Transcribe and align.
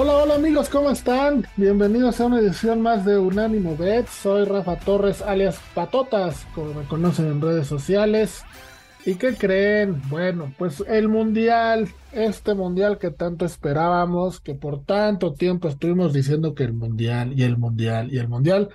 Hola, 0.00 0.16
hola 0.16 0.36
amigos, 0.36 0.68
¿cómo 0.68 0.90
están? 0.90 1.44
Bienvenidos 1.56 2.20
a 2.20 2.26
una 2.26 2.38
edición 2.38 2.80
más 2.80 3.04
de 3.04 3.18
Unánimo 3.18 3.76
Bets. 3.76 4.10
Soy 4.10 4.44
Rafa 4.44 4.76
Torres, 4.76 5.22
alias 5.22 5.58
Patotas, 5.74 6.46
como 6.54 6.72
me 6.72 6.84
conocen 6.84 7.26
en 7.26 7.40
redes 7.40 7.66
sociales. 7.66 8.44
¿Y 9.04 9.16
qué 9.16 9.34
creen? 9.34 10.00
Bueno, 10.08 10.52
pues 10.56 10.84
el 10.86 11.08
mundial, 11.08 11.88
este 12.12 12.54
mundial 12.54 12.98
que 12.98 13.10
tanto 13.10 13.44
esperábamos, 13.44 14.38
que 14.38 14.54
por 14.54 14.84
tanto 14.84 15.32
tiempo 15.32 15.66
estuvimos 15.66 16.12
diciendo 16.12 16.54
que 16.54 16.62
el 16.62 16.74
mundial 16.74 17.32
y 17.36 17.42
el 17.42 17.58
mundial 17.58 18.12
y 18.12 18.18
el 18.18 18.28
mundial, 18.28 18.68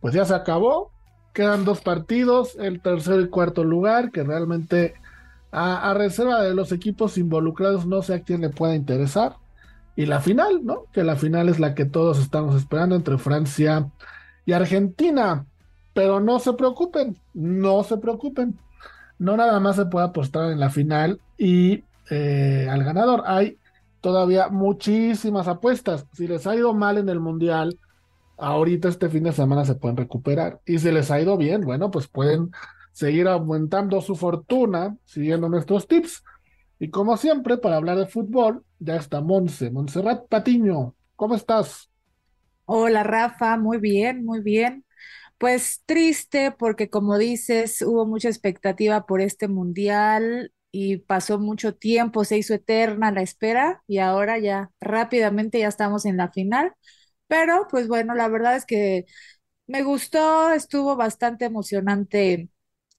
pues 0.00 0.12
ya 0.12 0.24
se 0.24 0.34
acabó. 0.34 0.90
Quedan 1.34 1.64
dos 1.64 1.82
partidos, 1.82 2.56
el 2.58 2.80
tercer 2.82 3.20
y 3.20 3.28
cuarto 3.28 3.62
lugar, 3.62 4.10
que 4.10 4.24
realmente 4.24 4.94
a, 5.52 5.88
a 5.88 5.94
reserva 5.94 6.42
de 6.42 6.52
los 6.52 6.72
equipos 6.72 7.16
involucrados 7.16 7.86
no 7.86 8.02
sé 8.02 8.14
a 8.14 8.22
quién 8.24 8.40
le 8.40 8.48
pueda 8.48 8.74
interesar 8.74 9.36
y 9.98 10.06
la 10.06 10.20
final, 10.20 10.64
¿no? 10.64 10.84
Que 10.92 11.02
la 11.02 11.16
final 11.16 11.48
es 11.48 11.58
la 11.58 11.74
que 11.74 11.84
todos 11.84 12.20
estamos 12.20 12.54
esperando 12.54 12.94
entre 12.94 13.18
Francia 13.18 13.90
y 14.46 14.52
Argentina. 14.52 15.44
Pero 15.92 16.20
no 16.20 16.38
se 16.38 16.52
preocupen, 16.52 17.16
no 17.34 17.82
se 17.82 17.96
preocupen. 17.96 18.56
No 19.18 19.36
nada 19.36 19.58
más 19.58 19.74
se 19.74 19.86
puede 19.86 20.06
apostar 20.06 20.52
en 20.52 20.60
la 20.60 20.70
final 20.70 21.20
y 21.36 21.82
eh, 22.10 22.68
al 22.70 22.84
ganador. 22.84 23.24
Hay 23.26 23.58
todavía 24.00 24.50
muchísimas 24.50 25.48
apuestas. 25.48 26.06
Si 26.12 26.28
les 26.28 26.46
ha 26.46 26.54
ido 26.54 26.72
mal 26.74 26.98
en 26.98 27.08
el 27.08 27.18
Mundial, 27.18 27.76
ahorita 28.36 28.88
este 28.88 29.08
fin 29.08 29.24
de 29.24 29.32
semana 29.32 29.64
se 29.64 29.74
pueden 29.74 29.96
recuperar. 29.96 30.60
Y 30.64 30.78
si 30.78 30.92
les 30.92 31.10
ha 31.10 31.20
ido 31.20 31.36
bien, 31.36 31.62
bueno, 31.62 31.90
pues 31.90 32.06
pueden 32.06 32.52
seguir 32.92 33.26
aumentando 33.26 34.00
su 34.00 34.14
fortuna 34.14 34.96
siguiendo 35.06 35.48
nuestros 35.48 35.88
tips. 35.88 36.22
Y 36.78 36.88
como 36.90 37.16
siempre, 37.16 37.58
para 37.58 37.78
hablar 37.78 37.98
de 37.98 38.06
fútbol, 38.06 38.62
ya 38.78 38.96
está 38.96 39.20
Monse, 39.20 39.70
Montserrat 39.70 40.28
Patiño. 40.28 40.94
¿Cómo 41.16 41.34
estás? 41.34 41.90
Hola 42.64 43.02
Rafa, 43.02 43.56
muy 43.56 43.78
bien, 43.78 44.24
muy 44.24 44.40
bien. 44.40 44.84
Pues 45.38 45.82
triste 45.86 46.52
porque 46.52 46.90
como 46.90 47.18
dices, 47.18 47.82
hubo 47.82 48.06
mucha 48.06 48.28
expectativa 48.28 49.06
por 49.06 49.20
este 49.20 49.48
mundial 49.48 50.52
y 50.72 50.98
pasó 50.98 51.38
mucho 51.38 51.74
tiempo, 51.76 52.24
se 52.24 52.38
hizo 52.38 52.54
eterna 52.54 53.12
la 53.12 53.22
espera 53.22 53.82
y 53.86 53.98
ahora 53.98 54.38
ya 54.38 54.70
rápidamente 54.80 55.60
ya 55.60 55.68
estamos 55.68 56.04
en 56.06 56.16
la 56.18 56.30
final. 56.32 56.74
Pero 57.28 57.68
pues 57.70 57.88
bueno, 57.88 58.14
la 58.14 58.28
verdad 58.28 58.56
es 58.56 58.66
que 58.66 59.06
me 59.66 59.82
gustó, 59.84 60.52
estuvo 60.52 60.96
bastante 60.96 61.46
emocionante 61.46 62.50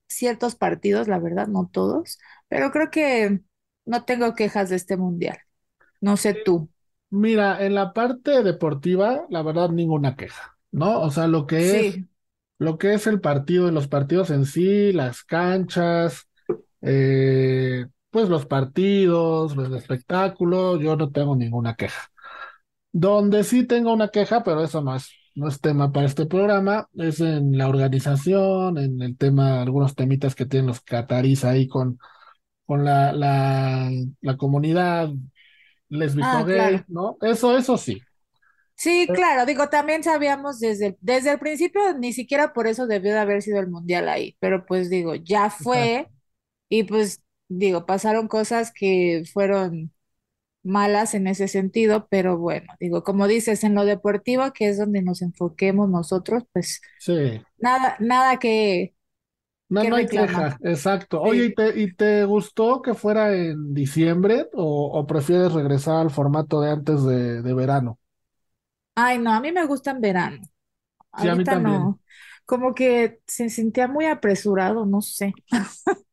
ciertos 0.10 0.56
partidos, 0.56 1.08
la 1.10 1.20
verdad, 1.20 1.48
no 1.48 1.70
todos, 1.74 2.20
pero 2.50 2.72
creo 2.72 2.92
que 2.92 3.42
no 3.86 4.06
tengo 4.06 4.36
quejas 4.36 4.70
de 4.72 4.78
este 4.78 4.98
mundial. 4.98 5.40
No 6.02 6.18
sé 6.18 6.34
tú. 6.34 6.70
Mira, 7.10 7.66
en 7.66 7.74
la 7.76 7.94
parte 7.94 8.44
deportiva, 8.44 9.26
la 9.30 9.42
verdad, 9.42 9.70
ninguna 9.70 10.16
queja, 10.16 10.58
¿no? 10.72 11.02
O 11.02 11.10
sea, 11.12 11.28
lo 11.28 11.48
que 11.48 11.80
es, 11.80 12.00
lo 12.60 12.78
que 12.78 12.94
es 12.94 13.08
el 13.08 13.20
partido, 13.22 13.72
los 13.72 13.88
partidos 13.88 14.30
en 14.30 14.46
sí, 14.46 14.92
las 14.94 15.24
canchas, 15.24 16.28
eh, 16.82 17.88
pues 18.12 18.30
los 18.30 18.46
partidos, 18.46 19.56
los 19.56 19.72
espectáculos, 19.74 20.80
yo 20.82 20.96
no 20.98 21.12
tengo 21.12 21.36
ninguna 21.36 21.76
queja. 21.76 22.12
Donde 22.92 23.44
sí 23.44 23.66
tengo 23.66 23.94
una 23.94 24.10
queja, 24.10 24.44
pero 24.44 24.64
eso 24.64 24.82
no 24.82 24.96
es, 24.96 25.12
no 25.36 25.48
es 25.48 25.62
tema 25.62 25.92
para 25.92 26.08
este 26.08 26.26
programa, 26.26 26.90
es 26.96 27.20
en 27.22 27.58
la 27.58 27.68
organización, 27.70 28.78
en 28.80 29.02
el 29.02 29.18
tema, 29.18 29.62
algunos 29.62 29.96
temitas 29.96 30.36
que 30.36 30.46
tienen 30.46 30.68
los 30.68 30.82
catarís 30.82 31.46
ahí 31.46 31.68
con, 31.68 32.00
con 32.66 32.86
la, 32.86 33.14
la, 33.14 33.92
la 34.22 34.38
comunidad 34.38 35.12
ah, 36.20 36.46
lésbico-gay, 36.46 36.46
claro. 36.50 36.86
¿no? 36.88 37.18
Eso, 37.22 37.58
eso 37.58 37.78
sí. 37.78 38.02
Sí, 38.76 39.10
Eh, 39.10 39.14
claro, 39.14 39.46
digo, 39.46 39.68
también 39.70 40.04
sabíamos 40.04 40.60
desde, 40.62 40.98
desde 41.02 41.32
el 41.34 41.40
principio, 41.40 41.82
ni 41.98 42.14
siquiera 42.14 42.54
por 42.54 42.66
eso 42.66 42.88
debió 42.88 43.12
de 43.12 43.20
haber 43.20 43.42
sido 43.42 43.60
el 43.60 43.68
mundial 43.68 44.08
ahí, 44.08 44.38
pero 44.40 44.66
pues 44.66 44.90
digo, 44.90 45.16
ya 45.16 45.50
Exacto. 45.60 46.00
fue 46.04 46.10
y 46.70 46.84
pues 46.86 47.24
digo, 47.50 47.86
pasaron 47.86 48.28
cosas 48.30 48.72
que 48.74 49.24
fueron 49.34 49.94
malas 50.64 51.14
en 51.16 51.28
ese 51.28 51.48
sentido, 51.50 52.08
pero 52.10 52.38
bueno, 52.40 52.68
digo, 52.80 53.04
como 53.04 53.28
dices, 53.28 53.64
en 53.64 53.76
lo 53.76 53.86
deportivo, 53.86 54.54
que 54.54 54.70
es 54.70 54.78
donde 54.80 55.02
nos 55.04 55.22
enfoquemos 55.24 55.90
nosotros, 55.90 56.44
pues 56.54 56.82
Sí. 56.98 57.42
nada, 57.58 57.98
nada 58.00 58.40
que, 58.40 58.96
No, 59.70 59.86
no 59.86 59.96
hay 59.98 60.08
reclamar. 60.08 60.46
queja, 60.48 60.58
exacto. 60.64 61.22
Oye, 61.22 61.46
¿y 61.46 61.54
te, 61.54 61.80
y 61.80 61.94
te 61.94 62.26
gustó 62.26 62.82
que 62.82 62.96
fuera 62.96 63.36
en 63.36 63.74
diciembre 63.74 64.48
o, 64.54 64.88
o 65.00 65.06
prefieres 65.06 65.54
regresar 65.54 65.98
al 65.98 66.10
formato 66.10 66.60
de 66.62 66.72
antes 66.72 67.04
de, 67.04 67.42
de 67.44 67.54
verano? 67.54 68.00
Ay, 68.96 69.18
no, 69.20 69.32
a 69.34 69.40
mí 69.40 69.52
me 69.52 69.66
gusta 69.66 69.92
en 69.92 70.02
verano, 70.02 70.42
Sí, 71.16 71.28
a 71.28 71.36
mí 71.36 71.46
ahorita 71.46 71.48
también. 71.48 71.96
no, 71.96 72.02
como 72.46 72.76
que 72.76 73.22
se 73.28 73.50
sentía 73.50 73.88
muy 73.88 74.06
apresurado, 74.08 74.86
no 74.86 75.02
sé. 75.02 75.34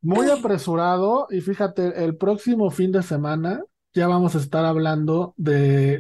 Muy 0.01 0.31
apresurado 0.31 1.27
y 1.31 1.41
fíjate, 1.41 2.05
el 2.05 2.17
próximo 2.17 2.71
fin 2.71 2.93
de 2.93 3.03
semana 3.03 3.63
ya 3.93 4.07
vamos 4.07 4.35
a 4.37 4.39
estar 4.39 4.65
hablando 4.65 5.35
de 5.37 5.99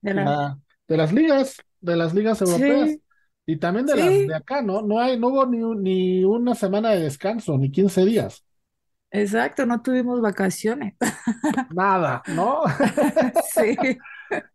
De 0.00 0.14
la... 0.14 0.38
la- 0.38 0.58
de 0.88 0.96
las 0.96 1.12
ligas, 1.12 1.56
de 1.80 1.96
las 1.96 2.12
ligas 2.14 2.40
europeas 2.42 2.98
Sí, 2.98 3.02
y 3.52 3.58
también 3.58 3.86
de 3.86 3.96
las 3.96 4.26
de 4.26 4.34
acá, 4.34 4.62
¿no? 4.62 4.82
No 4.82 5.00
hay, 5.00 5.18
no 5.18 5.28
hubo 5.28 5.46
ni, 5.46 5.58
ni 5.82 6.24
una 6.24 6.54
semana 6.54 6.90
de 6.90 7.02
descanso, 7.02 7.58
ni 7.58 7.70
15 7.70 8.04
días. 8.04 8.44
Exacto, 9.10 9.66
no 9.66 9.82
tuvimos 9.82 10.20
vacaciones. 10.20 10.94
Nada, 11.68 12.22
¿no? 12.28 12.62
Sí, 13.54 13.76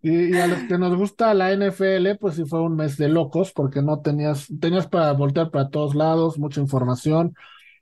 Y, 0.01 0.35
y 0.35 0.39
a 0.39 0.47
los 0.47 0.63
que 0.63 0.77
nos 0.77 0.95
gusta 0.97 1.33
la 1.33 1.51
NFL, 1.51 2.17
pues 2.19 2.35
sí 2.35 2.45
fue 2.45 2.61
un 2.61 2.75
mes 2.75 2.97
de 2.97 3.09
locos, 3.09 3.51
porque 3.53 3.81
no 3.81 4.01
tenías, 4.01 4.47
tenías 4.59 4.87
para 4.87 5.11
voltear 5.13 5.51
para 5.51 5.69
todos 5.69 5.95
lados, 5.95 6.39
mucha 6.39 6.61
información, 6.61 7.35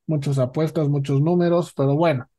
muchas 0.07 0.39
apuestas, 0.39 0.89
muchos 0.89 1.21
números, 1.21 1.73
pero 1.75 1.95
bueno, 1.95 2.29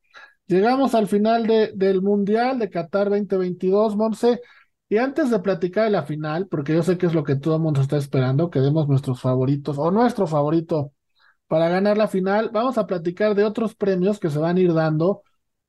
llegamos 0.47 0.95
al 0.95 1.07
final 1.07 1.47
de, 1.47 1.71
del 1.75 2.01
Mundial 2.01 2.59
de 2.59 2.69
Qatar 2.69 3.09
2022, 3.09 3.95
Monse, 3.97 4.41
y 4.89 4.97
antes 4.97 5.29
de 5.29 5.39
platicar 5.39 5.85
de 5.85 5.91
la 5.91 6.03
final, 6.03 6.47
porque 6.47 6.73
yo 6.73 6.83
sé 6.83 6.97
que 6.97 7.07
es 7.07 7.13
lo 7.13 7.23
que 7.23 7.35
todo 7.35 7.55
el 7.55 7.61
mundo 7.61 7.81
está 7.81 7.97
esperando, 7.97 8.49
que 8.49 8.59
demos 8.59 8.87
nuestros 8.87 9.21
favoritos, 9.21 9.77
o 9.77 9.91
nuestro 9.91 10.27
favorito 10.27 10.93
para 11.47 11.69
ganar 11.69 11.97
la 11.97 12.07
final, 12.07 12.49
vamos 12.53 12.77
a 12.77 12.87
platicar 12.87 13.35
de 13.35 13.45
otros 13.45 13.75
premios 13.75 14.19
que 14.19 14.29
se 14.29 14.39
van 14.39 14.57
a 14.57 14.59
ir 14.61 14.73
dando 14.73 15.23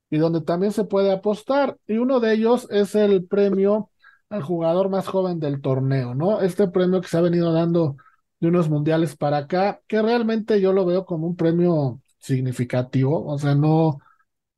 y 0.09 0.17
donde 0.17 0.41
también 0.41 0.71
se 0.73 0.85
puede 0.85 1.11
apostar. 1.11 1.77
Y 1.87 1.97
uno 1.97 2.19
de 2.19 2.33
ellos 2.33 2.67
es 2.71 2.95
el 2.95 3.25
premio 3.27 3.91
al 4.29 4.43
jugador 4.43 4.89
más 4.89 5.07
joven 5.07 5.39
del 5.39 5.61
torneo, 5.61 6.15
¿no? 6.15 6.41
Este 6.41 6.67
premio 6.67 7.01
que 7.01 7.07
se 7.07 7.17
ha 7.17 7.21
venido 7.21 7.53
dando 7.53 7.97
de 8.39 8.47
unos 8.49 8.69
mundiales 8.69 9.15
para 9.15 9.37
acá, 9.37 9.81
que 9.87 10.01
realmente 10.01 10.61
yo 10.61 10.73
lo 10.73 10.85
veo 10.85 11.05
como 11.05 11.27
un 11.27 11.35
premio 11.35 12.01
significativo, 12.19 13.25
o 13.25 13.37
sea, 13.37 13.55
no, 13.55 13.99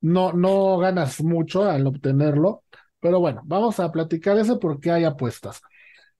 no, 0.00 0.32
no 0.32 0.78
ganas 0.78 1.22
mucho 1.22 1.64
al 1.64 1.86
obtenerlo, 1.86 2.64
pero 3.02 3.18
bueno, 3.18 3.42
vamos 3.44 3.80
a 3.80 3.90
platicar 3.90 4.38
eso 4.38 4.60
porque 4.60 4.92
hay 4.92 5.02
apuestas. 5.02 5.60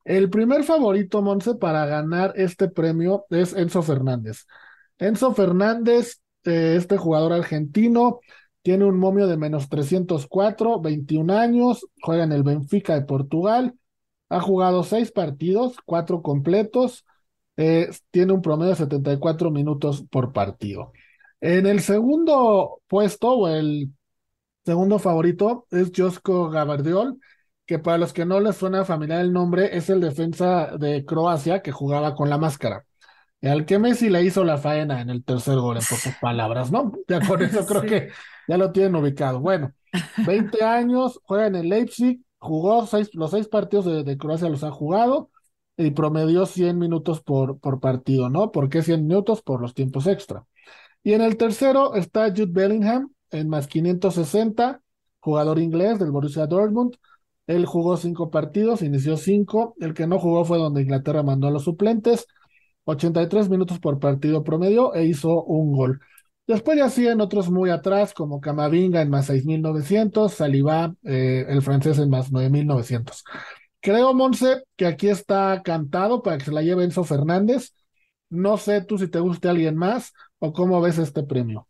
El 0.04 0.28
primer 0.30 0.64
favorito, 0.64 1.22
Monse, 1.22 1.54
para 1.54 1.86
ganar 1.86 2.32
este 2.34 2.68
premio 2.68 3.24
es 3.30 3.52
Enzo 3.52 3.82
Fernández. 3.82 4.46
Enzo 4.98 5.32
Fernández, 5.32 6.20
eh, 6.44 6.74
este 6.76 6.96
jugador 6.98 7.34
argentino, 7.34 8.18
tiene 8.62 8.84
un 8.84 8.98
momio 8.98 9.28
de 9.28 9.36
menos 9.36 9.68
304, 9.68 10.80
21 10.80 11.30
años, 11.30 11.86
juega 12.02 12.24
en 12.24 12.32
el 12.32 12.42
Benfica 12.42 12.94
de 12.96 13.06
Portugal, 13.06 13.74
ha 14.28 14.40
jugado 14.40 14.82
seis 14.82 15.12
partidos, 15.12 15.76
cuatro 15.84 16.20
completos, 16.20 17.04
eh, 17.56 17.90
tiene 18.10 18.32
un 18.32 18.42
promedio 18.42 18.70
de 18.70 18.76
74 18.76 19.52
minutos 19.52 20.04
por 20.10 20.32
partido. 20.32 20.92
En 21.40 21.66
el 21.66 21.78
segundo 21.80 22.80
puesto, 22.88 23.30
o 23.34 23.48
el 23.48 23.92
segundo 24.64 24.98
favorito, 24.98 25.66
es 25.70 25.90
Josko 25.96 26.50
Gavardiol, 26.50 27.18
que 27.66 27.78
para 27.78 27.98
los 27.98 28.12
que 28.12 28.24
no 28.24 28.40
les 28.40 28.56
suena 28.56 28.84
familiar 28.84 29.20
el 29.20 29.32
nombre, 29.32 29.76
es 29.76 29.90
el 29.90 30.00
defensa 30.00 30.76
de 30.78 31.04
Croacia 31.04 31.62
que 31.62 31.72
jugaba 31.72 32.14
con 32.14 32.30
la 32.30 32.38
máscara. 32.38 32.84
Al 33.42 33.66
que 33.66 33.78
Messi 33.78 34.08
le 34.08 34.22
hizo 34.22 34.44
la 34.44 34.58
faena 34.58 35.00
en 35.00 35.10
el 35.10 35.24
tercer 35.24 35.56
gol, 35.58 35.76
en 35.78 35.82
pocas 35.82 36.16
palabras, 36.20 36.70
¿no? 36.70 36.92
Ya 37.08 37.20
con 37.26 37.42
eso 37.42 37.66
creo 37.66 37.82
sí. 37.82 37.88
que 37.88 38.08
ya 38.48 38.56
lo 38.56 38.72
tienen 38.72 38.96
ubicado. 38.96 39.40
Bueno, 39.40 39.72
20 40.26 40.64
años, 40.64 41.20
juega 41.24 41.46
en 41.46 41.56
el 41.56 41.68
Leipzig, 41.68 42.20
jugó 42.38 42.86
seis, 42.86 43.10
los 43.14 43.30
seis 43.32 43.48
partidos 43.48 43.84
de, 43.86 44.04
de 44.04 44.16
Croacia 44.18 44.48
los 44.48 44.64
ha 44.64 44.70
jugado, 44.70 45.30
y 45.76 45.90
promedió 45.92 46.46
100 46.46 46.78
minutos 46.78 47.22
por, 47.22 47.58
por 47.58 47.80
partido, 47.80 48.28
¿no? 48.28 48.52
¿Por 48.52 48.68
qué 48.68 48.82
100 48.82 49.06
minutos? 49.06 49.42
Por 49.42 49.60
los 49.60 49.74
tiempos 49.74 50.06
extra. 50.06 50.44
Y 51.02 51.14
en 51.14 51.22
el 51.22 51.36
tercero 51.36 51.94
está 51.94 52.30
Jude 52.30 52.46
Bellingham 52.48 53.10
en 53.32 53.48
más 53.48 53.66
560, 53.66 54.82
jugador 55.20 55.58
inglés 55.58 55.98
del 55.98 56.10
Borussia 56.10 56.46
Dortmund. 56.46 56.96
Él 57.46 57.66
jugó 57.66 57.96
cinco 57.96 58.30
partidos, 58.30 58.82
inició 58.82 59.16
cinco. 59.16 59.74
El 59.80 59.94
que 59.94 60.06
no 60.06 60.18
jugó 60.18 60.44
fue 60.44 60.58
donde 60.58 60.82
Inglaterra 60.82 61.22
mandó 61.22 61.48
a 61.48 61.50
los 61.50 61.64
suplentes. 61.64 62.26
83 62.84 63.48
minutos 63.48 63.78
por 63.78 63.98
partido 63.98 64.44
promedio 64.44 64.94
e 64.94 65.04
hizo 65.06 65.42
un 65.44 65.72
gol. 65.72 66.00
Después 66.46 66.76
ya 66.76 66.90
siguen 66.90 67.20
otros 67.20 67.50
muy 67.50 67.70
atrás, 67.70 68.12
como 68.14 68.40
Camavinga 68.40 69.00
en 69.00 69.10
más 69.10 69.30
6.900, 69.30 70.32
Saliba, 70.32 70.94
eh, 71.04 71.46
el 71.48 71.62
francés 71.62 71.98
en 71.98 72.10
más 72.10 72.32
9.900. 72.32 73.22
Creo, 73.80 74.14
Monse, 74.14 74.62
que 74.76 74.86
aquí 74.86 75.08
está 75.08 75.62
cantado 75.64 76.22
para 76.22 76.38
que 76.38 76.44
se 76.44 76.52
la 76.52 76.62
lleve 76.62 76.84
Enzo 76.84 77.04
Fernández. 77.04 77.72
No 78.28 78.56
sé 78.56 78.82
tú 78.82 78.98
si 78.98 79.08
te 79.08 79.20
guste 79.20 79.48
alguien 79.48 79.76
más 79.76 80.12
o 80.38 80.52
cómo 80.52 80.80
ves 80.80 80.98
este 80.98 81.22
premio. 81.22 81.68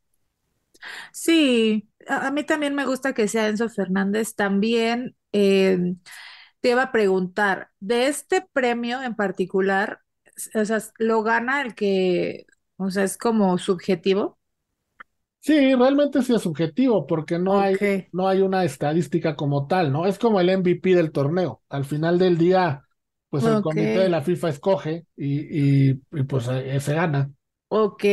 Sí, 1.12 1.88
a, 2.08 2.30
mí 2.30 2.44
también 2.44 2.74
me 2.74 2.86
gusta 2.86 3.14
que 3.14 3.28
sea 3.28 3.48
Enzo 3.48 3.68
Fernández. 3.68 4.34
También 4.34 5.16
eh, 5.32 5.94
te 6.60 6.70
iba 6.70 6.82
a 6.84 6.92
preguntar, 6.92 7.70
de 7.80 8.06
este 8.06 8.46
premio 8.52 9.02
en 9.02 9.14
particular, 9.14 10.00
o 10.54 10.64
sea, 10.64 10.78
¿lo 10.98 11.22
gana 11.22 11.62
el 11.62 11.74
que, 11.74 12.46
o 12.76 12.90
sea, 12.90 13.04
es 13.04 13.18
como 13.18 13.58
subjetivo? 13.58 14.38
Sí, 15.40 15.74
realmente 15.74 16.22
sí 16.22 16.32
es 16.32 16.42
subjetivo, 16.42 17.04
porque 17.04 17.36
no 17.36 17.58
hay, 17.58 17.76
no 18.12 18.28
hay 18.28 18.42
una 18.42 18.64
estadística 18.64 19.34
como 19.34 19.66
tal, 19.66 19.92
¿no? 19.92 20.06
Es 20.06 20.16
como 20.16 20.38
el 20.40 20.48
MVP 20.48 20.94
del 20.94 21.10
torneo. 21.10 21.62
Al 21.68 21.84
final 21.84 22.16
del 22.16 22.38
día, 22.38 22.84
pues 23.28 23.42
el 23.44 23.60
comité 23.60 23.98
de 23.98 24.08
la 24.08 24.22
FIFA 24.22 24.50
escoge 24.50 25.06
y, 25.16 25.90
y, 25.90 25.94
pues 26.28 26.46
eh, 26.48 26.78
se 26.78 26.94
gana. 26.94 27.28
Ok. 27.74 28.04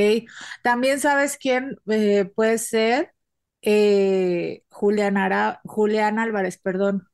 También 0.64 1.00
sabes 1.02 1.38
quién 1.38 1.78
eh, 1.88 2.32
puede 2.34 2.58
ser 2.58 3.14
eh, 3.62 4.64
Julián, 4.70 5.18
Julián 5.66 6.18
Álvarez, 6.18 6.58
perdón. 6.58 7.08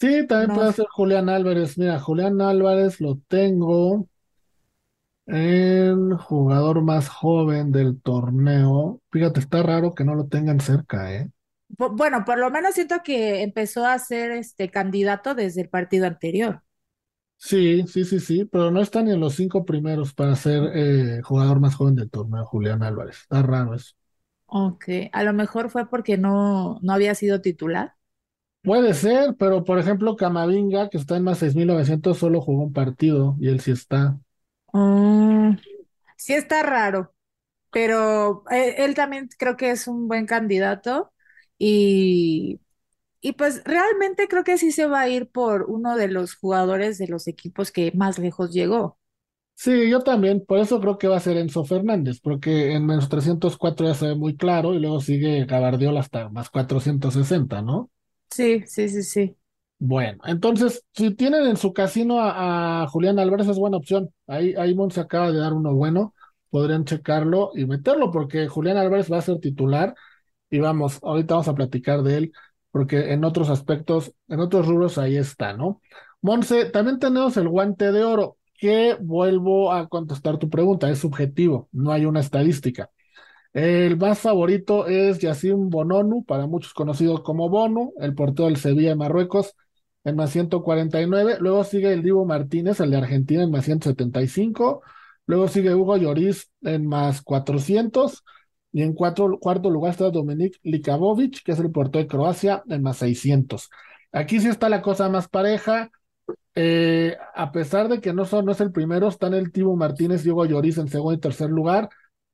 Sí, 0.00 0.26
también 0.26 0.54
puede 0.54 0.72
ser 0.72 0.86
Julián 0.90 1.28
Álvarez. 1.28 1.76
Mira, 1.76 2.00
Julián 2.00 2.40
Álvarez 2.40 3.00
lo 3.00 3.18
tengo 3.28 4.08
el 5.26 6.14
jugador 6.16 6.82
más 6.82 7.08
joven 7.08 7.70
del 7.70 8.00
torneo. 8.00 9.00
Fíjate, 9.10 9.40
está 9.40 9.62
raro 9.62 9.94
que 9.94 10.04
no 10.04 10.14
lo 10.14 10.26
tengan 10.26 10.58
cerca, 10.60 11.14
¿eh? 11.14 11.30
Bueno, 11.68 12.24
por 12.24 12.38
lo 12.38 12.50
menos 12.50 12.74
siento 12.74 13.02
que 13.02 13.42
empezó 13.42 13.86
a 13.86 13.98
ser 13.98 14.30
este 14.32 14.70
candidato 14.70 15.34
desde 15.34 15.62
el 15.62 15.68
partido 15.68 16.06
anterior. 16.06 16.62
Sí, 17.44 17.84
sí, 17.88 18.04
sí, 18.04 18.20
sí, 18.20 18.44
pero 18.44 18.70
no 18.70 18.80
está 18.80 19.02
ni 19.02 19.10
en 19.12 19.18
los 19.20 19.34
cinco 19.34 19.64
primeros 19.64 20.14
para 20.14 20.36
ser 20.36 20.62
eh, 20.74 21.20
jugador 21.22 21.58
más 21.60 21.74
joven 21.74 21.96
del 21.96 22.08
torneo, 22.10 22.46
Julián 22.46 22.82
Álvarez. 22.84 23.16
Está 23.22 23.42
raro 23.42 23.74
eso. 23.74 23.94
Ok, 24.46 24.84
a 25.12 25.24
lo 25.24 25.32
mejor 25.32 25.68
fue 25.70 25.88
porque 25.88 26.16
no, 26.18 26.78
no 26.82 26.92
había 26.92 27.14
sido 27.16 27.40
titular. 27.40 27.96
Puede 28.62 28.94
ser, 28.94 29.34
pero 29.38 29.64
por 29.64 29.78
ejemplo, 29.78 30.16
Camavinga, 30.16 30.88
que 30.90 30.98
está 30.98 31.16
en 31.16 31.24
más 31.24 31.38
6.900, 31.38 32.18
solo 32.18 32.40
jugó 32.40 32.62
un 32.62 32.72
partido 32.72 33.36
y 33.40 33.48
él 33.48 33.60
sí 33.60 33.72
está. 33.72 34.18
Mm, 34.72 35.56
sí 36.16 36.34
está 36.34 36.62
raro, 36.62 37.14
pero 37.72 38.44
eh, 38.50 38.76
él, 38.84 38.94
también 38.94 39.28
creo 39.38 39.56
que 39.56 39.70
es 39.70 39.88
un 39.88 40.08
buen 40.08 40.26
candidato 40.26 41.12
y, 41.58 42.60
y 43.22 43.32
pues 43.32 43.62
realmente 43.64 44.26
creo 44.28 44.42
que 44.42 44.58
sí 44.58 44.72
se 44.72 44.86
va 44.86 45.00
a 45.00 45.08
ir 45.08 45.28
por 45.28 45.62
uno 45.68 45.96
de 45.96 46.08
los 46.08 46.34
jugadores 46.34 46.98
de 46.98 47.06
los 47.06 47.28
equipos 47.28 47.70
que 47.70 47.92
más 47.94 48.18
lejos 48.18 48.52
llegó. 48.52 48.98
Sí, 49.54 49.88
yo 49.88 50.00
también, 50.00 50.44
por 50.44 50.58
eso 50.58 50.80
creo 50.80 50.98
que 50.98 51.06
va 51.06 51.18
a 51.18 51.20
ser 51.20 51.36
Enzo 51.36 51.64
Fernández, 51.64 52.18
porque 52.20 52.72
en 52.72 52.84
menos 52.84 53.08
304 53.08 53.86
ya 53.86 53.94
se 53.94 54.08
ve 54.08 54.14
muy 54.16 54.36
claro 54.36 54.74
y 54.74 54.80
luego 54.80 55.00
sigue 55.00 55.44
Gabardiola 55.44 56.00
hasta 56.00 56.28
más 56.30 56.50
460, 56.50 57.62
¿no? 57.62 57.88
Sí, 58.28 58.64
sí, 58.66 58.88
sí, 58.88 59.04
sí. 59.04 59.36
Bueno, 59.78 60.22
entonces, 60.26 60.84
si 60.92 61.14
tienen 61.14 61.44
en 61.46 61.56
su 61.56 61.72
casino 61.72 62.16
a, 62.20 62.86
Julián 62.88 63.20
Álvarez, 63.20 63.46
es 63.48 63.58
buena 63.58 63.76
opción. 63.76 64.12
Ahí, 64.26 64.54
ahí 64.54 64.76
se 64.90 65.00
acaba 65.00 65.30
de 65.30 65.38
dar 65.38 65.52
uno 65.52 65.74
bueno. 65.74 66.14
Podrían 66.50 66.84
checarlo 66.84 67.52
y 67.54 67.66
meterlo, 67.66 68.10
porque 68.10 68.48
Julián 68.48 68.76
Álvarez 68.78 69.10
va 69.12 69.18
a 69.18 69.22
ser 69.22 69.38
titular. 69.38 69.94
Y 70.50 70.58
vamos, 70.58 70.98
ahorita 71.02 71.34
vamos 71.34 71.48
a 71.48 71.54
platicar 71.54 72.02
de 72.02 72.16
él, 72.16 72.32
porque 72.72 73.12
en 73.12 73.24
otros 73.24 73.50
aspectos, 73.50 74.12
en 74.28 74.40
otros 74.40 74.66
rubros, 74.66 74.98
ahí 74.98 75.16
está, 75.16 75.52
¿no? 75.54 75.80
Monse, 76.22 76.66
también 76.66 76.98
tenemos 76.98 77.36
el 77.36 77.48
guante 77.48 77.92
de 77.92 78.04
oro, 78.04 78.38
que 78.58 78.96
vuelvo 79.00 79.72
a 79.72 79.88
contestar 79.88 80.38
tu 80.38 80.50
pregunta, 80.50 80.90
es 80.90 80.98
subjetivo, 81.00 81.68
no 81.72 81.92
hay 81.92 82.06
una 82.06 82.20
estadística. 82.20 82.90
El 83.52 83.98
más 83.98 84.20
favorito 84.20 84.86
es 84.86 85.18
Yacine 85.18 85.54
Bononu, 85.68 86.24
para 86.24 86.46
muchos 86.46 86.72
conocido 86.74 87.22
como 87.22 87.48
Bono, 87.50 87.92
el 88.00 88.14
portero 88.14 88.46
del 88.46 88.56
Sevilla 88.56 88.90
de 88.90 88.96
Marruecos 88.96 89.54
en 90.04 90.16
más 90.16 90.30
149. 90.30 91.36
Luego 91.40 91.64
sigue 91.64 91.92
el 91.92 92.02
Divo 92.02 92.24
Martínez, 92.24 92.80
el 92.80 92.90
de 92.90 92.96
Argentina, 92.98 93.42
en 93.42 93.50
más 93.50 93.64
175. 93.64 94.82
Luego 95.26 95.48
sigue 95.48 95.74
Hugo 95.74 95.96
Lloris 95.96 96.50
en 96.62 96.86
más 96.86 97.22
400. 97.22 98.24
Y 98.72 98.82
en 98.82 98.94
cuarto 98.94 99.28
lugar 99.70 99.92
está 99.92 100.10
Dominik 100.10 100.58
Likabovic, 100.62 101.42
que 101.42 101.52
es 101.52 101.58
el 101.58 101.70
portero 101.70 102.02
de 102.02 102.08
Croacia, 102.08 102.62
en 102.68 102.82
más 102.82 102.96
600. 102.98 103.70
Aquí 104.12 104.40
sí 104.40 104.48
está 104.48 104.68
la 104.68 104.82
cosa 104.82 105.08
más 105.08 105.28
pareja. 105.28 105.90
Eh, 106.54 107.16
a 107.34 107.52
pesar 107.52 107.88
de 107.88 108.00
que 108.00 108.12
no, 108.12 108.24
son, 108.24 108.46
no 108.46 108.52
es 108.52 108.60
el 108.60 108.72
primero, 108.72 109.08
están 109.08 109.34
el 109.34 109.50
Divo 109.50 109.76
Martínez 109.76 110.24
y 110.24 110.30
Hugo 110.30 110.46
Lloris 110.46 110.78
en 110.78 110.88
segundo 110.88 111.14
y 111.14 111.20
tercer 111.20 111.50
lugar. 111.50 111.88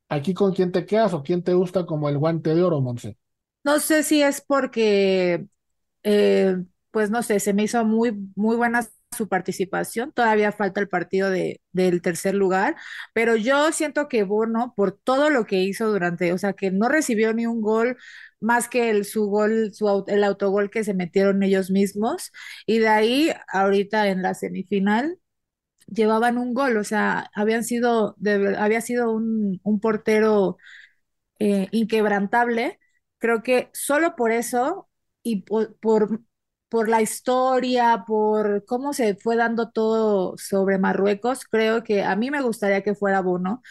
¿Aquí 0.08 0.32
con 0.32 0.52
quién 0.52 0.72
te 0.72 0.86
quedas 0.86 1.12
o 1.12 1.22
quién 1.22 1.42
te 1.42 1.54
gusta 1.54 1.86
como 1.86 2.08
el 2.08 2.18
guante 2.18 2.54
de 2.54 2.62
oro, 2.62 2.80
Monse? 2.80 3.16
No 3.64 3.78
sé 3.80 4.02
si 4.02 4.22
es 4.22 4.40
porque 4.40 5.46
eh, 6.02 6.56
pues 6.90 7.10
no 7.10 7.22
sé, 7.22 7.40
se 7.40 7.52
me 7.52 7.64
hizo 7.64 7.84
muy, 7.84 8.12
muy 8.34 8.56
buena 8.56 8.86
su 9.18 9.28
participación. 9.28 10.12
Todavía 10.12 10.52
falta 10.52 10.80
el 10.80 10.88
partido 10.88 11.30
de, 11.30 11.60
del 11.72 12.02
tercer 12.02 12.34
lugar, 12.36 12.76
pero 13.14 13.36
yo 13.36 13.72
siento 13.72 14.08
que 14.08 14.22
Bono, 14.24 14.74
por 14.76 14.92
todo 14.92 15.30
lo 15.30 15.46
que 15.46 15.62
hizo 15.62 15.88
durante, 15.90 16.32
o 16.32 16.38
sea, 16.38 16.54
que 16.54 16.70
no 16.72 16.88
recibió 16.88 17.34
ni 17.34 17.46
un 17.46 17.60
gol 17.62 17.98
más 18.40 18.68
que 18.68 18.90
el, 18.90 19.04
su 19.04 19.26
gol, 19.28 19.72
su, 19.74 20.04
el 20.08 20.24
autogol 20.24 20.70
que 20.70 20.84
se 20.84 20.94
metieron 20.94 21.42
ellos 21.42 21.70
mismos, 21.70 22.32
y 22.66 22.78
de 22.78 22.88
ahí, 22.88 23.32
ahorita 23.52 24.08
en 24.08 24.22
la 24.22 24.34
semifinal, 24.34 25.18
llevaban 25.86 26.38
un 26.38 26.54
gol, 26.54 26.76
o 26.76 26.84
sea, 26.84 27.30
habían 27.34 27.64
sido, 27.64 28.16
había 28.58 28.80
sido 28.80 29.12
un, 29.12 29.60
un 29.64 29.80
portero 29.80 30.58
eh, 31.38 31.68
inquebrantable. 31.72 32.78
Creo 33.18 33.42
que 33.42 33.70
solo 33.72 34.16
por 34.16 34.32
eso 34.32 34.88
y 35.22 35.42
por, 35.42 35.76
por 35.78 36.22
por 36.68 36.88
la 36.88 37.00
historia, 37.02 38.04
por 38.06 38.64
cómo 38.66 38.92
se 38.92 39.14
fue 39.16 39.36
dando 39.36 39.70
todo 39.70 40.36
sobre 40.38 40.78
Marruecos, 40.78 41.44
creo 41.46 41.82
que 41.82 42.02
a 42.04 42.16
mí 42.16 42.30
me 42.30 42.42
gustaría 42.42 42.82
que 42.82 42.94
fuera 42.94 43.20
Bono. 43.22 43.62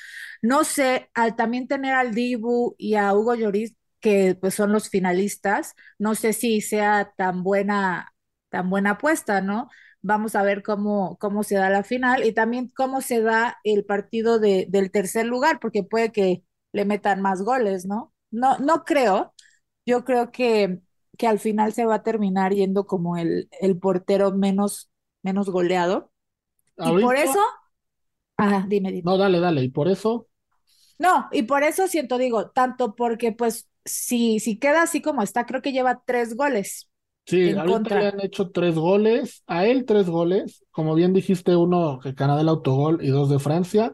No 0.41 0.63
sé, 0.63 1.09
al 1.13 1.35
también 1.35 1.67
tener 1.67 1.93
al 1.95 2.13
Dibu 2.15 2.75
y 2.77 2.95
a 2.95 3.13
Hugo 3.13 3.35
Lloris, 3.35 3.75
que 3.99 4.35
pues 4.39 4.53
son 4.55 4.71
los 4.71 4.89
finalistas, 4.89 5.73
no 5.99 6.15
sé 6.15 6.33
si 6.33 6.61
sea 6.61 7.11
tan 7.17 7.43
buena, 7.43 8.13
tan 8.49 8.69
buena 8.69 8.91
apuesta, 8.91 9.41
¿no? 9.41 9.69
Vamos 10.01 10.35
a 10.35 10.43
ver 10.43 10.63
cómo, 10.63 11.17
cómo 11.19 11.43
se 11.43 11.55
da 11.55 11.69
la 11.69 11.83
final 11.83 12.23
y 12.25 12.33
también 12.33 12.69
cómo 12.75 13.01
se 13.01 13.21
da 13.21 13.57
el 13.63 13.85
partido 13.85 14.39
de, 14.39 14.67
del 14.69 14.91
tercer 14.91 15.25
lugar, 15.25 15.59
porque 15.59 15.83
puede 15.83 16.11
que 16.11 16.43
le 16.71 16.85
metan 16.85 17.21
más 17.21 17.41
goles, 17.41 17.85
¿no? 17.85 18.13
No, 18.31 18.57
no 18.59 18.83
creo. 18.85 19.33
Yo 19.85 20.03
creo 20.05 20.31
que 20.31 20.81
que 21.17 21.27
al 21.27 21.39
final 21.39 21.73
se 21.73 21.85
va 21.85 21.95
a 21.95 22.03
terminar 22.03 22.53
yendo 22.53 22.85
como 22.85 23.17
el, 23.17 23.49
el 23.59 23.77
portero 23.77 24.31
menos, 24.31 24.89
menos 25.23 25.49
goleado. 25.49 26.11
Y 26.77 27.01
por 27.01 27.15
eso, 27.15 27.39
ah, 28.37 28.65
dime, 28.67 28.91
dime. 28.91 29.03
No, 29.03 29.17
dale, 29.17 29.39
dale, 29.39 29.63
y 29.63 29.69
por 29.69 29.87
eso. 29.87 30.27
No, 30.99 31.27
y 31.31 31.43
por 31.43 31.63
eso 31.63 31.87
siento, 31.87 32.17
digo, 32.17 32.49
tanto 32.51 32.95
porque 32.95 33.31
pues 33.31 33.67
si, 33.85 34.39
si 34.39 34.57
queda 34.59 34.83
así 34.83 35.01
como 35.01 35.21
está, 35.21 35.45
creo 35.45 35.61
que 35.61 35.71
lleva 35.71 36.01
tres 36.05 36.35
goles. 36.35 36.89
Sí, 37.25 37.51
ahorita 37.51 37.99
le 37.99 38.07
han 38.07 38.21
hecho 38.21 38.51
tres 38.51 38.75
goles, 38.75 39.43
a 39.47 39.65
él 39.65 39.85
tres 39.85 40.09
goles, 40.09 40.63
como 40.71 40.95
bien 40.95 41.11
dijiste, 41.13 41.55
uno 41.57 41.99
que 42.01 42.15
Canadá 42.15 42.41
el 42.41 42.47
autogol 42.49 43.03
y 43.03 43.09
dos 43.09 43.29
de 43.29 43.39
Francia. 43.39 43.93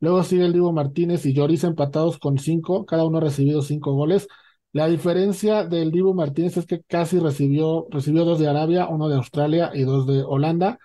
Luego 0.00 0.22
sigue 0.24 0.44
el 0.44 0.52
Diego 0.52 0.72
Martínez 0.72 1.24
y 1.26 1.32
Lloris 1.32 1.64
empatados 1.64 2.18
con 2.18 2.38
cinco, 2.38 2.84
cada 2.84 3.04
uno 3.06 3.18
ha 3.18 3.20
recibido 3.22 3.62
cinco 3.62 3.92
goles. 3.94 4.28
La 4.72 4.88
diferencia 4.88 5.64
del 5.64 5.90
Dibu 5.90 6.14
Martínez 6.14 6.56
es 6.58 6.66
que 6.66 6.82
casi 6.82 7.18
recibió, 7.18 7.86
recibió 7.90 8.24
dos 8.24 8.38
de 8.38 8.48
Arabia, 8.48 8.88
uno 8.88 9.08
de 9.08 9.16
Australia 9.16 9.70
y 9.74 9.82
dos 9.82 10.06
de 10.06 10.22
Holanda. 10.22 10.78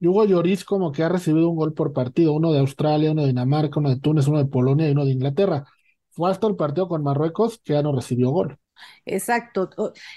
Y 0.00 0.06
Hugo 0.08 0.24
Lloris 0.24 0.64
como 0.64 0.92
que 0.92 1.02
ha 1.02 1.08
recibido 1.08 1.48
un 1.48 1.56
gol 1.56 1.74
por 1.74 1.92
partido, 1.92 2.32
uno 2.32 2.52
de 2.52 2.60
Australia, 2.60 3.12
uno 3.12 3.22
de 3.22 3.28
Dinamarca, 3.28 3.80
uno 3.80 3.90
de 3.90 4.00
Túnez, 4.00 4.28
uno 4.28 4.38
de 4.38 4.46
Polonia 4.46 4.88
y 4.88 4.92
uno 4.92 5.04
de 5.04 5.12
Inglaterra. 5.12 5.64
Fue 6.10 6.30
hasta 6.30 6.46
el 6.46 6.56
partido 6.56 6.88
con 6.88 7.02
Marruecos 7.02 7.60
que 7.64 7.72
ya 7.74 7.82
no 7.82 7.94
recibió 7.94 8.30
gol. 8.30 8.58
Exacto. 9.04 9.70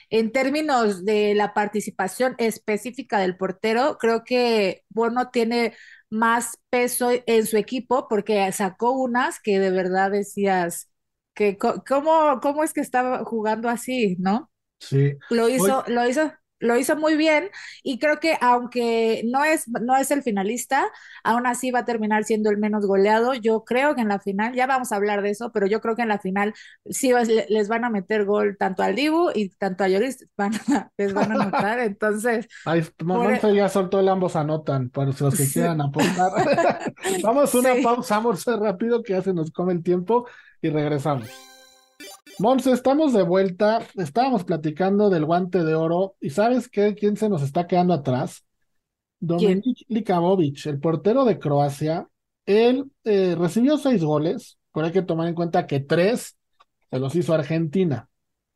En 0.10 0.32
términos 0.32 1.06
de 1.06 1.34
la 1.36 1.54
participación 1.54 2.36
específica 2.38 3.20
del 3.20 3.38
portero, 3.38 3.98
creo 4.00 4.24
que 4.24 4.84
Bono 4.90 5.30
tiene 5.30 5.74
más 6.10 6.58
peso 6.70 7.10
en 7.26 7.46
su 7.46 7.58
equipo 7.58 8.08
porque 8.08 8.52
sacó 8.52 8.92
unas 8.92 9.40
que 9.40 9.60
de 9.60 9.72
verdad 9.72 10.12
decías 10.12 10.90
que 11.36 11.58
cómo, 11.58 12.40
cómo 12.42 12.64
es 12.64 12.74
que 12.74 12.82
estaba 12.82 13.24
jugando 13.26 13.70
así, 13.70 14.16
¿no? 14.20 14.50
Sí. 14.80 15.16
Lo 15.30 15.46
Hoy, 15.46 15.56
hizo, 15.56 15.84
lo 15.88 16.08
hizo, 16.08 16.34
lo 16.66 16.78
hizo 16.78 16.96
muy 16.98 17.16
bien 17.16 17.50
y 17.84 18.00
creo 18.00 18.20
que 18.20 18.38
aunque 18.42 19.24
no 19.26 19.44
es, 19.46 19.68
no 19.68 19.96
es 19.98 20.12
el 20.12 20.24
finalista, 20.24 20.86
aún 21.24 21.48
así 21.48 21.72
va 21.72 21.80
a 21.80 21.86
terminar 21.86 22.24
siendo 22.24 22.50
el 22.50 22.58
menos 22.58 22.86
goleado. 22.86 23.34
Yo 23.34 23.64
creo 23.64 23.96
que 23.96 24.02
en 24.02 24.10
la 24.10 24.20
final, 24.20 24.54
ya 24.54 24.68
vamos 24.68 24.92
a 24.92 24.96
hablar 24.98 25.22
de 25.22 25.30
eso, 25.32 25.52
pero 25.52 25.68
yo 25.68 25.82
creo 25.82 25.96
que 25.96 26.02
en 26.04 26.10
la 26.10 26.20
final 26.20 26.54
sí 26.90 27.12
les 27.50 27.68
van 27.68 27.86
a 27.86 27.90
meter 27.90 28.26
gol 28.26 28.58
tanto 28.58 28.84
al 28.84 28.96
Dibu 28.96 29.32
y 29.34 29.50
tanto 29.50 29.84
a 29.84 29.88
Lloris 29.88 30.28
van 30.38 30.54
a- 30.74 30.92
les 30.98 31.14
van 31.14 31.32
a 31.32 31.36
anotar. 31.36 31.80
Entonces, 31.80 32.48
ahí, 32.66 32.82
por, 32.98 33.32
e- 33.32 33.56
ya 33.56 33.70
soltó 33.70 34.00
el 34.00 34.10
ambos 34.10 34.36
anotan, 34.36 34.90
para 34.90 35.08
los 35.08 35.18
que 35.18 35.32
sí, 35.32 35.54
quieran 35.54 35.82
apostar. 35.82 36.32
Vamos 37.24 37.54
a 37.54 37.58
una 37.60 37.74
sí. 37.76 37.82
pausa, 37.84 38.20
Monse, 38.20 38.56
rápido, 38.58 39.04
que 39.04 39.14
ya 39.14 39.22
se 39.22 39.34
nos 39.34 39.52
come 39.52 39.74
el 39.74 39.84
tiempo 39.84 40.28
y 40.62 40.70
regresamos. 40.70 41.55
Monse, 42.38 42.72
estamos 42.72 43.14
de 43.14 43.24
vuelta. 43.24 43.80
Estábamos 43.96 44.44
platicando 44.44 45.10
del 45.10 45.26
guante 45.26 45.64
de 45.64 45.76
oro 45.76 46.16
y 46.20 46.32
¿sabes 46.32 46.68
qué? 46.70 46.94
¿Quién 46.96 47.16
se 47.18 47.30
nos 47.30 47.42
está 47.42 47.68
quedando 47.68 47.94
atrás? 47.94 48.46
Dominik 49.20 49.86
Likabovic, 49.88 50.66
el 50.68 50.80
portero 50.80 51.26
de 51.26 51.40
Croacia. 51.40 52.08
Él 52.46 52.92
eh, 53.06 53.36
recibió 53.38 53.78
seis 53.78 54.04
goles, 54.04 54.58
pero 54.74 54.88
hay 54.88 54.92
que 54.94 55.02
tomar 55.02 55.28
en 55.28 55.36
cuenta 55.36 55.66
que 55.68 55.80
tres 55.80 56.38
se 56.92 57.00
los 57.00 57.16
hizo 57.16 57.34
Argentina, 57.34 58.10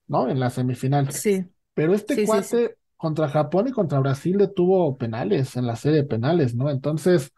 ¿no? 0.07 0.29
En 0.29 0.39
la 0.39 0.49
semifinal. 0.49 1.09
Sí, 1.11 1.45
Pero 1.73 1.93
este 1.93 2.15
sí, 2.15 2.27
sí, 2.27 2.43
sí. 2.43 2.57
cuate 2.57 2.77
contra 2.97 3.29
Japón 3.29 3.67
y 3.69 3.71
contra 3.71 3.99
Brasil 3.99 4.37
le 4.37 4.47
tuvo 4.49 4.97
penales 4.97 5.55
en 5.55 5.65
la 5.67 5.75
serie 5.75 5.99
de 5.99 6.07
penales, 6.07 6.55
¿no? 6.55 6.69
Entonces, 6.69 7.31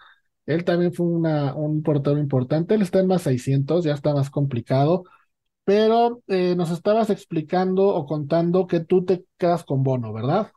él 0.45 0.65
también 0.65 0.93
fue 0.93 1.05
una, 1.05 1.55
un 1.55 1.83
portero 1.83 2.17
importante. 2.17 2.75
Él 2.75 2.81
está 2.81 2.99
en 2.99 3.07
más 3.07 3.21
600, 3.23 3.85
ya 3.85 3.93
está 3.93 4.13
más 4.13 4.29
complicado. 4.29 5.03
Pero 5.65 6.21
eh, 6.27 6.55
nos 6.55 6.71
estabas 6.71 7.09
explicando 7.09 7.87
o 7.87 8.05
contando 8.05 8.67
que 8.67 8.79
tú 8.81 9.05
te 9.05 9.25
quedas 9.37 9.63
con 9.63 9.83
Bono, 9.83 10.13
¿verdad? 10.13 10.51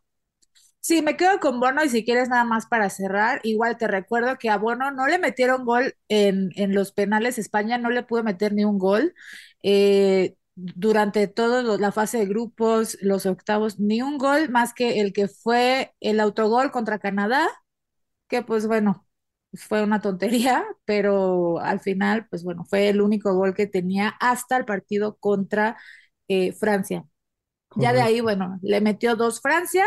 Sí, 0.80 1.00
me 1.02 1.16
quedo 1.16 1.40
con 1.40 1.60
Bono 1.60 1.82
y 1.82 1.88
si 1.88 2.04
quieres 2.04 2.28
nada 2.28 2.44
más 2.44 2.66
para 2.66 2.90
cerrar, 2.90 3.40
igual 3.42 3.78
te 3.78 3.88
recuerdo 3.88 4.36
que 4.38 4.50
a 4.50 4.58
Bono 4.58 4.90
no 4.90 5.06
le 5.06 5.18
metieron 5.18 5.64
gol 5.64 5.94
en, 6.08 6.50
en 6.56 6.74
los 6.74 6.92
penales, 6.92 7.38
España 7.38 7.78
no 7.78 7.88
le 7.90 8.02
pudo 8.02 8.22
meter 8.22 8.52
ni 8.52 8.64
un 8.64 8.78
gol 8.78 9.14
eh, 9.62 10.36
durante 10.56 11.26
toda 11.26 11.62
la 11.78 11.90
fase 11.92 12.18
de 12.18 12.26
grupos, 12.26 12.98
los 13.00 13.24
octavos, 13.26 13.80
ni 13.80 14.02
un 14.02 14.18
gol 14.18 14.50
más 14.50 14.74
que 14.74 15.00
el 15.00 15.12
que 15.14 15.26
fue 15.28 15.94
el 16.00 16.20
autogol 16.20 16.70
contra 16.70 16.98
Canadá, 16.98 17.48
que 18.28 18.42
pues 18.42 18.66
bueno, 18.66 19.06
fue 19.56 19.82
una 19.82 20.00
tontería, 20.00 20.64
pero 20.84 21.58
al 21.60 21.80
final, 21.80 22.26
pues 22.28 22.44
bueno, 22.44 22.64
fue 22.64 22.88
el 22.88 23.00
único 23.00 23.34
gol 23.34 23.54
que 23.54 23.66
tenía 23.66 24.10
hasta 24.20 24.56
el 24.56 24.64
partido 24.64 25.16
contra 25.18 25.76
eh, 26.28 26.52
Francia. 26.52 27.04
Ya 27.76 27.92
de 27.92 28.02
ahí, 28.02 28.20
bueno, 28.20 28.58
le 28.62 28.80
metió 28.80 29.16
dos 29.16 29.40
Francia 29.40 29.84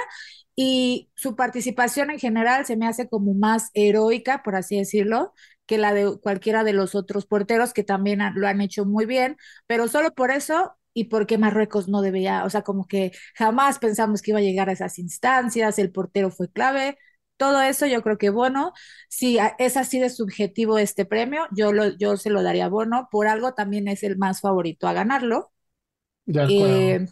y 0.56 1.10
su 1.16 1.36
participación 1.36 2.10
en 2.12 2.20
general 2.20 2.66
se 2.66 2.76
me 2.78 2.88
hace 2.88 3.08
como 3.10 3.34
más 3.34 3.70
heroica, 3.74 4.44
por 4.44 4.56
así 4.56 4.78
decirlo, 4.78 5.34
que 5.66 5.78
la 5.78 5.94
de 5.94 6.20
cualquiera 6.22 6.64
de 6.64 6.74
los 6.74 6.96
otros 6.96 7.26
porteros 7.26 7.74
que 7.74 7.84
también 7.84 8.22
ha- 8.22 8.32
lo 8.36 8.48
han 8.48 8.62
hecho 8.62 8.86
muy 8.86 9.06
bien, 9.06 9.38
pero 9.68 9.88
solo 9.88 10.14
por 10.14 10.32
eso 10.32 10.74
y 10.94 11.06
porque 11.06 11.38
Marruecos 11.38 11.88
no 11.90 12.02
debía, 12.02 12.44
o 12.46 12.50
sea, 12.50 12.64
como 12.64 12.88
que 12.88 13.12
jamás 13.36 13.80
pensamos 13.80 14.22
que 14.22 14.32
iba 14.32 14.40
a 14.40 14.42
llegar 14.44 14.70
a 14.70 14.74
esas 14.74 14.98
instancias, 15.00 15.78
el 15.80 15.92
portero 15.92 16.32
fue 16.32 16.50
clave. 16.52 16.98
Todo 17.38 17.62
eso 17.62 17.86
yo 17.86 18.02
creo 18.02 18.18
que 18.18 18.30
Bono, 18.30 18.74
si 19.10 19.38
es 19.60 19.78
así 19.78 20.00
de 20.00 20.10
subjetivo 20.10 20.78
este 20.78 21.06
premio, 21.06 21.48
yo, 21.52 21.72
lo, 21.72 21.96
yo 21.98 22.18
se 22.18 22.30
lo 22.30 22.44
daría 22.44 22.66
a 22.66 22.70
Bono, 22.70 23.08
por 23.12 23.28
algo 23.28 23.54
también 23.54 23.88
es 23.88 24.04
el 24.04 24.18
más 24.18 24.42
favorito 24.42 24.88
a 24.88 24.94
ganarlo. 24.94 25.52
De 26.26 26.42
acuerdo. 26.42 26.78
Eh, 26.80 27.06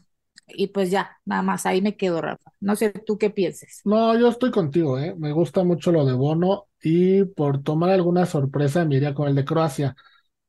y 0.48 0.67
pues 0.67 0.91
ya, 0.91 1.17
nada 1.25 1.41
más, 1.41 1.65
ahí 1.65 1.82
me 1.82 1.98
quedo, 1.98 2.22
Rafa. 2.22 2.51
No 2.60 2.75
sé 2.75 2.91
tú 2.91 3.17
qué 3.17 3.29
pienses. 3.29 3.82
No, 3.84 4.17
yo 4.17 4.29
estoy 4.29 4.51
contigo, 4.51 5.00
¿eh? 5.00 5.15
Me 5.17 5.32
gusta 5.32 5.63
mucho 5.63 5.91
lo 5.91 6.05
de 6.05 6.13
Bono 6.13 6.67
y 6.82 7.24
por 7.24 7.63
tomar 7.63 7.91
alguna 7.91 8.25
sorpresa 8.25 8.86
me 8.86 8.96
iría 8.96 9.13
con 9.13 9.27
el 9.27 9.36
de 9.36 9.46
Croacia, 9.46 9.96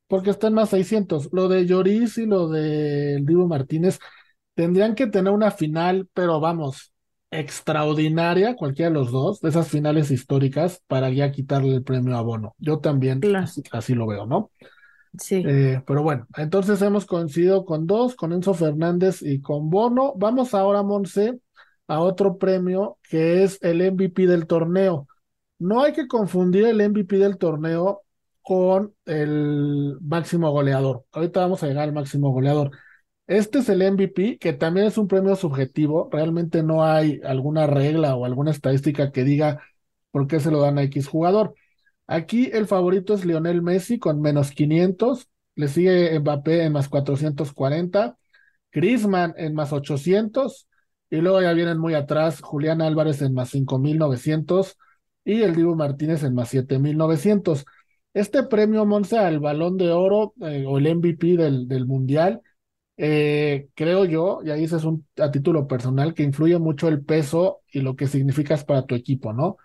porque 0.07 0.31
está 0.31 0.49
en 0.49 0.55
más 0.55 0.71
600. 0.71 1.31
Lo 1.33 1.49
de 1.49 1.67
Lloris 1.67 2.19
y 2.19 2.27
lo 2.27 2.49
de 2.49 3.21
Dibu 3.23 3.47
Martínez 3.47 3.99
tendrían 4.55 4.95
que 4.95 5.07
tener 5.07 5.33
una 5.33 5.51
final, 5.51 6.09
pero 6.15 6.41
vamos, 6.41 6.93
extraordinaria, 7.31 8.57
cualquiera 8.57 8.91
de 8.91 8.95
los 8.95 9.11
dos, 9.13 9.41
de 9.41 9.49
esas 9.51 9.69
finales 9.69 10.11
históricas, 10.11 10.83
para 10.87 11.11
ya 11.11 11.33
quitarle 11.33 11.75
el 11.75 11.83
premio 11.85 12.17
a 12.17 12.23
Bono. 12.23 12.55
Yo 12.59 12.79
también 12.81 13.21
Claro, 13.21 13.45
así, 13.45 13.63
así 13.73 13.95
lo 13.95 14.07
veo, 14.07 14.27
¿no? 14.27 14.51
sí. 15.19 15.37
Eh, 15.43 15.83
pero 15.87 16.03
bueno, 16.03 16.27
entonces 16.37 16.81
hemos 16.83 17.07
coincidido 17.07 17.65
con 17.65 17.87
dos, 17.87 18.17
con 18.17 18.33
Enzo 18.33 18.55
Fernández 18.55 19.23
y 19.23 19.41
con 19.41 19.71
Bono. 19.71 20.15
Vamos 20.17 20.55
ahora, 20.55 20.83
Monse, 20.83 21.39
a 21.87 22.01
otro 22.01 22.39
premio 22.39 22.99
que 23.09 23.45
es 23.45 23.59
el 23.63 23.81
MVP 23.83 24.27
del 24.27 24.47
torneo. 24.47 25.07
No 25.59 25.83
hay 25.83 25.93
que 25.93 26.09
confundir 26.09 26.67
el 26.67 26.81
MVP 26.81 27.19
del 27.19 27.39
torneo 27.39 28.03
con 28.43 28.95
el 29.07 29.97
máximo 30.01 30.51
goleador. 30.51 31.05
Ahorita 31.13 31.41
vamos 31.41 31.63
a 31.63 31.67
llegar 31.69 31.85
al 31.85 31.95
máximo 31.95 32.31
goleador. 32.33 32.71
Este 33.27 33.59
es 33.59 33.69
el 33.69 33.83
MVP, 33.83 34.39
que 34.39 34.53
también 34.53 34.87
es 34.87 34.99
un 34.99 35.09
premio 35.09 35.35
subjetivo. 35.37 36.09
Realmente 36.13 36.63
no 36.63 36.85
hay 36.85 37.21
alguna 37.25 37.67
regla 37.67 38.15
o 38.15 38.25
alguna 38.25 38.53
estadística 38.53 39.11
que 39.11 39.25
diga 39.25 39.63
por 40.13 40.29
qué 40.29 40.39
se 40.41 40.51
lo 40.51 40.61
dan 40.61 40.79
a 40.79 40.83
X 40.85 41.09
jugador. 41.09 41.55
Aquí 42.07 42.51
el 42.53 42.67
favorito 42.67 43.15
es 43.15 43.25
Lionel 43.25 43.63
Messi 43.63 43.99
con 43.99 44.21
menos 44.21 44.53
500, 44.53 45.29
le 45.57 45.69
sigue 45.69 46.19
Mbappé 46.21 46.65
en 46.65 46.73
más 46.73 46.89
440, 46.89 48.17
Griezmann 48.73 49.35
en 49.37 49.55
más 49.55 49.73
800, 49.73 50.69
y 51.11 51.17
luego 51.17 51.43
ya 51.43 51.53
vienen 51.53 51.79
muy 51.79 51.95
atrás 51.95 52.41
Julián 52.41 52.81
Álvarez 52.83 53.23
en 53.23 53.35
más 53.35 53.51
5900 53.51 54.77
y 55.25 55.43
el 55.43 55.57
Dibu 55.57 55.75
Martínez 55.75 56.23
en 56.23 56.35
más 56.35 56.51
7900. 56.51 57.65
Este 58.15 58.45
premio, 58.45 58.87
Monse, 58.87 59.19
al 59.19 59.41
Balón 59.41 59.77
de 59.77 59.91
Oro 59.91 60.33
eh, 60.43 60.65
o 60.67 60.79
el 60.79 60.97
MVP 60.97 61.37
del, 61.37 61.69
del 61.69 61.87
Mundial, 61.87 62.41
eh, 62.97 63.69
creo 63.75 64.05
yo, 64.05 64.41
y 64.45 64.51
ahí 64.51 64.65
ese 64.65 64.77
es 64.77 64.85
un 64.85 65.07
a 65.19 65.31
título 65.31 65.67
personal, 65.69 66.15
que 66.15 66.23
influye 66.23 66.59
mucho 66.59 66.89
el 66.89 67.05
peso 67.05 67.63
y 67.73 67.81
lo 67.81 67.97
que 67.97 68.07
significas 68.09 68.65
para 68.65 68.87
tu 68.87 68.95
equipo, 68.95 69.33
¿no? 69.33 69.57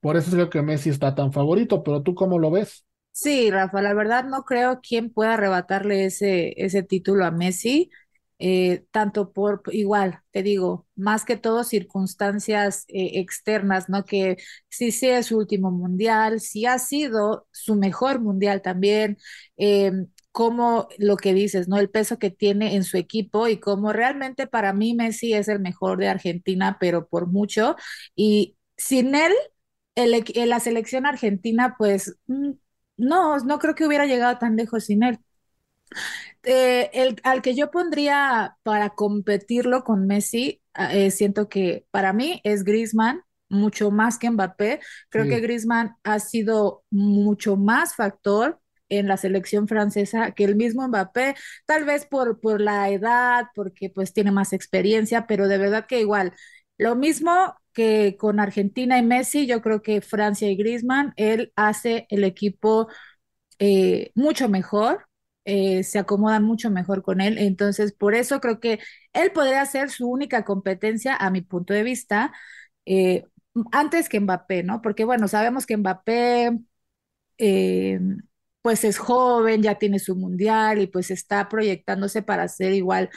Por 0.00 0.16
eso 0.16 0.30
creo 0.32 0.50
que 0.50 0.62
Messi 0.62 0.90
está 0.90 1.14
tan 1.14 1.32
favorito, 1.32 1.82
pero 1.84 2.02
¿tú 2.02 2.14
cómo 2.14 2.38
lo 2.38 2.50
ves? 2.52 2.86
Sí, 3.12 3.50
Rafa, 3.50 3.82
la 3.82 3.92
verdad 3.94 4.24
no 4.24 4.44
creo 4.44 4.80
quien 4.80 5.10
pueda 5.12 5.34
arrebatarle 5.34 6.06
ese, 6.06 6.54
ese 6.56 6.82
título 6.82 7.26
a 7.26 7.30
Messi, 7.30 7.90
eh, 8.38 8.84
tanto 8.90 9.32
por, 9.32 9.62
igual, 9.70 10.20
te 10.32 10.42
digo, 10.42 10.86
más 10.96 11.24
que 11.26 11.36
todo 11.36 11.62
circunstancias 11.62 12.84
eh, 12.88 13.20
externas, 13.20 13.88
¿no? 13.90 14.04
Que 14.04 14.38
sí 14.68 14.90
sea 14.92 15.22
su 15.22 15.36
último 15.38 15.70
mundial, 15.70 16.40
sí 16.40 16.64
ha 16.66 16.78
sido 16.78 17.46
su 17.52 17.74
mejor 17.76 18.20
mundial 18.20 18.62
también, 18.62 19.18
eh, 19.58 19.92
como 20.32 20.88
lo 20.98 21.16
que 21.16 21.34
dices, 21.34 21.68
¿no? 21.68 21.78
El 21.78 21.90
peso 21.90 22.18
que 22.18 22.30
tiene 22.30 22.74
en 22.74 22.84
su 22.84 22.96
equipo 22.96 23.48
y 23.48 23.58
como 23.60 23.92
realmente 23.92 24.46
para 24.46 24.72
mí 24.72 24.94
Messi 24.94 25.34
es 25.34 25.48
el 25.48 25.60
mejor 25.60 25.98
de 25.98 26.08
Argentina, 26.08 26.78
pero 26.80 27.06
por 27.06 27.28
mucho, 27.28 27.76
y 28.16 28.56
sin 28.76 29.14
él 29.14 29.32
el 29.94 30.14
eh, 30.14 30.46
la 30.46 30.60
selección 30.60 31.06
argentina, 31.06 31.76
pues 31.78 32.16
mm, 32.26 32.52
no, 32.96 33.38
no 33.40 33.58
creo 33.58 33.74
que 33.74 33.86
hubiera 33.86 34.06
llegado 34.06 34.38
tan 34.38 34.56
lejos 34.56 34.86
sin 34.86 35.02
él. 35.02 35.18
Eh, 36.44 36.90
el, 36.94 37.20
al 37.24 37.42
que 37.42 37.54
yo 37.54 37.70
pondría 37.70 38.56
para 38.62 38.90
competirlo 38.90 39.84
con 39.84 40.06
Messi, 40.06 40.62
ah, 40.74 40.92
eh, 40.94 41.10
siento 41.10 41.48
que 41.48 41.86
para 41.90 42.12
mí 42.12 42.40
es 42.44 42.64
Griezmann, 42.64 43.22
mucho 43.48 43.90
más 43.90 44.18
que 44.18 44.30
Mbappé. 44.30 44.80
Creo 45.10 45.26
que 45.26 45.40
Griezmann 45.40 45.96
ha 46.04 46.18
sido 46.20 46.84
mucho 46.90 47.56
más 47.56 47.94
factor 47.94 48.61
en 48.98 49.08
la 49.08 49.16
selección 49.16 49.68
francesa 49.68 50.32
que 50.32 50.44
el 50.44 50.56
mismo 50.56 50.86
Mbappé, 50.88 51.34
tal 51.66 51.84
vez 51.84 52.06
por, 52.06 52.40
por 52.40 52.60
la 52.60 52.90
edad, 52.90 53.46
porque 53.54 53.90
pues 53.90 54.12
tiene 54.12 54.30
más 54.32 54.52
experiencia, 54.52 55.26
pero 55.26 55.48
de 55.48 55.58
verdad 55.58 55.86
que 55.86 56.00
igual, 56.00 56.32
lo 56.78 56.96
mismo 56.96 57.54
que 57.72 58.16
con 58.18 58.40
Argentina 58.40 58.98
y 58.98 59.02
Messi, 59.02 59.46
yo 59.46 59.62
creo 59.62 59.82
que 59.82 60.00
Francia 60.02 60.50
y 60.50 60.56
Griezmann, 60.56 61.12
él 61.16 61.52
hace 61.56 62.06
el 62.10 62.24
equipo 62.24 62.88
eh, 63.58 64.10
mucho 64.14 64.48
mejor, 64.48 65.06
eh, 65.44 65.82
se 65.84 65.98
acomodan 65.98 66.44
mucho 66.44 66.70
mejor 66.70 67.02
con 67.02 67.20
él. 67.20 67.38
Entonces, 67.38 67.92
por 67.92 68.14
eso 68.14 68.40
creo 68.40 68.60
que 68.60 68.80
él 69.12 69.32
podría 69.32 69.64
ser 69.66 69.90
su 69.90 70.08
única 70.10 70.44
competencia, 70.44 71.16
a 71.16 71.30
mi 71.30 71.42
punto 71.42 71.74
de 71.74 71.82
vista, 71.82 72.32
eh, 72.86 73.24
antes 73.72 74.08
que 74.08 74.20
Mbappé, 74.20 74.62
¿no? 74.62 74.82
Porque, 74.82 75.04
bueno, 75.04 75.28
sabemos 75.28 75.66
que 75.66 75.76
Mbappé, 75.76 76.58
eh, 77.38 78.00
pues 78.62 78.84
es 78.84 78.98
joven, 78.98 79.62
ya 79.62 79.76
tiene 79.78 79.98
su 79.98 80.16
mundial 80.16 80.80
y 80.80 80.86
pues 80.86 81.10
está 81.10 81.48
proyectándose 81.48 82.22
para 82.22 82.48
ser 82.48 82.72
igual 82.74 83.10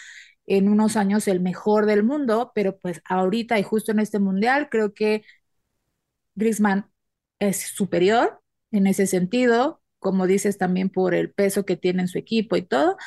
en 0.48 0.70
unos 0.70 0.96
años 0.98 1.28
el 1.28 1.40
mejor 1.42 1.86
del 1.88 2.04
mundo, 2.04 2.52
pero 2.56 2.78
pues 2.80 3.02
ahorita 3.06 3.60
y 3.60 3.64
justo 3.64 3.92
en 3.92 4.00
este 4.00 4.20
mundial 4.20 4.70
creo 4.70 4.94
que 4.94 5.24
Griezmann 6.36 6.90
es 7.40 7.58
superior 7.62 8.42
en 8.72 8.88
ese 8.88 9.08
sentido, 9.08 9.82
como 10.00 10.28
dices 10.28 10.58
también 10.58 10.90
por 10.90 11.14
el 11.16 11.32
peso 11.34 11.66
que 11.66 11.78
tiene 11.78 12.04
en 12.04 12.08
su 12.08 12.18
equipo 12.18 12.56
y 12.58 12.62
todo. 12.64 12.98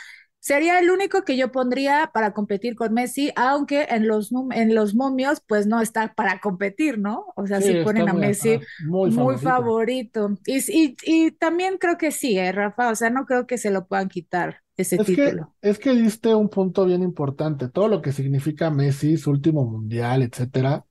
Sería 0.41 0.79
el 0.79 0.91
único 0.91 1.25
que 1.25 1.37
yo 1.37 1.51
pondría 1.51 2.11
para 2.15 2.33
competir 2.33 2.77
con 2.77 2.95
Messi, 2.95 3.33
aunque 3.35 3.89
en 3.91 4.07
los, 4.07 4.31
en 4.53 4.75
los 4.75 4.95
momios 4.95 5.43
pues 5.47 5.67
no 5.67 5.81
está 5.81 6.15
para 6.15 6.41
competir, 6.41 6.99
¿no? 6.99 7.27
O 7.35 7.47
sea, 7.47 7.61
sí, 7.61 7.75
ponen 7.83 8.09
a 8.09 8.13
Messi 8.13 8.61
muy, 8.87 9.11
favorito. 9.37 10.39
Y, 10.47 10.97
y, 11.03 11.31
también 11.33 11.77
creo 11.79 11.99
que 11.99 12.13
sí, 12.13 12.39
¿eh, 12.39 12.53
Rafa, 12.53 12.91
o 12.91 12.95
sea, 12.95 13.11
no 13.11 13.27
creo 13.27 13.47
que 13.47 13.59
se 13.59 13.71
lo 13.71 13.87
puedan 13.87 14.09
quitar 14.09 14.63
ese 14.79 14.95
es 14.97 15.07
título. 15.07 15.55
Que, 15.61 15.71
es 15.71 15.79
que 15.79 15.93
diste 15.93 16.35
un 16.35 16.49
punto 16.49 16.87
bien 16.87 17.03
importante, 17.03 17.69
todo 17.69 17.89
lo 17.89 18.01
que 18.01 18.13
significa 18.13 18.71
Messi, 18.71 19.17
su 19.17 19.31
último 19.31 19.65
mundial, 19.65 20.23
etcétera. 20.23 20.85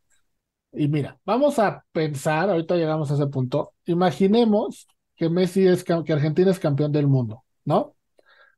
Y 0.74 0.90
mira, 0.90 1.18
vamos 1.26 1.58
a 1.58 1.86
pensar, 1.94 2.50
ahorita 2.50 2.76
llegamos 2.76 3.10
a 3.10 3.16
ese 3.16 3.28
punto, 3.28 3.74
imaginemos 3.86 4.88
que 5.16 5.30
Messi 5.30 5.66
es, 5.66 5.84
que 5.84 5.94
Argentina 5.94 6.52
es 6.52 6.60
campeón 6.60 6.92
del 6.92 7.08
mundo, 7.08 7.44
¿no? 7.64 7.96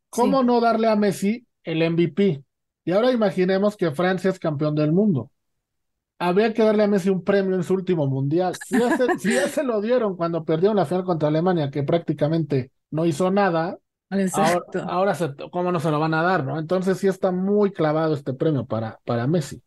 ¿Cómo 0.10 0.44
no 0.44 0.60
darle 0.60 0.88
a 0.88 0.96
Messi 0.96 1.46
el 1.64 1.90
MVP? 1.90 2.44
Y 2.86 2.92
ahora 2.92 3.12
imaginemos 3.12 3.78
que 3.78 3.92
Francia 3.92 4.30
es 4.30 4.40
campeón 4.40 4.76
del 4.76 4.92
mundo. 4.92 5.32
Habría 6.18 6.54
que 6.54 6.64
darle 6.64 6.84
a 6.84 6.88
Messi 6.88 7.10
un 7.10 7.24
premio 7.24 7.56
en 7.56 7.64
su 7.64 7.74
último 7.74 8.08
mundial. 8.08 8.56
Si 8.66 8.78
ya 9.32 9.48
se, 9.48 9.64
lo 9.64 9.80
dieron 9.82 10.16
cuando 10.18 10.44
perdieron 10.44 10.76
la 10.76 10.86
final 10.86 11.04
contra 11.04 11.30
Alemania, 11.30 11.72
que 11.72 11.84
prácticamente 11.84 12.72
no 12.92 13.06
hizo 13.06 13.32
nada, 13.32 13.78
Exacto. 14.10 14.84
ahora, 14.88 15.16
¿cómo 15.52 15.72
no 15.72 15.80
se 15.80 15.92
lo 15.92 16.00
van 16.00 16.14
a 16.16 16.24
dar? 16.24 16.44
¿no? 16.44 16.60
Entonces 16.60 16.98
sí 16.98 17.08
está 17.08 17.32
muy 17.32 17.72
clavado 17.72 18.16
este 18.16 18.34
premio 18.34 18.66
para, 18.66 19.00
para 19.06 19.28
Messi. 19.28 19.62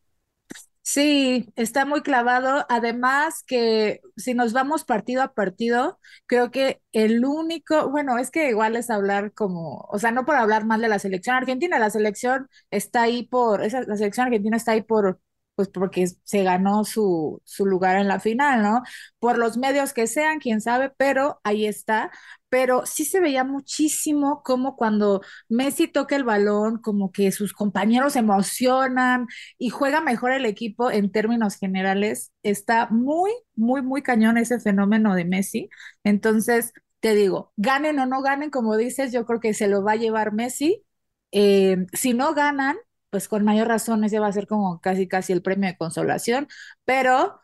Sí, 0.85 1.53
está 1.57 1.85
muy 1.85 2.03
clavado. 2.03 2.67
Además 2.69 3.45
que 3.47 4.01
si 4.17 4.35
nos 4.35 4.53
vamos 4.53 4.85
partido 4.85 5.23
a 5.23 5.33
partido, 5.35 5.99
creo 6.27 6.51
que 6.51 6.83
el 6.93 7.25
único, 7.25 7.89
bueno, 7.91 8.19
es 8.19 8.31
que 8.31 8.49
igual 8.51 8.75
es 8.77 8.91
hablar 8.91 9.33
como, 9.33 9.87
o 9.91 9.99
sea, 9.99 10.11
no 10.11 10.25
por 10.25 10.35
hablar 10.37 10.65
mal 10.67 10.81
de 10.81 10.89
la 10.89 10.99
selección 10.99 11.37
argentina, 11.37 11.79
la 11.79 11.91
selección 11.91 12.49
está 12.71 13.03
ahí 13.03 13.25
por, 13.27 13.63
esa, 13.63 13.83
la 13.83 13.97
selección 13.97 14.27
argentina 14.27 14.57
está 14.57 14.73
ahí 14.73 14.83
por 14.83 15.21
pues 15.55 15.69
porque 15.69 16.07
se 16.25 16.43
ganó 16.45 16.83
su, 16.85 17.41
su 17.45 17.67
lugar 17.67 17.97
en 17.99 18.09
la 18.09 18.19
final, 18.21 18.63
¿no? 18.63 18.83
Por 19.19 19.37
los 19.39 19.59
medios 19.59 19.93
que 19.93 20.07
sean, 20.07 20.39
quién 20.39 20.63
sabe, 20.63 20.91
pero 20.97 21.41
ahí 21.45 21.67
está. 21.67 22.11
Pero 22.53 22.85
sí 22.85 23.07
se 23.07 23.21
veía 23.21 23.45
muchísimo 23.45 24.43
como 24.45 24.77
cuando 24.77 25.23
Messi 25.49 25.89
toca 25.89 26.17
el 26.17 26.25
balón, 26.25 26.79
como 26.83 27.11
que 27.11 27.33
sus 27.33 27.55
compañeros 27.55 28.13
se 28.13 28.19
emocionan 28.21 29.27
y 29.59 29.71
juega 29.71 30.03
mejor 30.03 30.33
el 30.33 30.45
equipo 30.45 30.91
en 30.91 31.11
términos 31.11 31.57
generales. 31.57 32.31
Está 32.43 32.89
muy, 32.91 33.31
muy, 33.55 33.81
muy 33.83 34.03
cañón 34.03 34.37
ese 34.37 34.61
fenómeno 34.61 35.15
de 35.15 35.25
Messi. 35.25 35.71
Entonces, 36.05 36.73
te 37.01 37.15
digo, 37.15 37.53
ganen 37.57 37.99
o 37.99 38.07
no 38.07 38.21
ganen, 38.23 38.51
como 38.51 38.77
dices, 38.77 39.13
yo 39.13 39.25
creo 39.27 39.41
que 39.41 39.55
se 39.55 39.69
lo 39.69 39.83
va 39.83 39.93
a 39.93 39.97
llevar 39.97 40.33
Messi. 40.35 40.85
Eh, 41.33 41.87
si 41.95 42.13
no 42.15 42.35
ganan, 42.35 42.77
pues 43.11 43.29
con 43.29 43.45
mayor 43.45 43.69
razón 43.69 44.05
ese 44.05 44.19
va 44.19 44.27
a 44.29 44.33
ser 44.33 44.47
como 44.47 44.81
casi 44.81 45.09
casi 45.09 45.33
el 45.33 45.43
premio 45.43 45.69
de 45.71 45.77
consolación, 45.79 46.49
pero 46.85 47.41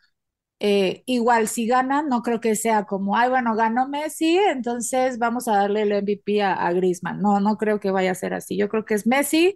eh, 0.61 1.03
igual 1.07 1.49
si 1.49 1.67
ganan, 1.67 2.09
no 2.09 2.23
creo 2.23 2.41
que 2.41 2.57
sea 2.57 2.85
como, 2.85 3.17
ay, 3.17 3.31
bueno, 3.31 3.55
ganó 3.57 3.89
Messi, 3.89 4.39
entonces 4.39 5.19
vamos 5.19 5.49
a 5.49 5.57
darle 5.57 5.83
el 5.83 5.93
MVP 5.93 6.43
a, 6.43 6.55
a 6.55 6.73
Griezmann. 6.73 7.21
No, 7.23 7.41
no 7.41 7.57
creo 7.59 7.81
que 7.81 7.91
vaya 7.91 8.13
a 8.13 8.15
ser 8.15 8.35
así. 8.35 8.57
Yo 8.59 8.69
creo 8.69 8.85
que 8.85 8.95
es 8.95 9.07
Messi, 9.07 9.55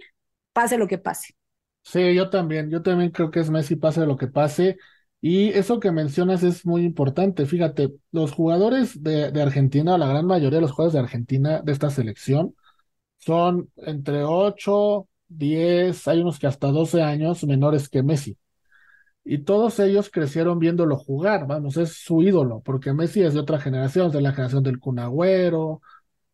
pase 0.53 0.79
lo 0.79 0.89
que 0.89 0.99
pase. 0.99 1.35
Sí, 1.85 2.15
yo 2.15 2.31
también, 2.31 2.71
yo 2.71 2.83
también 2.83 3.11
creo 3.11 3.31
que 3.31 3.41
es 3.41 3.51
Messi, 3.51 3.77
pase 3.77 4.07
lo 4.07 4.17
que 4.17 4.29
pase. 4.29 4.79
Y 5.21 5.51
eso 5.51 5.79
que 5.81 5.91
mencionas 5.93 6.43
es 6.43 6.65
muy 6.65 6.83
importante. 6.85 7.45
Fíjate, 7.47 7.93
los 8.13 8.33
jugadores 8.33 9.03
de, 9.03 9.31
de 9.31 9.43
Argentina, 9.43 9.99
la 9.99 10.07
gran 10.09 10.27
mayoría 10.27 10.57
de 10.59 10.63
los 10.63 10.73
jugadores 10.73 10.95
de 10.95 11.01
Argentina 11.01 11.61
de 11.63 11.73
esta 11.73 11.91
selección, 11.91 12.55
son 13.19 13.71
entre 13.79 14.25
8, 14.25 15.09
10, 15.29 16.09
hay 16.09 16.21
unos 16.21 16.39
que 16.41 16.49
hasta 16.49 16.69
12 16.69 17.03
años 17.03 17.45
menores 17.45 17.89
que 17.89 18.03
Messi. 18.03 18.39
Y 19.25 19.39
todos 19.39 19.79
ellos 19.79 20.11
crecieron 20.11 20.59
viéndolo 20.59 20.97
jugar, 20.97 21.47
vamos, 21.47 21.77
es 21.77 22.03
su 22.03 22.23
ídolo, 22.23 22.61
porque 22.65 22.93
Messi 22.93 23.23
es 23.23 23.35
de 23.35 23.41
otra 23.41 23.61
generación, 23.61 24.09
es 24.09 24.13
de 24.13 24.21
la 24.21 24.33
generación 24.33 24.65
del 24.65 24.81
Cunagüero, 24.81 25.81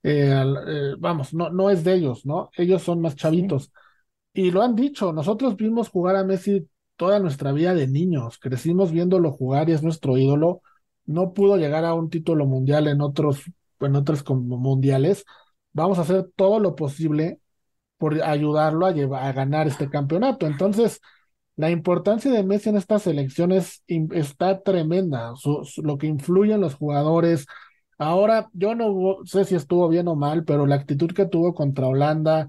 eh, 0.02 0.32
eh, 0.66 0.94
vamos, 0.98 1.34
no, 1.34 1.50
no 1.50 1.70
es 1.70 1.84
de 1.84 1.94
ellos, 1.94 2.24
¿no? 2.24 2.50
Ellos 2.56 2.82
son 2.82 3.00
más 3.00 3.16
chavitos. 3.16 3.72
Y 4.32 4.50
lo 4.50 4.62
han 4.62 4.74
dicho, 4.74 5.12
nosotros 5.12 5.56
vimos 5.56 5.90
jugar 5.90 6.16
a 6.16 6.24
Messi 6.24 6.68
toda 6.96 7.18
nuestra 7.20 7.52
vida 7.52 7.74
de 7.74 7.86
niños, 7.88 8.38
crecimos 8.38 8.92
viéndolo 8.92 9.32
jugar 9.32 9.68
y 9.68 9.72
es 9.72 9.82
nuestro 9.82 10.16
ídolo. 10.16 10.62
No 11.06 11.32
pudo 11.34 11.56
llegar 11.56 11.84
a 11.84 11.94
un 11.94 12.10
título 12.10 12.46
mundial 12.46 12.88
en 12.88 13.00
otros, 13.00 13.42
en 13.80 13.96
otros 13.96 14.24
mundiales. 14.28 15.24
Vamos 15.72 15.98
a 15.98 16.02
hacer 16.02 16.30
todo 16.36 16.60
lo 16.60 16.74
posible 16.74 17.40
por 17.98 18.22
ayudarlo 18.22 18.86
a, 18.86 18.92
llevar, 18.92 19.24
a 19.24 19.32
ganar 19.32 19.66
este 19.68 19.90
campeonato. 19.90 20.46
Entonces, 20.46 21.00
la 21.58 21.70
importancia 21.70 22.30
de 22.30 22.44
Messi 22.44 22.68
en 22.68 22.76
estas 22.76 23.08
elecciones 23.08 23.82
está 23.88 24.62
tremenda, 24.62 25.34
lo 25.82 25.98
que 25.98 26.06
influye 26.06 26.54
en 26.54 26.60
los 26.60 26.76
jugadores. 26.76 27.46
Ahora, 27.98 28.48
yo 28.52 28.76
no 28.76 29.18
sé 29.24 29.44
si 29.44 29.56
estuvo 29.56 29.88
bien 29.88 30.06
o 30.06 30.14
mal, 30.14 30.44
pero 30.44 30.66
la 30.66 30.76
actitud 30.76 31.10
que 31.10 31.26
tuvo 31.26 31.54
contra 31.54 31.88
Holanda 31.88 32.46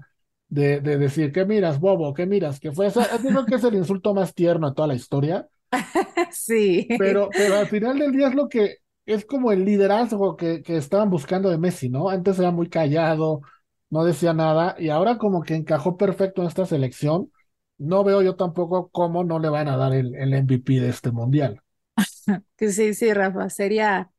de, 0.48 0.80
de 0.80 0.96
decir, 0.96 1.32
¿qué 1.32 1.44
miras, 1.44 1.80
bobo? 1.80 2.14
¿Qué 2.14 2.24
miras? 2.24 2.60
Que 2.60 2.70
fue 2.70 2.86
eso, 2.86 3.02
creo 3.20 3.44
que 3.46 3.56
es 3.56 3.64
el 3.64 3.74
insulto 3.74 4.14
más 4.14 4.32
tierno 4.32 4.68
de 4.68 4.76
toda 4.76 4.86
la 4.86 4.94
historia. 4.94 5.48
Sí. 6.30 6.86
Pero, 6.96 7.28
pero 7.32 7.56
al 7.56 7.66
final 7.66 7.98
del 7.98 8.12
día 8.12 8.28
es 8.28 8.34
lo 8.36 8.48
que, 8.48 8.76
es 9.06 9.24
como 9.24 9.50
el 9.50 9.64
liderazgo 9.64 10.36
que, 10.36 10.62
que 10.62 10.76
estaban 10.76 11.10
buscando 11.10 11.50
de 11.50 11.58
Messi, 11.58 11.88
¿no? 11.88 12.08
Antes 12.08 12.38
era 12.38 12.52
muy 12.52 12.68
callado, 12.68 13.40
no 13.88 14.04
decía 14.04 14.32
nada 14.34 14.76
y 14.78 14.90
ahora 14.90 15.18
como 15.18 15.42
que 15.42 15.56
encajó 15.56 15.96
perfecto 15.96 16.42
en 16.42 16.48
esta 16.48 16.64
selección. 16.64 17.32
No 17.80 18.04
veo 18.04 18.22
yo 18.22 18.36
tampoco 18.36 18.90
cómo 18.90 19.24
no 19.24 19.38
le 19.40 19.48
van 19.48 19.68
a 19.68 19.76
dar 19.76 19.92
el, 19.94 20.14
el 20.14 20.32
MVP 20.34 20.74
de 20.80 20.88
este 20.90 21.10
mundial. 21.10 21.62
Sí, 22.58 22.94
sí, 22.94 23.12
Rafa, 23.14 23.48
sería, 23.50 24.10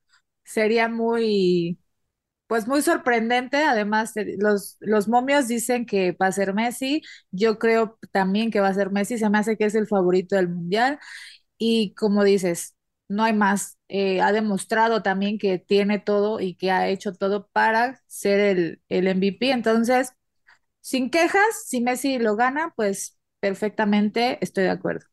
sería 0.44 0.88
muy, 0.90 1.80
pues 2.48 2.68
muy 2.68 2.82
sorprendente. 2.84 3.58
Además, 3.66 4.14
los, 4.40 4.78
los 4.82 5.08
momios 5.08 5.48
dicen 5.50 5.86
que 5.86 6.14
va 6.14 6.28
a 6.28 6.32
ser 6.34 6.54
Messi. 6.54 7.02
Yo 7.32 7.60
creo 7.60 8.00
también 8.12 8.52
que 8.52 8.62
va 8.62 8.70
a 8.70 8.74
ser 8.74 8.92
Messi. 8.92 9.18
Se 9.18 9.30
me 9.30 9.40
hace 9.40 9.58
que 9.58 9.66
es 9.66 9.76
el 9.76 9.88
favorito 9.88 10.36
del 10.38 10.50
mundial. 10.50 11.00
Y 11.58 11.94
como 11.96 12.24
dices, 12.26 12.76
no 13.10 13.24
hay 13.24 13.34
más. 13.34 13.78
Eh, 13.90 14.22
ha 14.22 14.32
demostrado 14.34 15.04
también 15.04 15.38
que 15.40 15.60
tiene 15.60 16.00
todo 16.00 16.40
y 16.42 16.56
que 16.56 16.72
ha 16.72 16.90
hecho 16.90 17.14
todo 17.14 17.48
para 17.54 18.02
ser 18.08 18.40
el, 18.42 18.82
el 18.90 19.08
MVP. 19.08 19.52
Entonces, 19.52 20.14
sin 20.82 21.10
quejas, 21.10 21.44
si 21.68 21.82
Messi 21.82 22.20
lo 22.20 22.36
gana, 22.36 22.74
pues 22.76 23.18
perfectamente 23.42 24.38
estoy 24.40 24.64
de 24.64 24.70
acuerdo. 24.70 25.06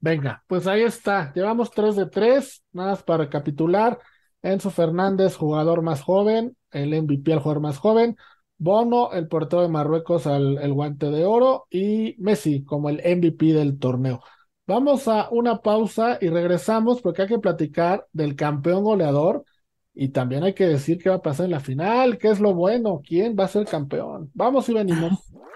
Venga, 0.00 0.42
pues 0.46 0.66
ahí 0.66 0.82
está. 0.82 1.32
Llevamos 1.34 1.70
3 1.70 1.96
de 1.96 2.06
3, 2.06 2.64
nada 2.72 2.90
más 2.90 3.02
para 3.02 3.24
recapitular. 3.24 3.98
Enzo 4.42 4.70
Fernández, 4.70 5.36
jugador 5.36 5.82
más 5.82 6.02
joven, 6.02 6.56
el 6.70 6.94
MVP, 6.94 7.32
el 7.32 7.38
jugador 7.40 7.60
más 7.62 7.78
joven. 7.78 8.16
Bono, 8.56 9.12
el 9.12 9.28
portero 9.28 9.62
de 9.62 9.68
Marruecos, 9.68 10.26
al 10.26 10.58
el 10.58 10.72
guante 10.72 11.10
de 11.10 11.24
oro. 11.24 11.66
Y 11.70 12.16
Messi 12.18 12.64
como 12.64 12.90
el 12.90 13.00
MVP 13.04 13.52
del 13.52 13.78
torneo. 13.78 14.22
Vamos 14.66 15.08
a 15.08 15.28
una 15.30 15.60
pausa 15.60 16.18
y 16.20 16.28
regresamos 16.28 17.02
porque 17.02 17.22
hay 17.22 17.28
que 17.28 17.38
platicar 17.38 18.06
del 18.12 18.36
campeón 18.36 18.84
goleador 18.84 19.44
y 19.94 20.08
también 20.08 20.42
hay 20.42 20.54
que 20.54 20.66
decir 20.66 20.98
qué 20.98 21.10
va 21.10 21.16
a 21.16 21.22
pasar 21.22 21.46
en 21.46 21.52
la 21.52 21.60
final, 21.60 22.18
qué 22.18 22.28
es 22.28 22.40
lo 22.40 22.54
bueno, 22.54 23.00
quién 23.06 23.36
va 23.38 23.44
a 23.44 23.48
ser 23.48 23.66
campeón. 23.66 24.30
Vamos 24.34 24.68
y 24.68 24.74
venimos. 24.74 25.12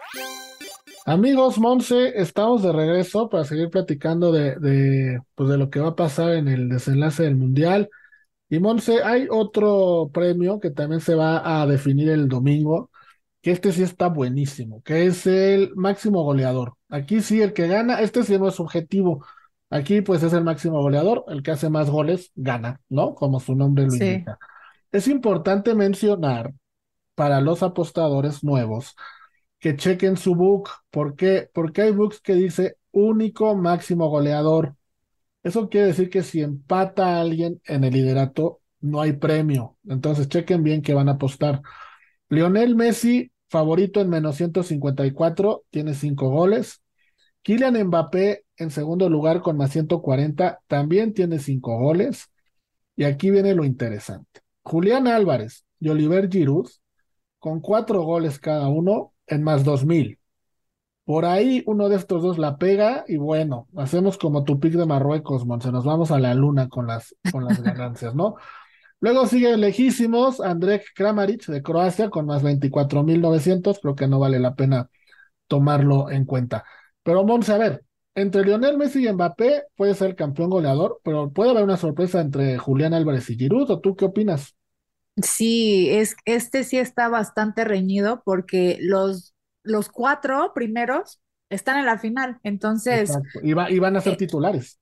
Amigos, 1.09 1.59
Monse, 1.59 2.21
estamos 2.21 2.63
de 2.63 2.71
regreso 2.71 3.31
para 3.31 3.43
seguir 3.45 3.71
platicando 3.71 4.31
de, 4.31 4.57
de, 4.57 5.19
pues 5.35 5.49
de 5.49 5.57
lo 5.57 5.71
que 5.71 5.81
va 5.81 5.89
a 5.89 5.97
pasar 5.97 6.33
en 6.35 6.49
el 6.49 6.69
desenlace 6.69 7.23
del 7.23 7.35
Mundial. 7.35 7.89
Y 8.51 8.59
Monse, 8.59 9.03
hay 9.03 9.27
otro 9.31 10.11
premio 10.13 10.61
que 10.61 10.71
también 10.71 11.01
se 11.01 11.15
va 11.15 11.63
a 11.63 11.67
definir 11.67 12.11
el 12.11 12.29
domingo, 12.29 12.91
que 13.41 13.53
este 13.53 13.73
sí 13.73 13.83
está 13.83 14.09
buenísimo, 14.09 14.83
que 14.83 15.07
es 15.07 15.27
el 15.27 15.75
máximo 15.77 16.23
goleador. 16.25 16.75
Aquí 16.91 17.23
sí, 17.23 17.41
el 17.41 17.55
que 17.55 17.69
gana, 17.69 18.03
este 18.03 18.23
sí 18.23 18.39
no 18.39 18.49
es 18.49 18.57
subjetivo. 18.57 19.25
Aquí 19.71 20.03
pues 20.03 20.23
es 20.23 20.35
el 20.35 20.45
máximo 20.45 20.83
goleador, 20.83 21.25
el 21.29 21.43
que 21.43 21.53
hace 21.53 21.71
más 21.71 21.89
goles 21.89 22.33
gana, 22.35 22.83
¿no? 22.91 23.15
Como 23.15 23.41
su 23.41 23.55
nombre 23.55 23.87
lo 23.87 23.95
indica. 23.95 24.39
Es 24.93 25.09
importante 25.09 25.75
mencionar 25.75 26.53
para 27.15 27.41
los 27.41 27.63
apostadores 27.63 28.45
nuevos 28.45 28.95
que 29.59 29.77
chequen 29.77 30.17
su 30.17 30.35
book. 30.35 30.71
¿Por 30.91 31.17
qué? 31.17 31.51
Porque 31.53 31.83
hay 31.83 31.91
books 31.93 32.21
que 32.21 32.35
dice 32.35 32.77
único 32.93 33.55
máximo 33.55 34.09
goleador. 34.09 34.77
Eso 35.43 35.69
quiere 35.69 35.89
decir 35.89 36.11
que 36.11 36.23
si 36.23 36.41
empata 36.43 37.17
a 37.17 37.21
alguien 37.21 37.61
en 37.65 37.85
el 37.85 37.95
liderato, 37.95 38.61
no 38.81 39.01
hay 39.01 39.13
premio. 39.15 39.77
Entonces 39.89 40.29
chequen 40.29 40.63
bien 40.63 40.83
que 40.83 40.95
van 40.95 41.09
a 41.09 41.13
apostar. 41.13 41.63
Lionel 42.29 42.77
Messi, 42.77 43.33
favorito 43.49 44.01
en 44.01 44.11
menos 44.11 44.37
154, 44.37 45.65
tiene 45.71 45.95
cinco 45.95 46.31
goles. 46.31 46.83
Kylian 47.43 47.83
Mbappé 47.87 48.45
en 48.57 48.71
segundo 48.71 49.09
lugar 49.09 49.41
con 49.41 49.57
más 49.57 49.71
140, 49.73 50.61
también 50.67 51.15
tiene 51.15 51.39
cinco 51.39 51.79
goles. 51.79 52.31
Y 52.97 53.05
aquí 53.05 53.31
viene 53.31 53.55
lo 53.55 53.65
interesante. 53.65 54.41
Julián 54.63 55.07
Álvarez 55.07 55.65
y 55.81 55.89
Oliver 55.89 56.29
Giroud 56.29 56.69
con 57.39 57.61
cuatro 57.61 58.03
goles 58.03 58.39
cada 58.39 58.69
uno 58.69 59.15
en 59.29 59.43
más 59.43 59.65
2000. 59.65 60.19
Por 61.05 61.25
ahí 61.25 61.63
uno 61.67 61.89
de 61.89 61.97
estos 61.97 62.23
dos 62.23 62.39
la 62.39 62.59
pega 62.59 63.05
y 63.09 63.17
bueno, 63.17 63.67
hacemos 63.77 64.19
como 64.19 64.45
tu 64.45 64.61
pick 64.61 64.75
de 64.75 64.87
Marruecos, 64.87 65.47
Monse, 65.47 65.73
nos 65.73 65.85
vamos 65.85 66.11
a 66.11 66.19
la 66.19 66.35
luna 66.35 66.69
con 66.69 66.87
las, 66.87 67.17
con 67.33 67.45
las 67.47 67.63
ganancias, 67.63 68.15
¿no? 68.15 68.37
Luego 69.01 69.27
sigue 69.27 69.57
lejísimos 69.57 70.41
Andrej 70.41 70.83
Kramaric 70.95 71.47
de 71.47 71.63
Croacia 71.63 72.11
con 72.11 72.27
más 72.27 72.43
24.900, 72.43 73.79
creo 73.81 73.95
que 73.95 74.09
no 74.09 74.19
vale 74.19 74.41
la 74.41 74.55
pena 74.55 74.91
tomarlo 75.49 76.11
en 76.11 76.27
cuenta. 76.27 76.65
Pero 77.05 77.25
Monse, 77.25 77.53
a 77.55 77.59
ver, 77.59 77.85
entre 78.15 78.45
Lionel 78.45 78.77
Messi 78.77 79.07
y 79.07 79.13
Mbappé 79.13 79.65
puede 79.77 79.95
ser 79.95 80.17
campeón 80.17 80.51
goleador, 80.51 81.01
pero 81.05 81.31
puede 81.33 81.53
haber 81.53 81.65
una 81.65 81.77
sorpresa 81.79 82.21
entre 82.21 82.59
Julián 82.59 82.93
Álvarez 82.95 83.31
y 83.31 83.37
Giroud, 83.37 83.71
¿o 83.71 83.81
tú 83.81 83.97
qué 83.97 84.07
opinas? 84.07 84.58
Sí, 85.23 85.91
es, 85.91 86.17
este 86.25 86.65
sí 86.65 86.79
está 86.79 87.09
bastante 87.09 87.65
reñido 87.65 88.23
porque 88.25 88.79
los 88.81 89.35
los 89.69 89.89
cuatro 89.89 90.53
primeros 90.55 91.21
están 91.51 91.79
en 91.79 91.87
la 91.87 91.99
final, 91.99 92.39
entonces... 92.43 93.17
Y, 93.43 93.53
van 93.53 93.97
a 93.97 94.01
ser 94.01 94.15
eh, 94.15 94.17
titulares. 94.17 94.79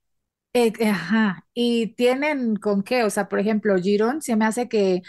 Eh, 0.53 0.73
ajá, 0.85 1.45
y 1.53 1.93
tienen 1.95 2.55
con 2.55 2.83
qué, 2.83 3.03
o 3.03 3.09
sea, 3.09 3.29
por 3.29 3.39
ejemplo, 3.39 3.77
Girón 3.77 4.21
se 4.21 4.35
me 4.35 4.45
hace 4.45 4.67
que 4.67 5.01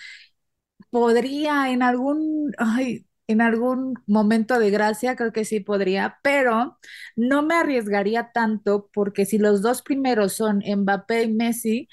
podría 0.90 1.70
en 1.70 1.82
algún, 1.82 2.52
ay, 2.58 3.06
en 3.26 3.40
algún 3.40 3.94
momento 4.06 4.58
de 4.58 4.70
gracia, 4.70 5.16
creo 5.16 5.32
que 5.32 5.44
sí 5.44 5.60
podría, 5.60 6.18
pero 6.22 6.78
no 7.16 7.42
me 7.42 7.54
arriesgaría 7.54 8.30
tanto 8.32 8.88
porque 8.92 9.26
si 9.26 9.38
los 9.38 9.62
dos 9.62 9.82
primeros 9.82 10.32
son 10.32 10.62
Mbappé 10.66 11.24
y 11.24 11.32
Messi, 11.32 11.88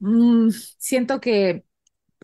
mm, 0.00 0.50
siento 0.78 1.20
que 1.20 1.64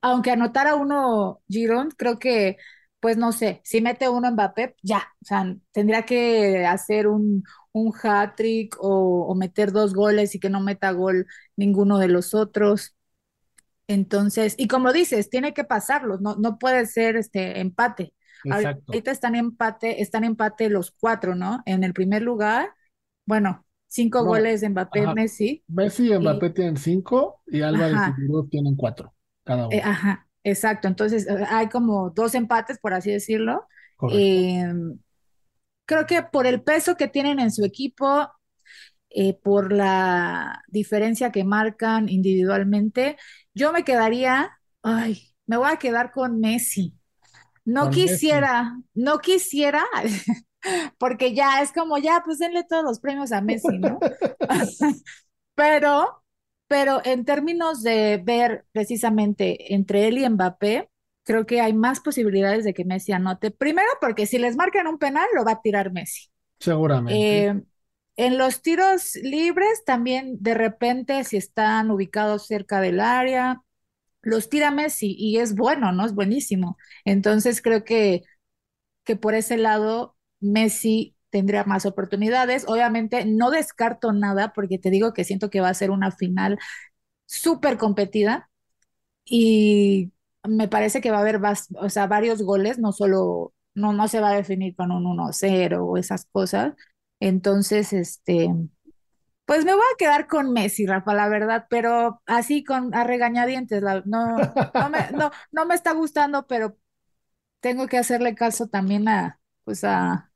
aunque 0.02 0.30
anotara 0.30 0.74
uno 0.76 1.42
Girón, 1.48 1.90
creo 1.96 2.18
que 2.18 2.56
pues 3.00 3.16
no 3.16 3.32
sé, 3.32 3.62
si 3.64 3.80
mete 3.80 4.08
uno 4.10 4.30
Mbappé, 4.30 4.76
ya, 4.82 5.08
o 5.22 5.24
sea, 5.24 5.56
tendría 5.72 6.02
que 6.02 6.66
hacer 6.66 7.06
un, 7.08 7.44
un 7.72 7.92
hat-trick 8.00 8.76
o, 8.78 9.34
meter 9.34 9.72
dos 9.72 9.94
goles 9.94 10.34
y 10.34 10.38
que 10.38 10.50
no 10.50 10.60
meta 10.60 10.92
gol 10.92 11.26
ninguno 11.56 11.98
de 11.98 12.08
los 12.08 12.34
otros. 12.34 12.94
Entonces, 13.88 14.54
y 14.58 14.68
como 14.68 14.92
dices, 14.92 15.30
tiene 15.30 15.54
que 15.54 15.64
pasarlos, 15.64 16.20
no, 16.20 16.36
no 16.36 16.58
puede 16.58 16.86
ser 16.86 17.16
este 17.16 17.60
empate. 17.60 18.12
Exacto. 18.44 18.84
Ahorita 18.88 19.10
están 19.10 19.34
empate, 19.34 20.02
están 20.02 20.24
empate 20.24 20.68
los 20.68 20.90
cuatro, 20.90 21.34
¿no? 21.34 21.62
En 21.64 21.82
el 21.84 21.94
primer 21.94 22.22
lugar, 22.22 22.70
bueno, 23.26 23.64
cinco 23.86 24.24
goles 24.24 24.60
de 24.60 24.68
Mbappé, 24.68 25.06
Messi. 25.14 25.64
Messi 25.68 26.12
y 26.12 26.18
Mbappé 26.18 26.50
tienen 26.50 26.76
cinco 26.76 27.40
y 27.46 27.62
Álvarez 27.62 27.96
y 28.10 28.20
Giroud 28.20 28.48
tienen 28.48 28.76
cuatro, 28.76 29.14
cada 29.50 29.66
uno. 29.66 29.76
Eh, 29.76 29.82
ajá, 29.84 30.26
Exacto, 30.42 30.88
entonces 30.88 31.26
eh, 31.26 31.44
hay 31.48 31.68
como 31.68 32.10
dos 32.10 32.34
empates, 32.34 32.78
por 32.78 32.94
así 32.94 33.10
decirlo. 33.10 33.66
Em, 34.10 34.98
creo 35.84 36.06
que 36.06 36.22
por 36.22 36.46
el 36.46 36.62
peso 36.62 36.96
que 36.96 37.08
tienen 37.08 37.38
en 37.40 37.50
su 37.50 37.64
equipo, 37.64 38.30
eh, 39.10 39.34
por 39.34 39.72
la 39.72 40.62
diferencia 40.68 41.30
que 41.30 41.44
marcan 41.44 42.08
individualmente, 42.08 43.18
yo 43.52 43.72
me 43.72 43.84
quedaría, 43.84 44.50
ay, 44.82 45.34
me 45.46 45.58
voy 45.58 45.70
a 45.70 45.76
quedar 45.76 46.12
con 46.12 46.40
Messi. 46.40 46.94
No 47.66 47.90
quisiera, 47.90 48.78
no 48.94 49.18
quisiera, 49.18 49.84
porque 50.98 51.34
ya 51.34 51.60
es 51.60 51.72
como, 51.72 51.98
ya, 51.98 52.22
pues 52.24 52.38
denle 52.38 52.64
todos 52.64 52.82
los 52.82 53.00
premios 53.00 53.32
a 53.32 53.42
Messi, 53.42 53.78
¿no? 53.78 53.98
Pero 55.54 56.19
pero 56.70 57.00
en 57.04 57.24
términos 57.24 57.82
de 57.82 58.22
ver 58.24 58.64
precisamente 58.70 59.74
entre 59.74 60.06
él 60.06 60.18
y 60.18 60.28
Mbappé, 60.28 60.88
creo 61.24 61.44
que 61.44 61.60
hay 61.60 61.72
más 61.72 61.98
posibilidades 61.98 62.62
de 62.62 62.72
que 62.74 62.84
Messi 62.84 63.10
anote. 63.10 63.50
Primero, 63.50 63.88
porque 64.00 64.24
si 64.24 64.38
les 64.38 64.54
marcan 64.54 64.86
un 64.86 64.96
penal, 64.96 65.26
lo 65.34 65.44
va 65.44 65.50
a 65.54 65.62
tirar 65.62 65.90
Messi. 65.90 66.30
Seguramente. 66.60 67.46
Eh, 67.46 67.60
en 68.14 68.38
los 68.38 68.62
tiros 68.62 69.16
libres, 69.16 69.82
también 69.84 70.36
de 70.38 70.54
repente, 70.54 71.24
si 71.24 71.38
están 71.38 71.90
ubicados 71.90 72.46
cerca 72.46 72.80
del 72.80 73.00
área, 73.00 73.62
los 74.22 74.48
tira 74.48 74.70
Messi 74.70 75.16
y 75.18 75.38
es 75.38 75.56
bueno, 75.56 75.90
¿no? 75.90 76.06
Es 76.06 76.14
buenísimo. 76.14 76.78
Entonces 77.04 77.62
creo 77.62 77.82
que, 77.82 78.22
que 79.02 79.16
por 79.16 79.34
ese 79.34 79.56
lado, 79.56 80.16
Messi 80.38 81.16
tendría 81.30 81.64
más 81.64 81.86
oportunidades. 81.86 82.64
Obviamente 82.68 83.24
no 83.24 83.50
descarto 83.50 84.12
nada 84.12 84.52
porque 84.52 84.78
te 84.78 84.90
digo 84.90 85.12
que 85.14 85.24
siento 85.24 85.50
que 85.50 85.60
va 85.60 85.68
a 85.70 85.74
ser 85.74 85.90
una 85.90 86.10
final 86.12 86.58
súper 87.26 87.78
competida 87.78 88.50
y 89.24 90.12
me 90.48 90.68
parece 90.68 91.00
que 91.00 91.10
va 91.10 91.18
a 91.18 91.20
haber 91.20 91.40
o 91.80 91.88
sea, 91.90 92.06
varios 92.06 92.42
goles, 92.42 92.78
no 92.78 92.92
solo, 92.92 93.54
no, 93.74 93.92
no 93.92 94.08
se 94.08 94.20
va 94.20 94.30
a 94.30 94.36
definir 94.36 94.74
con 94.76 94.92
un 94.92 95.06
1-0 95.06 95.86
o 95.86 95.96
esas 95.98 96.26
cosas. 96.26 96.74
Entonces, 97.20 97.92
este, 97.92 98.48
pues 99.44 99.64
me 99.64 99.74
voy 99.74 99.82
a 99.82 99.96
quedar 99.98 100.26
con 100.28 100.52
Messi, 100.52 100.86
Rafa, 100.86 101.14
la 101.14 101.28
verdad, 101.28 101.66
pero 101.68 102.22
así 102.26 102.64
con 102.64 102.94
a 102.94 103.04
regañadientes, 103.04 103.82
no, 103.82 104.02
no, 104.04 104.90
me, 104.90 105.10
no, 105.12 105.30
no 105.52 105.66
me 105.66 105.74
está 105.74 105.92
gustando, 105.92 106.46
pero 106.46 106.76
tengo 107.60 107.86
que 107.88 107.98
hacerle 107.98 108.34
caso 108.34 108.68
también 108.68 109.08
a, 109.08 109.40
pues 109.64 109.84
a, 109.84 110.29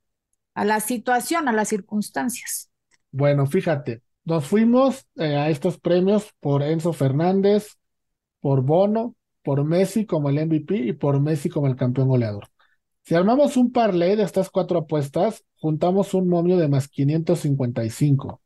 a 0.54 0.64
la 0.64 0.80
situación, 0.80 1.48
a 1.48 1.52
las 1.52 1.68
circunstancias. 1.68 2.70
Bueno, 3.10 3.46
fíjate, 3.46 4.02
nos 4.24 4.46
fuimos 4.46 5.06
eh, 5.16 5.36
a 5.36 5.50
estos 5.50 5.78
premios 5.78 6.32
por 6.40 6.62
Enzo 6.62 6.92
Fernández, 6.92 7.76
por 8.40 8.62
Bono, 8.62 9.14
por 9.42 9.64
Messi 9.64 10.06
como 10.06 10.30
el 10.30 10.38
MVP 10.46 10.76
y 10.76 10.92
por 10.94 11.20
Messi 11.20 11.48
como 11.48 11.66
el 11.66 11.76
campeón 11.76 12.08
goleador. 12.08 12.48
Si 13.02 13.14
armamos 13.14 13.56
un 13.58 13.70
parlay 13.70 14.16
de 14.16 14.22
estas 14.22 14.48
cuatro 14.48 14.78
apuestas, 14.78 15.44
juntamos 15.58 16.14
un 16.14 16.28
momio 16.28 16.56
de 16.56 16.68
más 16.68 16.88
555. 16.88 18.40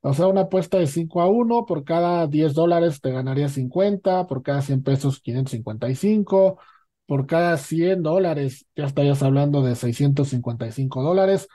O 0.00 0.14
sea, 0.14 0.26
una 0.28 0.42
apuesta 0.42 0.78
de 0.78 0.86
5 0.86 1.20
a 1.20 1.26
1, 1.28 1.66
por 1.66 1.84
cada 1.84 2.26
10 2.26 2.54
dólares 2.54 3.00
te 3.00 3.10
ganaría 3.10 3.48
50, 3.48 4.26
por 4.26 4.42
cada 4.42 4.62
100 4.62 4.82
pesos 4.82 5.20
555, 5.20 6.58
por 7.06 7.26
cada 7.26 7.56
100 7.56 8.02
dólares, 8.02 8.66
ya 8.74 8.84
estarías 8.84 9.22
hablando 9.22 9.62
de 9.62 9.76
655 9.76 11.02
dólares. 11.02 11.48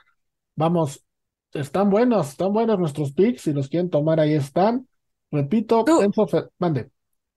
Vamos, 0.56 1.04
están 1.52 1.90
buenos, 1.90 2.30
están 2.30 2.52
buenos 2.52 2.78
nuestros 2.78 3.12
picks, 3.12 3.42
si 3.42 3.52
los 3.52 3.68
quieren 3.68 3.90
tomar 3.90 4.18
ahí 4.18 4.32
están. 4.34 4.88
Repito, 5.30 5.84
¿Tú, 5.84 6.00
mande. 6.58 6.90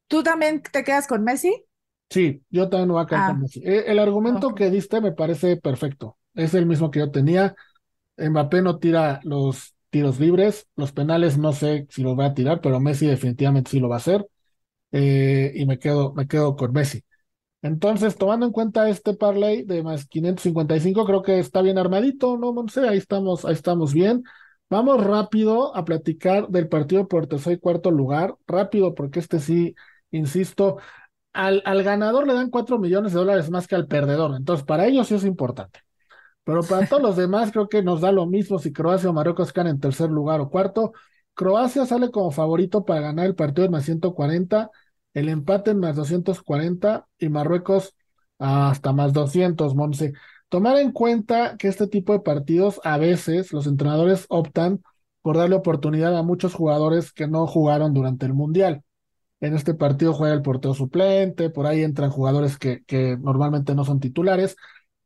¿Tú 0.08 0.23
también 0.23 0.62
te 0.62 0.84
quedas 0.84 1.08
con 1.08 1.23
Messi? 1.23 1.65
Sí, 2.10 2.41
yo 2.49 2.69
también 2.69 2.89
voy 2.89 3.04
a 3.04 3.06
quedar 3.06 3.28
con 3.28 3.38
ah, 3.38 3.39
Messi. 3.39 3.62
Eh, 3.63 3.86
el, 3.88 3.99
argumento 3.99 4.54
que 4.54 4.69
diste 4.69 5.01
me 5.01 5.12
parece 5.12 5.58
perfecto. 5.58 6.17
Es 6.34 6.54
el 6.54 6.65
mismo 6.65 6.91
que 6.91 6.99
yo 6.99 7.12
tenía. 7.12 7.56
Mbappé 8.17 8.62
no 8.62 8.80
tira 8.80 9.19
los 9.23 9.75
tiros 9.89 10.19
libres, 10.19 10.67
los 10.75 10.91
penales 10.91 11.38
no 11.38 11.54
sé 11.54 11.88
si 11.89 12.04
los 12.04 12.19
va 12.19 12.28
a 12.28 12.34
tirar, 12.34 12.60
pero 12.62 12.80
Messi 12.80 13.08
definitivamente 13.08 13.71
sí 13.71 13.80
lo 13.80 13.89
va 13.89 13.95
a 13.95 13.99
hacer. 13.99 14.28
Eh, 14.91 15.54
y 15.56 15.65
me 15.65 15.80
quedo, 15.80 16.13
me 16.13 16.28
quedo 16.28 16.56
con 16.56 16.73
Messi. 16.73 17.04
Entonces, 17.65 18.15
tomando 18.15 18.45
en 18.45 18.51
cuenta 18.51 18.88
este 18.89 19.15
parlay 19.15 19.63
de 19.63 19.82
más 19.82 20.06
555, 20.06 21.04
creo 21.04 21.23
que 21.23 21.39
está 21.39 21.63
bien 21.63 21.80
armadito, 21.80 22.38
¿no, 22.38 22.54
Monse? 22.54 22.88
Ahí 22.88 22.99
estamos, 22.99 23.43
ahí 23.43 23.54
estamos 23.54 23.91
bien. 23.91 24.23
Vamos 24.69 25.04
rápido 25.04 25.75
a 25.75 25.84
platicar 25.84 26.47
del 26.49 26.67
partido 26.69 27.08
por 27.08 27.25
tercer 27.25 27.54
y 27.54 27.60
cuarto 27.60 27.89
lugar. 27.89 28.36
Rápido, 28.45 28.93
porque 28.93 29.17
este 29.19 29.39
sí, 29.39 29.73
insisto, 30.12 30.78
al, 31.34 31.63
al 31.65 31.82
ganador 31.82 32.28
le 32.28 32.36
dan 32.36 32.51
4 32.51 32.78
millones 32.78 33.13
de 33.13 33.19
dólares 33.19 33.49
más 33.49 33.67
que 33.67 33.73
al 33.73 33.88
perdedor. 33.88 34.36
Entonces, 34.38 34.63
para 34.63 34.86
ellos 34.86 35.08
sí 35.08 35.15
es 35.15 35.25
importante. 35.25 35.80
Pero 36.43 36.62
para 36.63 36.86
todos 36.88 37.01
los 37.01 37.15
demás, 37.17 37.51
creo 37.51 37.67
que 37.67 37.82
nos 37.82 38.01
da 38.01 38.12
lo 38.12 38.28
mismo 38.28 38.60
si 38.60 38.71
Croacia 38.73 39.10
o 39.10 39.13
Marruecos 39.13 39.51
quedan 39.51 39.67
en 39.67 39.80
tercer 39.80 40.12
lugar 40.12 40.39
o 40.39 40.51
cuarto. 40.51 40.93
Croacia 41.34 41.88
sale 41.88 42.12
como 42.12 42.30
favorito 42.30 42.86
para 42.86 43.01
ganar 43.01 43.25
el 43.25 43.36
partido 43.36 43.63
de 43.63 43.71
más 43.71 43.86
140 43.86 44.69
el 45.15 45.30
empate 45.30 45.71
en 45.71 45.80
más 45.80 45.95
240 45.95 47.08
y 47.17 47.30
Marruecos 47.30 47.95
hasta 48.38 48.93
más 48.93 49.13
200, 49.13 49.73
Monse. 49.75 50.13
Tomar 50.49 50.78
en 50.78 50.91
cuenta 50.91 51.58
que 51.58 51.69
este 51.69 51.88
tipo 51.88 52.13
de 52.13 52.19
partidos 52.19 52.80
a 52.84 52.97
veces 52.97 53.51
los 53.54 53.65
entrenadores 53.65 54.25
optan 54.30 54.84
por 55.21 55.38
darle 55.38 55.56
oportunidad 55.56 56.15
a 56.17 56.23
muchos 56.23 56.54
jugadores 56.54 57.12
que 57.12 57.28
no 57.28 57.47
jugaron 57.47 57.93
durante 57.93 58.25
el 58.28 58.34
Mundial. 58.34 58.84
En 59.41 59.56
este 59.56 59.73
partido 59.73 60.13
juega 60.13 60.34
el 60.36 60.41
portero 60.41 60.73
suplente, 60.73 61.49
por 61.49 61.67
ahí 61.67 61.84
entran 61.84 62.12
jugadores 62.12 62.58
que, 62.58 62.84
normalmente 63.21 63.75
no 63.75 63.86
son 63.86 63.99
titulares. 63.99 64.56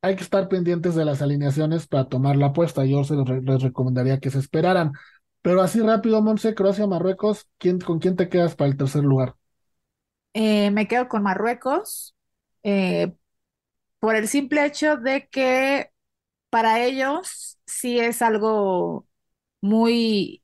Hay 0.02 0.16
que 0.16 0.24
estar 0.24 0.48
pendientes 0.50 0.96
de 0.96 1.06
las 1.06 1.22
alineaciones 1.22 1.88
para 1.88 2.06
tomar 2.10 2.36
la 2.38 2.48
apuesta. 2.48 2.86
Yo 2.86 3.04
se 3.04 3.16
les 3.16 3.62
recomendaría 3.64 4.20
que 4.20 4.30
se 4.32 4.40
esperaran. 4.40 4.94
Pero 5.42 5.62
así 5.62 5.82
rápido, 5.82 6.22
Monse, 6.22 6.56
Croacia, 6.56 6.88
Marruecos, 6.88 7.48
¿quién, 7.58 7.80
¿con 7.80 8.00
quién 8.00 8.16
te 8.16 8.30
quedas 8.30 8.56
para 8.56 8.70
el 8.72 8.78
tercer 8.78 9.04
lugar? 9.04 9.39
Eh, 10.34 10.72
me 10.72 10.88
quedo 10.88 11.08
con 11.10 11.24
Marruecos 11.24 12.16
eh, 12.64 13.14
por 14.00 14.16
el 14.16 14.28
simple 14.30 14.66
hecho 14.66 14.98
de 14.98 15.28
que 15.30 15.92
para 16.52 16.84
ellos 16.86 17.60
sí 17.68 18.00
es 18.00 18.22
algo 18.22 19.08
muy 19.62 20.44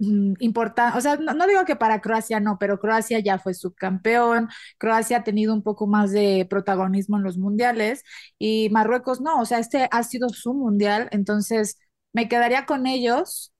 mm, 0.00 0.34
importante, 0.40 0.98
o 0.98 1.00
sea, 1.02 1.16
no, 1.16 1.34
no 1.34 1.46
digo 1.48 1.64
que 1.66 1.76
para 1.76 2.00
Croacia 2.02 2.40
no, 2.40 2.58
pero 2.60 2.80
Croacia 2.80 3.20
ya 3.20 3.38
fue 3.38 3.54
subcampeón, 3.54 4.48
Croacia 4.78 5.18
ha 5.18 5.24
tenido 5.24 5.54
un 5.54 5.62
poco 5.64 5.86
más 5.88 6.12
de 6.12 6.46
protagonismo 6.50 7.16
en 7.18 7.24
los 7.24 7.38
mundiales 7.38 8.04
y 8.38 8.70
Marruecos 8.70 9.20
no, 9.22 9.40
o 9.40 9.46
sea, 9.46 9.58
este 9.60 9.88
ha 9.92 10.02
sido 10.04 10.28
su 10.30 10.54
mundial, 10.54 11.08
entonces 11.12 11.78
me 12.12 12.28
quedaría 12.28 12.66
con 12.66 12.86
ellos. 12.86 13.52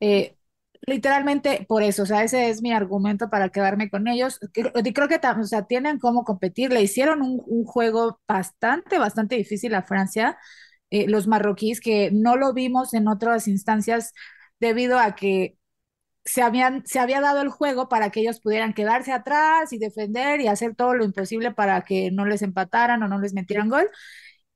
eh, 0.00 0.36
Literalmente 0.86 1.66
por 1.68 1.82
eso, 1.82 2.02
o 2.04 2.06
sea, 2.06 2.24
ese 2.24 2.48
es 2.48 2.62
mi 2.62 2.72
argumento 2.72 3.28
para 3.30 3.50
quedarme 3.50 3.90
con 3.90 4.08
ellos. 4.08 4.40
Y 4.54 4.92
creo 4.92 5.08
que 5.08 5.20
o 5.40 5.44
sea, 5.44 5.66
tienen 5.66 5.98
cómo 5.98 6.24
competir. 6.24 6.72
Le 6.72 6.82
hicieron 6.82 7.22
un, 7.22 7.42
un 7.46 7.64
juego 7.64 8.20
bastante, 8.26 8.98
bastante 8.98 9.36
difícil 9.36 9.74
a 9.74 9.82
Francia, 9.82 10.38
eh, 10.90 11.06
los 11.08 11.26
marroquíes, 11.28 11.80
que 11.80 12.10
no 12.12 12.36
lo 12.36 12.52
vimos 12.54 12.94
en 12.94 13.08
otras 13.08 13.46
instancias 13.46 14.12
debido 14.58 14.98
a 14.98 15.14
que 15.14 15.56
se 16.24 16.42
habían, 16.42 16.84
se 16.86 16.98
había 17.00 17.20
dado 17.20 17.42
el 17.42 17.48
juego 17.50 17.88
para 17.88 18.10
que 18.10 18.20
ellos 18.20 18.40
pudieran 18.40 18.74
quedarse 18.74 19.12
atrás 19.12 19.72
y 19.72 19.78
defender 19.78 20.40
y 20.40 20.48
hacer 20.48 20.74
todo 20.76 20.94
lo 20.94 21.04
imposible 21.04 21.52
para 21.52 21.82
que 21.82 22.10
no 22.12 22.26
les 22.26 22.42
empataran 22.42 23.02
o 23.02 23.08
no 23.08 23.20
les 23.20 23.34
metieran 23.34 23.68
gol 23.70 23.88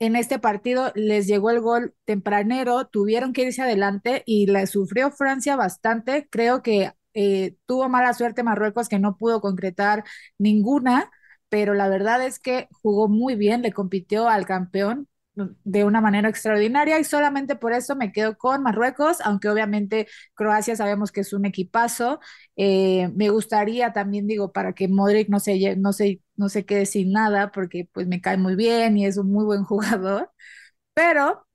en 0.04 0.16
este 0.16 0.38
partido 0.38 0.92
les 0.94 1.26
llegó 1.26 1.50
el 1.50 1.60
gol 1.60 1.94
tempranero, 2.04 2.86
tuvieron 2.86 3.32
que 3.32 3.42
irse 3.44 3.62
adelante 3.62 4.22
y 4.26 4.46
la 4.46 4.66
sufrió 4.66 5.10
Francia 5.10 5.56
bastante. 5.56 6.28
Creo 6.30 6.62
que 6.62 6.92
eh, 7.14 7.56
tuvo 7.66 7.88
mala 7.88 8.12
suerte 8.14 8.42
Marruecos 8.42 8.88
que 8.88 8.98
no 8.98 9.16
pudo 9.16 9.40
concretar 9.40 10.04
ninguna, 10.38 11.10
pero 11.48 11.74
la 11.74 11.88
verdad 11.88 12.24
es 12.24 12.38
que 12.38 12.68
jugó 12.82 13.08
muy 13.08 13.36
bien, 13.36 13.62
le 13.62 13.72
compitió 13.72 14.28
al 14.28 14.46
campeón 14.46 15.08
de 15.34 15.84
una 15.84 16.00
manera 16.00 16.28
extraordinaria 16.28 16.98
y 16.98 17.04
solamente 17.04 17.56
por 17.56 17.72
eso 17.72 17.96
me 17.96 18.12
quedo 18.12 18.36
con 18.38 18.62
Marruecos, 18.62 19.18
aunque 19.22 19.48
obviamente 19.48 20.06
Croacia 20.34 20.76
sabemos 20.76 21.10
que 21.12 21.20
es 21.22 21.32
un 21.32 21.44
equipazo. 21.44 22.20
Eh, 22.56 23.08
me 23.14 23.30
gustaría 23.30 23.92
también, 23.92 24.26
digo, 24.26 24.52
para 24.52 24.74
que 24.74 24.88
Modric 24.88 25.28
no 25.28 25.40
se, 25.40 25.76
no 25.76 25.92
se, 25.92 26.20
no 26.36 26.48
se 26.48 26.64
quede 26.64 26.86
sin 26.86 27.12
nada, 27.12 27.50
porque 27.52 27.88
pues 27.92 28.06
me 28.06 28.20
cae 28.20 28.36
muy 28.36 28.54
bien 28.56 28.96
y 28.96 29.06
es 29.06 29.16
un 29.16 29.30
muy 29.32 29.44
buen 29.44 29.64
jugador, 29.64 30.30
pero 30.94 31.46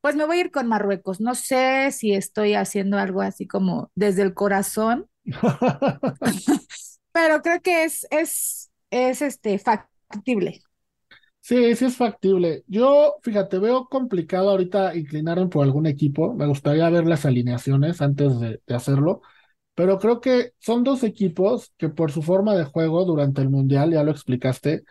pues 0.00 0.16
me 0.16 0.26
voy 0.26 0.38
a 0.38 0.40
ir 0.42 0.50
con 0.52 0.68
Marruecos. 0.68 1.20
No 1.20 1.34
sé 1.34 1.90
si 1.92 2.14
estoy 2.14 2.54
haciendo 2.54 2.98
algo 2.98 3.22
así 3.22 3.46
como 3.46 3.90
desde 3.94 4.22
el 4.22 4.34
corazón, 4.34 5.08
pero 7.12 7.42
creo 7.42 7.60
que 7.62 7.84
es, 7.84 8.06
es, 8.10 8.70
es 8.90 9.22
este, 9.22 9.58
factible. 9.58 10.62
Sí, 11.44 11.74
sí 11.74 11.86
es 11.86 11.96
factible. 11.96 12.62
Yo, 12.68 13.16
fíjate, 13.22 13.58
veo 13.58 13.88
complicado 13.88 14.50
ahorita 14.50 14.94
inclinarme 14.94 15.48
por 15.48 15.64
algún 15.64 15.86
equipo. 15.86 16.32
Me 16.34 16.46
gustaría 16.46 16.88
ver 16.88 17.04
las 17.04 17.26
alineaciones 17.26 18.00
antes 18.00 18.38
de, 18.38 18.60
hacerlo, 18.68 19.22
pero 19.74 19.98
creo 19.98 20.20
que 20.20 20.52
son 20.60 20.84
dos 20.84 21.02
equipos 21.02 21.72
que 21.78 21.88
por 21.88 22.12
su 22.12 22.22
forma 22.22 22.54
de 22.54 22.64
juego 22.64 23.04
durante 23.04 23.42
el 23.42 23.50
Mundial, 23.50 23.92
ya 23.92 24.04
lo 24.04 24.12
explicaste, 24.12 24.84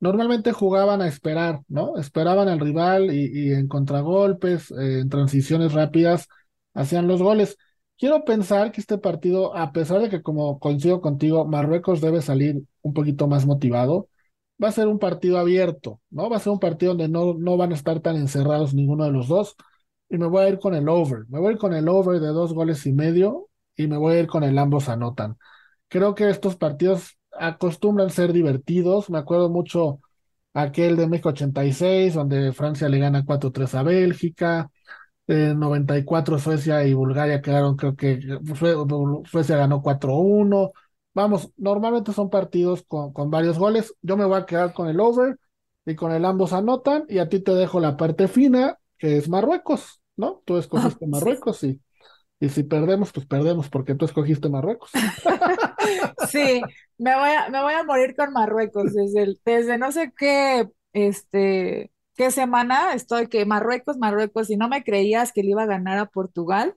normalmente 0.00 0.52
jugaban 0.52 1.02
a 1.02 1.08
esperar, 1.08 1.60
¿no? 1.68 1.98
Esperaban 1.98 2.48
al 2.48 2.60
rival 2.60 3.12
y, 3.14 3.50
y 3.50 3.52
en 3.52 3.68
contragolpes, 3.68 4.70
eh, 4.72 5.00
en 5.00 5.10
transiciones 5.10 5.74
rápidas, 5.74 6.28
hacían 6.74 7.06
los 7.08 7.22
goles. 7.22 7.58
Quiero 7.98 8.24
pensar 8.24 8.72
que 8.72 8.80
este 8.80 8.96
partido, 8.98 9.54
a 9.56 9.72
pesar 9.72 10.00
de 10.00 10.08
que 10.08 10.22
como 10.22 10.58
coincido 10.58 11.00
contigo, 11.02 11.44
Marruecos 11.46 12.00
debe 12.00 12.22
salir 12.22 12.62
un 12.82 12.94
poquito 12.94 13.26
más 13.28 13.44
motivado 13.46 14.08
va 14.62 14.68
a 14.68 14.72
ser 14.72 14.88
un 14.88 14.98
partido 14.98 15.38
abierto, 15.38 16.00
¿no? 16.10 16.28
Va 16.30 16.36
a 16.36 16.40
ser 16.40 16.52
un 16.52 16.58
partido 16.60 16.92
donde 16.92 17.08
no, 17.08 17.34
no 17.34 17.56
van 17.56 17.72
a 17.72 17.74
estar 17.74 18.00
tan 18.00 18.16
encerrados 18.16 18.74
ninguno 18.74 19.04
de 19.04 19.12
los 19.12 19.28
dos. 19.28 19.56
Y 20.08 20.18
me 20.18 20.26
voy 20.26 20.44
a 20.44 20.48
ir 20.48 20.58
con 20.58 20.74
el 20.74 20.88
over. 20.88 21.24
Me 21.28 21.38
voy 21.38 21.48
a 21.50 21.52
ir 21.52 21.58
con 21.58 21.74
el 21.74 21.88
over 21.88 22.20
de 22.20 22.28
dos 22.28 22.52
goles 22.54 22.84
y 22.86 22.92
medio 22.92 23.48
y 23.76 23.86
me 23.86 23.96
voy 23.98 24.14
a 24.16 24.20
ir 24.20 24.26
con 24.26 24.42
el 24.44 24.58
ambos 24.58 24.88
anotan. 24.88 25.36
Creo 25.88 26.14
que 26.14 26.28
estos 26.30 26.56
partidos 26.56 27.18
acostumbran 27.32 28.10
ser 28.10 28.32
divertidos. 28.32 29.10
Me 29.10 29.18
acuerdo 29.18 29.48
mucho 29.50 30.00
aquel 30.54 30.96
de 30.96 31.06
México 31.08 31.30
86, 31.30 32.14
donde 32.14 32.52
Francia 32.52 32.88
le 32.88 32.98
gana 32.98 33.24
4-3 33.24 33.74
a 33.74 33.82
Bélgica. 33.82 34.70
En 35.26 35.58
94 35.60 36.38
Suecia 36.38 36.84
y 36.86 36.94
Bulgaria 36.94 37.42
quedaron, 37.42 37.76
creo 37.76 37.94
que 37.96 38.18
Sue- 38.58 38.74
Suecia 39.30 39.56
ganó 39.58 39.82
4-1. 39.82 40.72
Vamos, 41.18 41.50
normalmente 41.56 42.12
son 42.12 42.30
partidos 42.30 42.84
con, 42.86 43.12
con 43.12 43.30
varios 43.30 43.58
goles. 43.58 43.94
Yo 44.02 44.16
me 44.16 44.24
voy 44.24 44.38
a 44.40 44.46
quedar 44.46 44.72
con 44.72 44.88
el 44.88 45.00
over 45.00 45.38
y 45.86 45.96
con 45.96 46.12
el 46.12 46.24
ambos 46.24 46.52
anotan 46.52 47.04
y 47.08 47.18
a 47.18 47.28
ti 47.28 47.40
te 47.40 47.52
dejo 47.54 47.80
la 47.80 47.96
parte 47.96 48.28
fina, 48.28 48.78
que 48.98 49.16
es 49.18 49.28
Marruecos, 49.28 50.00
¿no? 50.16 50.42
Tú 50.46 50.58
escogiste 50.58 51.06
Sí, 51.10 51.30
Marruecos 51.30 51.64
y, 51.64 51.82
y 52.40 52.48
si 52.50 52.64
perdemos, 52.64 53.12
pues 53.12 53.26
perdemos 53.26 53.68
porque 53.70 53.94
tú 53.96 54.04
escogiste 54.06 54.48
Marruecos. 54.50 54.92
sí, 56.18 56.68
me 56.98 57.14
voy 57.16 57.30
a, 57.30 57.48
me 57.50 57.62
voy 57.62 57.74
a 57.74 57.82
morir 57.84 58.14
con 58.16 58.32
Marruecos 58.32 58.92
desde, 58.94 59.22
el- 59.22 59.40
desde 59.44 59.78
no 59.78 59.92
sé 59.92 60.12
qué, 60.16 60.68
este, 60.92 61.92
qué 62.16 62.30
semana 62.30 62.94
estoy 62.94 63.28
que 63.28 63.44
Marruecos, 63.46 63.98
Marruecos, 63.98 64.50
y 64.50 64.56
no 64.56 64.68
me 64.68 64.84
creías 64.84 65.32
que 65.32 65.42
le 65.42 65.50
iba 65.50 65.62
a 65.64 65.66
ganar 65.66 65.98
a 65.98 66.06
Portugal, 66.06 66.76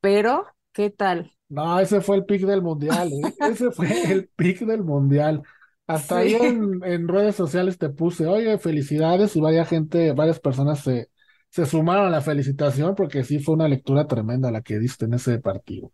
pero 0.00 0.46
¿qué 0.72 0.90
tal? 0.90 1.32
No, 1.50 1.80
ese 1.80 2.00
fue 2.02 2.16
el 2.16 2.24
pick 2.26 2.42
del 2.42 2.60
mundial, 2.62 3.10
¿eh? 3.12 3.34
Ese 3.40 3.70
fue 3.70 3.86
el 4.12 4.28
pick 4.28 4.60
del 4.60 4.84
mundial. 4.84 5.42
Hasta 5.86 6.18
ahí 6.18 6.34
en, 6.34 6.84
en 6.84 7.08
redes 7.08 7.36
sociales 7.36 7.78
te 7.78 7.88
puse, 7.88 8.26
oye, 8.26 8.58
felicidades 8.58 9.34
y 9.36 9.40
vaya 9.40 9.64
gente, 9.64 10.12
varias 10.12 10.40
personas 10.40 10.80
se, 10.80 11.08
se 11.50 11.64
sumaron 11.64 12.06
a 12.06 12.10
la 12.10 12.20
felicitación 12.20 12.94
porque 12.94 13.24
sí 13.24 13.38
fue 13.38 13.54
una 13.54 13.68
lectura 13.68 14.06
tremenda 14.06 14.50
la 14.50 14.60
que 14.62 14.78
diste 14.78 15.06
en 15.06 15.14
ese 15.14 15.38
partido. 15.38 15.90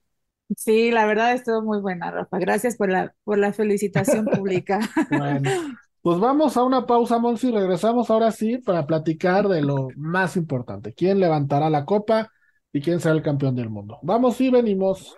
sí, 0.56 0.90
la 0.90 1.06
verdad 1.06 1.32
estuvo 1.34 1.62
muy 1.62 1.80
buena, 1.80 2.10
Rafa. 2.10 2.38
Gracias 2.38 2.76
por 2.76 2.90
la, 2.90 3.14
por 3.24 3.38
la 3.38 3.52
felicitación 3.52 4.28
pública. 4.28 4.80
Bueno, 5.08 5.54
pues 6.02 6.18
vamos 6.18 6.56
a 6.56 6.62
una 6.64 6.86
pausa, 6.86 7.18
Monsi, 7.18 7.48
y 7.48 7.52
regresamos 7.52 8.10
ahora 8.10 8.30
sí 8.32 8.58
para 8.58 8.86
platicar 8.86 9.48
de 9.48 9.62
lo 9.62 9.92
más 9.96 10.36
importante, 10.36 10.94
quién 10.94 11.20
levantará 11.20 11.70
la 11.70 11.84
copa 11.84 12.30
y 12.74 12.80
quién 12.80 13.00
será 13.00 13.14
el 13.14 13.22
campeón 13.22 13.54
del 13.54 13.70
mundo. 13.70 14.00
Vamos 14.02 14.40
y 14.40 14.50
venimos. 14.50 15.16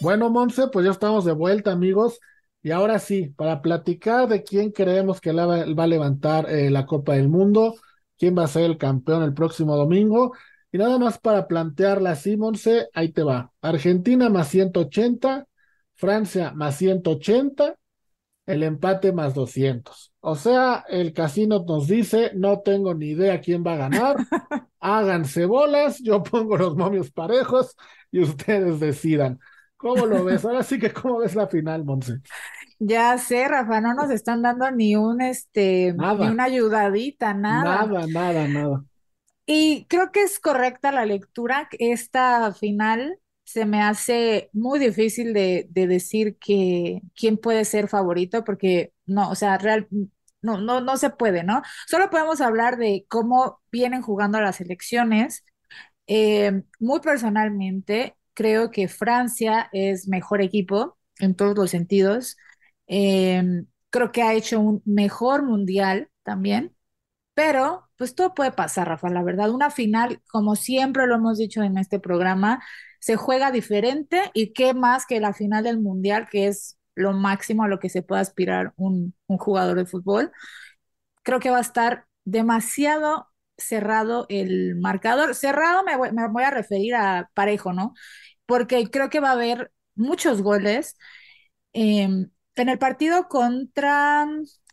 Bueno, 0.00 0.28
Monse, 0.28 0.66
pues 0.68 0.84
ya 0.84 0.90
estamos 0.90 1.24
de 1.24 1.32
vuelta, 1.32 1.70
amigos. 1.70 2.18
Y 2.62 2.72
ahora 2.72 2.98
sí, 2.98 3.28
para 3.36 3.62
platicar 3.62 4.28
de 4.28 4.42
quién 4.42 4.72
creemos 4.72 5.20
que 5.20 5.32
va 5.32 5.62
a 5.62 5.86
levantar 5.86 6.50
eh, 6.50 6.68
la 6.70 6.84
Copa 6.84 7.14
del 7.14 7.28
Mundo, 7.28 7.76
quién 8.18 8.36
va 8.36 8.42
a 8.44 8.48
ser 8.48 8.64
el 8.64 8.76
campeón 8.76 9.22
el 9.22 9.34
próximo 9.34 9.76
domingo. 9.76 10.34
Y 10.72 10.78
nada 10.78 10.98
más 10.98 11.18
para 11.18 11.46
plantearla 11.46 12.10
así, 12.10 12.36
Monse, 12.36 12.88
ahí 12.92 13.10
te 13.12 13.22
va. 13.22 13.52
Argentina 13.62 14.28
más 14.28 14.48
180, 14.48 15.46
Francia 15.94 16.52
más 16.56 16.76
180, 16.76 17.76
el 18.46 18.62
empate 18.64 19.12
más 19.12 19.32
200. 19.34 20.07
O 20.20 20.34
sea, 20.34 20.84
el 20.88 21.12
casino 21.12 21.64
nos 21.66 21.86
dice, 21.86 22.32
no 22.34 22.60
tengo 22.60 22.94
ni 22.94 23.10
idea 23.10 23.40
quién 23.40 23.64
va 23.64 23.74
a 23.74 23.88
ganar, 23.88 24.16
háganse 24.80 25.46
bolas, 25.46 25.98
yo 26.00 26.22
pongo 26.22 26.56
los 26.56 26.76
momios 26.76 27.10
parejos 27.10 27.76
y 28.10 28.20
ustedes 28.22 28.80
decidan. 28.80 29.38
¿Cómo 29.76 30.06
lo 30.06 30.24
ves? 30.24 30.44
Ahora 30.44 30.64
sí 30.64 30.78
que, 30.78 30.92
¿cómo 30.92 31.18
ves 31.18 31.36
la 31.36 31.46
final, 31.46 31.84
Monse? 31.84 32.14
Ya 32.80 33.16
sé, 33.18 33.46
Rafa, 33.46 33.80
no 33.80 33.94
nos 33.94 34.10
están 34.10 34.42
dando 34.42 34.70
ni 34.72 34.96
un, 34.96 35.20
este, 35.20 35.94
ni 35.94 36.26
una 36.26 36.44
ayudadita, 36.44 37.32
nada. 37.32 37.86
nada, 37.86 38.06
nada, 38.08 38.48
nada. 38.48 38.84
Y 39.46 39.86
creo 39.88 40.10
que 40.12 40.22
es 40.24 40.40
correcta 40.40 40.92
la 40.92 41.06
lectura. 41.06 41.68
Esta 41.78 42.52
final 42.52 43.18
se 43.48 43.64
me 43.64 43.82
hace 43.82 44.50
muy 44.52 44.78
difícil 44.78 45.32
de, 45.32 45.66
de 45.70 45.86
decir 45.86 46.36
que 46.38 47.00
quién 47.16 47.38
puede 47.38 47.64
ser 47.64 47.88
favorito, 47.88 48.44
porque 48.44 48.92
no, 49.06 49.30
o 49.30 49.34
sea, 49.34 49.56
real, 49.58 49.88
no, 50.42 50.60
no, 50.60 50.80
no 50.82 50.96
se 50.98 51.10
puede, 51.10 51.44
¿no? 51.44 51.62
Solo 51.86 52.10
podemos 52.10 52.40
hablar 52.42 52.76
de 52.76 53.06
cómo 53.08 53.60
vienen 53.72 54.02
jugando 54.02 54.40
las 54.40 54.60
elecciones. 54.60 55.44
Eh, 56.06 56.62
muy 56.80 57.00
personalmente, 57.00 58.16
creo 58.34 58.70
que 58.70 58.88
Francia 58.88 59.68
es 59.72 60.08
mejor 60.08 60.42
equipo 60.42 60.98
en 61.18 61.34
todos 61.34 61.56
los 61.56 61.70
sentidos. 61.70 62.36
Eh, 62.86 63.42
creo 63.90 64.12
que 64.12 64.22
ha 64.22 64.34
hecho 64.34 64.60
un 64.60 64.82
mejor 64.84 65.42
mundial 65.44 66.10
también. 66.22 66.74
Pero, 67.34 67.88
pues 67.96 68.14
todo 68.14 68.34
puede 68.34 68.52
pasar, 68.52 68.88
Rafa, 68.88 69.08
la 69.10 69.22
verdad. 69.22 69.50
Una 69.50 69.70
final, 69.70 70.20
como 70.30 70.56
siempre 70.56 71.06
lo 71.06 71.14
hemos 71.16 71.38
dicho 71.38 71.62
en 71.62 71.78
este 71.78 72.00
programa, 72.00 72.62
se 73.00 73.16
juega 73.16 73.50
diferente 73.50 74.30
y 74.34 74.52
qué 74.52 74.74
más 74.74 75.06
que 75.06 75.20
la 75.20 75.32
final 75.32 75.64
del 75.64 75.80
Mundial, 75.80 76.28
que 76.30 76.48
es 76.48 76.78
lo 76.94 77.12
máximo 77.12 77.64
a 77.64 77.68
lo 77.68 77.78
que 77.78 77.88
se 77.88 78.02
puede 78.02 78.20
aspirar 78.22 78.72
un, 78.76 79.14
jugador 79.28 79.76
de 79.76 79.86
fútbol. 79.86 80.32
Creo 81.22 81.40
que 81.40 81.50
va 81.50 81.58
a 81.58 81.60
estar 81.62 82.06
demasiado 82.24 83.28
cerrado 83.56 84.26
el 84.28 84.76
marcador. 84.76 85.34
Cerrado 85.34 85.84
me 85.84 85.96
voy, 85.96 86.12
me 86.12 86.28
voy 86.28 86.44
a 86.44 86.50
referir 86.50 86.94
a 86.94 87.30
parejo, 87.34 87.72
¿no? 87.72 87.94
Porque 88.46 88.90
creo 88.90 89.10
que 89.10 89.20
va 89.20 89.30
a 89.30 89.32
haber 89.32 89.72
muchos 89.94 90.42
goles. 90.42 90.96
Eh, 91.72 92.08
en 92.62 92.68
el 92.68 92.78
partido 92.78 93.28
contra 93.28 94.26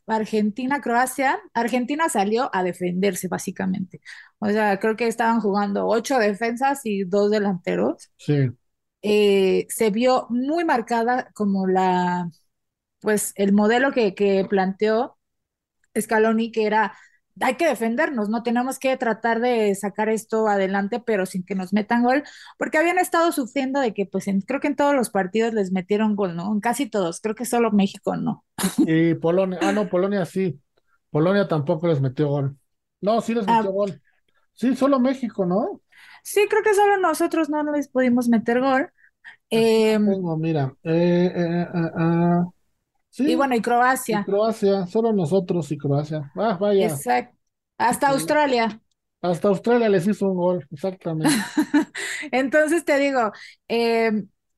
Argentina-Croacia, 0.08 1.40
Argentina 1.54 2.10
salió 2.10 2.50
a 2.54 2.64
defenderse 2.64 3.28
básicamente. 3.28 4.02
O 4.40 4.48
sea, 4.50 4.80
creo 4.80 4.96
que 4.96 5.08
estaban 5.08 5.42
jugando 5.42 5.88
ocho 5.88 6.20
defensas 6.20 6.82
y 6.86 7.04
dos 7.04 7.32
delanteros. 7.32 8.12
Sí. 8.18 8.50
Eh, 9.02 9.68
se 9.70 9.92
vio 9.92 10.26
muy 10.30 10.66
marcada 10.66 11.30
como 11.34 11.68
la, 11.68 12.30
pues 13.02 13.34
el 13.36 13.54
modelo 13.54 13.92
que, 13.92 14.16
que 14.16 14.46
planteó 14.50 15.18
Scaloni, 16.00 16.52
que 16.52 16.66
era 16.66 16.96
hay 17.42 17.56
que 17.56 17.68
defendernos, 17.68 18.30
no 18.30 18.44
tenemos 18.44 18.80
que 18.80 18.96
tratar 18.98 19.42
de 19.42 19.76
sacar 19.76 20.10
esto 20.10 20.48
adelante, 20.48 21.00
pero 21.00 21.26
sin 21.26 21.44
que 21.44 21.56
nos 21.56 21.74
metan 21.74 22.04
gol, 22.04 22.24
porque 22.58 22.78
habían 22.78 22.98
estado 22.98 23.32
sufriendo 23.32 23.80
de 23.80 23.94
que, 23.94 24.06
pues, 24.06 24.26
creo 24.48 24.60
que 24.60 24.68
en 24.68 24.76
todos 24.76 24.96
los 24.96 25.10
partidos 25.10 25.54
les 25.54 25.72
metieron 25.72 26.16
gol, 26.16 26.36
¿no? 26.36 26.54
En 26.54 26.62
casi 26.62 26.90
todos, 26.90 27.20
creo 27.22 27.36
que 27.36 27.46
solo 27.46 27.72
México 27.72 28.16
no. 28.16 28.46
Y 28.78 29.16
Polonia, 29.16 29.60
ah, 29.62 29.72
no, 29.72 29.90
Polonia 29.90 30.26
sí. 30.26 30.60
Polonia 31.10 31.48
tampoco 31.48 31.88
les 31.88 32.02
metió 32.02 32.28
gol. 32.28 32.58
No, 33.02 33.22
sí 33.22 33.34
les 33.34 33.46
metió 33.46 33.70
ah. 33.70 33.72
gol. 33.72 34.02
Sí, 34.54 34.76
solo 34.76 35.00
México, 35.00 35.46
¿no? 35.46 35.82
Sí, 36.24 36.46
creo 36.50 36.64
que 36.64 36.74
solo 36.74 36.98
nosotros 36.98 37.50
no 37.50 37.64
les 37.72 37.88
pudimos 37.88 38.28
meter 38.30 38.62
gol. 38.62 38.92
Eh, 39.50 40.00
mira, 40.00 40.76
eh, 40.84 41.32
eh, 41.36 41.68
y 43.18 43.36
bueno, 43.36 43.56
y 43.56 43.62
Croacia. 43.62 44.24
Croacia, 44.26 44.86
solo 44.88 45.14
nosotros 45.14 45.72
y 45.72 45.78
Croacia. 45.78 46.32
Ah, 46.36 46.58
vaya. 46.60 46.88
Exacto. 46.88 47.36
Hasta 47.78 48.10
Australia. 48.10 48.82
Hasta 49.22 49.48
Australia 49.48 49.90
les 49.90 50.08
hizo 50.08 50.28
un 50.28 50.36
gol, 50.36 50.68
exactamente. 50.72 51.34
Entonces 52.32 52.86
te 52.86 53.00
digo, 53.00 53.32
eh, 53.68 54.12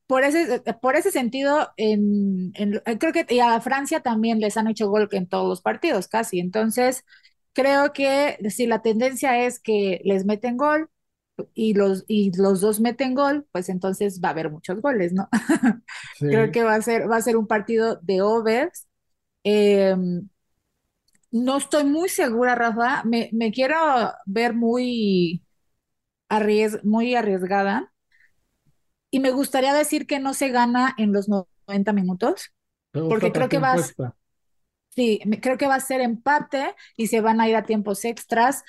por 0.07 0.23
ese, 0.23 0.61
por 0.81 0.95
ese 0.95 1.11
sentido, 1.11 1.69
en, 1.77 2.51
creo 2.99 3.13
que 3.13 3.25
y 3.29 3.39
a 3.39 3.59
Francia 3.61 4.01
también 4.01 4.39
les 4.39 4.57
han 4.57 4.67
hecho 4.67 4.89
gol 4.89 5.07
en 5.11 5.27
todos 5.27 5.47
los 5.47 5.61
partidos, 5.61 6.07
casi. 6.07 6.39
Entonces, 6.39 7.05
creo 7.53 7.93
que 7.93 8.37
si 8.49 8.67
la 8.67 8.81
tendencia 8.81 9.45
es 9.45 9.59
que 9.59 10.01
les 10.03 10.25
meten 10.25 10.57
gol, 10.57 10.89
y 11.53 11.73
los, 11.73 12.05
y 12.07 12.31
los 12.37 12.61
dos 12.61 12.79
meten 12.79 13.15
gol, 13.15 13.47
pues 13.51 13.69
entonces 13.69 14.21
va 14.23 14.29
a 14.29 14.31
haber 14.31 14.51
muchos 14.51 14.81
goles, 14.81 15.13
¿no? 15.13 15.29
Creo 16.19 16.51
que 16.51 16.63
va 16.63 16.75
a 16.75 16.81
ser, 16.81 17.09
va 17.09 17.17
a 17.17 17.21
ser 17.21 17.37
un 17.37 17.47
partido 17.47 17.99
de 18.03 18.21
overs. 18.21 18.87
Em, 19.43 20.29
no 21.31 21.57
estoy 21.57 21.83
muy 21.85 22.09
segura, 22.09 22.55
Rafa. 22.55 23.03
Me, 23.05 23.29
me 23.33 23.51
quiero 23.51 23.77
ver 24.25 24.53
muy, 24.53 25.43
muy 26.83 27.15
arriesgada. 27.15 27.91
Y 29.11 29.19
me 29.19 29.31
gustaría 29.31 29.73
decir 29.73 30.07
que 30.07 30.19
no 30.19 30.33
se 30.33 30.49
gana 30.49 30.93
en 30.97 31.13
los 31.13 31.27
90 31.29 31.93
minutos. 31.93 32.51
Porque 33.07 33.31
creo 33.31 33.49
que 33.49 33.59
va 33.59 33.73
a, 33.73 33.77
sí, 34.89 35.21
creo 35.41 35.57
que 35.57 35.67
va 35.67 35.75
a 35.75 35.79
ser 35.79 36.01
empate 36.01 36.75
y 36.95 37.07
se 37.07 37.21
van 37.21 37.41
a 37.41 37.47
ir 37.49 37.55
a 37.55 37.65
tiempos 37.65 38.05
extras. 38.05 38.63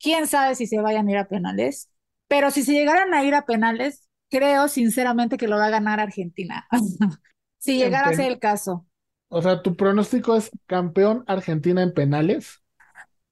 Quién 0.00 0.26
sabe 0.26 0.54
si 0.54 0.66
se 0.66 0.80
vayan 0.80 1.08
a 1.08 1.10
ir 1.12 1.18
a 1.18 1.28
penales. 1.28 1.90
Pero 2.32 2.50
si 2.50 2.62
se 2.62 2.72
llegaran 2.72 3.12
a 3.12 3.22
ir 3.24 3.34
a 3.34 3.44
penales, 3.44 4.08
creo 4.30 4.66
sinceramente 4.66 5.36
que 5.36 5.48
lo 5.48 5.58
va 5.58 5.66
a 5.66 5.70
ganar 5.70 6.00
Argentina. 6.00 6.66
si 7.58 7.76
llegara 7.76 8.08
a 8.08 8.14
ser 8.14 8.32
el 8.32 8.38
caso. 8.38 8.86
O 9.28 9.42
sea, 9.42 9.60
¿tu 9.60 9.76
pronóstico 9.76 10.34
es 10.34 10.50
campeón 10.64 11.24
Argentina 11.26 11.82
en 11.82 11.92
penales? 11.92 12.62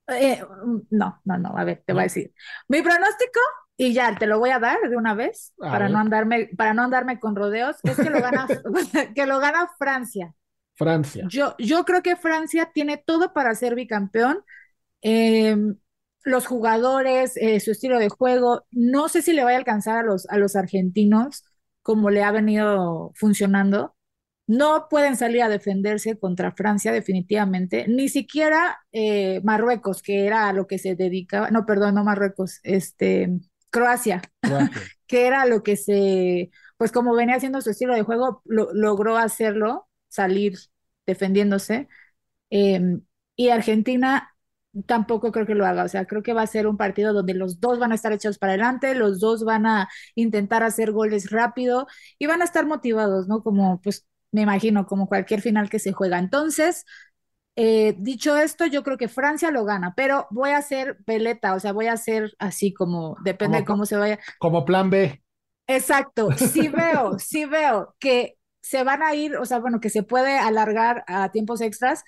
Eh, 0.09 0.43
no, 0.91 1.19
no, 1.25 1.39
no, 1.39 1.57
a 1.57 1.65
ver, 1.65 1.83
te 1.87 1.95
voy 1.95 2.01
a 2.01 2.03
decir. 2.03 2.35
Mi 2.69 2.83
pronóstico, 2.83 3.41
y 3.75 3.95
ya 3.95 4.15
te 4.17 4.27
lo 4.27 4.39
voy 4.39 4.51
a 4.51 4.59
dar 4.59 4.79
de 4.87 4.99
una 4.99 5.15
vez, 5.15 5.55
para 5.57 5.89
no 5.89 5.99
andarme, 5.99 6.51
para 6.55 6.75
no 6.75 6.83
andarme 6.83 7.19
con 7.19 7.35
rodeos, 7.35 7.77
es 7.83 7.97
que 7.97 8.11
lo 8.11 8.21
gana, 8.21 8.47
que 9.15 9.25
lo 9.25 9.39
gana 9.39 9.71
Francia. 9.79 10.35
Francia. 10.75 11.25
Yo, 11.27 11.55
yo 11.57 11.87
creo 11.87 12.03
que 12.03 12.17
Francia 12.17 12.71
tiene 12.75 12.99
todo 12.99 13.33
para 13.33 13.55
ser 13.55 13.75
bicampeón. 13.77 14.45
Eh, 15.01 15.57
los 16.25 16.47
jugadores, 16.47 17.37
eh, 17.37 17.61
su 17.61 17.71
estilo 17.73 17.99
de 17.99 18.09
juego, 18.09 18.65
no 18.71 19.09
sé 19.09 19.23
si 19.23 19.33
le 19.33 19.45
vaya 19.45 19.57
a 19.57 19.61
alcanzar 19.61 19.99
a 19.99 20.03
los, 20.03 20.27
a 20.29 20.39
los 20.39 20.57
argentinos 20.57 21.45
como 21.83 22.11
le 22.11 22.23
ha 22.23 22.33
venido 22.33 23.13
funcionando. 23.15 23.97
No 24.47 24.89
pueden 24.91 25.17
salir 25.17 25.43
a 25.43 25.49
defenderse 25.49 26.19
contra 26.19 26.53
Francia 26.53 26.93
definitivamente, 26.93 27.87
ni 27.89 28.09
siquiera 28.09 28.81
eh, 28.93 29.41
Marruecos, 29.45 30.03
que 30.03 30.27
era 30.27 30.49
a 30.49 30.53
lo 30.53 30.67
que 30.67 30.79
se 30.79 30.97
dedicaba, 30.97 31.51
no, 31.51 31.67
perdón, 31.67 31.95
no 31.95 32.05
Marruecos, 32.05 32.59
este, 32.65 33.31
Croacia, 33.71 34.23
que 35.07 35.27
era 35.27 35.47
lo 35.47 35.63
que 35.63 35.77
se, 35.77 36.51
pues 36.77 36.93
como 36.93 37.15
venía 37.15 37.37
haciendo 37.37 37.61
su 37.61 37.71
estilo 37.71 37.95
de 37.95 38.03
juego, 38.03 38.43
logró 38.45 39.17
hacerlo, 39.17 39.89
salir 40.09 40.59
defendiéndose. 41.07 41.89
Em, 42.51 43.03
y 43.37 43.51
Argentina 43.51 44.35
tampoco 44.87 45.33
creo 45.33 45.47
que 45.47 45.55
lo 45.55 45.67
haga. 45.67 45.85
O 45.85 45.89
sea, 45.89 46.07
creo 46.07 46.23
que 46.23 46.33
va 46.33 46.43
a 46.43 46.47
ser 46.47 46.67
un 46.67 46.77
partido 46.77 47.13
donde 47.13 47.35
los 47.35 47.61
dos 47.61 47.79
van 47.79 47.93
a 47.93 47.95
estar 47.95 48.13
echados 48.13 48.39
para 48.39 48.53
adelante, 48.53 48.95
los 48.95 49.21
dos 49.21 49.45
van 49.45 49.67
a 49.67 49.89
intentar 50.15 50.63
hacer 50.63 50.93
goles 50.93 51.31
rápido 51.31 51.87
y 52.19 52.27
van 52.27 52.43
a 52.43 52.45
estar 52.45 52.67
motivados, 52.67 53.29
¿no? 53.29 53.43
Como, 53.43 53.81
pues, 53.81 54.07
me 54.33 54.43
imagino, 54.43 54.87
como 54.87 55.09
cualquier 55.09 55.41
final 55.41 55.71
que 55.71 55.79
se 55.79 55.93
juega. 55.93 56.19
Entonces, 56.19 56.85
eh, 57.57 57.95
dicho 57.99 58.37
esto, 58.37 58.67
yo 58.67 58.83
creo 58.83 58.97
que 58.97 59.09
Francia 59.09 59.51
lo 59.51 59.65
gana, 59.65 59.95
pero 59.97 60.27
voy 60.31 60.51
a 60.51 60.59
hacer 60.59 60.99
peleta, 61.05 61.55
o 61.55 61.61
sea, 61.61 61.73
voy 61.73 61.87
a 61.87 61.93
hacer 61.95 62.33
así 62.39 62.73
como, 62.73 63.17
depende 63.25 63.59
de 63.59 63.65
cómo 63.65 63.87
se 63.87 63.97
vaya. 63.97 64.19
Como 64.39 64.65
plan 64.65 64.89
B. 64.89 65.23
Exacto, 65.67 66.31
sí 66.33 66.69
veo, 66.69 67.19
sí 67.19 67.45
veo 67.45 67.95
que 67.99 68.37
se 68.63 68.85
van 68.85 69.03
a 69.03 69.15
ir, 69.15 69.37
o 69.37 69.45
sea, 69.45 69.59
bueno, 69.59 69.81
que 69.81 69.91
se 69.91 70.03
puede 70.03 70.39
alargar 70.39 71.05
a 71.07 71.31
tiempos 71.33 71.61
extras, 71.61 72.05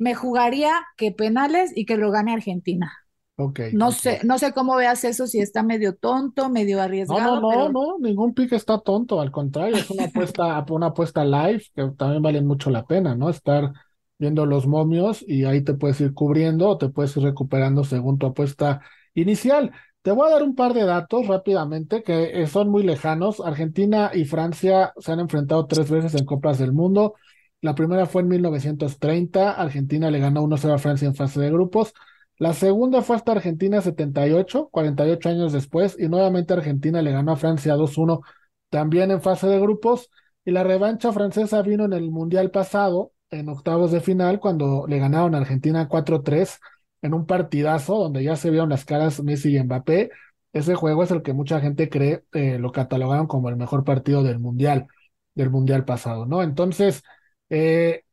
me 0.00 0.14
jugaría 0.14 0.72
que 0.96 1.12
penales 1.12 1.76
y 1.76 1.84
que 1.84 1.98
lo 1.98 2.10
gane 2.10 2.32
Argentina. 2.32 2.90
Okay, 3.36 3.72
no 3.72 3.92
sé, 3.92 4.20
no 4.24 4.38
sé 4.38 4.52
cómo 4.52 4.76
veas 4.76 5.04
eso, 5.04 5.26
si 5.26 5.40
está 5.40 5.62
medio 5.62 5.94
tonto, 5.94 6.48
medio 6.48 6.80
arriesgado. 6.80 7.40
No, 7.40 7.52
no, 7.52 7.68
no, 7.68 7.72
no, 7.72 7.98
ningún 7.98 8.34
pique 8.34 8.56
está 8.56 8.80
tonto, 8.80 9.20
al 9.20 9.30
contrario, 9.30 9.76
es 9.76 9.90
una 9.90 10.04
apuesta, 10.06 10.64
una 10.70 10.86
apuesta 10.86 11.24
live 11.24 11.62
que 11.74 11.90
también 11.96 12.22
vale 12.22 12.40
mucho 12.40 12.70
la 12.70 12.86
pena, 12.86 13.14
¿no? 13.14 13.28
Estar 13.28 13.72
viendo 14.18 14.46
los 14.46 14.66
momios 14.66 15.22
y 15.26 15.44
ahí 15.44 15.62
te 15.62 15.74
puedes 15.74 16.00
ir 16.00 16.14
cubriendo 16.14 16.68
o 16.68 16.78
te 16.78 16.88
puedes 16.88 17.14
ir 17.16 17.22
recuperando 17.22 17.84
según 17.84 18.18
tu 18.18 18.26
apuesta 18.26 18.80
inicial. 19.14 19.72
Te 20.02 20.12
voy 20.12 20.28
a 20.28 20.32
dar 20.32 20.42
un 20.42 20.54
par 20.54 20.72
de 20.72 20.84
datos 20.84 21.26
rápidamente 21.26 22.02
que 22.02 22.46
son 22.46 22.70
muy 22.70 22.82
lejanos. 22.82 23.40
Argentina 23.40 24.10
y 24.14 24.24
Francia 24.24 24.94
se 24.98 25.12
han 25.12 25.20
enfrentado 25.20 25.66
tres 25.66 25.90
veces 25.90 26.14
en 26.14 26.24
Copas 26.24 26.58
del 26.58 26.72
Mundo. 26.72 27.14
La 27.60 27.74
primera 27.74 28.06
fue 28.06 28.22
en 28.22 28.28
1930, 28.28 29.52
Argentina 29.52 30.10
le 30.10 30.18
ganó 30.18 30.42
1-0 30.42 30.74
a 30.74 30.78
Francia 30.78 31.06
en 31.06 31.14
fase 31.14 31.40
de 31.40 31.50
grupos. 31.50 31.92
La 32.38 32.54
segunda 32.54 33.02
fue 33.02 33.16
hasta 33.16 33.32
Argentina 33.32 33.82
78, 33.82 34.70
48 34.70 35.28
años 35.28 35.52
después, 35.52 35.96
y 35.98 36.08
nuevamente 36.08 36.54
Argentina 36.54 37.02
le 37.02 37.12
ganó 37.12 37.32
a 37.32 37.36
Francia 37.36 37.76
2-1 37.76 38.22
también 38.70 39.10
en 39.10 39.20
fase 39.20 39.46
de 39.46 39.60
grupos. 39.60 40.10
Y 40.44 40.52
la 40.52 40.64
revancha 40.64 41.12
francesa 41.12 41.60
vino 41.62 41.84
en 41.84 41.92
el 41.92 42.10
Mundial 42.10 42.50
pasado, 42.50 43.12
en 43.30 43.48
octavos 43.50 43.92
de 43.92 44.00
final, 44.00 44.40
cuando 44.40 44.86
le 44.88 44.98
ganaron 44.98 45.34
a 45.34 45.38
Argentina 45.38 45.86
4-3 45.88 46.58
en 47.02 47.14
un 47.14 47.26
partidazo 47.26 47.96
donde 47.98 48.24
ya 48.24 48.36
se 48.36 48.50
vieron 48.50 48.70
las 48.70 48.84
caras 48.86 49.22
Messi 49.22 49.54
y 49.54 49.62
Mbappé. 49.62 50.10
Ese 50.52 50.74
juego 50.74 51.02
es 51.02 51.10
el 51.10 51.22
que 51.22 51.32
mucha 51.34 51.60
gente 51.60 51.88
cree 51.90 52.24
eh, 52.32 52.58
lo 52.58 52.72
catalogaron 52.72 53.26
como 53.26 53.48
el 53.50 53.56
mejor 53.56 53.84
partido 53.84 54.22
del 54.22 54.38
Mundial, 54.38 54.86
del 55.34 55.50
Mundial 55.50 55.84
pasado, 55.84 56.26
¿no? 56.26 56.42
Entonces, 56.42 57.02
eh, 57.50 58.04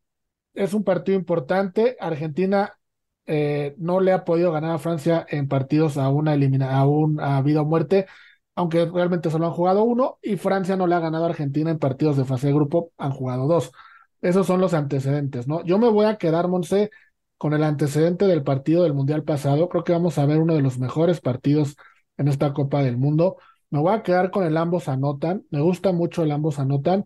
es 0.54 0.74
un 0.74 0.84
partido 0.84 1.18
importante. 1.18 1.96
Argentina 2.00 2.78
eh, 3.26 3.74
no 3.78 4.00
le 4.00 4.12
ha 4.12 4.24
podido 4.24 4.52
ganar 4.52 4.72
a 4.72 4.78
Francia 4.78 5.26
en 5.28 5.48
partidos 5.48 5.96
a 5.98 6.08
una 6.10 6.34
elimina 6.34 6.78
a 6.78 6.86
un 6.86 7.20
a 7.20 7.40
vida 7.42 7.62
o 7.62 7.64
muerte, 7.64 8.06
aunque 8.54 8.86
realmente 8.86 9.30
solo 9.30 9.46
han 9.46 9.52
jugado 9.52 9.84
uno, 9.84 10.18
y 10.22 10.36
Francia 10.36 10.76
no 10.76 10.86
le 10.86 10.94
ha 10.96 11.00
ganado 11.00 11.24
a 11.26 11.28
Argentina 11.28 11.70
en 11.70 11.78
partidos 11.78 12.16
de 12.16 12.24
fase 12.24 12.48
de 12.48 12.54
grupo, 12.54 12.92
han 12.98 13.12
jugado 13.12 13.46
dos. 13.46 13.72
Esos 14.20 14.46
son 14.46 14.60
los 14.60 14.74
antecedentes, 14.74 15.46
¿no? 15.46 15.64
Yo 15.64 15.78
me 15.78 15.88
voy 15.88 16.06
a 16.06 16.16
quedar, 16.18 16.48
Monse, 16.48 16.90
con 17.36 17.54
el 17.54 17.62
antecedente 17.62 18.26
del 18.26 18.42
partido 18.42 18.82
del 18.82 18.94
Mundial 18.94 19.22
pasado. 19.24 19.68
Creo 19.68 19.84
que 19.84 19.92
vamos 19.92 20.18
a 20.18 20.26
ver 20.26 20.38
uno 20.38 20.54
de 20.54 20.62
los 20.62 20.78
mejores 20.78 21.20
partidos 21.20 21.76
en 22.16 22.28
esta 22.28 22.52
Copa 22.52 22.82
del 22.82 22.96
Mundo. 22.96 23.36
Me 23.70 23.78
voy 23.80 23.94
a 23.94 24.02
quedar 24.02 24.30
con 24.30 24.44
el 24.44 24.56
ambos 24.56 24.88
anotan. 24.88 25.44
Me 25.50 25.60
gusta 25.60 25.92
mucho 25.92 26.22
el 26.24 26.32
ambos 26.32 26.58
anotan. 26.58 27.04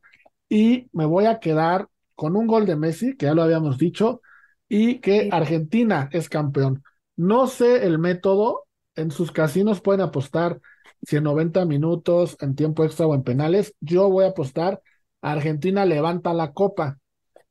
Y 0.48 0.88
me 0.92 1.04
voy 1.06 1.26
a 1.26 1.38
quedar 1.38 1.88
con 2.22 2.36
un 2.36 2.46
gol 2.46 2.66
de 2.66 2.76
Messi, 2.76 3.16
que 3.16 3.26
ya 3.26 3.34
lo 3.34 3.42
habíamos 3.42 3.78
dicho, 3.78 4.22
y 4.68 5.00
que 5.00 5.28
Argentina 5.32 6.08
es 6.12 6.28
campeón. 6.28 6.84
No 7.16 7.48
sé 7.48 7.84
el 7.84 7.98
método, 7.98 8.62
en 8.94 9.10
sus 9.10 9.32
casinos 9.32 9.80
pueden 9.80 10.02
apostar 10.02 10.60
si 11.02 11.16
en 11.16 11.24
90 11.24 11.64
minutos, 11.64 12.36
en 12.40 12.54
tiempo 12.54 12.84
extra 12.84 13.08
o 13.08 13.14
en 13.16 13.24
penales. 13.24 13.74
Yo 13.80 14.08
voy 14.08 14.24
a 14.24 14.28
apostar, 14.28 14.80
Argentina 15.20 15.84
levanta 15.84 16.32
la 16.32 16.52
copa, 16.52 17.00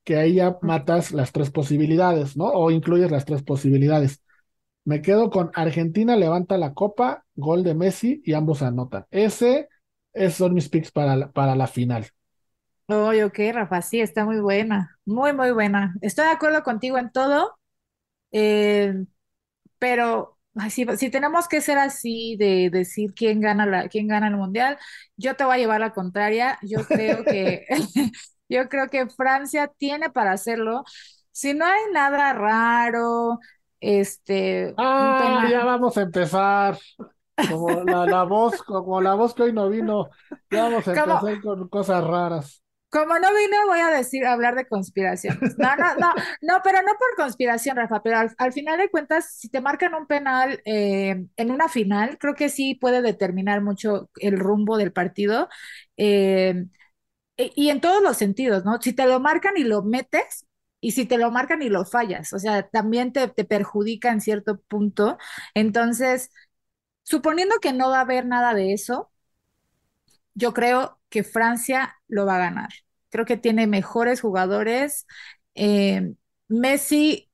que 0.06 0.16
ahí 0.18 0.36
ya 0.36 0.58
matas 0.62 1.12
las 1.12 1.34
tres 1.34 1.52
posibilidades, 1.52 2.38
¿no? 2.38 2.46
O 2.46 2.72
incluyes 2.72 3.12
las 3.12 3.26
tres 3.26 3.44
posibilidades. 3.44 4.24
Me 4.86 5.02
quedo 5.02 5.30
con 5.32 5.52
Argentina 5.56 6.16
levanta 6.16 6.58
la 6.58 6.74
copa, 6.74 7.26
gol 7.36 7.64
de 7.64 7.76
Messi 7.76 8.22
y 8.26 8.36
ambos 8.36 8.62
anotan. 8.62 9.06
Ese, 9.12 9.70
esos 10.14 10.38
son 10.38 10.54
mis 10.54 10.70
picks 10.70 10.92
para 10.92 11.32
para 11.34 11.56
la 11.58 11.68
final. 11.68 12.08
Oye, 12.92 13.24
ok, 13.24 13.40
Rafa, 13.54 13.82
sí, 13.82 14.02
está 14.02 14.26
muy 14.26 14.42
buena, 14.42 15.00
muy, 15.06 15.32
muy 15.32 15.52
buena. 15.52 15.96
Estoy 16.02 16.26
de 16.26 16.32
acuerdo 16.32 16.62
contigo 16.64 16.98
en 16.98 17.10
todo, 17.12 17.58
Eh, 18.32 18.94
pero 19.80 20.38
si, 20.70 20.86
si, 20.98 21.10
tenemos 21.12 21.48
que 21.48 21.62
ser 21.62 21.78
así 21.78 22.38
de 22.38 22.70
decir 22.72 23.14
quién 23.16 23.42
gana 23.42 23.66
la, 23.66 23.90
quién 23.90 24.08
gana 24.08 24.28
el 24.28 24.38
mundial, 24.38 24.78
yo 25.18 25.36
te 25.36 25.46
voy 25.46 25.56
a 25.56 25.58
llevar 25.60 25.80
la 25.82 25.94
contraria. 25.94 26.60
Yo 26.64 26.86
creo 26.88 27.24
que 27.26 27.66
yo 28.50 28.70
creo 28.70 28.90
que 28.90 29.10
Francia 29.10 29.72
tiene 29.78 30.10
para 30.10 30.34
hacerlo. 30.34 30.84
Si 31.32 31.54
no 31.54 31.66
hay 31.66 31.82
nada 31.94 32.34
raro, 32.34 33.40
este, 33.80 34.74
ah, 34.78 35.48
ya 35.50 35.66
vamos 35.66 35.98
a 35.98 36.02
empezar. 36.04 36.78
Como 37.50 37.72
la, 37.86 38.06
la 38.06 38.24
voz, 38.24 38.62
como 38.64 39.02
la 39.02 39.16
voz 39.16 39.34
que 39.34 39.44
hoy 39.44 39.54
no 39.54 39.70
vino, 39.70 40.10
ya 40.52 40.64
vamos 40.64 40.88
a 40.88 40.94
empezar 40.96 41.42
con 41.42 41.70
cosas 41.70 42.04
raras. 42.04 42.62
Como 42.92 43.18
no 43.20 43.30
vino, 43.34 43.58
voy 43.68 43.80
a 43.80 43.88
decir, 43.88 44.26
hablar 44.26 44.56
de 44.56 44.68
conspiración. 44.68 45.40
No, 45.58 45.76
no, 45.78 45.96
no, 45.96 46.14
no, 46.42 46.62
pero 46.64 46.82
no 46.82 46.92
por 47.00 47.16
conspiración, 47.16 47.78
Rafa, 47.78 48.04
pero 48.04 48.18
al, 48.38 48.54
final 48.54 48.78
de 48.80 48.90
cuentas, 48.90 49.34
si 49.34 49.50
te 49.50 49.62
marcan 49.62 49.94
un 49.96 50.08
penal 50.08 50.62
eh, 50.66 51.26
en 51.38 51.52
una 51.52 51.70
final, 51.70 52.18
creo 52.20 52.36
que 52.36 52.50
sí 52.50 52.76
puede 52.76 53.02
determinar 53.02 53.62
mucho 53.62 54.10
el 54.16 54.38
rumbo 54.38 54.78
del 54.78 54.92
partido. 54.92 55.48
Eh, 55.96 56.66
y 57.38 57.70
en 57.70 57.82
todos 57.82 58.04
los 58.04 58.18
sentidos, 58.18 58.66
¿no? 58.66 58.82
Si 58.82 58.94
te 58.94 59.06
lo 59.08 59.20
marcan 59.20 59.58
y 59.58 59.64
lo 59.64 59.84
metes, 59.84 60.46
y 60.82 60.92
si 60.92 61.06
te 61.06 61.18
lo 61.18 61.32
marcan 61.32 61.62
y 61.62 61.70
lo 61.70 61.86
fallas, 61.86 62.34
o 62.34 62.40
sea, 62.40 62.68
también 62.70 63.14
te, 63.14 63.28
te 63.28 63.46
perjudica 63.46 64.12
en 64.12 64.22
cierto 64.22 64.60
punto. 64.68 65.18
Entonces, 65.54 66.30
suponiendo 67.04 67.56
que 67.62 67.74
no 67.74 67.90
va 67.90 68.00
a 68.00 68.02
haber 68.02 68.26
nada 68.26 68.54
de 68.54 68.74
eso, 68.74 69.11
yo 70.34 70.54
creo 70.54 71.00
que 71.10 71.24
Francia 71.24 71.96
lo 72.08 72.26
va 72.26 72.36
a 72.36 72.40
ganar. 72.40 72.70
Creo 73.10 73.26
que 73.26 73.38
tiene 73.38 73.68
mejores 73.68 74.22
jugadores. 74.22 75.06
Eh, 75.56 76.14
Messi, 76.48 77.30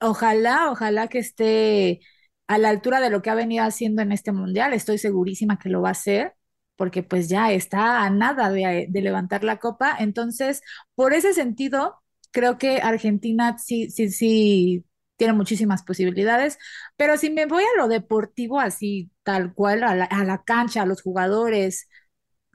ojalá, 0.00 0.70
ojalá 0.70 1.08
que 1.08 1.18
esté 1.18 2.00
a 2.46 2.58
la 2.58 2.68
altura 2.70 3.00
de 3.00 3.10
lo 3.10 3.22
que 3.22 3.30
ha 3.30 3.34
venido 3.34 3.64
haciendo 3.64 4.02
en 4.02 4.12
este 4.12 4.32
mundial. 4.32 4.72
Estoy 4.74 4.98
segurísima 4.98 5.58
que 5.58 5.68
lo 5.68 5.82
va 5.82 5.88
a 5.90 5.92
hacer 5.92 6.34
porque 6.76 7.02
pues 7.02 7.28
ya 7.28 7.52
está 7.52 8.02
a 8.04 8.10
nada 8.10 8.50
de, 8.50 8.86
de 8.88 9.00
levantar 9.02 9.44
la 9.44 9.58
copa. 9.58 9.96
Entonces, 9.98 10.62
por 10.94 11.12
ese 11.14 11.32
sentido, 11.34 12.02
creo 12.30 12.58
que 12.58 12.80
Argentina 12.82 13.56
sí, 13.58 13.90
sí, 13.90 14.10
sí 14.10 14.84
tiene 15.16 15.34
muchísimas 15.34 15.82
posibilidades, 15.84 16.58
pero 16.96 17.16
si 17.16 17.30
me 17.30 17.46
voy 17.46 17.62
a 17.62 17.78
lo 17.80 17.86
deportivo 17.88 18.58
así, 18.60 19.10
tal 19.22 19.54
cual, 19.54 19.84
a 19.84 19.94
la, 19.94 20.04
a 20.06 20.24
la 20.24 20.42
cancha, 20.42 20.82
a 20.82 20.86
los 20.86 21.02
jugadores, 21.02 21.88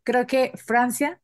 Creo 0.07 0.25
que 0.25 0.53
Francia, 0.55 1.19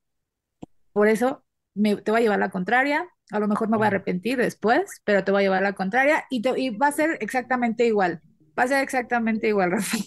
por 0.92 1.08
eso 1.08 1.46
me, 1.74 1.96
te 1.96 2.12
va 2.12 2.18
a 2.18 2.20
llevar 2.20 2.40
la 2.40 2.50
contraria. 2.50 3.08
A 3.32 3.40
lo 3.40 3.48
mejor 3.48 3.70
me 3.70 3.78
voy 3.78 3.86
a 3.86 3.88
arrepentir 3.88 4.38
después, 4.38 5.00
pero 5.06 5.24
te 5.24 5.32
va 5.32 5.40
a 5.40 5.42
llevar 5.42 5.62
la 5.62 5.72
contraria 5.72 6.26
y, 6.30 6.42
te, 6.42 6.60
y 6.60 6.70
va 6.70 6.88
a 6.88 6.92
ser 6.92 7.18
exactamente 7.22 7.86
igual. 7.86 8.20
Va 8.60 8.64
a 8.64 8.68
ser 8.68 8.84
exactamente 8.84 9.48
igual, 9.48 9.72
Rafa. 9.78 9.98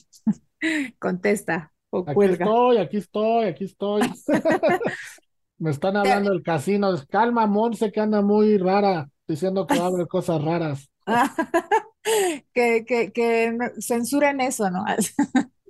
Contesta 0.99 1.72
o 1.89 2.05
aquí 2.07 2.24
estoy, 2.24 2.77
aquí 2.77 2.97
estoy, 2.99 3.45
aquí 3.47 3.64
estoy. 3.64 4.03
me 5.59 5.70
están 5.70 5.97
hablando 5.97 6.31
del 6.31 6.43
casino. 6.43 6.95
Calma, 7.09 7.47
Monse, 7.47 7.91
que 7.91 8.01
anda 8.01 8.20
muy 8.20 8.59
rara, 8.59 9.09
diciendo 9.27 9.66
que 9.66 9.79
va 9.79 9.87
a 9.87 9.89
haber 9.89 10.07
cosas 10.07 10.45
raras. 10.45 10.91
que, 12.53 12.85
que, 12.85 13.11
que 13.11 13.57
censuren 13.81 14.43
eso, 14.43 14.70
¿no? 14.70 14.85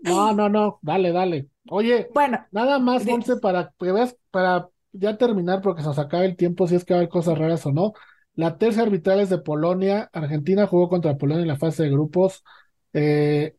no, 0.02 0.32
no, 0.32 0.48
no, 0.48 0.80
dale, 0.82 1.12
dale. 1.12 1.46
Oye, 1.68 2.08
bueno, 2.14 2.46
nada 2.52 2.78
más, 2.78 3.04
Monse, 3.04 3.36
para 3.36 3.72
que 3.78 3.92
veas, 3.92 4.16
para 4.30 4.68
ya 4.92 5.16
terminar, 5.16 5.60
porque 5.60 5.82
se 5.82 5.88
nos 5.88 5.98
acaba 5.98 6.24
el 6.24 6.36
tiempo, 6.36 6.66
si 6.66 6.76
es 6.76 6.84
que 6.84 6.94
va 6.94 6.98
a 6.98 7.00
haber 7.00 7.08
cosas 7.08 7.38
raras 7.38 7.66
o 7.66 7.72
no. 7.72 7.92
La 8.34 8.58
tercera 8.58 8.84
arbitral 8.84 9.20
es 9.20 9.30
de 9.30 9.38
Polonia. 9.38 10.10
Argentina 10.12 10.66
jugó 10.66 10.88
contra 10.88 11.16
Polonia 11.16 11.42
en 11.42 11.48
la 11.48 11.56
fase 11.56 11.84
de 11.84 11.90
grupos, 11.90 12.44
eh, 12.92 13.56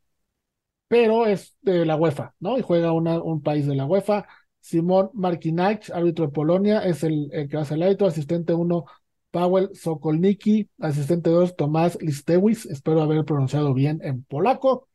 pero 0.88 1.26
es 1.26 1.56
de 1.62 1.86
la 1.86 1.96
UEFA, 1.96 2.34
¿no? 2.40 2.58
Y 2.58 2.62
juega 2.62 2.92
una, 2.94 3.22
un 3.22 3.42
país 3.42 3.68
de 3.68 3.76
la 3.76 3.86
UEFA. 3.86 4.26
Simón 4.60 5.10
Markinach, 5.14 5.90
árbitro 5.92 6.28
de 6.28 6.32
Polonia, 6.32 6.80
es 6.80 7.04
el, 7.04 7.30
que 7.50 7.58
hace 7.58 7.76
el 7.76 7.84
árbitro. 7.84 8.08
Asistente 8.08 8.54
uno, 8.54 8.86
Paweł 9.32 9.70
Sokolniki. 9.74 10.70
Asistente 10.80 11.30
dos, 11.30 11.56
Tomás 11.56 11.98
Listewis. 12.02 12.66
Espero 12.66 13.02
haber 13.02 13.26
pronunciado 13.26 13.74
bien 13.74 14.00
en 14.04 14.24
polaco 14.24 14.88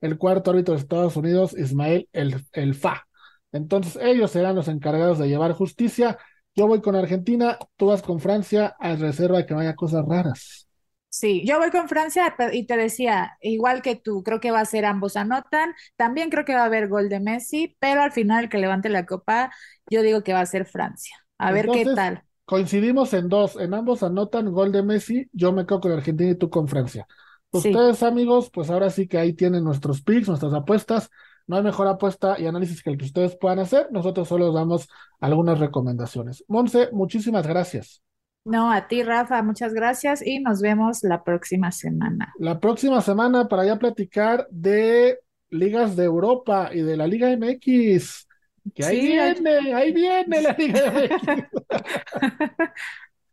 el 0.00 0.18
cuarto 0.18 0.50
árbitro 0.50 0.74
de 0.74 0.80
Estados 0.80 1.16
Unidos, 1.16 1.56
Ismael 1.56 2.08
El, 2.12 2.44
el 2.52 2.74
Fa. 2.74 3.06
Entonces, 3.52 3.98
ellos 4.02 4.30
serán 4.30 4.56
los 4.56 4.68
encargados 4.68 5.18
de 5.18 5.28
llevar 5.28 5.52
justicia. 5.52 6.18
Yo 6.54 6.66
voy 6.66 6.80
con 6.80 6.96
Argentina, 6.96 7.58
tú 7.76 7.86
vas 7.86 8.02
con 8.02 8.20
Francia, 8.20 8.74
a 8.78 8.96
reserva 8.96 9.38
de 9.38 9.46
que 9.46 9.54
no 9.54 9.60
haya 9.60 9.74
cosas 9.74 10.04
raras. 10.06 10.68
Sí, 11.08 11.44
yo 11.44 11.58
voy 11.58 11.70
con 11.70 11.88
Francia 11.88 12.36
y 12.52 12.66
te 12.66 12.76
decía, 12.76 13.36
igual 13.40 13.82
que 13.82 13.96
tú, 13.96 14.22
creo 14.22 14.38
que 14.38 14.52
va 14.52 14.60
a 14.60 14.64
ser 14.64 14.84
ambos 14.84 15.16
anotan. 15.16 15.74
También 15.96 16.30
creo 16.30 16.44
que 16.44 16.54
va 16.54 16.62
a 16.62 16.66
haber 16.66 16.88
gol 16.88 17.08
de 17.08 17.18
Messi, 17.18 17.76
pero 17.80 18.02
al 18.02 18.12
final 18.12 18.48
que 18.48 18.58
levante 18.58 18.88
la 18.88 19.06
copa, 19.06 19.52
yo 19.90 20.02
digo 20.02 20.22
que 20.22 20.32
va 20.32 20.40
a 20.40 20.46
ser 20.46 20.66
Francia. 20.66 21.16
A 21.36 21.50
ver 21.50 21.66
qué 21.66 21.84
tal. 21.84 22.22
Coincidimos 22.44 23.12
en 23.14 23.28
dos, 23.28 23.56
en 23.56 23.74
ambos 23.74 24.02
anotan 24.04 24.52
gol 24.52 24.70
de 24.70 24.82
Messi, 24.82 25.28
yo 25.32 25.52
me 25.52 25.66
quedo 25.66 25.80
con 25.80 25.92
Argentina 25.92 26.30
y 26.30 26.34
tú 26.36 26.48
con 26.48 26.68
Francia. 26.68 27.06
Ustedes, 27.52 28.02
amigos, 28.02 28.50
pues 28.52 28.70
ahora 28.70 28.90
sí 28.90 29.08
que 29.08 29.18
ahí 29.18 29.32
tienen 29.32 29.64
nuestros 29.64 30.02
picks, 30.02 30.28
nuestras 30.28 30.54
apuestas. 30.54 31.10
No 31.46 31.56
hay 31.56 31.62
mejor 31.64 31.88
apuesta 31.88 32.38
y 32.38 32.46
análisis 32.46 32.82
que 32.82 32.90
el 32.90 32.98
que 32.98 33.06
ustedes 33.06 33.36
puedan 33.36 33.58
hacer. 33.58 33.88
Nosotros 33.90 34.28
solo 34.28 34.52
damos 34.52 34.88
algunas 35.20 35.58
recomendaciones. 35.58 36.44
Monse, 36.46 36.90
muchísimas 36.92 37.46
gracias. 37.46 38.02
No, 38.44 38.72
a 38.72 38.86
ti, 38.86 39.02
Rafa, 39.02 39.42
muchas 39.42 39.74
gracias 39.74 40.24
y 40.24 40.38
nos 40.38 40.62
vemos 40.62 41.02
la 41.02 41.24
próxima 41.24 41.72
semana. 41.72 42.32
La 42.38 42.60
próxima 42.60 43.00
semana 43.00 43.48
para 43.48 43.66
ya 43.66 43.78
platicar 43.78 44.46
de 44.50 45.18
ligas 45.50 45.96
de 45.96 46.04
Europa 46.04 46.70
y 46.72 46.82
de 46.82 46.96
la 46.96 47.06
Liga 47.06 47.30
MX. 47.36 48.28
Que 48.74 48.84
ahí 48.84 49.00
viene, 49.00 49.74
ahí 49.74 49.92
viene 49.92 50.42
la 50.42 50.52
Liga 50.52 50.92
MX. 50.92 51.44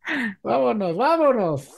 vámonos, 0.43 0.97
vámonos. 0.97 1.69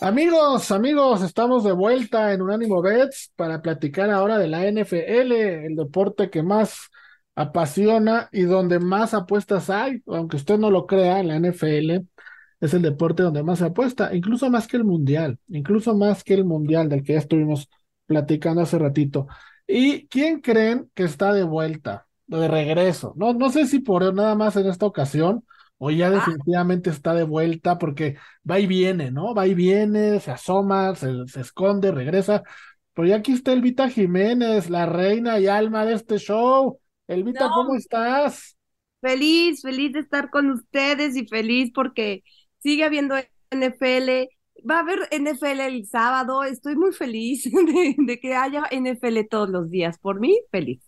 Amigos, 0.00 0.70
amigos, 0.72 1.22
estamos 1.22 1.64
de 1.64 1.72
vuelta 1.72 2.32
en 2.34 2.42
Unánimo 2.42 2.82
Bets 2.82 3.32
para 3.34 3.62
platicar 3.62 4.10
ahora 4.10 4.38
de 4.38 4.46
la 4.46 4.66
NFL, 4.66 5.66
el 5.66 5.74
deporte 5.76 6.28
que 6.28 6.42
más 6.42 6.90
apasiona 7.34 8.28
y 8.30 8.42
donde 8.42 8.78
más 8.78 9.14
apuestas 9.14 9.70
hay, 9.70 10.02
aunque 10.06 10.36
usted 10.36 10.58
no 10.58 10.70
lo 10.70 10.86
crea, 10.86 11.22
la 11.22 11.36
NFL 11.36 12.06
es 12.60 12.74
el 12.74 12.82
deporte 12.82 13.22
donde 13.22 13.42
más 13.42 13.58
se 13.60 13.66
apuesta, 13.66 14.14
incluso 14.14 14.50
más 14.50 14.66
que 14.66 14.76
el 14.76 14.84
mundial, 14.84 15.38
incluso 15.48 15.96
más 15.96 16.24
que 16.24 16.34
el 16.34 16.44
mundial 16.44 16.88
del 16.88 17.02
que 17.02 17.14
ya 17.14 17.18
estuvimos 17.18 17.68
platicando 18.06 18.62
hace 18.62 18.78
ratito. 18.78 19.26
¿Y 19.66 20.06
quién 20.08 20.40
creen 20.40 20.90
que 20.94 21.04
está 21.04 21.32
de 21.32 21.42
vuelta, 21.44 22.06
de 22.26 22.48
regreso? 22.48 23.14
No, 23.16 23.32
no 23.32 23.50
sé 23.50 23.66
si 23.66 23.80
por 23.80 24.12
nada 24.14 24.34
más 24.34 24.56
en 24.56 24.66
esta 24.66 24.86
ocasión 24.86 25.44
o 25.78 25.90
ya 25.90 26.08
ah. 26.08 26.10
definitivamente 26.10 26.90
está 26.90 27.14
de 27.14 27.24
vuelta 27.24 27.78
porque 27.78 28.16
va 28.48 28.58
y 28.58 28.66
viene, 28.66 29.10
¿no? 29.10 29.34
Va 29.34 29.46
y 29.46 29.54
viene, 29.54 30.20
se 30.20 30.30
asoma, 30.30 30.94
se, 30.94 31.26
se 31.26 31.40
esconde, 31.40 31.92
regresa. 31.92 32.42
Pero 32.94 33.08
ya 33.08 33.16
aquí 33.16 33.32
está 33.32 33.52
Elvita 33.52 33.90
Jiménez, 33.90 34.70
la 34.70 34.86
reina 34.86 35.38
y 35.38 35.46
alma 35.46 35.84
de 35.84 35.94
este 35.94 36.18
show. 36.18 36.80
Elvita, 37.06 37.50
¿cómo 37.50 37.74
estás? 37.74 38.56
Feliz, 39.00 39.60
feliz 39.62 39.92
de 39.92 40.00
estar 40.00 40.30
con 40.30 40.50
ustedes 40.50 41.14
y 41.14 41.26
feliz 41.26 41.70
porque 41.74 42.24
sigue 42.58 42.84
habiendo 42.84 43.14
NFL. 43.50 44.28
Va 44.68 44.76
a 44.76 44.80
haber 44.80 45.00
NFL 45.12 45.60
el 45.60 45.86
sábado. 45.86 46.42
Estoy 46.42 46.74
muy 46.74 46.92
feliz 46.92 47.44
de 47.98 48.18
que 48.18 48.34
haya 48.34 48.64
NFL 48.72 49.26
todos 49.30 49.50
los 49.50 49.70
días. 49.70 49.98
Por 49.98 50.18
mí, 50.18 50.40
feliz. 50.50 50.80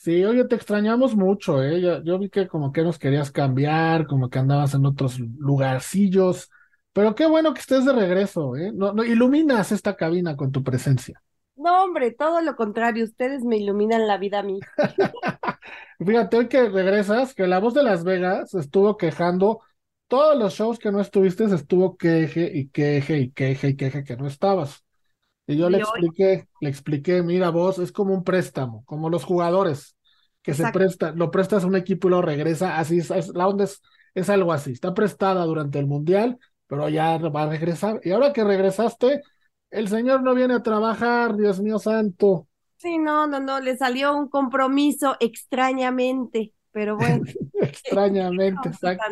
Sí, 0.00 0.24
oye, 0.24 0.46
te 0.46 0.54
extrañamos 0.54 1.14
mucho, 1.14 1.62
¿eh? 1.62 1.78
Yo, 2.02 2.18
vi 2.18 2.30
que 2.30 2.48
como 2.48 2.72
que 2.72 2.82
nos 2.82 2.98
querías 2.98 3.30
cambiar, 3.30 4.06
como 4.06 4.30
que 4.30 4.38
andabas 4.38 4.72
en 4.72 4.86
otros 4.86 5.18
lugarcillos, 5.18 6.48
pero 6.94 7.14
qué 7.14 7.26
bueno 7.26 7.52
que 7.52 7.60
estés 7.60 7.84
de 7.84 7.92
regreso, 7.92 8.56
¿eh? 8.56 8.72
No, 8.72 8.94
no, 8.94 9.04
iluminas 9.04 9.72
esta 9.72 9.96
cabina 9.96 10.36
con 10.36 10.52
tu 10.52 10.64
presencia. 10.64 11.22
No, 11.54 11.84
hombre, 11.84 12.12
todo 12.12 12.40
lo 12.40 12.56
contrario, 12.56 13.04
ustedes 13.04 13.44
me 13.44 13.58
iluminan 13.58 14.06
la 14.06 14.16
vida 14.16 14.38
a 14.38 14.42
mí. 14.42 14.60
Fíjate, 16.06 16.38
hoy 16.38 16.48
que 16.48 16.70
regresas, 16.70 17.34
que 17.34 17.46
la 17.46 17.58
voz 17.58 17.74
de 17.74 17.82
Las 17.82 18.02
Vegas 18.02 18.54
estuvo 18.54 18.96
quejando, 18.96 19.60
todos 20.08 20.34
los 20.34 20.54
shows 20.54 20.78
que 20.78 20.92
no 20.92 21.02
estuviste 21.02 21.44
estuvo 21.44 21.98
queje 21.98 22.50
y 22.54 22.68
queje 22.68 23.18
y 23.18 23.32
queje 23.32 23.68
y 23.68 23.76
queje 23.76 24.02
que 24.02 24.16
no 24.16 24.26
estabas. 24.26 24.82
Y 25.50 25.56
yo 25.56 25.68
le 25.68 25.78
expliqué, 25.78 26.46
le 26.60 26.68
expliqué, 26.68 27.22
mira 27.22 27.50
vos, 27.50 27.80
es 27.80 27.90
como 27.90 28.14
un 28.14 28.22
préstamo, 28.22 28.84
como 28.84 29.10
los 29.10 29.24
jugadores 29.24 29.96
que 30.42 30.54
se 30.54 30.70
prestan, 30.70 31.18
lo 31.18 31.32
prestas 31.32 31.64
a 31.64 31.66
un 31.66 31.74
equipo 31.74 32.06
y 32.06 32.12
lo 32.12 32.22
regresa, 32.22 32.78
así 32.78 32.98
es, 32.98 33.10
la 33.34 33.48
onda 33.48 33.64
es, 33.64 33.82
es 34.14 34.30
algo 34.30 34.52
así, 34.52 34.70
está 34.70 34.94
prestada 34.94 35.44
durante 35.44 35.80
el 35.80 35.86
mundial, 35.86 36.38
pero 36.68 36.88
ya 36.88 37.18
va 37.18 37.42
a 37.42 37.48
regresar. 37.48 38.00
Y 38.04 38.12
ahora 38.12 38.32
que 38.32 38.44
regresaste, 38.44 39.22
el 39.70 39.88
señor 39.88 40.22
no 40.22 40.34
viene 40.34 40.54
a 40.54 40.62
trabajar, 40.62 41.36
Dios 41.36 41.60
mío 41.60 41.80
santo. 41.80 42.46
Sí, 42.76 42.98
no, 42.98 43.26
no, 43.26 43.40
no, 43.40 43.58
le 43.58 43.76
salió 43.76 44.16
un 44.16 44.28
compromiso 44.28 45.16
extrañamente, 45.18 46.54
pero 46.70 46.96
bueno. 46.96 47.24
extrañamente, 47.60 48.68
exacto. 48.68 49.04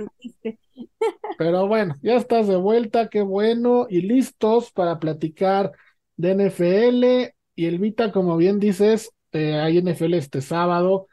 Pero 1.37 1.67
bueno, 1.67 1.97
ya 2.01 2.15
estás 2.15 2.47
de 2.47 2.57
vuelta, 2.57 3.09
qué 3.09 3.23
bueno, 3.23 3.87
y 3.91 4.03
listos 4.03 4.71
para 4.71 5.01
platicar 5.01 5.73
de 6.19 6.33
NFL. 6.33 7.35
Y 7.55 7.67
Elvita, 7.67 8.13
como 8.13 8.37
bien 8.37 8.59
dices, 8.61 9.13
eh, 9.33 9.55
hay 9.59 9.79
NFL 9.79 10.15
este 10.15 10.43
sábado. 10.43 11.09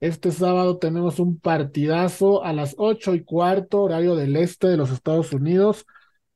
Este 0.00 0.30
sábado 0.30 0.78
tenemos 0.78 1.18
un 1.18 1.40
partidazo 1.40 2.44
a 2.44 2.52
las 2.52 2.74
ocho 2.78 3.14
y 3.14 3.24
cuarto, 3.24 3.82
horario 3.82 4.14
del 4.14 4.36
este 4.36 4.68
de 4.68 4.76
los 4.76 4.90
Estados 4.90 5.32
Unidos, 5.32 5.86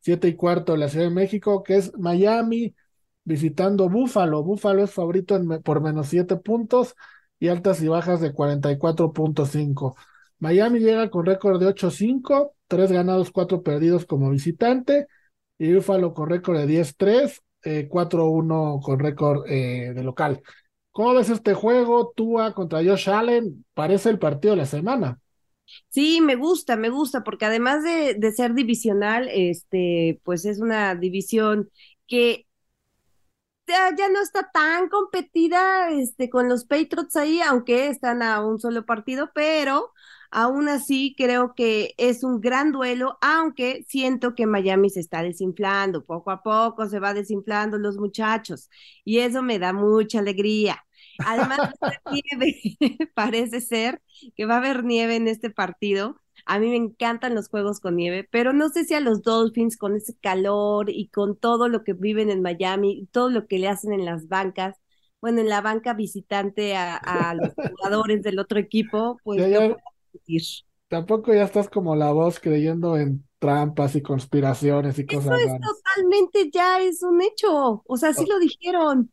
siete 0.01 0.29
y 0.29 0.35
cuarto 0.35 0.73
de 0.73 0.79
la 0.79 0.89
Ciudad 0.89 1.07
de 1.07 1.15
México, 1.15 1.63
que 1.63 1.77
es 1.77 1.93
Miami 1.99 2.75
visitando 3.25 3.89
Búfalo. 3.89 4.43
Búfalo 4.43 4.83
es 4.85 4.91
favorito 4.93 5.41
por 5.63 5.81
menos 5.81 6.09
siete 6.09 6.37
puntos 6.37 6.97
y 7.39 7.49
altas 7.49 7.83
y 7.83 7.89
bajas 7.89 8.21
de 8.21 8.33
44.5. 8.33 9.97
Miami 10.39 10.81
llega 10.81 11.11
con 11.11 11.25
récord 11.27 11.61
de 11.61 11.67
8-5, 11.67 12.55
tres 12.67 12.91
ganados, 12.91 13.31
cuatro 13.31 13.63
perdidos 13.63 14.07
como 14.07 14.31
visitante, 14.31 15.07
y 15.59 15.73
Búfalo 15.75 16.15
con 16.15 16.31
récord 16.31 16.59
de 16.59 16.67
10-3, 16.67 17.43
eh, 17.65 17.89
4-1 17.89 18.81
con 18.83 18.99
récord 18.99 19.45
eh, 19.49 19.93
de 19.95 20.03
local. 20.03 20.43
¿Cómo 20.91 21.15
ves 21.15 21.31
este 21.31 21.55
juego? 21.55 22.13
Tua 22.15 22.53
contra 22.55 22.85
Josh 22.85 23.09
Allen, 23.09 23.65
parece 23.75 24.11
el 24.11 24.19
partido 24.19 24.55
de 24.55 24.59
la 24.59 24.67
semana. 24.67 25.19
Sí, 25.89 26.21
me 26.21 26.37
gusta, 26.37 26.77
me 26.77 26.91
gusta, 26.91 27.25
porque 27.25 27.47
además 27.47 27.83
de, 27.83 28.15
de, 28.15 28.33
ser 28.33 28.53
divisional, 28.53 29.29
este, 29.33 30.21
pues 30.25 30.45
es 30.45 30.61
una 30.61 30.95
división 30.95 31.71
que 32.07 32.47
ya, 33.67 33.95
ya, 33.97 34.09
no 34.09 34.21
está 34.21 34.51
tan 34.53 34.89
competida 34.89 35.91
este, 35.91 36.29
con 36.29 36.49
los 36.49 36.65
Patriots 36.65 37.17
ahí, 37.17 37.41
aunque 37.41 37.89
están 37.89 38.23
a 38.23 38.45
un 38.45 38.61
solo 38.61 38.85
partido, 38.85 39.31
pero 39.35 39.93
aún 40.33 40.69
así 40.69 41.15
creo 41.17 41.55
que 41.55 41.95
es 41.99 42.25
un 42.25 42.41
gran 42.41 42.73
duelo, 42.73 43.19
aunque 43.21 43.85
siento 43.87 44.35
que 44.35 44.47
Miami 44.47 44.91
se 44.91 45.01
está 45.01 45.23
desinflando, 45.23 46.05
poco 46.05 46.31
a 46.31 46.43
poco 46.43 46.89
se 46.89 46.99
va 46.99 47.15
desinflando 47.15 47.79
los 47.79 47.99
muchachos 47.99 48.71
y 49.05 49.19
eso 49.19 49.43
me 49.43 49.59
da 49.59 49.73
mucha 49.73 50.19
alegría. 50.21 50.85
Además, 51.19 51.59
nieve, 52.11 52.61
parece 53.15 53.61
ser 53.61 54.03
que 54.35 54.47
va 54.47 54.55
a 54.55 54.59
haber 54.59 54.85
nieve 54.85 55.17
en 55.17 55.29
este 55.29 55.51
partido. 55.51 56.17
A 56.47 56.59
mí 56.59 56.69
me 56.71 56.77
encantan 56.77 57.35
los 57.35 57.49
juegos 57.49 57.79
con 57.79 57.97
nieve, 57.97 58.27
pero 58.31 58.53
no 58.53 58.71
sé 58.71 58.85
si 58.85 58.95
a 58.95 59.01
los 59.01 59.23
Dolphins 59.23 59.77
con 59.77 59.95
ese 59.95 60.17
calor 60.21 60.91
y 60.91 61.09
con 61.09 61.37
todo 61.37 61.69
lo 61.69 61.85
que 61.85 61.93
viven 61.93 62.31
en 62.31 62.43
Miami, 62.43 63.07
todo 63.13 63.29
lo 63.31 63.47
que 63.47 63.59
le 63.59 63.69
hacen 63.69 63.93
en 63.93 64.05
las 64.07 64.29
bancas, 64.29 64.77
bueno, 65.21 65.41
en 65.41 65.49
la 65.49 65.61
banca 65.61 65.95
visitante 65.95 66.75
a, 66.75 67.35
los 67.35 67.53
jugadores 67.55 68.23
del 68.23 68.41
otro 68.41 68.59
equipo, 68.59 69.19
pues 69.25 69.41
Tampoco 70.89 71.33
ya 71.33 71.45
estás 71.45 71.69
como 71.69 71.97
la 71.97 72.13
voz 72.13 72.39
creyendo 72.39 72.97
en 72.99 73.27
trampas 73.39 73.97
y 73.97 74.03
conspiraciones 74.03 74.99
y 74.99 75.07
cosas 75.07 75.41
Eso 75.41 75.55
es 75.55 75.61
totalmente 75.61 76.51
ya 76.53 76.81
es 76.81 77.03
un 77.03 77.23
hecho. 77.23 77.83
O 77.87 77.97
sea, 77.97 78.13
sí 78.13 78.27
lo 78.27 78.39
dijeron, 78.39 79.11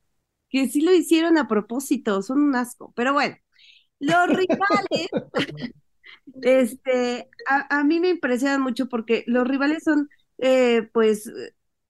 que 0.50 0.68
sí 0.68 0.82
lo 0.82 0.94
hicieron 0.94 1.38
a 1.38 1.48
propósito, 1.48 2.22
son 2.22 2.42
un 2.42 2.56
asco. 2.56 2.94
Pero 2.96 3.14
bueno, 3.14 3.38
los 4.00 4.28
rivales, 4.28 5.08
este, 6.42 7.30
a, 7.48 7.84
mí 7.84 8.00
me 8.00 8.10
impresionan 8.10 8.62
mucho 8.62 8.90
porque 8.90 9.24
los 9.28 9.48
rivales 9.48 9.84
son, 9.84 10.10
eh, 10.38 10.90
pues, 10.94 11.32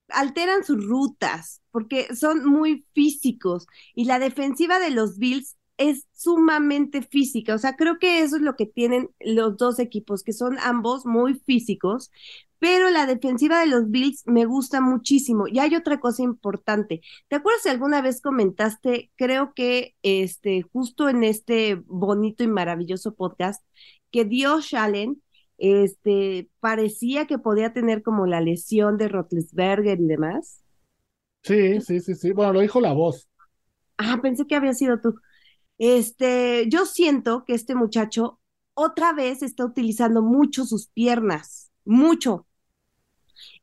alteran 0.09 0.63
sus 0.63 0.85
rutas 0.85 1.61
porque 1.71 2.15
son 2.15 2.45
muy 2.45 2.85
físicos 2.93 3.67
y 3.93 4.05
la 4.05 4.19
defensiva 4.19 4.79
de 4.79 4.91
los 4.91 5.17
Bills 5.17 5.55
es 5.79 6.05
sumamente 6.13 7.01
física. 7.01 7.55
O 7.55 7.57
sea, 7.57 7.75
creo 7.75 7.97
que 7.99 8.21
eso 8.21 8.35
es 8.35 8.41
lo 8.41 8.55
que 8.55 8.65
tienen 8.67 9.09
los 9.21 9.57
dos 9.57 9.79
equipos, 9.79 10.23
que 10.23 10.33
son 10.33 10.59
ambos 10.59 11.05
muy 11.05 11.35
físicos, 11.35 12.11
pero 12.59 12.89
la 12.89 13.05
defensiva 13.05 13.61
de 13.61 13.67
los 13.67 13.89
Bills 13.89 14.23
me 14.27 14.43
gusta 14.43 14.81
muchísimo. 14.81 15.47
Y 15.47 15.59
hay 15.59 15.75
otra 15.75 16.01
cosa 16.01 16.21
importante. 16.21 17.01
¿Te 17.29 17.37
acuerdas 17.37 17.63
si 17.63 17.69
alguna 17.69 18.01
vez 18.01 18.21
comentaste, 18.21 19.09
creo 19.15 19.53
que 19.55 19.95
este, 20.03 20.63
justo 20.63 21.07
en 21.07 21.23
este 21.23 21.81
bonito 21.85 22.43
y 22.43 22.47
maravilloso 22.47 23.15
podcast, 23.15 23.63
que 24.11 24.25
Dios 24.25 24.73
Allen 24.73 25.21
este, 25.57 26.49
parecía 26.59 27.25
que 27.25 27.37
podía 27.37 27.71
tener 27.71 28.03
como 28.03 28.25
la 28.25 28.41
lesión 28.41 28.97
de 28.97 29.07
Rotlesberger 29.07 30.01
y 30.01 30.07
demás? 30.07 30.61
Sí, 31.43 31.79
sí, 31.79 32.01
sí, 32.01 32.15
sí. 32.15 32.33
Bueno, 32.33 32.51
lo 32.51 32.59
dijo 32.59 32.81
la 32.81 32.91
voz. 32.91 33.29
Ah, 33.97 34.19
pensé 34.21 34.45
que 34.45 34.55
había 34.55 34.73
sido 34.73 34.99
tú. 34.99 35.15
Este, 35.79 36.67
yo 36.69 36.85
siento 36.85 37.45
que 37.45 37.53
este 37.53 37.73
muchacho 37.73 38.39
otra 38.73 39.13
vez 39.13 39.41
está 39.41 39.65
utilizando 39.65 40.21
mucho 40.21 40.65
sus 40.65 40.87
piernas, 40.87 41.71
mucho, 41.85 42.45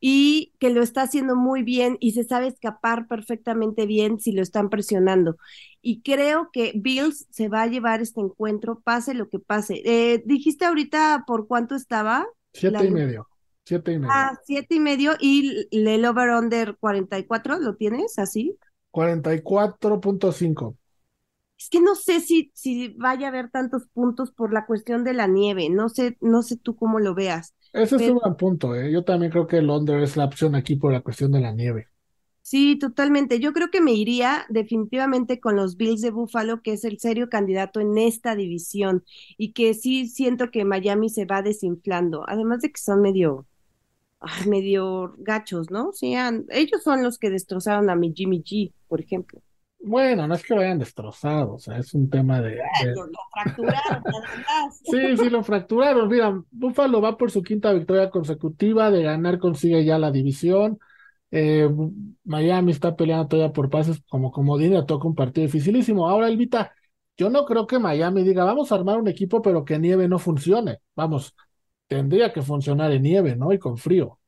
y 0.00 0.54
que 0.58 0.70
lo 0.70 0.82
está 0.82 1.02
haciendo 1.02 1.36
muy 1.36 1.62
bien 1.62 1.98
y 2.00 2.12
se 2.12 2.24
sabe 2.24 2.48
escapar 2.48 3.06
perfectamente 3.06 3.84
bien 3.86 4.18
si 4.18 4.32
lo 4.32 4.42
están 4.42 4.70
presionando. 4.70 5.36
Y 5.82 6.00
creo 6.00 6.50
que 6.52 6.72
Bills 6.74 7.26
se 7.30 7.48
va 7.48 7.62
a 7.62 7.66
llevar 7.66 8.00
este 8.00 8.20
encuentro, 8.20 8.80
pase 8.80 9.12
lo 9.12 9.28
que 9.28 9.38
pase. 9.38 9.82
Eh, 9.84 10.22
dijiste 10.24 10.64
ahorita 10.64 11.24
por 11.26 11.46
cuánto 11.46 11.74
estaba. 11.74 12.26
Siete 12.52 12.86
y 12.86 12.90
medio. 12.90 13.28
Siete 13.64 13.92
y 13.92 13.98
medio. 13.98 14.12
Ah, 14.14 14.38
siete 14.44 14.76
y 14.76 14.80
medio 14.80 15.12
y 15.20 15.66
el 15.70 16.04
over-under 16.04 16.76
44, 16.78 17.58
¿lo 17.58 17.74
tienes 17.76 18.18
así? 18.18 18.56
44.5 18.92 20.76
es 21.58 21.70
que 21.70 21.80
no 21.80 21.94
sé 21.94 22.20
si, 22.20 22.50
si 22.54 22.88
vaya 22.98 23.26
a 23.26 23.30
haber 23.30 23.50
tantos 23.50 23.86
puntos 23.92 24.30
por 24.30 24.52
la 24.52 24.66
cuestión 24.66 25.04
de 25.04 25.14
la 25.14 25.26
nieve, 25.26 25.68
no 25.70 25.88
sé, 25.88 26.16
no 26.20 26.42
sé 26.42 26.56
tú 26.56 26.76
cómo 26.76 27.00
lo 27.00 27.14
veas. 27.14 27.54
Ese 27.72 27.96
es 27.96 28.10
un 28.10 28.18
buen 28.18 28.36
punto, 28.36 28.74
¿eh? 28.74 28.92
yo 28.92 29.04
también 29.04 29.32
creo 29.32 29.46
que 29.46 29.58
under 29.58 30.02
es 30.02 30.16
la 30.16 30.26
opción 30.26 30.54
aquí 30.54 30.76
por 30.76 30.92
la 30.92 31.00
cuestión 31.00 31.32
de 31.32 31.40
la 31.40 31.52
nieve. 31.52 31.88
Sí, 32.42 32.78
totalmente. 32.78 33.40
Yo 33.40 33.52
creo 33.52 33.70
que 33.72 33.80
me 33.80 33.92
iría 33.92 34.46
definitivamente 34.48 35.40
con 35.40 35.56
los 35.56 35.76
Bills 35.76 36.00
de 36.00 36.12
Buffalo, 36.12 36.62
que 36.62 36.74
es 36.74 36.84
el 36.84 37.00
serio 37.00 37.28
candidato 37.28 37.80
en 37.80 37.98
esta 37.98 38.36
división 38.36 39.04
y 39.36 39.52
que 39.52 39.74
sí 39.74 40.06
siento 40.06 40.52
que 40.52 40.64
Miami 40.64 41.08
se 41.10 41.24
va 41.24 41.42
desinflando, 41.42 42.24
además 42.28 42.60
de 42.60 42.70
que 42.70 42.80
son 42.80 43.00
medio, 43.02 43.46
medio 44.46 45.14
gachos, 45.18 45.70
¿no? 45.72 45.92
Sí, 45.92 46.14
ellos 46.50 46.82
son 46.84 47.02
los 47.02 47.18
que 47.18 47.30
destrozaron 47.30 47.90
a 47.90 47.96
mi 47.96 48.12
Jimmy 48.14 48.44
G, 48.44 48.72
por 48.86 49.00
ejemplo. 49.00 49.42
Bueno, 49.86 50.26
no 50.26 50.34
es 50.34 50.42
que 50.42 50.52
lo 50.52 50.62
hayan 50.62 50.80
destrozado, 50.80 51.54
o 51.54 51.58
sea, 51.60 51.78
es 51.78 51.94
un 51.94 52.10
tema 52.10 52.40
de. 52.40 52.56
Lo, 52.56 53.06
fracturaron, 53.32 54.02
Sí, 54.82 55.16
sí, 55.16 55.30
lo 55.30 55.44
fracturaron. 55.44 56.08
Mira, 56.08 56.42
Buffalo 56.50 57.00
va 57.00 57.16
por 57.16 57.30
su 57.30 57.40
quinta 57.40 57.72
victoria 57.72 58.10
consecutiva, 58.10 58.90
de 58.90 59.04
ganar 59.04 59.38
consigue 59.38 59.84
ya 59.84 59.96
la 59.96 60.10
división. 60.10 60.80
Eh, 61.30 61.68
Miami 62.24 62.72
está 62.72 62.96
peleando 62.96 63.28
todavía 63.28 63.52
por 63.52 63.70
pases 63.70 64.02
como 64.08 64.32
como 64.32 64.58
le 64.58 64.82
toca 64.82 65.06
un 65.06 65.14
partido 65.14 65.46
dificilísimo. 65.46 66.08
Ahora, 66.08 66.26
Elvita, 66.26 66.74
yo 67.16 67.30
no 67.30 67.44
creo 67.44 67.68
que 67.68 67.78
Miami 67.78 68.24
diga, 68.24 68.42
vamos 68.42 68.72
a 68.72 68.74
armar 68.74 68.98
un 68.98 69.06
equipo, 69.06 69.40
pero 69.40 69.64
que 69.64 69.78
nieve 69.78 70.08
no 70.08 70.18
funcione. 70.18 70.78
Vamos, 70.96 71.32
tendría 71.86 72.32
que 72.32 72.42
funcionar 72.42 72.90
en 72.90 73.02
nieve, 73.02 73.36
¿no? 73.36 73.52
Y 73.52 73.60
con 73.60 73.78
frío. 73.78 74.18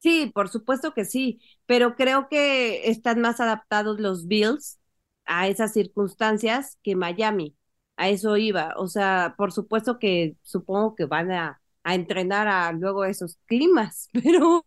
Sí, 0.00 0.30
por 0.34 0.50
supuesto 0.50 0.92
que 0.92 1.06
sí, 1.06 1.40
pero 1.64 1.96
creo 1.96 2.28
que 2.28 2.90
están 2.90 3.22
más 3.22 3.40
adaptados 3.40 3.98
los 3.98 4.26
Bills 4.26 4.78
a 5.26 5.48
esas 5.48 5.72
circunstancias 5.72 6.78
que 6.82 6.96
Miami. 6.96 7.56
A 7.96 8.08
eso 8.10 8.36
iba. 8.36 8.74
O 8.76 8.88
sea, 8.88 9.34
por 9.38 9.52
supuesto 9.52 9.98
que 9.98 10.36
supongo 10.42 10.94
que 10.94 11.06
van 11.06 11.32
a, 11.32 11.60
a 11.84 11.94
entrenar 11.94 12.48
a 12.48 12.72
luego 12.72 13.04
esos 13.04 13.38
climas, 13.46 14.08
pero, 14.12 14.66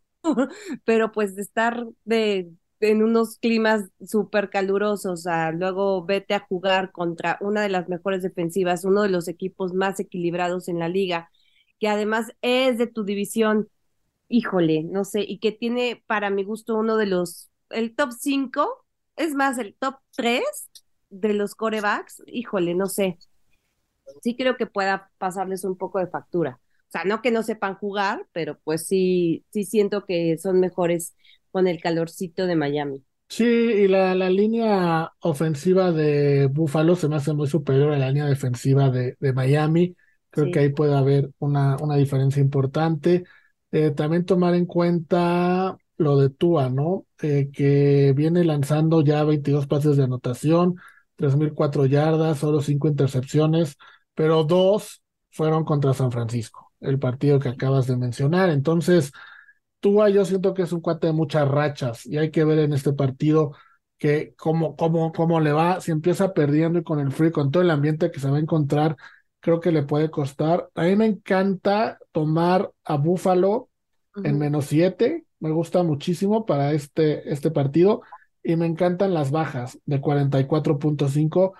pero 0.85 1.11
pues 1.11 1.37
estar 1.37 1.85
de, 2.05 2.51
en 2.79 3.03
unos 3.03 3.37
climas 3.39 3.89
súper 4.05 4.49
calurosos, 4.49 5.27
a 5.27 5.51
luego 5.51 6.05
vete 6.05 6.33
a 6.33 6.39
jugar 6.47 6.91
contra 6.91 7.37
una 7.41 7.61
de 7.61 7.69
las 7.69 7.89
mejores 7.89 8.23
defensivas, 8.23 8.85
uno 8.85 9.03
de 9.03 9.09
los 9.09 9.27
equipos 9.27 9.73
más 9.73 9.99
equilibrados 9.99 10.67
en 10.67 10.79
la 10.79 10.89
liga, 10.89 11.29
que 11.79 11.87
además 11.87 12.27
es 12.41 12.77
de 12.77 12.87
tu 12.87 13.03
división, 13.03 13.69
híjole, 14.29 14.83
no 14.83 15.05
sé, 15.05 15.21
y 15.27 15.39
que 15.39 15.51
tiene 15.51 16.03
para 16.07 16.29
mi 16.29 16.43
gusto 16.43 16.75
uno 16.77 16.97
de 16.97 17.05
los, 17.07 17.49
el 17.69 17.95
top 17.95 18.11
5 18.19 18.85
es 19.19 19.35
más, 19.35 19.57
el 19.59 19.75
top 19.79 19.97
3 20.15 20.43
de 21.09 21.33
los 21.33 21.55
corebacks, 21.55 22.23
híjole, 22.27 22.75
no 22.75 22.87
sé. 22.87 23.19
Sí 24.21 24.35
creo 24.35 24.57
que 24.57 24.67
pueda 24.67 25.11
pasarles 25.17 25.63
un 25.63 25.77
poco 25.77 25.99
de 25.99 26.07
factura. 26.07 26.59
O 26.89 26.91
sea, 26.91 27.03
no 27.05 27.21
que 27.21 27.31
no 27.31 27.43
sepan 27.43 27.75
jugar, 27.75 28.27
pero 28.33 28.59
pues 28.63 28.87
sí, 28.87 29.45
sí 29.51 29.63
siento 29.65 30.05
que 30.05 30.37
son 30.39 30.59
mejores 30.59 31.15
con 31.51 31.67
el 31.67 31.81
calorcito 31.81 32.47
de 32.47 32.55
Miami. 32.55 33.03
Sí, 33.31 33.43
y 33.45 33.87
la, 33.87 34.15
la 34.15 34.29
línea 34.29 35.11
ofensiva 35.19 35.91
de 35.91 36.47
Buffalo 36.47 36.95
se 36.95 37.07
me 37.07 37.15
hace 37.15 37.33
muy 37.33 37.47
superior 37.47 37.91
a 37.93 37.97
la 37.99 38.07
línea 38.09 38.25
defensiva 38.25 38.89
de, 38.89 39.15
de 39.19 39.33
Miami. 39.33 39.95
Creo 40.31 40.49
que 40.49 40.59
ahí 40.59 40.69
puede 40.69 40.95
haber 40.97 41.29
una, 41.37 41.77
una 41.77 41.95
diferencia 41.95 42.41
importante. 42.41 43.23
Eh, 43.71 43.91
también 43.91 44.25
tomar 44.25 44.55
en 44.55 44.65
cuenta 44.65 45.77
lo 45.99 46.17
de 46.17 46.29
Tua, 46.29 46.69
¿no? 46.69 47.05
Eh, 47.21 47.49
que 47.53 48.13
viene 48.15 48.43
lanzando 48.43 49.01
ya 49.01 49.23
22 49.23 49.67
pases 49.67 49.97
de 49.97 50.03
anotación, 50.05 50.75
3.004 51.15 51.85
yardas, 51.85 52.39
solo 52.39 52.61
5 52.61 52.87
intercepciones, 52.87 53.77
pero 54.15 54.43
dos 54.45 55.03
fueron 55.31 55.65
contra 55.65 55.93
San 55.93 56.11
Francisco. 56.11 56.67
el 56.81 56.97
partido 56.99 57.39
que 57.39 57.49
acabas 57.49 57.87
de 57.87 57.97
mencionar. 57.97 58.49
Entonces, 58.49 59.11
Tua 59.79 60.09
yo 60.09 60.25
siento 60.25 60.53
que 60.53 60.63
es 60.63 60.71
un 60.73 60.81
cuate 60.81 61.07
de 61.07 61.13
muchas 61.13 61.47
rachas 61.47 62.05
y 62.05 62.17
hay 62.17 62.31
que 62.31 62.43
ver 62.45 62.59
en 62.59 62.73
este 62.73 62.93
partido 62.93 63.53
que 63.97 64.33
cómo, 64.37 64.75
cómo, 64.75 65.11
cómo 65.11 65.39
le 65.39 65.51
va, 65.51 65.81
si 65.81 65.91
empieza 65.91 66.33
perdiendo 66.33 66.79
y 66.79 66.83
con 66.83 66.99
el 66.99 67.11
frío, 67.11 67.31
con 67.31 67.51
todo 67.51 67.63
el 67.63 67.71
ambiente 67.71 68.11
que 68.11 68.19
se 68.19 68.29
va 68.29 68.37
a 68.37 68.39
encontrar, 68.39 68.97
creo 69.39 69.59
que 69.59 69.71
le 69.71 69.83
puede 69.83 70.09
costar. 70.11 70.69
A 70.75 70.83
mí 70.83 70.95
me 70.95 71.05
encanta 71.05 71.99
tomar 72.11 72.71
a 72.83 72.97
En 74.23 74.37
menos 74.37 74.65
siete, 74.65 75.25
me 75.39 75.51
gusta 75.51 75.83
muchísimo 75.83 76.45
para 76.45 76.73
este, 76.73 77.31
este 77.31 77.51
partido 77.51 78.01
y 78.43 78.55
me 78.55 78.65
encantan 78.65 79.13
las 79.13 79.31
bajas 79.31 79.79
de 79.85 80.01
44.5 80.01 81.53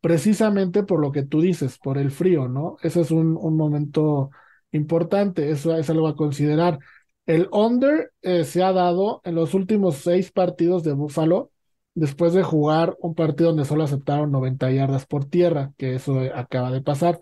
precisamente 0.00 0.82
por 0.82 1.00
lo 1.00 1.12
que 1.12 1.22
tú 1.24 1.40
dices, 1.40 1.78
por 1.78 1.96
el 1.98 2.10
frío, 2.10 2.46
¿no? 2.48 2.76
Ese 2.82 3.00
es 3.00 3.10
un, 3.10 3.36
un 3.40 3.56
momento 3.56 4.30
importante, 4.70 5.50
eso 5.50 5.74
es 5.76 5.88
algo 5.90 6.08
a 6.08 6.16
considerar. 6.16 6.78
El 7.26 7.48
under 7.52 8.12
eh, 8.22 8.44
se 8.44 8.62
ha 8.62 8.72
dado 8.72 9.22
en 9.24 9.34
los 9.34 9.54
últimos 9.54 9.96
seis 9.96 10.30
partidos 10.30 10.84
de 10.84 10.92
Buffalo, 10.92 11.50
después 11.94 12.34
de 12.34 12.42
jugar 12.42 12.96
un 13.00 13.14
partido 13.14 13.50
donde 13.50 13.64
solo 13.64 13.84
aceptaron 13.84 14.30
90 14.30 14.70
yardas 14.72 15.06
por 15.06 15.24
tierra, 15.24 15.72
que 15.78 15.94
eso 15.94 16.20
acaba 16.34 16.70
de 16.70 16.82
pasar. 16.82 17.18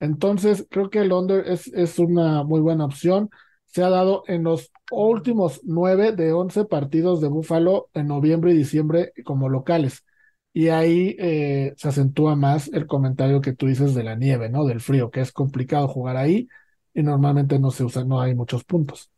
Entonces, 0.00 0.66
creo 0.70 0.90
que 0.90 1.00
el 1.00 1.12
under 1.12 1.46
es, 1.48 1.66
es 1.68 1.98
una 1.98 2.42
muy 2.44 2.60
buena 2.60 2.84
opción. 2.86 3.30
Se 3.72 3.82
ha 3.84 3.90
dado 3.90 4.24
en 4.26 4.44
los 4.44 4.72
últimos 4.90 5.60
nueve 5.64 6.12
de 6.12 6.32
once 6.32 6.64
partidos 6.64 7.20
de 7.20 7.28
Buffalo 7.28 7.88
en 7.94 8.08
noviembre 8.08 8.52
y 8.52 8.56
diciembre 8.58 9.12
como 9.24 9.48
locales. 9.48 10.04
Y 10.52 10.68
ahí 10.68 11.16
eh, 11.18 11.74
se 11.76 11.88
acentúa 11.88 12.34
más 12.36 12.68
el 12.72 12.86
comentario 12.86 13.40
que 13.40 13.52
tú 13.54 13.66
dices 13.66 13.94
de 13.94 14.02
la 14.04 14.16
nieve, 14.16 14.48
¿no? 14.50 14.64
Del 14.64 14.80
frío, 14.80 15.10
que 15.10 15.20
es 15.20 15.32
complicado 15.32 15.86
jugar 15.88 16.16
ahí 16.16 16.48
y 16.94 17.02
normalmente 17.02 17.58
no 17.60 17.70
se 17.70 17.84
usa, 17.84 18.04
no 18.04 18.20
hay 18.20 18.34
muchos 18.34 18.64
puntos. 18.64 19.10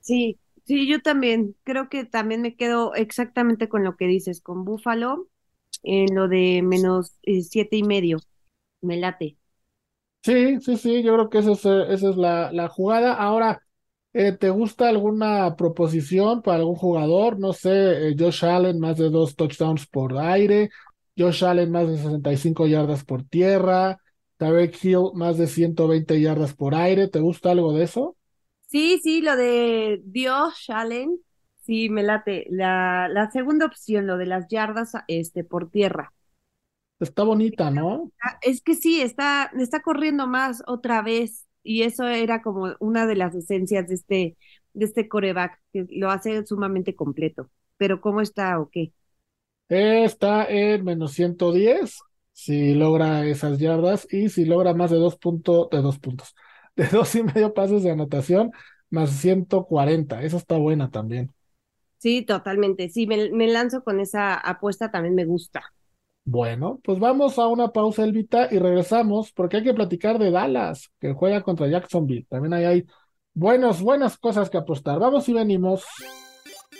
Sí, 0.00 0.40
sí, 0.64 0.88
yo 0.88 1.00
también 1.02 1.56
creo 1.64 1.88
que 1.88 2.04
también 2.04 2.40
me 2.42 2.56
quedo 2.56 2.94
exactamente 2.94 3.68
con 3.68 3.84
lo 3.84 3.96
que 3.96 4.06
dices, 4.06 4.40
con 4.40 4.64
Búfalo, 4.64 5.28
en 5.82 6.14
lo 6.14 6.28
de 6.28 6.62
menos 6.62 7.16
eh, 7.24 7.42
siete 7.42 7.76
y 7.76 7.84
medio, 7.84 8.18
me 8.82 8.96
late. 8.98 9.38
Sí, 10.22 10.60
sí, 10.60 10.76
sí, 10.76 11.02
yo 11.02 11.14
creo 11.14 11.30
que 11.30 11.38
esa 11.38 11.52
es, 11.52 11.64
esa 11.64 12.10
es 12.10 12.16
la, 12.16 12.52
la 12.52 12.68
jugada. 12.68 13.14
Ahora, 13.14 13.62
eh, 14.18 14.32
¿te 14.32 14.50
gusta 14.50 14.88
alguna 14.88 15.54
proposición 15.56 16.42
para 16.42 16.58
algún 16.58 16.74
jugador? 16.74 17.38
No 17.38 17.52
sé, 17.52 18.10
eh, 18.10 18.16
Josh 18.18 18.44
Allen 18.44 18.80
más 18.80 18.98
de 18.98 19.10
dos 19.10 19.36
touchdowns 19.36 19.86
por 19.86 20.18
aire, 20.18 20.70
Josh 21.16 21.44
Allen 21.44 21.70
más 21.70 21.88
de 21.88 21.96
65 21.98 22.66
yardas 22.66 23.04
por 23.04 23.22
tierra, 23.22 24.00
Tarek 24.36 24.76
Hill 24.84 25.12
más 25.14 25.38
de 25.38 25.46
120 25.46 26.20
yardas 26.20 26.54
por 26.54 26.74
aire. 26.74 27.08
¿Te 27.08 27.20
gusta 27.20 27.52
algo 27.52 27.72
de 27.72 27.84
eso? 27.84 28.16
Sí, 28.66 29.00
sí, 29.02 29.22
lo 29.22 29.36
de 29.36 30.00
Dios 30.04 30.66
Allen, 30.68 31.18
sí, 31.62 31.88
me 31.88 32.02
late. 32.02 32.46
La, 32.50 33.08
la 33.08 33.30
segunda 33.30 33.66
opción, 33.66 34.06
lo 34.06 34.18
de 34.18 34.26
las 34.26 34.48
yardas 34.48 34.92
este, 35.06 35.44
por 35.44 35.70
tierra. 35.70 36.12
Está 37.00 37.22
bonita, 37.22 37.70
¿no? 37.70 38.10
Ah, 38.22 38.38
es 38.42 38.60
que 38.62 38.74
sí, 38.74 39.00
está, 39.00 39.50
está 39.58 39.80
corriendo 39.80 40.26
más 40.26 40.62
otra 40.66 41.02
vez 41.02 41.47
y 41.62 41.82
eso 41.82 42.06
era 42.08 42.42
como 42.42 42.74
una 42.80 43.06
de 43.06 43.16
las 43.16 43.34
esencias 43.34 43.88
de 43.88 43.94
este, 43.94 44.36
de 44.74 44.84
este 44.84 45.08
coreback, 45.08 45.60
que 45.72 45.86
lo 45.90 46.10
hace 46.10 46.44
sumamente 46.46 46.94
completo. 46.96 47.50
Pero 47.76 48.00
¿cómo 48.00 48.20
está 48.20 48.58
o 48.60 48.70
qué? 48.70 48.92
Está 49.68 50.46
en 50.46 50.84
menos 50.84 51.12
110 51.12 51.98
si 52.32 52.74
logra 52.74 53.26
esas 53.26 53.58
yardas 53.58 54.06
y 54.10 54.28
si 54.30 54.44
logra 54.46 54.72
más 54.74 54.90
de 54.90 54.96
dos 54.98 55.16
puntos, 55.18 55.68
de 55.70 55.82
dos 55.82 55.98
puntos, 55.98 56.34
de 56.76 56.86
dos 56.86 57.14
y 57.14 57.22
medio 57.22 57.52
pases 57.54 57.82
de 57.82 57.90
anotación, 57.90 58.50
más 58.90 59.10
140. 59.10 60.22
Esa 60.22 60.36
está 60.38 60.56
buena 60.56 60.90
también. 60.90 61.34
Sí, 61.98 62.22
totalmente. 62.24 62.88
Sí, 62.90 63.06
me, 63.06 63.30
me 63.30 63.48
lanzo 63.48 63.82
con 63.84 64.00
esa 64.00 64.34
apuesta, 64.34 64.90
también 64.90 65.14
me 65.14 65.24
gusta. 65.24 65.62
Bueno, 66.30 66.78
pues 66.84 66.98
vamos 66.98 67.38
a 67.38 67.46
una 67.46 67.68
pausa, 67.68 68.04
Elvita, 68.04 68.48
y 68.50 68.58
regresamos 68.58 69.32
porque 69.32 69.56
hay 69.56 69.62
que 69.64 69.72
platicar 69.72 70.18
de 70.18 70.30
Dallas, 70.30 70.90
que 71.00 71.14
juega 71.14 71.42
contra 71.42 71.68
Jacksonville. 71.68 72.26
También 72.28 72.52
ahí 72.52 72.64
hay 72.66 72.86
buenos, 73.32 73.80
buenas 73.80 74.18
cosas 74.18 74.50
que 74.50 74.58
apostar. 74.58 74.98
Vamos 74.98 75.26
y 75.30 75.32
venimos. 75.32 75.86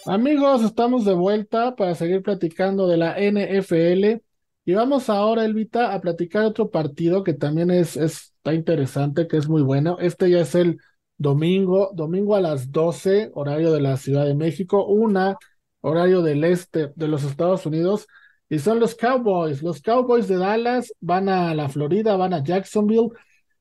Amigos, 0.05 0.63
estamos 0.63 1.07
de 1.07 1.15
vuelta 1.15 1.75
para 1.77 1.95
seguir 1.95 2.23
platicando 2.23 2.87
de 2.87 2.99
la 2.99 3.17
NFL. 3.19 4.23
Y 4.67 4.75
vamos 4.75 5.09
ahora, 5.09 5.47
Elvita, 5.47 5.95
a 5.95 6.01
platicar 6.03 6.45
otro 6.45 6.71
partido 6.71 7.25
que 7.25 7.33
también 7.33 7.71
es, 7.71 7.97
está 7.97 8.53
interesante, 8.53 9.27
que 9.29 9.39
es 9.39 9.49
muy 9.49 9.63
bueno. 9.63 9.97
Este 9.99 10.29
ya 10.29 10.41
es 10.41 10.55
el 10.57 10.79
domingo, 11.17 11.91
domingo 11.95 12.37
a 12.37 12.43
las 12.43 12.71
12, 12.71 13.31
horario 13.33 13.73
de 13.73 13.81
la 13.81 13.97
Ciudad 13.97 14.27
de 14.27 14.35
México, 14.35 14.85
una, 14.85 15.39
horario 15.81 16.21
del 16.21 16.45
este 16.45 16.93
de 16.97 17.09
los 17.09 17.25
Estados 17.25 17.65
Unidos, 17.65 18.09
y 18.49 18.59
son 18.59 18.81
los 18.81 18.95
Cowboys. 18.95 19.63
Los 19.63 19.83
Cowboys 19.83 20.29
de 20.29 20.37
Dallas 20.37 20.93
van 21.01 21.29
a 21.29 21.55
la 21.55 21.69
Florida, 21.69 22.17
van 22.17 22.35
a 22.35 22.43
Jacksonville 22.43 23.11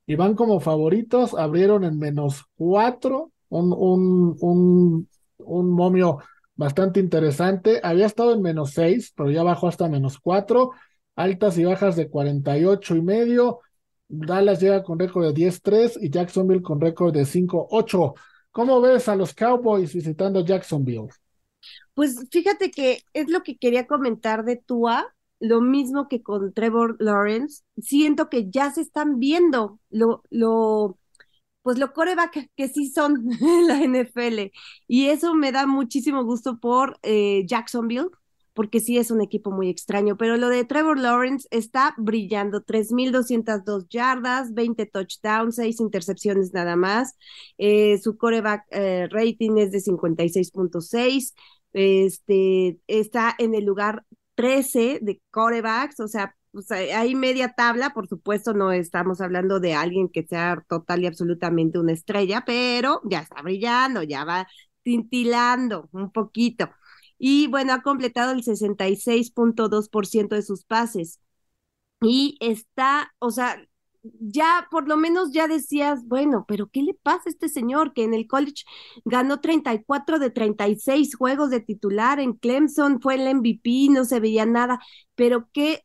y 0.06 0.16
van 0.16 0.36
como 0.36 0.60
favoritos. 0.60 1.34
Abrieron 1.34 1.84
en 1.84 2.00
menos 2.00 2.46
cuatro, 2.56 3.32
un, 3.50 3.74
un, 3.74 4.38
un, 4.40 5.10
un 5.38 5.72
momio 5.72 6.20
bastante 6.56 7.00
interesante. 7.00 7.80
Había 7.84 8.06
estado 8.06 8.34
en 8.34 8.42
menos 8.42 8.72
seis, 8.72 9.14
pero 9.16 9.30
ya 9.32 9.44
bajó 9.44 9.68
hasta 9.68 9.90
menos 9.90 10.20
cuatro 10.20 10.72
altas 11.18 11.58
y 11.58 11.66
bajas 11.66 11.96
de 11.98 12.10
48 12.10 12.96
y 12.96 13.02
medio. 13.02 13.60
Dallas 14.08 14.62
llega 14.62 14.84
con 14.84 15.00
récord 15.00 15.26
de 15.26 15.34
10-3 15.34 15.98
y 16.00 16.10
Jacksonville 16.10 16.62
con 16.62 16.80
récord 16.80 17.14
de 17.14 17.26
5-8. 17.26 18.14
¿Cómo 18.52 18.80
ves 18.80 19.10
a 19.10 19.16
los 19.16 19.34
Cowboys 19.34 19.94
visitando 19.94 20.46
Jacksonville? 20.46 21.10
Pues 21.94 22.28
fíjate 22.32 22.72
que 22.72 23.02
es 23.14 23.30
lo 23.30 23.44
que 23.44 23.58
quería 23.58 23.88
comentar 23.88 24.46
de 24.46 24.58
Tua, 24.58 25.14
lo 25.40 25.62
mismo 25.62 26.08
que 26.08 26.22
con 26.24 26.54
Trevor 26.54 26.96
Lawrence. 27.00 27.64
Siento 27.78 28.30
que 28.30 28.50
ya 28.50 28.72
se 28.72 28.82
están 28.82 29.20
viendo 29.20 29.80
lo, 29.90 30.24
lo, 30.30 30.98
pues 31.62 31.78
lo 31.80 31.94
coreback 31.94 32.50
que 32.56 32.68
sí 32.70 32.90
son 32.90 33.28
en 33.42 33.68
la 33.68 33.82
NFL. 33.82 34.52
Y 34.88 35.08
eso 35.08 35.34
me 35.36 35.52
da 35.52 35.68
muchísimo 35.68 36.24
gusto 36.24 36.60
por 36.60 36.98
eh, 37.04 37.44
Jacksonville, 37.48 38.08
porque 38.54 38.80
sí 38.80 38.98
es 38.98 39.12
un 39.12 39.22
equipo 39.22 39.52
muy 39.52 39.70
extraño, 39.70 40.18
pero 40.18 40.36
lo 40.38 40.50
de 40.50 40.66
Trevor 40.66 40.98
Lawrence 41.00 41.48
está 41.52 41.94
brillando, 41.98 42.64
3.202 42.64 43.86
yardas, 43.90 44.54
20 44.54 44.86
touchdowns, 44.88 45.58
6 45.58 45.80
intercepciones 45.80 46.54
nada 46.54 46.76
más, 46.76 47.16
eh, 47.60 48.00
su 48.00 48.18
coreback 48.18 48.64
eh, 48.72 49.08
rating 49.12 49.58
es 49.58 49.72
de 49.72 49.80
56.6, 49.82 51.36
este, 51.74 52.80
está 52.88 53.36
en 53.40 53.54
el 53.56 53.66
lugar 53.66 54.04
13 54.36 55.00
de 55.02 55.22
corebacks, 55.32 56.00
o 56.00 56.08
sea, 56.08 56.36
pues 56.52 56.72
hay 56.72 57.16
media 57.16 57.54
tabla, 57.54 57.92
por 57.92 58.08
supuesto, 58.08 58.54
no 58.54 58.72
estamos 58.72 59.22
hablando 59.22 59.60
de 59.60 59.74
alguien 59.74 60.10
que 60.10 60.24
sea 60.26 60.64
total 60.68 61.04
y 61.04 61.08
absolutamente 61.08 61.80
una 61.80 61.94
estrella, 61.94 62.44
pero 62.46 63.02
ya 63.06 63.20
está 63.22 63.42
brillando, 63.42 64.04
ya 64.04 64.24
va 64.26 64.48
tintilando 64.84 65.90
un 65.92 66.12
poquito 66.12 66.70
y 67.20 67.48
bueno, 67.48 67.74
ha 67.74 67.82
completado 67.82 68.32
el 68.34 68.44
66.2% 68.44 70.36
de 70.36 70.42
sus 70.44 70.64
pases. 70.66 71.20
Y 72.02 72.38
está, 72.42 73.14
o 73.20 73.32
sea, 73.32 73.58
ya 74.04 74.68
por 74.72 74.88
lo 74.88 74.98
menos 74.98 75.32
ya 75.32 75.48
decías, 75.48 76.06
bueno, 76.06 76.46
pero 76.48 76.70
¿qué 76.70 76.82
le 76.84 76.94
pasa 76.94 77.24
a 77.26 77.30
este 77.30 77.50
señor 77.50 77.94
que 77.94 78.04
en 78.04 78.14
el 78.14 78.28
college 78.28 78.64
ganó 79.06 79.40
34 79.42 80.20
de 80.20 80.30
36 80.30 81.16
juegos 81.16 81.50
de 81.50 81.60
titular, 81.62 82.20
en 82.20 82.34
Clemson 82.34 83.02
fue 83.02 83.16
el 83.16 83.28
MVP, 83.28 83.88
no 83.92 84.06
se 84.06 84.20
veía 84.20 84.46
nada, 84.46 84.80
pero 85.16 85.50
qué, 85.54 85.84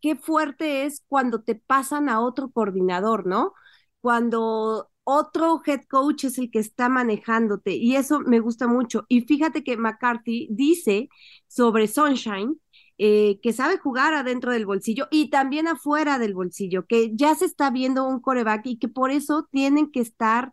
qué 0.00 0.16
fuerte 0.16 0.84
es 0.86 1.02
cuando 1.08 1.42
te 1.42 1.54
pasan 1.54 2.08
a 2.08 2.20
otro 2.20 2.50
coordinador, 2.50 3.26
¿no? 3.26 3.52
Cuando 4.00 4.90
otro 5.04 5.60
head 5.64 5.82
coach 5.88 6.24
es 6.24 6.38
el 6.38 6.50
que 6.50 6.58
está 6.58 6.88
manejándote 6.88 7.74
y 7.76 7.96
eso 7.96 8.20
me 8.20 8.40
gusta 8.40 8.66
mucho. 8.66 9.06
Y 9.08 9.22
fíjate 9.22 9.64
que 9.64 9.76
McCarthy 9.76 10.48
dice 10.50 11.08
sobre 11.46 11.88
Sunshine 11.88 12.60
eh, 12.98 13.38
que 13.42 13.52
sabe 13.52 13.78
jugar 13.78 14.14
adentro 14.14 14.52
del 14.52 14.66
bolsillo 14.66 15.06
y 15.10 15.30
también 15.30 15.68
afuera 15.68 16.18
del 16.18 16.34
bolsillo, 16.34 16.86
que 16.86 17.10
ya 17.14 17.34
se 17.34 17.44
está 17.46 17.70
viendo 17.70 18.06
un 18.06 18.20
coreback 18.20 18.66
y 18.66 18.78
que 18.78 18.88
por 18.88 19.10
eso 19.10 19.48
tienen 19.50 19.90
que 19.90 20.00
estar 20.00 20.52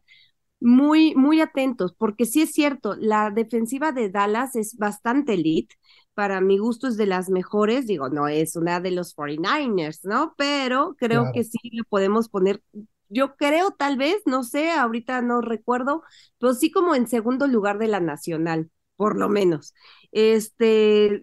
muy, 0.60 1.16
muy 1.16 1.42
atentos, 1.42 1.94
porque 1.98 2.26
sí 2.26 2.42
es 2.42 2.52
cierto, 2.54 2.96
la 2.98 3.30
defensiva 3.32 3.92
de 3.92 4.10
Dallas 4.10 4.56
es 4.56 4.78
bastante 4.78 5.34
elite, 5.34 5.76
para 6.14 6.40
mi 6.42 6.58
gusto 6.58 6.88
es 6.88 6.98
de 6.98 7.06
las 7.06 7.30
mejores, 7.30 7.88
digo, 7.88 8.10
no 8.10 8.28
es 8.28 8.56
una 8.56 8.80
de 8.80 8.92
los 8.92 9.14
49ers, 9.14 10.00
¿no? 10.04 10.34
Pero 10.38 10.96
creo 10.98 11.30
que 11.32 11.44
sí 11.44 11.58
le 11.72 11.84
podemos 11.84 12.30
poner 12.30 12.62
yo 13.10 13.36
creo 13.36 13.72
tal 13.72 13.98
vez, 13.98 14.18
no 14.26 14.44
sé, 14.44 14.72
ahorita 14.72 15.22
no 15.22 15.42
recuerdo, 15.42 16.04
pero 16.40 16.54
sí 16.54 16.72
como 16.72 16.96
en 16.96 17.08
segundo 17.08 17.48
lugar 17.48 17.78
de 17.78 17.88
la 17.88 18.00
nacional, 18.00 18.72
por 18.96 19.18
lo 19.18 19.30
menos. 19.30 19.74
Este, 20.16 21.22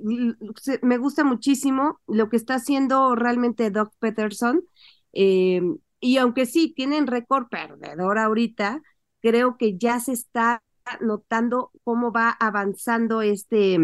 me 0.82 0.98
gusta 0.98 1.24
muchísimo 1.24 1.98
lo 2.06 2.28
que 2.28 2.36
está 2.36 2.56
haciendo 2.56 3.14
realmente 3.16 3.70
Doc 3.70 3.94
Peterson. 3.98 4.64
Eh, 5.14 5.62
y 5.98 6.18
aunque 6.18 6.44
sí 6.44 6.74
tienen 6.76 7.06
récord 7.06 7.48
perdedor 7.48 8.18
ahorita, 8.18 8.82
creo 9.22 9.56
que 9.56 9.78
ya 9.78 9.98
se 9.98 10.12
está 10.12 10.62
notando 11.00 11.70
cómo 11.84 12.12
va 12.12 12.30
avanzando 12.30 13.22
este, 13.22 13.78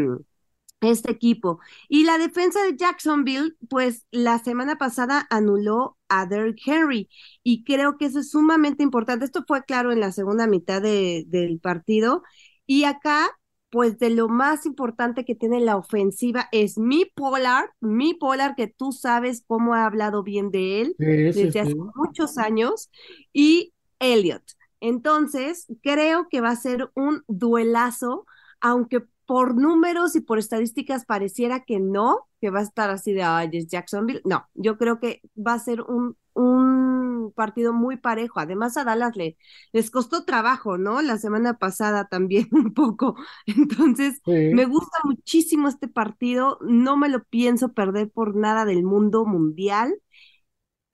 este 0.83 1.11
equipo. 1.11 1.59
Y 1.89 2.05
la 2.05 2.19
defensa 2.19 2.63
de 2.63 2.77
Jacksonville, 2.77 3.57
pues 3.71 4.07
la 4.11 4.39
semana 4.39 4.77
pasada 4.77 5.27
anuló 5.31 5.97
a 6.09 6.27
Derrick 6.27 6.61
Henry 6.67 7.09
y 7.43 7.65
creo 7.65 7.97
que 7.97 8.07
eso 8.07 8.21
es 8.21 8.31
sumamente 8.31 8.83
importante. 8.83 9.25
Esto 9.25 9.45
fue 9.49 9.65
claro 9.65 9.91
en 9.91 10.01
la 10.01 10.13
segunda 10.13 10.47
mitad 10.47 10.83
de, 10.83 11.25
del 11.29 11.61
partido 11.61 12.23
y 12.67 12.85
acá, 12.85 13.38
pues 13.71 13.99
de 13.99 14.11
lo 14.11 14.29
más 14.29 14.67
importante 14.67 15.25
que 15.25 15.35
tiene 15.35 15.61
la 15.61 15.77
ofensiva 15.77 16.49
es 16.53 16.79
mi 16.79 17.05
Polar, 17.05 17.71
mi 17.81 18.15
Polar 18.15 18.55
que 18.55 18.67
tú 18.67 18.93
sabes 18.93 19.45
cómo 19.47 19.77
he 19.77 19.81
hablado 19.81 20.23
bien 20.23 20.51
de 20.51 20.81
él 20.81 20.97
desde 20.99 21.61
hace 21.61 21.75
muchos 21.75 22.39
años 22.39 22.91
y 23.33 23.75
Elliot. 23.99 24.43
Entonces, 24.81 25.67
creo 25.83 26.29
que 26.31 26.41
va 26.41 26.51
a 26.51 26.57
ser 26.57 26.91
un 26.95 27.25
duelazo, 27.27 28.27
aunque 28.61 29.05
por 29.27 29.55
números 29.55 30.17
y 30.17 30.21
por 30.21 30.39
estadísticas 30.39 31.05
pareciera 31.05 31.65
que 31.65 31.81
no, 31.81 32.29
que 32.41 32.49
va 32.51 32.61
a 32.61 32.63
estar 32.63 32.89
así 32.89 33.13
de, 33.13 33.23
ay, 33.23 33.51
es 33.53 33.67
Jacksonville. 33.67 34.23
No, 34.25 34.49
yo 34.55 34.79
creo 34.79 35.01
que 35.01 35.21
va 35.37 35.53
a 35.55 35.59
ser 35.59 35.83
un, 35.83 36.17
un 36.33 36.88
partido 37.33 37.73
muy 37.73 37.97
parejo. 37.97 38.41
Además, 38.41 38.77
a 38.77 38.85
Dallas 38.85 39.17
le, 39.17 39.37
les 39.73 39.91
costó 39.91 40.25
trabajo, 40.25 40.79
¿no? 40.79 41.03
La 41.03 41.19
semana 41.19 41.59
pasada 41.59 42.09
también 42.09 42.49
un 42.53 42.75
poco. 42.75 43.17
Entonces, 43.47 44.23
me 44.51 44.65
gusta 44.67 44.99
muchísimo 45.05 45.69
este 45.69 45.89
partido. 45.89 46.59
No 46.63 46.97
me 46.97 47.09
lo 47.09 47.25
pienso 47.25 47.73
perder 47.73 48.11
por 48.11 48.37
nada 48.37 48.65
del 48.65 48.83
mundo 48.83 49.25
mundial. 49.25 49.95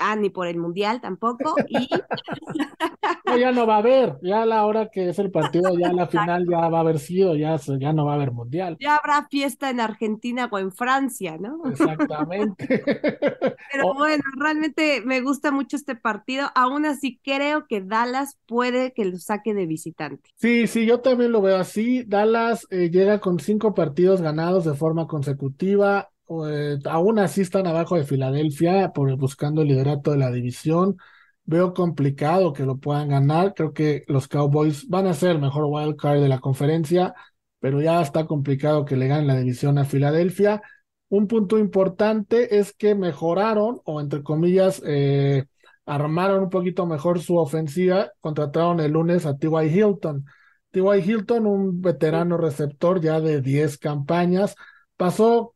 Ah, 0.07 0.17
ni 0.17 0.29
por 0.29 0.47
el 0.47 0.59
mundial 0.59 1.01
tampoco. 1.01 1.55
Y 1.67 1.89
ya 3.41 3.53
no 3.53 3.67
va 3.67 3.77
a 3.77 3.79
haber, 3.79 4.19
ya 4.21 4.43
a 4.43 4.47
la 4.47 4.67
hora 4.67 4.91
que 4.91 5.09
es 5.09 5.19
el 5.19 5.31
partido, 5.31 5.79
ya 5.79 5.95
la 5.95 6.07
final 6.09 6.47
ya 6.47 6.69
va 6.69 6.77
a 6.77 6.81
haber 6.81 6.99
sido, 6.99 7.35
ya, 7.37 7.57
ya 7.79 7.95
no 7.95 8.05
va 8.05 8.13
a 8.13 8.15
haber 8.17 8.31
mundial. 8.31 8.77
Ya 8.81 8.97
habrá 8.97 9.27
fiesta 9.31 9.71
en 9.71 9.81
Argentina 9.81 10.47
o 10.53 10.59
en 10.59 10.73
Francia, 10.73 11.39
¿no? 11.39 11.63
Exactamente. 11.71 12.67
Pero 13.73 13.95
bueno, 13.95 14.23
realmente 14.37 15.01
me 15.07 15.23
gusta 15.23 15.51
mucho 15.51 15.77
este 15.77 15.97
partido, 15.97 16.49
aún 16.55 16.85
así 16.85 17.19
creo 17.25 17.67
que 17.67 17.81
Dallas 17.81 18.39
puede 18.47 18.93
que 18.93 19.07
lo 19.07 19.17
saque 19.17 19.55
de 19.55 19.65
visitante. 19.65 20.29
Sí, 20.37 20.67
sí, 20.67 20.85
yo 20.85 21.01
también 21.01 21.33
lo 21.33 21.41
veo 21.41 21.57
así. 21.57 22.05
Dallas 22.05 22.67
eh, 22.71 22.91
llega 22.91 23.21
con 23.21 23.41
cinco 23.41 23.73
partidos 23.73 24.21
ganados 24.21 24.67
de 24.67 24.75
forma 24.75 25.07
consecutiva. 25.07 26.11
Eh, 26.29 26.79
aún 26.87 27.19
así 27.19 27.43
están 27.43 27.67
abajo 27.67 27.97
de 27.97 28.05
Filadelfia 28.05 28.93
por 28.93 29.15
buscando 29.17 29.63
el 29.63 29.69
liderato 29.69 30.11
de 30.13 30.19
la 30.19 30.31
división. 30.31 30.97
Veo 31.45 31.75
complicado 31.75 32.53
que 32.53 32.65
lo 32.65 32.79
puedan 32.79 33.09
ganar. 33.11 33.55
Creo 33.55 33.73
que 33.75 34.05
los 34.09 34.29
Cowboys 34.29 34.89
van 34.89 35.07
a 35.07 35.15
ser 35.15 35.33
el 35.33 35.41
mejor 35.41 35.65
wild 35.67 35.97
card 35.97 36.21
de 36.21 36.29
la 36.29 36.41
conferencia, 36.41 37.15
pero 37.61 37.81
ya 37.83 38.01
está 38.01 38.27
complicado 38.27 38.85
que 38.85 38.97
le 38.97 39.09
ganen 39.09 39.27
la 39.27 39.37
división 39.37 39.79
a 39.79 39.85
Filadelfia. 39.85 40.63
Un 41.09 41.29
punto 41.29 41.59
importante 41.59 42.59
es 42.59 42.73
que 42.73 42.95
mejoraron, 42.95 43.81
o 43.85 44.01
entre 44.01 44.23
comillas, 44.23 44.83
eh, 44.87 45.45
armaron 45.87 46.45
un 46.45 46.51
poquito 46.51 46.87
mejor 46.87 47.21
su 47.21 47.37
ofensiva. 47.37 48.11
Contrataron 48.21 48.81
el 48.81 48.93
lunes 48.93 49.27
a 49.27 49.37
T.Y. 49.37 49.67
Hilton. 49.69 50.25
T.Y. 50.71 51.01
Hilton, 51.11 51.47
un 51.47 51.81
veterano 51.83 52.37
receptor 52.37 53.01
ya 53.01 53.21
de 53.21 53.41
10 53.41 53.79
campañas, 53.79 54.57
pasó 54.97 55.54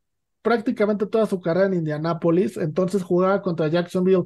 prácticamente 0.48 1.06
toda 1.06 1.26
su 1.26 1.40
carrera 1.42 1.66
en 1.66 1.74
Indianápolis, 1.74 2.56
entonces 2.56 3.02
jugaba 3.02 3.42
contra 3.42 3.68
Jacksonville 3.68 4.24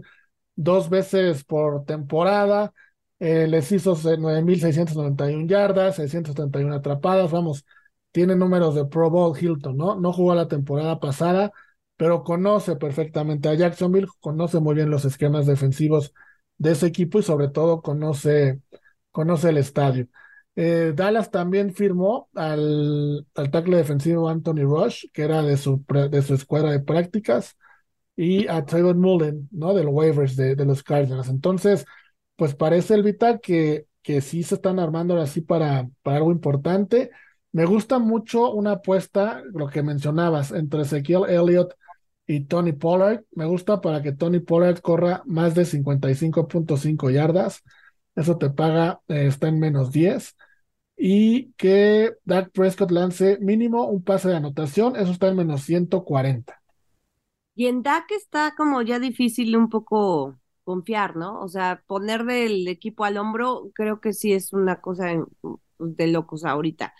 dos 0.54 0.88
veces 0.88 1.42
por 1.42 1.84
temporada, 1.84 2.72
eh, 3.18 3.48
les 3.48 3.72
hizo 3.72 3.96
9.691 3.96 5.48
yardas, 5.48 5.96
631 5.96 6.76
atrapadas, 6.76 7.32
vamos, 7.32 7.66
tiene 8.12 8.36
números 8.36 8.76
de 8.76 8.84
Pro 8.84 9.10
Bowl 9.10 9.36
Hilton, 9.36 9.76
¿no? 9.76 9.96
No 9.96 10.12
jugó 10.12 10.36
la 10.36 10.46
temporada 10.46 11.00
pasada, 11.00 11.50
pero 11.96 12.22
conoce 12.22 12.76
perfectamente 12.76 13.48
a 13.48 13.54
Jacksonville, 13.54 14.06
conoce 14.20 14.60
muy 14.60 14.76
bien 14.76 14.90
los 14.90 15.04
esquemas 15.04 15.46
defensivos 15.46 16.14
de 16.56 16.70
ese 16.72 16.86
equipo 16.86 17.18
y 17.18 17.24
sobre 17.24 17.48
todo 17.48 17.82
conoce, 17.82 18.60
conoce 19.10 19.48
el 19.50 19.56
estadio. 19.58 20.06
Eh, 20.54 20.92
Dallas 20.94 21.30
también 21.30 21.72
firmó 21.74 22.28
al, 22.34 23.26
al 23.34 23.50
tackle 23.50 23.78
defensivo 23.78 24.28
Anthony 24.28 24.62
Rush, 24.64 25.06
que 25.12 25.22
era 25.22 25.42
de 25.42 25.56
su, 25.56 25.84
de 26.10 26.22
su 26.22 26.34
escuadra 26.34 26.72
de 26.72 26.80
prácticas 26.80 27.56
y 28.16 28.46
a 28.48 28.64
Trayvon 28.64 29.00
Mullen, 29.00 29.48
¿no? 29.52 29.74
De 29.74 29.84
los 29.84 29.94
waivers 29.94 30.36
de, 30.36 30.54
de, 30.56 30.64
los 30.66 30.82
Cardinals. 30.82 31.28
Entonces, 31.28 31.86
pues 32.36 32.54
parece, 32.54 32.94
Elvita, 32.94 33.38
que, 33.38 33.86
que 34.02 34.20
sí 34.20 34.42
se 34.42 34.56
están 34.56 34.78
armando 34.78 35.18
así 35.20 35.40
para, 35.40 35.88
para 36.02 36.18
algo 36.18 36.32
importante. 36.32 37.10
Me 37.52 37.64
gusta 37.64 37.98
mucho 37.98 38.50
una 38.52 38.72
apuesta, 38.72 39.42
lo 39.52 39.68
que 39.68 39.82
mencionabas, 39.82 40.52
entre 40.52 40.82
Ezequiel 40.82 41.24
Elliott 41.28 41.74
y 42.26 42.40
Tony 42.44 42.72
Pollard. 42.72 43.24
Me 43.32 43.46
gusta 43.46 43.80
para 43.80 44.02
que 44.02 44.12
Tony 44.12 44.40
Pollard 44.40 44.80
corra 44.80 45.22
más 45.26 45.54
de 45.54 45.64
55.5 45.64 47.10
yardas. 47.10 47.62
Eso 48.14 48.38
te 48.38 48.50
paga, 48.50 49.00
eh, 49.08 49.26
está 49.26 49.48
en 49.48 49.58
menos 49.60 49.90
10. 49.92 50.36
Y 50.96 51.52
que 51.54 52.12
Dak 52.24 52.52
Prescott 52.52 52.90
lance 52.90 53.38
mínimo 53.40 53.86
un 53.86 54.04
pase 54.04 54.28
de 54.28 54.36
anotación, 54.36 54.96
eso 54.96 55.12
está 55.12 55.28
en 55.28 55.36
menos 55.36 55.62
140. 55.62 56.62
Y 57.54 57.66
en 57.66 57.82
DAC 57.82 58.10
está 58.12 58.54
como 58.56 58.82
ya 58.82 58.98
difícil 58.98 59.56
un 59.56 59.68
poco 59.68 60.38
confiar, 60.64 61.16
¿no? 61.16 61.40
O 61.40 61.48
sea, 61.48 61.82
poner 61.86 62.24
del 62.24 62.66
equipo 62.68 63.04
al 63.04 63.18
hombro 63.18 63.70
creo 63.74 64.00
que 64.00 64.12
sí 64.12 64.32
es 64.32 64.52
una 64.52 64.80
cosa 64.80 65.06
de 65.78 66.06
locos 66.06 66.44
ahorita. 66.44 66.94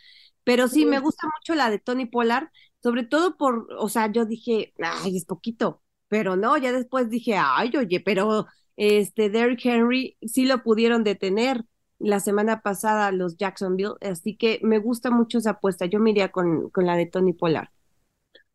Pero 0.45 0.69
sí, 0.69 0.85
me 0.87 0.99
gusta 0.99 1.27
mucho 1.27 1.55
la 1.55 1.71
de 1.71 1.79
Tony 1.79 2.07
Pollard, 2.07 2.49
sobre 2.83 3.05
todo 3.05 3.37
por, 3.37 3.69
o 3.79 3.89
sea, 3.89 4.11
yo 4.13 4.25
dije, 4.27 4.75
ay, 4.83 5.17
es 5.17 5.25
poquito, 5.25 5.83
pero 6.09 6.37
no, 6.37 6.57
ya 6.59 6.73
después 6.73 7.09
dije, 7.11 7.37
ay, 7.39 7.73
oye, 7.77 8.01
pero 8.01 8.47
este 8.77 9.31
Derrick 9.31 9.65
Henry 9.65 10.17
sí 10.23 10.45
lo 10.47 10.63
pudieron 10.63 11.05
detener 11.05 11.65
la 11.99 12.21
semana 12.21 12.63
pasada 12.63 13.13
los 13.13 13.37
Jacksonville, 13.37 13.95
así 14.01 14.37
que 14.37 14.61
me 14.63 14.79
gusta 14.79 15.11
mucho 15.11 15.39
esa 15.39 15.51
apuesta. 15.51 15.87
Yo 15.87 16.01
me 16.01 16.11
iría 16.11 16.31
con, 16.31 16.71
con 16.71 16.87
la 16.87 16.97
de 16.97 17.07
Tony 17.07 17.33
Pollard. 17.33 17.69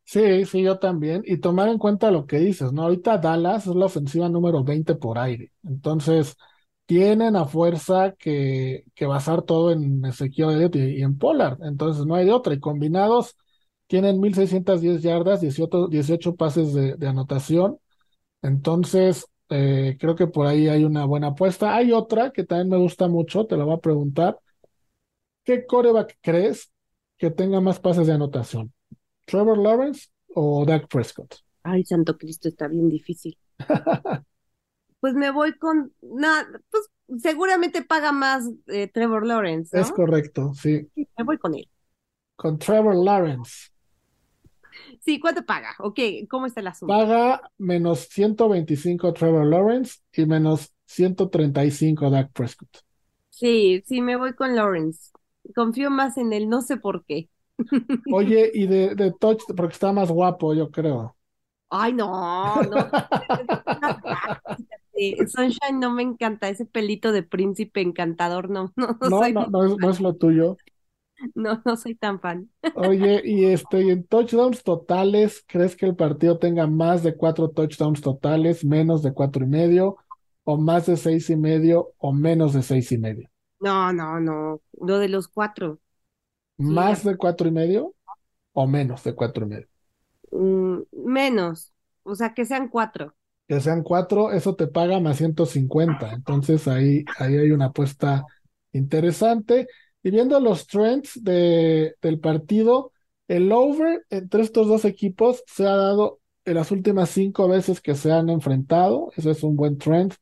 Sí, 0.03 0.45
sí, 0.45 0.61
yo 0.63 0.79
también. 0.79 1.21
Y 1.25 1.37
tomar 1.37 1.67
en 1.67 1.77
cuenta 1.77 2.11
lo 2.11 2.25
que 2.25 2.37
dices, 2.39 2.71
¿no? 2.71 2.83
Ahorita 2.83 3.17
Dallas 3.17 3.67
es 3.67 3.75
la 3.75 3.85
ofensiva 3.85 4.29
número 4.29 4.63
20 4.63 4.95
por 4.95 5.17
aire. 5.17 5.51
Entonces, 5.63 6.37
tienen 6.85 7.35
a 7.35 7.45
fuerza 7.45 8.13
que, 8.17 8.85
que 8.95 9.05
basar 9.05 9.41
todo 9.41 9.71
en 9.71 10.05
Ezequiel 10.05 10.51
Elliott 10.51 10.75
y, 10.77 11.01
en 11.01 11.17
Pollard. 11.17 11.61
Entonces, 11.63 12.05
no 12.05 12.15
hay 12.15 12.25
de 12.25 12.31
otra. 12.31 12.53
Y 12.53 12.59
combinados, 12.59 13.35
tienen 13.87 14.21
1610 14.21 15.01
yardas, 15.01 15.41
18, 15.41 15.87
18 15.89 16.35
pases 16.37 16.73
de 16.73 17.07
anotación. 17.07 17.79
Entonces, 18.41 19.27
eh, 19.49 19.97
creo 19.99 20.15
que 20.15 20.27
por 20.27 20.45
ahí 20.45 20.67
hay 20.67 20.83
una 20.83 21.05
buena 21.05 21.27
apuesta. 21.27 21.75
Hay 21.75 21.91
otra 21.91 22.31
que 22.31 22.43
también 22.43 22.69
me 22.69 22.77
gusta 22.77 23.07
mucho, 23.07 23.45
te 23.45 23.57
la 23.57 23.63
voy 23.63 23.75
a 23.75 23.79
preguntar. 23.79 24.39
¿Qué 25.43 25.65
coreback 25.65 26.17
crees 26.21 26.71
que 27.17 27.31
tenga 27.31 27.61
más 27.61 27.79
pases 27.79 28.07
de 28.07 28.13
anotación? 28.13 28.73
¿Trevor 29.25 29.57
Lawrence 29.57 30.07
o 30.33 30.65
Dak 30.65 30.87
Prescott? 30.87 31.35
Ay, 31.63 31.83
Santo 31.85 32.17
Cristo, 32.17 32.47
está 32.47 32.67
bien 32.67 32.89
difícil. 32.89 33.37
pues 34.99 35.13
me 35.13 35.31
voy 35.31 35.57
con. 35.57 35.93
No, 36.01 36.27
pues 36.69 36.89
seguramente 37.21 37.81
paga 37.83 38.11
más 38.11 38.49
eh, 38.67 38.87
Trevor 38.87 39.25
Lawrence. 39.25 39.75
¿no? 39.75 39.81
Es 39.81 39.91
correcto, 39.91 40.53
sí. 40.53 40.87
Me 40.95 41.23
voy 41.23 41.37
con 41.37 41.55
él. 41.55 41.69
Con 42.35 42.59
Trevor 42.59 42.95
Lawrence. 42.95 43.69
Sí, 45.07 45.21
¿cuánto 45.21 45.45
paga? 45.45 45.73
Ok, 45.79 45.99
¿cómo 46.29 46.47
está 46.47 46.59
el 46.59 46.67
asunto? 46.67 46.97
Paga 46.97 47.41
menos 47.57 48.07
125 48.09 49.13
Trevor 49.13 49.45
Lawrence 49.45 49.99
y 50.11 50.25
menos 50.25 50.73
135 50.85 52.09
Dak 52.09 52.31
Prescott. 52.33 52.79
Sí, 53.29 53.83
sí, 53.85 54.01
me 54.01 54.17
voy 54.17 54.33
con 54.33 54.55
Lawrence. 54.55 55.11
Confío 55.55 55.89
más 55.89 56.17
en 56.17 56.33
él, 56.33 56.49
no 56.49 56.61
sé 56.61 56.77
por 56.77 57.05
qué. 57.05 57.29
Oye, 58.11 58.51
y 58.53 58.67
de, 58.67 58.95
de 58.95 59.13
Touch, 59.13 59.43
porque 59.55 59.73
está 59.73 59.93
más 59.93 60.11
guapo, 60.11 60.53
yo 60.53 60.69
creo. 60.71 61.15
Ay, 61.69 61.93
no, 61.93 62.63
no. 62.63 62.89
Sunshine 65.27 65.79
no 65.79 65.91
me 65.91 66.03
encanta, 66.03 66.49
ese 66.49 66.65
pelito 66.65 67.11
de 67.11 67.23
príncipe 67.23 67.81
encantador, 67.81 68.49
no, 68.49 68.73
no, 68.75 68.97
no, 69.01 69.29
no, 69.29 69.45
no, 69.47 69.65
es, 69.65 69.77
no 69.77 69.89
es 69.89 69.99
lo 69.99 70.15
tuyo. 70.15 70.57
No, 71.35 71.61
no 71.65 71.75
soy 71.77 71.95
tan 71.95 72.19
fan. 72.19 72.49
Oye, 72.73 73.21
y 73.25 73.45
este, 73.45 73.81
y 73.83 73.89
en 73.89 74.05
touchdowns 74.07 74.63
totales, 74.63 75.43
¿crees 75.47 75.75
que 75.75 75.85
el 75.87 75.95
partido 75.95 76.37
tenga 76.39 76.67
más 76.67 77.03
de 77.03 77.15
cuatro 77.17 77.49
touchdowns 77.49 78.01
totales, 78.01 78.63
menos 78.63 79.01
de 79.03 79.13
cuatro 79.13 79.43
y 79.43 79.47
medio, 79.47 79.97
o 80.43 80.57
más 80.57 80.85
de 80.85 80.95
seis 80.97 81.29
y 81.29 81.35
medio, 81.35 81.93
o 81.97 82.13
menos 82.13 82.53
de 82.53 82.61
seis 82.63 82.91
y 82.91 82.97
medio? 82.99 83.29
No, 83.59 83.91
no, 83.93 84.19
no, 84.19 84.61
lo 84.81 84.97
de 84.99 85.09
los 85.09 85.27
cuatro. 85.27 85.79
¿Más 86.59 87.03
de 87.03 87.17
cuatro 87.17 87.47
y 87.47 87.51
medio 87.51 87.95
o 88.53 88.67
menos 88.67 89.03
de 89.03 89.15
cuatro 89.15 89.45
y 89.45 89.49
medio? 89.49 89.67
Mm, 90.31 90.81
menos, 90.93 91.73
o 92.03 92.15
sea, 92.15 92.33
que 92.33 92.45
sean 92.45 92.69
cuatro. 92.69 93.15
que 93.47 93.59
sean 93.61 93.83
cuatro, 93.83 94.31
eso 94.31 94.55
te 94.55 94.67
paga 94.67 94.99
más 94.99 95.17
150. 95.17 96.11
Entonces 96.13 96.67
ahí, 96.67 97.09
ahí 97.17 97.37
hay 97.37 97.51
una 97.51 97.65
apuesta 97.67 98.27
interesante. 98.73 99.67
Y 100.07 100.11
viendo 100.11 100.39
los 100.39 100.67
trends 100.67 101.21
de, 101.21 101.97
del 102.01 102.21
partido, 102.21 102.93
el 103.27 103.51
over 103.51 104.05
entre 104.09 104.41
estos 104.41 104.65
dos 104.65 104.85
equipos 104.85 105.43
se 105.47 105.67
ha 105.67 105.75
dado 105.75 106.21
en 106.45 106.53
las 106.55 106.71
últimas 106.71 107.09
cinco 107.09 107.49
veces 107.49 107.81
que 107.81 107.93
se 107.93 108.13
han 108.13 108.29
enfrentado. 108.29 109.11
Ese 109.17 109.31
es 109.31 109.43
un 109.43 109.57
buen 109.57 109.77
trend 109.77 110.13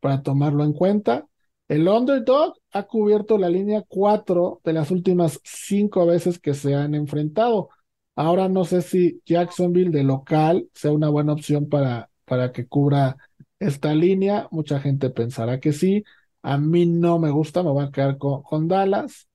para 0.00 0.22
tomarlo 0.24 0.64
en 0.64 0.72
cuenta. 0.72 1.28
El 1.68 1.86
underdog 1.86 2.54
ha 2.72 2.82
cubierto 2.88 3.38
la 3.38 3.48
línea 3.48 3.84
cuatro 3.86 4.60
de 4.64 4.72
las 4.72 4.90
últimas 4.90 5.40
cinco 5.44 6.04
veces 6.04 6.40
que 6.40 6.52
se 6.54 6.74
han 6.74 6.96
enfrentado. 6.96 7.68
Ahora 8.16 8.48
no 8.48 8.64
sé 8.64 8.82
si 8.82 9.22
Jacksonville 9.24 9.92
de 9.92 10.02
local 10.02 10.68
sea 10.74 10.90
una 10.90 11.10
buena 11.10 11.34
opción 11.34 11.68
para, 11.68 12.10
para 12.24 12.50
que 12.50 12.66
cubra 12.66 13.16
esta 13.60 13.94
línea. 13.94 14.48
Mucha 14.50 14.80
gente 14.80 15.10
pensará 15.10 15.60
que 15.60 15.72
sí. 15.72 16.02
A 16.42 16.58
mí 16.58 16.86
no 16.86 17.20
me 17.20 17.30
gusta, 17.30 17.62
me 17.62 17.70
voy 17.70 17.84
a 17.84 17.92
quedar 17.92 18.18
con, 18.18 18.42
con 18.42 18.66
Dallas. 18.66 19.27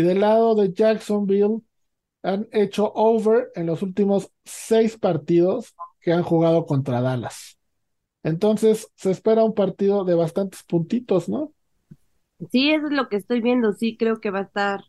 Y 0.00 0.02
del 0.02 0.20
lado 0.20 0.54
de 0.54 0.72
Jacksonville, 0.72 1.60
han 2.22 2.48
hecho 2.52 2.92
over 2.94 3.50
en 3.54 3.66
los 3.66 3.82
últimos 3.82 4.30
seis 4.44 4.98
partidos 4.98 5.74
que 6.00 6.12
han 6.12 6.22
jugado 6.22 6.66
contra 6.66 7.00
Dallas. 7.00 7.58
Entonces, 8.22 8.88
se 8.96 9.10
espera 9.10 9.44
un 9.44 9.54
partido 9.54 10.04
de 10.04 10.14
bastantes 10.14 10.62
puntitos, 10.64 11.28
¿no? 11.28 11.52
Sí, 12.50 12.70
eso 12.70 12.86
es 12.86 12.92
lo 12.92 13.08
que 13.08 13.16
estoy 13.16 13.40
viendo. 13.40 13.72
Sí, 13.72 13.96
creo 13.96 14.20
que 14.20 14.30
va 14.30 14.40
a 14.40 14.42
estar. 14.42 14.80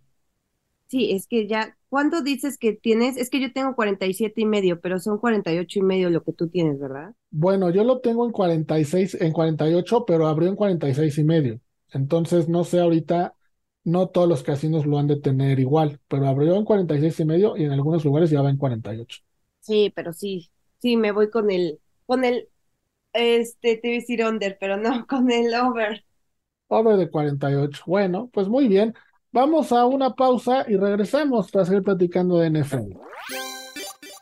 Sí, 0.88 1.12
es 1.12 1.28
que 1.28 1.48
ya. 1.48 1.78
¿Cuánto 1.90 2.22
dices 2.22 2.58
que 2.58 2.74
tienes? 2.74 3.18
Es 3.18 3.30
que 3.30 3.42
yo 3.42 3.52
tengo 3.54 3.76
47 3.76 4.42
y 4.42 4.46
medio, 4.46 4.80
pero 4.82 5.00
son 5.00 5.18
48 5.20 5.80
y 5.80 5.82
medio 5.84 6.10
lo 6.10 6.24
que 6.24 6.34
tú 6.34 6.50
tienes, 6.50 6.80
¿verdad? 6.80 7.14
Bueno, 7.30 7.70
yo 7.70 7.84
lo 7.84 8.00
tengo 8.02 8.26
en 8.26 8.32
46, 8.32 9.16
en 9.22 9.32
48, 9.32 10.06
pero 10.06 10.28
abrió 10.28 10.50
en 10.50 10.56
46 10.56 11.18
y 11.18 11.24
medio. 11.24 11.62
Entonces, 11.92 12.50
no 12.50 12.64
sé 12.64 12.80
ahorita 12.80 13.36
no 13.84 14.08
todos 14.08 14.28
los 14.28 14.44
casinos 14.44 14.86
lo 14.86 15.00
han 15.00 15.08
de 15.08 15.20
tener 15.20 15.60
igual, 15.60 16.00
pero 16.08 16.28
abrió 16.28 16.56
en 16.56 16.66
46 16.66 17.20
y 17.20 17.26
medio 17.26 17.58
y 17.58 17.64
en 17.64 17.72
algunos 17.72 18.06
lugares 18.06 18.30
ya 18.30 18.42
va 18.42 18.50
en 18.50 18.58
48. 18.58 19.22
Sí, 19.60 19.92
pero 19.96 20.14
sí, 20.14 20.52
sí, 20.80 20.98
me 20.98 21.12
voy 21.12 21.30
con 21.30 21.52
el, 21.52 21.80
con 22.06 22.24
el, 22.24 22.50
este, 23.14 23.78
te 23.78 23.88
iba 23.88 23.98
a 23.98 24.00
decir 24.00 24.26
under, 24.26 24.58
pero 24.60 24.78
no, 24.78 25.06
con 25.08 25.32
el 25.32 25.54
over. 25.56 26.04
Over 26.68 26.98
de 26.98 27.10
48. 27.10 27.84
Bueno, 27.86 28.30
pues 28.32 28.48
muy 28.48 28.68
bien. 28.68 28.94
Vamos 29.32 29.72
a 29.72 29.86
una 29.86 30.14
pausa 30.14 30.66
y 30.68 30.76
regresamos 30.76 31.52
para 31.52 31.66
seguir 31.66 31.84
platicando 31.84 32.38
de 32.38 32.48
NFL. 32.48 32.98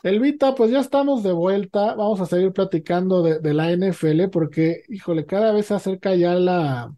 Elvita, 0.02 0.54
pues 0.54 0.70
ya 0.70 0.80
estamos 0.80 1.22
de 1.22 1.32
vuelta. 1.32 1.94
Vamos 1.94 2.20
a 2.20 2.26
seguir 2.26 2.52
platicando 2.52 3.22
de, 3.22 3.38
de 3.40 3.54
la 3.54 3.70
NFL 3.70 4.28
porque, 4.30 4.82
híjole, 4.88 5.26
cada 5.26 5.52
vez 5.52 5.66
se 5.66 5.74
acerca 5.74 6.14
ya 6.14 6.34
la, 6.34 6.94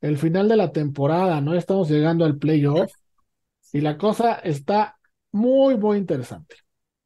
el 0.00 0.18
final 0.18 0.48
de 0.48 0.56
la 0.56 0.72
temporada, 0.72 1.40
¿no? 1.40 1.54
Estamos 1.54 1.90
llegando 1.90 2.24
al 2.24 2.38
playoff 2.38 2.90
y 3.72 3.80
la 3.80 3.98
cosa 3.98 4.34
está 4.34 4.98
muy, 5.32 5.76
muy 5.76 5.98
interesante. 5.98 6.56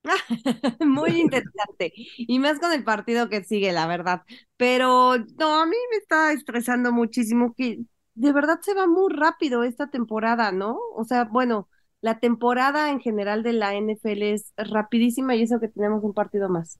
muy 0.85 1.21
interesante. 1.21 1.93
Y 2.17 2.39
más 2.39 2.59
con 2.59 2.73
el 2.73 2.85
partido 2.85 3.29
que 3.29 3.45
sigue, 3.45 3.73
la 3.73 3.87
verdad. 3.87 4.23
Pero 4.57 5.17
no, 5.39 5.61
a 5.61 5.67
mí 5.67 5.77
me 5.91 5.97
está 5.99 6.33
estresando 6.33 6.93
muchísimo 6.93 7.55
que 7.57 7.81
de 8.15 8.33
verdad 8.33 8.61
se 8.63 8.75
va 8.75 8.87
muy 8.87 9.13
rápido 9.13 9.65
esta 9.65 9.89
temporada, 9.89 10.53
¿no? 10.53 10.79
O 10.95 11.05
sea, 11.05 11.25
bueno, 11.25 11.69
la 12.01 12.21
temporada 12.21 12.91
en 12.91 13.01
general 13.01 13.43
de 13.43 13.55
la 13.55 13.75
NFL 13.75 14.23
es 14.23 14.53
rapidísima 14.57 15.35
y 15.35 15.43
eso 15.43 15.59
que 15.61 15.69
tenemos 15.69 16.05
un 16.05 16.13
partido 16.15 16.49
más. 16.49 16.79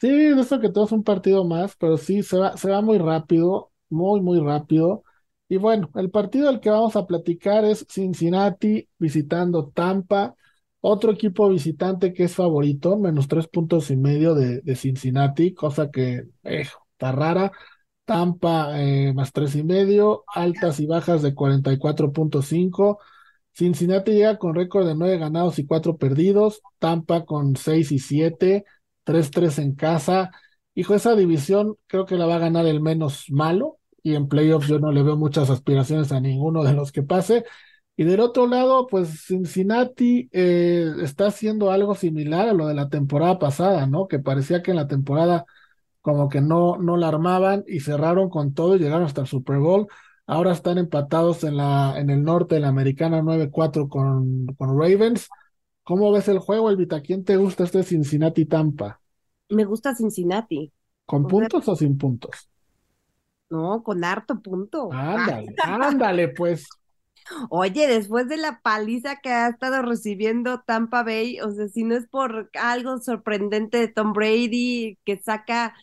Sí, 0.00 0.08
eso 0.08 0.60
que 0.60 0.68
tenemos 0.68 0.92
un 0.92 1.04
partido 1.04 1.44
más, 1.44 1.76
pero 1.76 1.96
sí, 1.98 2.22
se 2.22 2.38
va, 2.38 2.56
se 2.56 2.70
va 2.70 2.80
muy 2.80 2.98
rápido, 2.98 3.70
muy, 3.90 4.20
muy 4.20 4.40
rápido. 4.40 5.02
Y 5.50 5.56
bueno, 5.56 5.90
el 5.96 6.10
partido 6.10 6.46
del 6.46 6.60
que 6.60 6.70
vamos 6.70 6.94
a 6.94 7.06
platicar 7.08 7.64
es 7.64 7.84
Cincinnati 7.90 8.88
visitando 8.98 9.68
Tampa, 9.74 10.36
otro 10.80 11.10
equipo 11.10 11.48
visitante 11.48 12.12
que 12.14 12.24
es 12.24 12.36
favorito, 12.36 12.96
menos 12.96 13.26
tres 13.26 13.48
puntos 13.48 13.90
y 13.90 13.96
medio 13.96 14.36
de, 14.36 14.62
Cincinnati, 14.76 15.52
cosa 15.52 15.90
que 15.90 16.28
está 16.44 17.10
rara. 17.10 17.50
Tampa 18.04 18.80
eh, 18.80 19.12
más 19.12 19.32
tres 19.32 19.56
y 19.56 19.64
medio, 19.64 20.24
altas 20.32 20.78
y 20.78 20.86
bajas 20.86 21.20
de 21.20 21.34
44.5. 21.34 22.98
Cincinnati 23.52 24.12
llega 24.12 24.38
con 24.38 24.54
récord 24.54 24.86
de 24.86 24.94
nueve 24.94 25.18
ganados 25.18 25.58
y 25.58 25.66
cuatro 25.66 25.96
perdidos. 25.96 26.62
Tampa 26.78 27.24
con 27.24 27.56
seis 27.56 27.90
y 27.90 27.98
siete, 27.98 28.64
tres 29.02 29.32
tres 29.32 29.58
en 29.58 29.74
casa. 29.74 30.30
Hijo, 30.74 30.94
esa 30.94 31.16
división 31.16 31.76
creo 31.88 32.06
que 32.06 32.16
la 32.16 32.26
va 32.26 32.36
a 32.36 32.38
ganar 32.38 32.66
el 32.66 32.80
menos 32.80 33.26
malo 33.30 33.79
y 34.02 34.14
en 34.14 34.28
playoffs 34.28 34.68
yo 34.68 34.78
no 34.78 34.92
le 34.92 35.02
veo 35.02 35.16
muchas 35.16 35.50
aspiraciones 35.50 36.12
a 36.12 36.20
ninguno 36.20 36.64
de 36.64 36.72
los 36.72 36.92
que 36.92 37.02
pase. 37.02 37.44
Y 37.96 38.04
del 38.04 38.20
otro 38.20 38.46
lado, 38.46 38.86
pues 38.86 39.26
Cincinnati 39.26 40.28
eh, 40.32 40.90
está 41.02 41.26
haciendo 41.26 41.70
algo 41.70 41.94
similar 41.94 42.48
a 42.48 42.54
lo 42.54 42.66
de 42.66 42.74
la 42.74 42.88
temporada 42.88 43.38
pasada, 43.38 43.86
¿no? 43.86 44.08
Que 44.08 44.18
parecía 44.18 44.62
que 44.62 44.70
en 44.70 44.78
la 44.78 44.88
temporada 44.88 45.44
como 46.00 46.28
que 46.28 46.40
no, 46.40 46.78
no 46.78 46.96
la 46.96 47.08
armaban 47.08 47.64
y 47.66 47.80
cerraron 47.80 48.30
con 48.30 48.54
todo 48.54 48.76
y 48.76 48.78
llegaron 48.78 49.04
hasta 49.04 49.20
el 49.22 49.26
Super 49.26 49.58
Bowl. 49.58 49.86
Ahora 50.26 50.52
están 50.52 50.78
empatados 50.78 51.44
en, 51.44 51.56
la, 51.56 51.94
en 51.98 52.08
el 52.08 52.22
norte 52.22 52.54
de 52.54 52.62
la 52.62 52.68
americana 52.68 53.20
9-4 53.20 53.88
con, 53.88 54.46
con 54.56 54.78
Ravens. 54.80 55.28
¿Cómo 55.82 56.12
ves 56.12 56.28
el 56.28 56.38
juego, 56.38 56.70
Elvita? 56.70 57.02
¿Quién 57.02 57.24
te 57.24 57.36
gusta 57.36 57.64
este 57.64 57.82
Cincinnati-Tampa? 57.82 59.00
Me 59.50 59.64
gusta 59.64 59.94
Cincinnati. 59.94 60.72
¿Con 61.04 61.26
puntos 61.26 61.68
o 61.68 61.74
sin 61.74 61.98
puntos? 61.98 62.48
No, 63.50 63.82
con 63.82 64.04
harto 64.04 64.40
punto. 64.40 64.90
Ándale, 64.92 65.54
ándale, 65.64 66.28
pues. 66.28 66.68
Oye, 67.50 67.86
después 67.86 68.28
de 68.28 68.36
la 68.36 68.60
paliza 68.60 69.16
que 69.16 69.30
ha 69.30 69.48
estado 69.48 69.82
recibiendo 69.82 70.62
Tampa 70.62 71.02
Bay, 71.02 71.40
o 71.40 71.50
sea, 71.52 71.68
si 71.68 71.84
no 71.84 71.96
es 71.96 72.08
por 72.08 72.50
algo 72.54 72.98
sorprendente 72.98 73.78
de 73.78 73.88
Tom 73.88 74.12
Brady 74.12 74.98
que 75.04 75.18
saca 75.18 75.74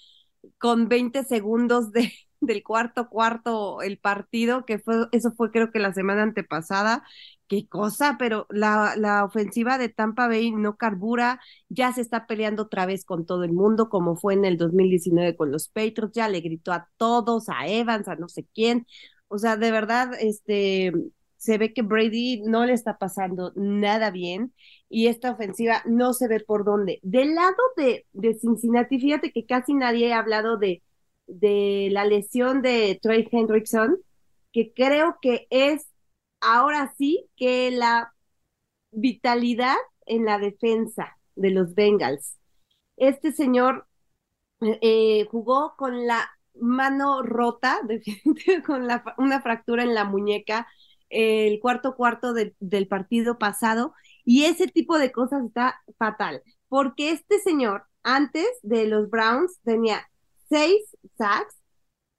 con 0.58 0.88
20 0.88 1.24
segundos 1.24 1.92
de, 1.92 2.12
del 2.40 2.64
cuarto 2.64 3.10
cuarto 3.10 3.82
el 3.82 3.98
partido, 4.00 4.66
que 4.66 4.80
fue, 4.80 5.08
eso 5.12 5.32
fue 5.36 5.52
creo 5.52 5.72
que 5.72 5.80
la 5.80 5.94
semana 5.94 6.24
antepasada, 6.24 7.04
qué 7.48 7.68
cosa, 7.68 8.16
pero 8.20 8.46
la, 8.50 8.96
la 8.98 9.24
ofensiva 9.26 9.78
de 9.78 9.90
Tampa 9.90 10.28
Bay 10.28 10.52
no 10.52 10.78
carbura, 10.78 11.40
ya 11.70 11.94
se 11.94 12.02
está 12.02 12.28
peleando 12.28 12.64
otra 12.64 12.86
vez 12.86 13.06
con 13.06 13.26
todo 13.26 13.44
el 13.44 13.54
mundo, 13.54 13.90
como 13.90 14.16
fue 14.18 14.34
en 14.34 14.46
el 14.46 14.58
2019 14.58 15.36
con 15.36 15.52
los 15.52 15.70
Patriots, 15.70 16.14
ya 16.16 16.30
le 16.30 16.42
gritó 16.42 16.74
a 16.74 16.90
todos, 16.98 17.50
a 17.50 17.68
Evans, 17.68 18.08
a 18.08 18.16
no 18.16 18.28
sé 18.30 18.46
quién. 18.54 18.86
O 19.30 19.38
sea, 19.38 19.58
de 19.58 19.72
verdad, 19.72 20.12
este, 20.20 20.92
se 21.38 21.58
ve 21.58 21.74
que 21.74 21.82
Brady 21.82 22.42
no 22.46 22.66
le 22.66 22.74
está 22.74 22.98
pasando 22.98 23.52
nada 23.56 24.12
bien 24.12 24.54
y 24.90 25.08
esta 25.08 25.32
ofensiva 25.32 25.82
no 25.86 26.14
se 26.14 26.28
ve 26.28 26.40
por 26.40 26.66
dónde. 26.66 27.00
Del 27.04 27.36
lado 27.36 27.56
de, 27.76 28.06
de 28.14 28.36
Cincinnati, 28.36 29.00
fíjate 29.00 29.32
que 29.32 29.46
casi 29.46 29.74
nadie 29.74 30.14
ha 30.14 30.20
hablado 30.20 30.58
de, 30.58 30.82
de 31.28 31.90
la 31.92 32.06
lesión 32.06 32.62
de 32.62 33.00
Trey 33.02 33.28
Hendrickson, 33.32 33.98
que 34.52 34.74
creo 34.74 35.18
que 35.22 35.48
es 35.50 35.88
ahora 36.42 36.94
sí 36.98 37.30
que 37.36 37.72
la 37.72 38.14
vitalidad 38.92 39.76
en 40.06 40.26
la 40.26 40.40
defensa 40.40 41.18
de 41.36 41.52
los 41.52 41.76
Bengals. 41.76 42.38
Este 42.96 43.32
señor 43.32 43.88
eh, 44.62 45.28
jugó 45.30 45.76
con 45.78 46.08
la 46.08 46.30
mano 46.56 47.22
rota, 47.22 47.80
con 48.66 48.88
la, 48.88 49.04
una 49.18 49.42
fractura 49.42 49.84
en 49.84 49.94
la 49.94 50.06
muñeca, 50.06 50.68
el 51.10 51.60
cuarto 51.60 51.96
cuarto 51.96 52.34
del 52.34 52.88
partido 52.88 53.38
pasado, 53.38 53.94
y 54.26 54.46
ese 54.46 54.68
tipo 54.68 54.98
de 54.98 55.12
cosas 55.12 55.46
está 55.46 55.82
fatal, 55.98 56.42
porque 56.68 57.12
este 57.12 57.40
señor 57.40 57.86
antes 58.04 58.48
de 58.62 58.88
los 58.88 59.10
Browns 59.10 59.60
tenía 59.64 60.08
seis 60.50 60.96
sacks, 61.18 61.56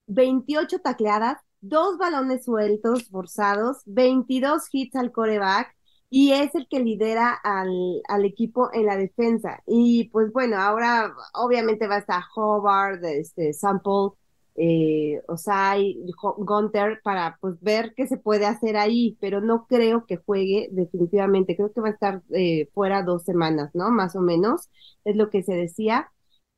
28 0.06 0.80
tacleadas, 0.80 1.38
dos 1.60 1.98
balones 1.98 2.44
sueltos 2.44 3.08
forzados, 3.08 3.82
22 3.86 4.64
hits 4.72 4.96
al 4.96 5.12
coreback 5.12 5.74
y 6.10 6.32
es 6.32 6.54
el 6.54 6.66
que 6.68 6.80
lidera 6.80 7.34
al, 7.44 8.00
al, 8.08 8.24
equipo 8.24 8.70
en 8.72 8.86
la 8.86 8.96
defensa. 8.96 9.62
Y 9.66 10.08
pues 10.10 10.32
bueno, 10.32 10.56
ahora 10.56 11.14
obviamente 11.34 11.86
va 11.86 11.96
a 11.96 11.98
estar 11.98 12.22
Hobart, 12.34 13.04
este, 13.04 13.52
Sample, 13.52 14.12
eh, 14.56 15.22
Osai, 15.28 15.96
Gunter 16.38 17.00
para 17.04 17.38
pues 17.40 17.60
ver 17.60 17.94
qué 17.96 18.06
se 18.06 18.16
puede 18.16 18.46
hacer 18.46 18.76
ahí, 18.76 19.16
pero 19.20 19.40
no 19.40 19.66
creo 19.68 20.04
que 20.06 20.16
juegue 20.16 20.68
definitivamente, 20.72 21.56
creo 21.56 21.72
que 21.72 21.80
va 21.80 21.88
a 21.88 21.92
estar 21.92 22.22
eh, 22.34 22.68
fuera 22.74 23.02
dos 23.02 23.24
semanas, 23.24 23.70
¿no? 23.74 23.90
Más 23.90 24.16
o 24.16 24.20
menos, 24.20 24.68
es 25.04 25.14
lo 25.16 25.30
que 25.30 25.42
se 25.42 25.54
decía 25.54 26.10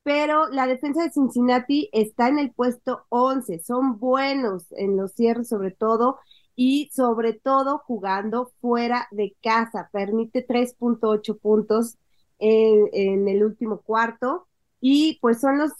pero 0.03 0.49
la 0.49 0.67
defensa 0.67 1.03
de 1.03 1.11
Cincinnati 1.11 1.91
está 1.93 2.29
en 2.29 2.39
el 2.39 2.53
puesto 2.53 3.05
11, 3.11 3.61
son 3.61 3.99
buenos 3.99 4.67
en 4.73 4.97
los 4.97 5.13
cierres 5.13 5.49
sobre 5.49 5.71
todo 5.73 6.19
y 6.57 6.91
sobre 6.93 7.33
todo 7.35 7.79
jugando 7.79 8.53
fuera 8.61 9.09
de 9.11 9.35
casa, 9.43 9.89
permite 9.93 10.47
3.8 10.47 11.39
puntos 11.39 11.97
en, 12.39 13.29
el 13.29 13.45
último 13.45 13.81
cuarto. 13.81 14.47
Y 14.81 15.19
pues 15.21 15.41
son 15.41 15.59
los 15.59 15.73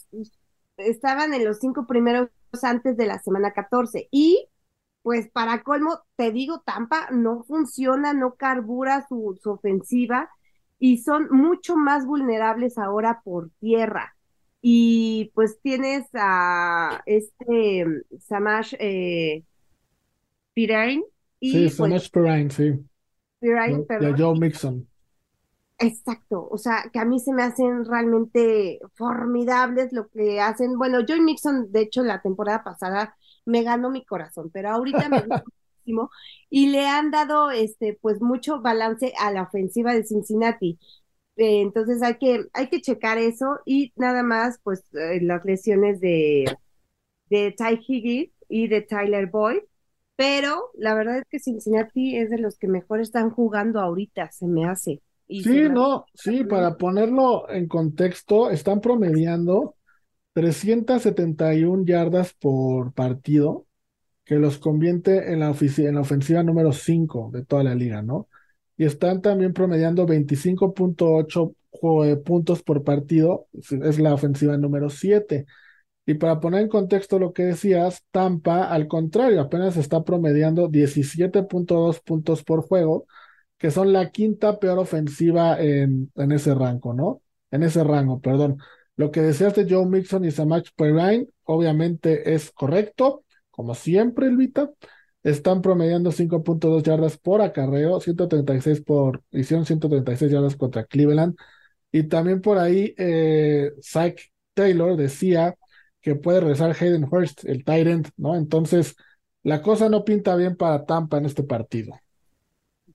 estaban 0.77 1.35
en 1.35 1.45
los 1.45 1.59
cinco 1.59 1.87
primeros 1.87 2.31
antes 2.63 2.97
de 2.97 3.07
la 3.07 3.19
semana 3.19 3.53
14 3.53 4.09
y 4.11 4.47
pues 5.03 5.31
para 5.31 5.63
colmo, 5.63 6.01
te 6.17 6.31
digo, 6.33 6.61
Tampa 6.61 7.09
no 7.11 7.43
funciona, 7.45 8.13
no 8.13 8.35
carbura 8.35 9.07
su, 9.09 9.39
su 9.43 9.51
ofensiva 9.51 10.31
y 10.81 10.99
son 10.99 11.29
mucho 11.31 11.77
más 11.77 12.07
vulnerables 12.07 12.79
ahora 12.79 13.21
por 13.23 13.51
tierra. 13.61 14.17
Y 14.63 15.31
pues 15.35 15.61
tienes 15.63 16.07
a 16.15 17.03
este 17.07 17.87
Samash 18.19 18.75
eh, 18.79 19.45
Pirine. 20.55 21.05
Y, 21.39 21.53
sí, 21.53 21.59
pues, 21.65 21.77
Samash 21.77 22.11
Pirine, 22.11 22.51
sí. 22.51 22.73
Pirine, 23.41 23.85
Y 24.01 24.05
a 24.07 24.17
Joe 24.17 24.39
Mixon. 24.39 24.87
Exacto, 25.79 26.47
o 26.51 26.59
sea, 26.59 26.91
que 26.93 26.99
a 26.99 27.07
mí 27.07 27.19
se 27.21 27.33
me 27.33 27.43
hacen 27.43 27.87
realmente 27.87 28.81
formidables 28.95 29.93
lo 29.93 30.09
que 30.09 30.39
hacen. 30.39 30.77
Bueno, 30.77 30.99
Joe 31.09 31.21
Mixon, 31.21 31.73
de 31.73 31.81
hecho, 31.81 32.03
la 32.03 32.21
temporada 32.21 32.63
pasada 32.63 33.17
me 33.47 33.63
ganó 33.63 33.91
mi 33.91 34.05
corazón, 34.05 34.51
pero 34.53 34.71
ahorita 34.71 35.09
me 35.09 35.23
muchísimo 35.91 36.11
y 36.49 36.69
le 36.69 36.87
han 36.87 37.11
dado 37.11 37.51
este 37.51 37.99
pues 38.01 38.21
mucho 38.21 38.61
balance 38.61 39.13
a 39.19 39.33
la 39.33 39.43
ofensiva 39.43 39.95
de 39.95 40.05
Cincinnati. 40.05 40.79
Eh, 41.37 41.61
entonces 41.63 42.03
hay 42.03 42.17
que 42.19 42.47
hay 42.53 42.69
que 42.69 42.81
checar 42.81 43.19
eso 43.19 43.61
y 43.65 43.93
nada 43.97 44.23
más 44.23 44.59
pues 44.63 44.85
eh, 44.95 45.21
las 45.23 45.45
lesiones 45.45 46.01
de 46.01 46.45
de 47.31 47.55
Ty 47.57 47.81
Higgins 47.87 48.33
y 48.49 48.69
de 48.69 48.83
Tyler 48.83 49.27
Boyd, 49.29 49.61
pero 50.17 50.71
la 50.75 50.95
verdad 50.95 51.19
es 51.19 51.25
que 51.31 51.39
Cincinnati 51.39 52.17
es 52.17 52.31
de 52.31 52.39
los 52.39 52.59
que 52.59 52.67
mejor 52.67 53.01
están 53.01 53.31
jugando 53.31 53.81
ahorita, 53.81 54.31
se 54.33 54.47
me 54.47 54.67
hace. 54.67 55.01
Y 55.29 55.45
sí, 55.45 55.69
no, 55.71 56.07
sí, 56.13 56.45
para 56.45 56.77
ponerlo 56.77 57.49
en 57.49 57.69
contexto, 57.69 58.51
están 58.51 58.81
promediando 58.81 59.77
371 60.33 61.85
yardas 61.87 62.35
por 62.35 62.93
partido, 62.93 63.67
que 64.31 64.37
los 64.37 64.59
convierte 64.59 65.33
en 65.33 65.41
la, 65.41 65.53
en 65.61 65.95
la 65.97 66.01
ofensiva 66.03 66.45
número 66.45 66.73
5 66.73 67.31
de 67.33 67.45
toda 67.45 67.65
la 67.65 67.75
liga, 67.75 68.01
¿no? 68.01 68.29
Y 68.77 68.85
están 68.85 69.23
también 69.23 69.53
promediando 69.53 70.07
25.8 70.07 71.53
puntos 72.25 72.63
por 72.63 72.85
partido, 72.85 73.49
es 73.53 73.99
la 73.99 74.15
ofensiva 74.15 74.57
número 74.57 74.89
7. 74.89 75.47
Y 76.07 76.15
para 76.15 76.39
poner 76.39 76.63
en 76.63 76.69
contexto 76.69 77.19
lo 77.19 77.33
que 77.33 77.43
decías, 77.43 78.05
Tampa, 78.13 78.67
al 78.71 78.87
contrario, 78.87 79.41
apenas 79.41 79.77
está 79.77 80.05
promediando 80.05 80.69
17.2 80.69 81.99
puntos 81.99 82.45
por 82.45 82.63
juego, 82.63 83.09
que 83.59 83.73
son 83.73 83.93
la 83.93 84.13
quinta 84.13 84.61
peor 84.61 84.79
ofensiva 84.79 85.61
en, 85.61 86.13
en 86.15 86.31
ese 86.31 86.55
rango, 86.55 86.95
¿no? 86.95 87.21
En 87.51 87.65
ese 87.65 87.83
rango, 87.83 88.21
perdón. 88.21 88.59
Lo 88.95 89.11
que 89.11 89.23
decías 89.23 89.57
de 89.57 89.67
Joe 89.69 89.87
Mixon 89.87 90.25
y 90.25 90.31
Samach 90.31 90.69
Perrine, 90.77 91.27
obviamente 91.43 92.33
es 92.33 92.53
correcto, 92.53 93.25
como 93.61 93.75
siempre, 93.75 94.27
Elvita. 94.27 94.71
Están 95.23 95.61
promediando 95.61 96.13
5.2 96.13 96.83
yardas 96.83 97.19
por 97.19 97.43
acarreo, 97.43 98.01
136 98.01 98.81
por, 98.81 99.23
hicieron 99.33 99.67
136 99.67 100.33
yardas 100.33 100.57
contra 100.57 100.85
Cleveland. 100.85 101.37
Y 101.93 102.05
también 102.05 102.41
por 102.41 102.57
ahí, 102.57 102.95
eh, 102.97 103.73
Zach 103.83 104.19
Taylor 104.55 104.97
decía 104.97 105.57
que 106.01 106.15
puede 106.15 106.41
regresar 106.41 106.75
Hayden 106.81 107.05
Hurst, 107.05 107.45
el 107.45 107.63
Tyrant, 107.67 108.09
¿no? 108.17 108.35
Entonces, 108.35 108.97
la 109.43 109.61
cosa 109.61 109.91
no 109.91 110.07
pinta 110.07 110.35
bien 110.37 110.57
para 110.57 110.87
Tampa 110.87 111.19
en 111.19 111.27
este 111.27 111.43
partido. 111.43 112.01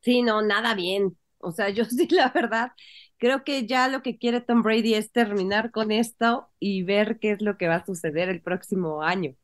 Sí, 0.02 0.24
no, 0.24 0.42
nada 0.42 0.74
bien. 0.74 1.16
O 1.38 1.52
sea, 1.52 1.70
yo 1.78 1.86
sí, 1.86 2.08
la 2.10 2.32
verdad, 2.34 2.72
creo 3.20 3.44
que 3.44 3.68
ya 3.68 3.88
lo 3.88 4.02
que 4.02 4.18
quiere 4.18 4.42
Tom 4.42 4.64
Brady 4.64 4.96
es 4.96 5.12
terminar 5.12 5.70
con 5.70 5.92
esto 5.92 6.50
y 6.60 6.82
ver 6.82 7.20
qué 7.20 7.34
es 7.34 7.42
lo 7.44 7.56
que 7.60 7.68
va 7.68 7.76
a 7.76 7.86
suceder 7.86 8.30
el 8.30 8.42
próximo 8.42 9.04
año. 9.04 9.36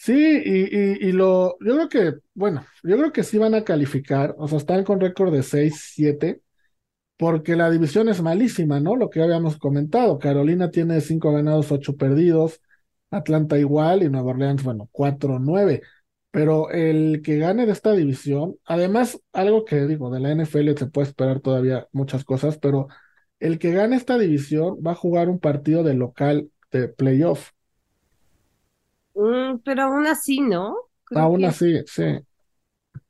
Sí, 0.00 0.12
y, 0.14 1.08
y, 1.08 1.12
lo, 1.12 1.58
yo 1.60 1.74
creo 1.74 1.88
que, 1.88 2.14
bueno, 2.34 2.64
yo 2.84 2.96
creo 2.96 3.12
que 3.12 3.24
sí 3.24 3.36
van 3.36 3.54
a 3.54 3.64
calificar, 3.64 4.34
o 4.38 4.46
sea, 4.46 4.58
están 4.58 4.84
con 4.84 5.00
récord 5.00 5.32
de 5.32 5.42
6-7, 5.42 6.40
porque 7.18 7.56
la 7.56 7.70
división 7.70 8.08
es 8.08 8.22
malísima, 8.22 8.80
¿no? 8.80 8.96
Lo 8.96 9.10
que 9.10 9.22
habíamos 9.22 9.58
comentado, 9.58 10.18
Carolina 10.18 10.70
tiene 10.70 11.00
5 11.00 11.32
ganados, 11.32 11.72
8 11.72 11.96
perdidos, 11.96 12.60
Atlanta 13.10 13.58
igual 13.58 14.02
y 14.04 14.08
Nueva 14.10 14.30
Orleans, 14.32 14.62
bueno, 14.64 14.88
4-9. 14.92 15.82
Pero 16.30 16.70
el 16.70 17.22
que 17.24 17.38
gane 17.38 17.66
de 17.66 17.72
esta 17.72 17.92
división, 17.92 18.56
además, 18.66 19.20
algo 19.32 19.64
que 19.64 19.86
digo, 19.86 20.10
de 20.10 20.20
la 20.20 20.30
NFL 20.32 20.76
se 20.76 20.86
puede 20.86 21.08
esperar 21.08 21.40
todavía 21.40 21.88
muchas 21.92 22.24
cosas, 22.24 22.58
pero 22.58 22.86
el 23.40 23.58
que 23.58 23.72
gane 23.72 23.96
esta 23.96 24.16
división 24.18 24.78
va 24.86 24.92
a 24.92 24.94
jugar 24.94 25.28
un 25.28 25.40
partido 25.40 25.82
de 25.84 25.94
local 25.94 26.50
de 26.70 26.88
playoff. 26.88 27.50
Mm, 29.18 29.58
pero 29.64 29.82
aún 29.82 30.06
así, 30.06 30.40
¿no? 30.40 30.76
Creo 31.04 31.22
aún 31.22 31.44
así, 31.44 31.82
sí. 31.86 32.20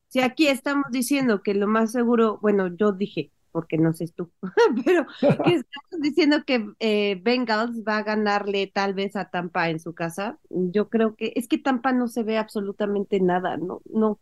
Sí, 0.09 0.20
aquí 0.20 0.48
estamos 0.48 0.86
diciendo 0.90 1.42
que 1.42 1.54
lo 1.54 1.66
más 1.66 1.92
seguro, 1.92 2.38
bueno, 2.40 2.68
yo 2.74 2.92
dije, 2.92 3.30
porque 3.52 3.76
no 3.76 3.92
sé 3.92 4.06
tú, 4.14 4.32
pero 4.86 5.06
que 5.42 5.54
estamos 5.56 6.00
diciendo 6.00 6.44
que 6.46 6.66
eh, 6.80 7.20
Bengals 7.22 7.82
va 7.86 7.98
a 7.98 8.02
ganarle 8.02 8.66
tal 8.68 8.94
vez 8.94 9.16
a 9.16 9.28
Tampa 9.30 9.68
en 9.68 9.80
su 9.80 9.94
casa. 9.94 10.38
Yo 10.50 10.88
creo 10.88 11.14
que 11.14 11.32
es 11.36 11.46
que 11.48 11.59
Tampa 11.59 11.92
no 11.92 12.09
se 12.09 12.22
ve 12.22 12.38
absolutamente 12.38 13.20
nada, 13.20 13.59
no, 13.59 13.82
no, 13.84 14.18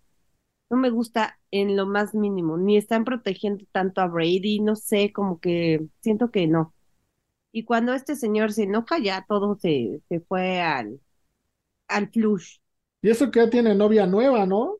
no 0.71 0.77
me 0.79 0.91
gusta 0.91 1.39
en 1.53 1.77
lo 1.77 1.87
más 1.87 2.15
mínimo, 2.15 2.59
ni 2.59 2.77
están 2.79 3.05
protegiendo 3.05 3.65
tanto 3.73 4.01
a 4.01 4.09
Brady, 4.09 4.61
no 4.61 4.77
sé, 4.77 5.13
como 5.13 5.41
que 5.41 5.87
siento 6.03 6.31
que 6.31 6.47
no. 6.49 6.75
Y 7.53 7.65
cuando 7.65 7.95
este 7.95 8.17
señor 8.17 8.53
se 8.53 8.65
enoja, 8.65 8.99
ya 8.99 9.25
todo 9.29 9.57
se, 9.57 10.03
se 10.09 10.21
fue 10.21 10.61
al, 10.61 11.01
al 11.89 12.11
flush. 12.11 12.59
Y 13.03 13.09
eso 13.11 13.31
que 13.31 13.41
ya 13.41 13.49
tiene 13.51 13.75
novia 13.75 14.07
nueva, 14.07 14.45
¿no? 14.47 14.79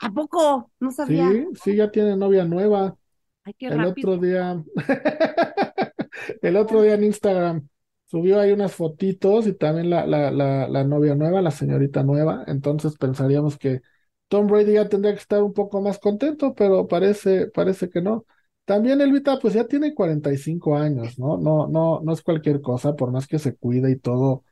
¿A 0.00 0.10
poco? 0.12 0.70
No 0.80 0.90
sabía. 0.90 1.28
Sí, 1.28 1.46
sí, 1.62 1.76
ya 1.76 1.90
tiene 1.90 2.16
novia 2.16 2.44
nueva. 2.44 2.96
Ay, 3.44 3.54
qué 3.58 3.70
el 3.70 3.84
rápido. 3.84 4.08
otro 4.08 4.18
día, 4.18 4.64
el 6.42 6.56
otro 6.56 6.82
día 6.82 6.94
en 6.94 7.04
Instagram 7.04 7.68
subió 8.06 8.40
ahí 8.40 8.52
unas 8.52 8.74
fotitos 8.74 9.46
y 9.46 9.54
también 9.54 9.90
la, 9.90 10.06
la, 10.06 10.30
la, 10.30 10.68
la 10.68 10.84
novia 10.84 11.14
nueva, 11.14 11.42
la 11.42 11.50
señorita 11.50 12.02
nueva. 12.02 12.44
Entonces 12.46 12.96
pensaríamos 12.98 13.58
que 13.58 13.82
Tom 14.28 14.46
Brady 14.46 14.74
ya 14.74 14.88
tendría 14.88 15.14
que 15.14 15.20
estar 15.20 15.42
un 15.42 15.52
poco 15.54 15.80
más 15.82 15.98
contento, 15.98 16.54
pero 16.54 16.86
parece, 16.88 17.48
parece 17.48 17.90
que 17.90 18.02
no. 18.02 18.26
También 18.64 19.00
Elvita, 19.00 19.38
pues 19.40 19.54
ya 19.54 19.66
tiene 19.66 19.94
45 19.94 20.76
años, 20.76 21.18
¿no? 21.18 21.38
No, 21.38 21.68
no, 21.68 22.00
no 22.02 22.12
es 22.12 22.22
cualquier 22.22 22.60
cosa, 22.62 22.94
por 22.96 23.10
más 23.12 23.26
que 23.26 23.38
se 23.38 23.56
cuida 23.56 23.90
y 23.90 23.96
todo, 23.98 24.44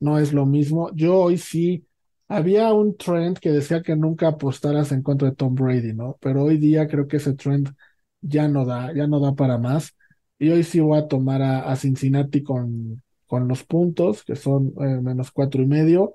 no 0.00 0.18
es 0.18 0.32
lo 0.32 0.46
mismo. 0.46 0.90
Yo 0.94 1.16
hoy 1.18 1.38
sí, 1.38 1.86
había 2.28 2.72
un 2.72 2.96
trend 2.96 3.38
que 3.38 3.50
decía 3.50 3.82
que 3.82 3.96
nunca 3.96 4.28
apostaras 4.28 4.92
en 4.92 5.02
contra 5.02 5.30
de 5.30 5.36
Tom 5.36 5.54
Brady, 5.54 5.94
¿no? 5.94 6.16
Pero 6.20 6.44
hoy 6.44 6.58
día 6.58 6.88
creo 6.88 7.08
que 7.08 7.18
ese 7.18 7.34
trend 7.34 7.70
ya 8.20 8.48
no 8.48 8.64
da, 8.64 8.92
ya 8.94 9.06
no 9.06 9.20
da 9.20 9.34
para 9.34 9.58
más. 9.58 9.96
Y 10.38 10.50
hoy 10.50 10.62
sí 10.64 10.80
voy 10.80 10.98
a 10.98 11.08
tomar 11.08 11.42
a, 11.42 11.74
Cincinnati 11.76 12.42
con, 12.42 13.02
con 13.26 13.48
los 13.48 13.64
puntos, 13.64 14.24
que 14.24 14.36
son 14.36 14.72
eh, 14.80 15.00
menos 15.02 15.30
cuatro 15.32 15.62
y 15.62 15.66
medio, 15.66 16.14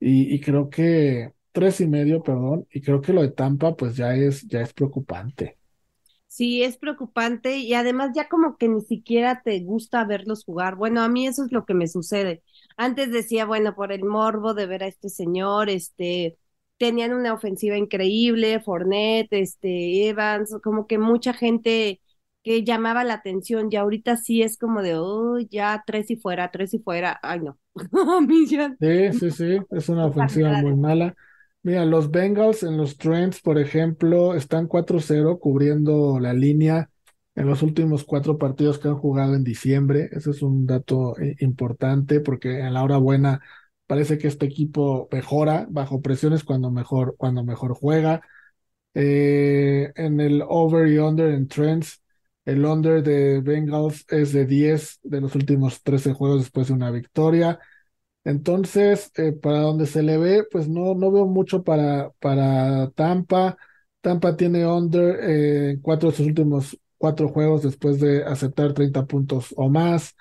y, 0.00 0.34
y, 0.34 0.40
creo 0.40 0.70
que 0.70 1.32
tres 1.52 1.80
y 1.80 1.88
medio, 1.88 2.22
perdón, 2.22 2.66
y 2.70 2.82
creo 2.82 3.00
que 3.00 3.12
lo 3.14 3.22
de 3.22 3.30
Tampa 3.30 3.76
pues 3.76 3.96
ya 3.96 4.14
es, 4.14 4.42
ya 4.48 4.60
es 4.62 4.74
preocupante. 4.74 5.58
Sí, 6.28 6.62
es 6.62 6.76
preocupante 6.76 7.56
y 7.58 7.72
además 7.72 8.10
ya 8.14 8.28
como 8.28 8.58
que 8.58 8.68
ni 8.68 8.82
siquiera 8.82 9.40
te 9.42 9.58
gusta 9.60 10.04
verlos 10.04 10.44
jugar. 10.44 10.76
Bueno, 10.76 11.00
a 11.02 11.08
mí 11.08 11.26
eso 11.26 11.44
es 11.44 11.52
lo 11.52 11.64
que 11.64 11.72
me 11.72 11.88
sucede. 11.88 12.42
Antes 12.76 13.10
decía, 13.10 13.46
bueno, 13.46 13.74
por 13.74 13.92
el 13.92 14.04
morbo 14.04 14.54
de 14.54 14.66
ver 14.66 14.82
a 14.82 14.86
este 14.86 15.08
señor, 15.08 15.70
este, 15.70 16.38
tenían 16.78 17.14
una 17.14 17.32
ofensiva 17.32 17.76
increíble, 17.76 18.60
Fournette, 18.60 19.32
este, 19.32 20.08
Evans, 20.08 20.54
como 20.62 20.86
que 20.86 20.98
mucha 20.98 21.32
gente 21.32 22.00
que 22.42 22.62
llamaba 22.64 23.02
la 23.02 23.14
atención 23.14 23.68
y 23.70 23.76
ahorita 23.76 24.16
sí 24.16 24.42
es 24.42 24.58
como 24.58 24.82
de, 24.82 24.94
oh, 24.96 25.38
ya 25.40 25.82
tres 25.86 26.10
y 26.10 26.16
fuera, 26.16 26.50
tres 26.50 26.74
y 26.74 26.78
fuera, 26.78 27.18
ay 27.22 27.40
no. 27.40 27.58
sí, 28.80 29.12
sí, 29.18 29.30
sí, 29.30 29.58
es 29.70 29.88
una 29.88 30.06
ofensiva 30.06 30.52
muy 30.62 30.76
mala. 30.76 31.14
Mira, 31.62 31.84
los 31.84 32.10
Bengals 32.12 32.62
en 32.62 32.76
los 32.76 32.96
trends, 32.96 33.40
por 33.40 33.58
ejemplo, 33.58 34.34
están 34.34 34.68
4-0 34.68 35.40
cubriendo 35.40 36.20
la 36.20 36.32
línea 36.32 36.90
en 37.36 37.46
los 37.46 37.62
últimos 37.62 38.04
cuatro 38.04 38.38
partidos 38.38 38.78
que 38.78 38.88
han 38.88 38.96
jugado 38.98 39.34
en 39.34 39.44
diciembre. 39.44 40.08
Ese 40.12 40.30
es 40.30 40.42
un 40.42 40.66
dato 40.66 41.18
eh, 41.20 41.36
importante 41.40 42.20
porque 42.20 42.60
en 42.60 42.74
la 42.74 42.82
hora 42.82 42.96
buena 42.98 43.42
parece 43.86 44.18
que 44.18 44.28
este 44.28 44.46
equipo 44.46 45.08
mejora 45.12 45.66
bajo 45.70 46.02
presiones 46.02 46.44
cuando 46.44 46.70
mejor, 46.70 47.14
cuando 47.18 47.44
mejor 47.44 47.74
juega. 47.74 48.22
Eh, 48.94 49.92
en 49.96 50.20
el 50.20 50.42
over 50.48 50.88
y 50.88 50.98
under 50.98 51.30
en 51.34 51.48
trends, 51.48 52.02
el 52.46 52.64
under 52.64 53.02
de 53.02 53.40
Bengals 53.40 54.04
es 54.08 54.32
de 54.32 54.46
10 54.46 54.98
de 55.02 55.20
los 55.20 55.34
últimos 55.34 55.82
13 55.82 56.12
juegos 56.14 56.40
después 56.42 56.68
de 56.68 56.74
una 56.74 56.90
victoria. 56.90 57.58
Entonces, 58.24 59.12
eh, 59.16 59.32
para 59.32 59.60
donde 59.60 59.86
se 59.86 60.02
le 60.02 60.18
ve, 60.18 60.44
pues 60.50 60.68
no, 60.68 60.94
no 60.94 61.12
veo 61.12 61.26
mucho 61.26 61.62
para, 61.64 62.10
para 62.20 62.90
Tampa. 62.90 63.56
Tampa 64.00 64.36
tiene 64.36 64.66
under 64.66 65.20
en 65.24 65.80
cuatro 65.80 66.10
de 66.10 66.16
sus 66.16 66.26
últimos 66.26 66.78
cuatro 66.98 67.28
juegos 67.28 67.62
después 67.62 68.00
de 68.00 68.24
aceptar 68.24 68.72
30 68.74 69.06
puntos 69.06 69.54
o 69.56 69.68
más. 69.68 70.14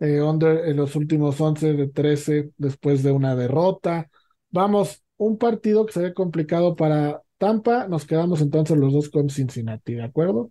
eh, 0.00 0.20
under 0.22 0.68
en 0.68 0.76
los 0.76 0.96
últimos 0.96 1.40
11 1.40 1.74
de 1.74 1.88
13 1.88 2.52
después 2.58 3.02
de 3.02 3.12
una 3.12 3.36
derrota. 3.36 4.10
Vamos, 4.50 5.02
un 5.16 5.38
partido 5.38 5.86
que 5.86 5.92
se 5.92 6.02
ve 6.02 6.14
complicado 6.14 6.76
para 6.76 7.22
Tampa, 7.38 7.88
nos 7.88 8.06
quedamos 8.06 8.40
entonces 8.40 8.76
los 8.78 8.92
dos 8.92 9.10
con 9.10 9.30
Cincinnati, 9.30 9.94
¿de 9.94 10.04
acuerdo? 10.04 10.50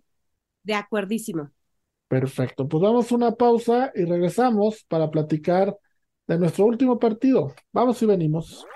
De 0.64 0.74
acuerdísimo. 0.74 1.52
Perfecto, 2.08 2.68
pues 2.68 2.82
vamos 2.82 3.10
a 3.10 3.14
una 3.14 3.32
pausa 3.34 3.90
y 3.94 4.04
regresamos 4.04 4.84
para 4.84 5.10
platicar 5.10 5.76
de 6.26 6.38
nuestro 6.38 6.66
último 6.66 6.98
partido. 6.98 7.54
Vamos 7.72 8.02
y 8.02 8.06
venimos. 8.06 8.68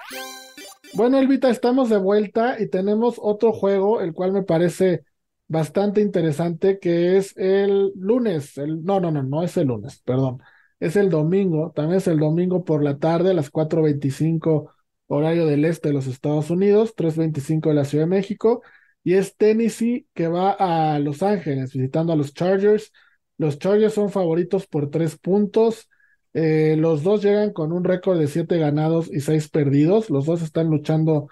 Bueno, 0.92 1.18
Elvita, 1.18 1.50
estamos 1.50 1.90
de 1.90 1.98
vuelta 1.98 2.56
y 2.60 2.68
tenemos 2.68 3.16
otro 3.20 3.52
juego, 3.52 4.00
el 4.00 4.14
cual 4.14 4.32
me 4.32 4.42
parece 4.42 5.04
bastante 5.48 6.00
interesante, 6.00 6.78
que 6.78 7.16
es 7.16 7.36
el 7.36 7.92
lunes. 7.96 8.58
El, 8.58 8.84
no, 8.84 9.00
no, 9.00 9.10
no, 9.10 9.22
no 9.22 9.42
es 9.42 9.56
el 9.56 9.68
lunes, 9.68 10.00
perdón. 10.04 10.42
Es 10.80 10.96
el 10.96 11.08
domingo, 11.10 11.72
también 11.74 11.98
es 11.98 12.06
el 12.06 12.18
domingo 12.18 12.64
por 12.64 12.82
la 12.82 12.98
tarde, 12.98 13.30
a 13.30 13.34
las 13.34 13.50
4.25 13.50 14.70
horario 15.08 15.46
del 15.46 15.64
este 15.64 15.88
de 15.88 15.94
los 15.94 16.06
Estados 16.06 16.50
Unidos, 16.50 16.94
3.25 16.96 17.68
de 17.70 17.74
la 17.74 17.84
Ciudad 17.84 18.04
de 18.04 18.10
México, 18.10 18.62
y 19.04 19.14
es 19.14 19.36
Tennessee 19.36 20.06
que 20.14 20.28
va 20.28 20.50
a 20.52 20.98
Los 20.98 21.22
Ángeles 21.22 21.72
visitando 21.72 22.12
a 22.12 22.16
los 22.16 22.34
Chargers. 22.34 22.92
Los 23.38 23.58
Chargers 23.58 23.94
son 23.94 24.10
favoritos 24.10 24.66
por 24.66 24.90
tres 24.90 25.16
puntos. 25.16 25.88
Eh, 26.34 26.76
los 26.76 27.02
dos 27.02 27.22
llegan 27.22 27.52
con 27.52 27.72
un 27.72 27.84
récord 27.84 28.18
de 28.18 28.26
siete 28.26 28.58
ganados 28.58 29.08
y 29.12 29.20
seis 29.20 29.48
perdidos. 29.48 30.10
Los 30.10 30.26
dos 30.26 30.42
están 30.42 30.68
luchando 30.68 31.28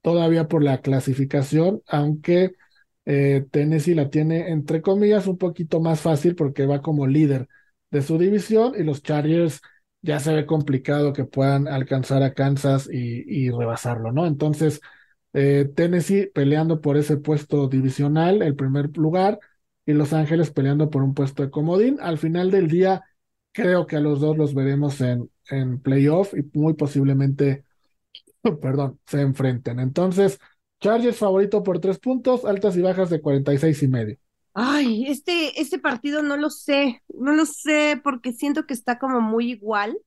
todavía 0.00 0.48
por 0.48 0.62
la 0.62 0.80
clasificación, 0.80 1.82
aunque 1.86 2.52
eh, 3.10 3.46
Tennessee 3.50 3.94
la 3.94 4.10
tiene, 4.10 4.50
entre 4.50 4.82
comillas, 4.82 5.26
un 5.26 5.38
poquito 5.38 5.80
más 5.80 6.00
fácil 6.02 6.34
porque 6.36 6.66
va 6.66 6.82
como 6.82 7.06
líder 7.06 7.48
de 7.90 8.02
su 8.02 8.18
división 8.18 8.74
y 8.78 8.82
los 8.84 9.02
Chargers 9.02 9.62
ya 10.02 10.20
se 10.20 10.34
ve 10.34 10.44
complicado 10.44 11.14
que 11.14 11.24
puedan 11.24 11.68
alcanzar 11.68 12.22
a 12.22 12.34
Kansas 12.34 12.86
y, 12.92 13.50
rebasarlo, 13.50 14.12
¿no? 14.12 14.26
Entonces, 14.26 14.82
eh, 15.32 15.70
Tennessee 15.74 16.30
peleando 16.34 16.82
por 16.82 16.98
ese 16.98 17.16
puesto 17.16 17.66
divisional, 17.68 18.42
el 18.42 18.54
primer 18.54 18.94
lugar, 18.98 19.38
y 19.86 19.94
Los 19.94 20.12
Ángeles 20.12 20.50
peleando 20.50 20.90
por 20.90 21.02
un 21.02 21.14
puesto 21.14 21.42
de 21.42 21.50
comodín. 21.50 21.98
Al 22.02 22.18
final 22.18 22.50
del 22.50 22.68
día, 22.68 23.02
creo 23.52 23.86
que 23.86 23.96
a 23.96 24.00
los 24.00 24.20
dos 24.20 24.36
los 24.36 24.54
veremos 24.54 25.00
en, 25.00 25.30
en 25.50 25.80
playoff 25.80 26.34
y 26.34 26.42
muy 26.58 26.74
posiblemente, 26.74 27.64
perdón, 28.60 29.00
se 29.06 29.22
enfrenten. 29.22 29.80
Entonces, 29.80 30.38
Chargers 30.80 31.16
favorito 31.18 31.62
por 31.62 31.80
tres 31.80 31.98
puntos, 31.98 32.44
altas 32.44 32.76
y 32.76 32.82
bajas 32.82 33.10
de 33.10 33.20
46 33.20 33.82
y 33.82 33.88
medio. 33.88 34.18
Ay, 34.54 35.06
este, 35.06 35.60
este 35.60 35.78
partido 35.78 36.22
no 36.22 36.36
lo 36.36 36.50
sé, 36.50 37.02
no 37.08 37.32
lo 37.32 37.46
sé 37.46 38.00
porque 38.02 38.32
siento 38.32 38.66
que 38.66 38.74
está 38.74 38.98
como 38.98 39.20
muy 39.20 39.52
igual. 39.52 39.98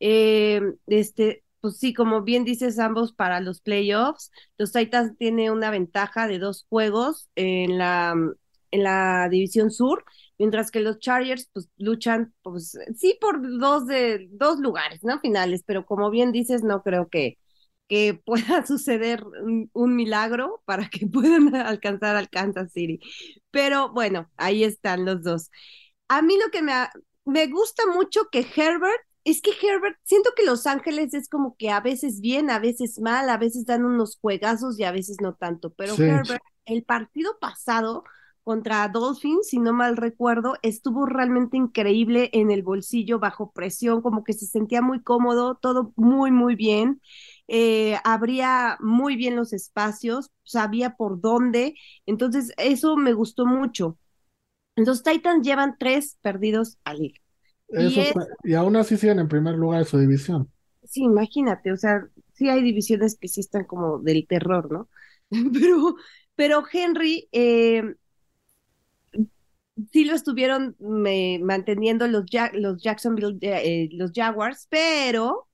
Eh, 0.00 0.62
este, 0.86 1.44
pues 1.60 1.78
sí, 1.78 1.92
como 1.92 2.22
bien 2.22 2.44
dices, 2.44 2.78
ambos 2.78 3.12
para 3.12 3.40
los 3.40 3.60
playoffs. 3.60 4.30
Los 4.58 4.72
Titans 4.72 5.16
tienen 5.18 5.52
una 5.52 5.70
ventaja 5.70 6.26
de 6.26 6.38
dos 6.38 6.66
juegos 6.68 7.28
en 7.34 7.78
la, 7.78 8.14
en 8.70 8.82
la 8.82 9.28
división 9.30 9.70
sur, 9.70 10.04
mientras 10.38 10.70
que 10.70 10.80
los 10.80 10.98
Chargers 10.98 11.50
pues 11.52 11.68
luchan, 11.76 12.32
pues 12.42 12.78
sí, 12.96 13.18
por 13.20 13.40
dos 13.58 13.86
de 13.86 14.28
dos 14.32 14.58
lugares, 14.60 15.04
¿no? 15.04 15.20
Finales, 15.20 15.62
pero 15.66 15.84
como 15.84 16.10
bien 16.10 16.32
dices, 16.32 16.62
no 16.62 16.82
creo 16.82 17.08
que, 17.08 17.38
que 17.90 18.14
pueda 18.14 18.64
suceder 18.66 19.24
un, 19.72 19.96
milagro 19.96 20.62
para 20.64 20.88
que 20.88 21.06
puedan 21.12 21.54
alcanzar 21.56 22.16
al 22.16 22.30
Kansas 22.30 22.72
City. 22.72 23.00
Pero 23.50 23.92
bueno, 23.92 24.30
ahí 24.36 24.62
están 24.64 25.04
los 25.04 25.22
dos. 25.24 25.50
A 26.08 26.22
mí 26.22 26.38
lo 26.38 26.50
que 26.52 26.62
me, 26.62 26.72
me 27.24 27.48
gusta 27.48 27.82
mucho 27.92 28.28
que 28.30 28.46
Herbert, 28.56 29.02
es 29.24 29.42
que 29.42 29.50
Herbert, 29.50 29.98
siento 30.04 30.30
que 30.34 30.46
Los 30.46 30.66
Ángeles 30.66 31.12
es 31.12 31.28
como 31.28 31.56
que 31.56 31.70
a 31.70 31.80
veces 31.80 32.20
bien, 32.20 32.48
a 32.48 32.58
veces 32.58 33.00
mal, 33.00 33.28
a 33.28 33.36
veces 33.36 33.66
dan 33.66 33.84
unos 33.84 34.16
juegazos 34.18 34.78
y 34.78 34.84
a 34.84 34.92
veces 34.92 35.18
no 35.20 35.34
tanto, 35.34 35.74
pero 35.74 35.94
Herbert, 35.94 36.40
el 36.64 36.84
partido 36.84 37.38
pasado 37.38 38.04
contra 38.44 38.88
Dolphins, 38.88 39.48
si 39.48 39.58
no 39.58 39.74
mal 39.74 39.98
recuerdo, 39.98 40.56
estuvo 40.62 41.04
realmente 41.04 41.58
increíble 41.58 42.30
en 42.32 42.50
el 42.50 42.62
bolsillo 42.62 43.18
bajo 43.18 43.50
presión, 43.52 44.00
como 44.00 44.24
que 44.24 44.32
se 44.32 44.46
sentía 44.46 44.80
muy 44.80 45.02
cómodo, 45.02 45.56
todo 45.56 45.92
muy, 45.96 46.30
muy 46.30 46.54
bien 46.54 47.02
eh, 47.52 47.96
abría 48.04 48.76
muy 48.78 49.16
bien 49.16 49.34
los 49.34 49.52
espacios, 49.52 50.30
sabía 50.44 50.94
por 50.94 51.20
dónde, 51.20 51.74
entonces 52.06 52.52
eso 52.56 52.96
me 52.96 53.12
gustó 53.12 53.44
mucho. 53.44 53.98
Los 54.76 55.02
Titans 55.02 55.44
llevan 55.44 55.74
tres 55.76 56.16
perdidos 56.22 56.78
a 56.84 56.94
liga. 56.94 57.18
y, 58.44 58.54
aún 58.54 58.76
así 58.76 58.96
siguen 58.96 59.18
en 59.18 59.26
primer 59.26 59.56
lugar 59.56 59.80
de 59.80 59.84
su 59.84 59.98
división. 59.98 60.48
Sí, 60.84 61.02
imagínate, 61.02 61.72
o 61.72 61.76
sea, 61.76 62.06
sí 62.34 62.48
hay 62.48 62.62
divisiones 62.62 63.18
que 63.18 63.26
sí 63.26 63.40
están 63.40 63.64
como 63.64 63.98
del 63.98 64.28
terror, 64.28 64.70
¿no? 64.70 64.88
Pero, 65.52 65.96
pero 66.36 66.64
Henry, 66.72 67.28
eh, 67.32 67.94
sí 69.92 70.04
lo 70.04 70.14
estuvieron 70.14 70.76
manteniendo 70.78 72.06
los, 72.06 72.24
los 72.52 72.80
Jacksonville, 72.80 73.38
eh, 73.42 73.88
los 73.92 74.12
Jaguars, 74.14 74.66
pero 74.70 75.49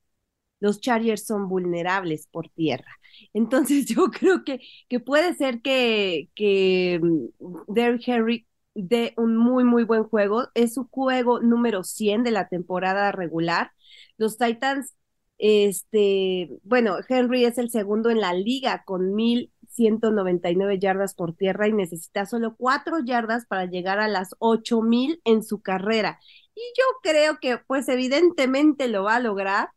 los 0.61 0.81
Chargers 0.81 1.25
son 1.27 1.49
vulnerables 1.49 2.27
por 2.29 2.49
tierra. 2.51 2.91
Entonces 3.35 3.87
yo 3.87 4.11
creo 4.11 4.45
que, 4.45 4.61
que 4.89 5.01
puede 5.01 5.35
ser 5.35 5.61
que, 5.63 6.31
que 6.35 7.01
mm, 7.03 7.73
Derrick 7.73 8.09
Henry 8.09 8.47
dé 8.75 9.15
un 9.17 9.37
muy, 9.37 9.65
muy 9.65 9.85
buen 9.85 10.05
juego. 10.05 10.49
Es 10.55 10.75
su 10.75 10.89
juego 10.89 11.41
número 11.41 11.83
100 11.85 12.23
de 12.25 12.31
la 12.31 12.49
temporada 12.49 13.13
regular. 13.13 13.73
Los 14.19 14.39
Titans, 14.39 14.95
este, 15.39 16.51
bueno, 16.63 16.97
Henry 17.09 17.45
es 17.45 17.59
el 17.59 17.71
segundo 17.71 18.11
en 18.11 18.21
la 18.21 18.33
liga 18.35 18.83
con 18.85 19.15
1199 19.15 20.79
yardas 20.79 21.15
por 21.15 21.35
tierra 21.35 21.69
y 21.69 21.73
necesita 21.73 22.27
solo 22.27 22.55
cuatro 22.57 22.99
yardas 23.05 23.47
para 23.47 23.67
llegar 23.67 23.99
a 23.99 24.09
las 24.09 24.31
8000 24.39 25.21
en 25.25 25.43
su 25.43 25.61
carrera. 25.61 26.19
Y 26.55 26.61
yo 26.79 26.85
creo 27.03 27.39
que 27.41 27.59
pues 27.67 27.89
evidentemente 27.89 28.89
lo 28.89 29.05
va 29.05 29.17
a 29.17 29.21
lograr 29.21 29.69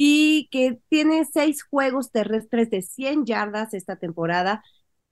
y 0.00 0.48
que 0.52 0.80
tiene 0.88 1.24
seis 1.24 1.64
juegos 1.64 2.12
terrestres 2.12 2.70
de 2.70 2.82
100 2.82 3.26
yardas 3.26 3.74
esta 3.74 3.96
temporada. 3.96 4.62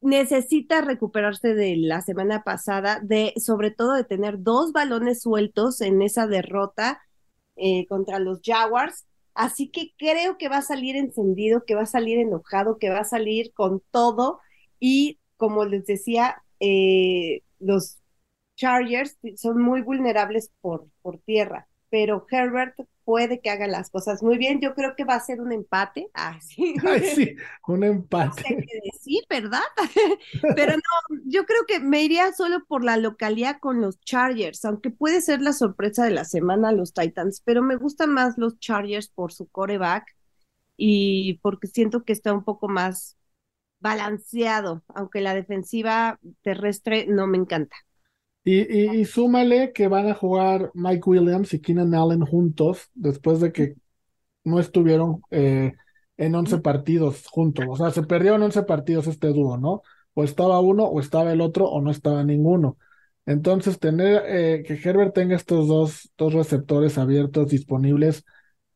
Necesita 0.00 0.80
recuperarse 0.80 1.54
de 1.56 1.74
la 1.76 2.02
semana 2.02 2.44
pasada, 2.44 3.00
de 3.02 3.34
sobre 3.36 3.72
todo 3.72 3.94
de 3.94 4.04
tener 4.04 4.44
dos 4.44 4.70
balones 4.70 5.22
sueltos 5.22 5.80
en 5.80 6.02
esa 6.02 6.28
derrota 6.28 7.02
eh, 7.56 7.86
contra 7.88 8.20
los 8.20 8.40
Jaguars. 8.44 9.06
Así 9.34 9.70
que 9.70 9.92
creo 9.98 10.38
que 10.38 10.48
va 10.48 10.58
a 10.58 10.62
salir 10.62 10.94
encendido, 10.94 11.64
que 11.64 11.74
va 11.74 11.82
a 11.82 11.86
salir 11.86 12.18
enojado, 12.20 12.78
que 12.78 12.90
va 12.90 13.00
a 13.00 13.04
salir 13.04 13.52
con 13.54 13.82
todo. 13.90 14.38
Y 14.78 15.18
como 15.36 15.64
les 15.64 15.84
decía, 15.86 16.44
eh, 16.60 17.42
los 17.58 17.98
Chargers 18.54 19.18
son 19.36 19.60
muy 19.60 19.82
vulnerables 19.82 20.52
por, 20.60 20.86
por 21.02 21.18
tierra, 21.18 21.66
pero 21.90 22.26
Herbert 22.30 22.76
puede 23.04 23.40
que 23.40 23.50
haga 23.50 23.68
las 23.68 23.88
cosas 23.90 24.22
muy 24.22 24.36
bien. 24.36 24.60
Yo 24.60 24.74
creo 24.74 24.96
que 24.96 25.04
va 25.04 25.14
a 25.14 25.20
ser 25.20 25.40
un 25.40 25.52
empate. 25.52 26.08
Ah, 26.12 26.38
sí. 26.40 26.74
sí, 27.14 27.36
un 27.68 27.84
empate. 27.84 28.26
No 28.26 28.32
sé 28.34 28.56
qué 28.56 28.80
decir, 28.92 29.22
¿verdad? 29.30 29.62
Pero 30.56 30.72
no, 30.72 31.20
yo 31.24 31.44
creo 31.46 31.64
que 31.66 31.78
me 31.78 32.02
iría 32.02 32.32
solo 32.32 32.64
por 32.66 32.82
la 32.82 32.96
localidad 32.96 33.58
con 33.60 33.80
los 33.80 34.00
Chargers, 34.00 34.64
aunque 34.64 34.90
puede 34.90 35.20
ser 35.20 35.40
la 35.40 35.52
sorpresa 35.52 36.04
de 36.04 36.10
la 36.10 36.24
semana 36.24 36.72
los 36.72 36.92
Titans, 36.92 37.42
pero 37.44 37.62
me 37.62 37.76
gustan 37.76 38.12
más 38.12 38.36
los 38.38 38.58
Chargers 38.58 39.08
por 39.08 39.32
su 39.32 39.48
coreback 39.48 40.16
y 40.76 41.38
porque 41.42 41.68
siento 41.68 42.04
que 42.04 42.12
está 42.12 42.32
un 42.32 42.44
poco 42.44 42.68
más 42.68 43.16
balanceado, 43.80 44.82
aunque 44.88 45.20
la 45.20 45.34
defensiva 45.34 46.18
terrestre 46.42 47.06
no 47.06 47.26
me 47.26 47.38
encanta. 47.38 47.76
Y, 48.48 49.04
súmale 49.06 49.72
que 49.72 49.88
van 49.88 50.08
a 50.08 50.14
jugar 50.14 50.70
Mike 50.72 51.02
Williams 51.10 51.52
y 51.52 51.60
Keenan 51.60 51.94
Allen 51.96 52.20
juntos 52.24 52.90
después 52.94 53.40
de 53.40 53.50
que 53.52 53.74
no 54.44 54.60
estuvieron 54.60 55.20
eh, 55.32 55.72
en 56.16 56.34
11 56.36 56.58
partidos 56.58 57.26
juntos. 57.26 57.66
O 57.68 57.76
sea, 57.76 57.90
se 57.90 58.04
perdieron 58.04 58.42
11 58.42 58.62
partidos 58.62 59.08
este 59.08 59.28
dúo, 59.28 59.58
¿no? 59.58 59.82
O 60.14 60.22
estaba 60.22 60.60
uno, 60.60 60.84
o 60.84 61.00
estaba 61.00 61.32
el 61.32 61.40
otro, 61.40 61.66
o 61.66 61.80
no 61.80 61.90
estaba 61.90 62.22
ninguno. 62.22 62.78
Entonces, 63.26 63.80
tener 63.80 64.22
eh, 64.26 64.62
que 64.64 64.74
Herbert 64.74 65.12
tenga 65.14 65.34
estos 65.34 65.66
dos, 65.66 66.12
dos 66.16 66.32
receptores 66.32 66.98
abiertos 66.98 67.48
disponibles, 67.48 68.24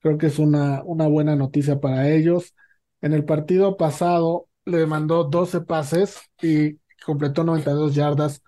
creo 0.01 0.19
que 0.19 0.27
es 0.27 0.41
una, 0.41 0.83
una 0.85 1.07
buena 1.07 1.37
noticia 1.37 1.81
para 1.81 2.11
ellos. 2.11 2.55
En 3.03 3.13
el 3.13 3.25
partido 3.25 3.77
pasado 3.77 4.49
le 4.65 4.85
mandó 4.87 5.25
12 5.25 5.61
pases 5.61 6.19
y 6.43 6.81
completó 7.07 7.45
92 7.45 7.95
yardas 7.95 8.43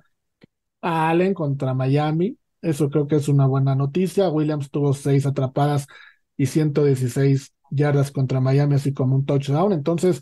a 0.83 1.11
Allen 1.11 1.35
contra 1.35 1.75
Miami. 1.75 2.39
Eso 2.63 2.91
creo 2.91 3.07
que 3.09 3.17
es 3.17 3.29
una 3.29 3.47
buena 3.47 3.75
noticia. 3.75 4.29
Williams 4.31 4.71
tuvo 4.71 4.95
seis 4.95 5.27
atrapadas 5.27 5.87
y 6.37 6.47
116 6.47 7.53
yardas 7.71 8.11
contra 8.13 8.41
Miami, 8.41 8.75
así 8.77 8.93
como 8.93 9.17
un 9.17 9.25
touchdown. 9.27 9.73
Entonces, 9.73 10.21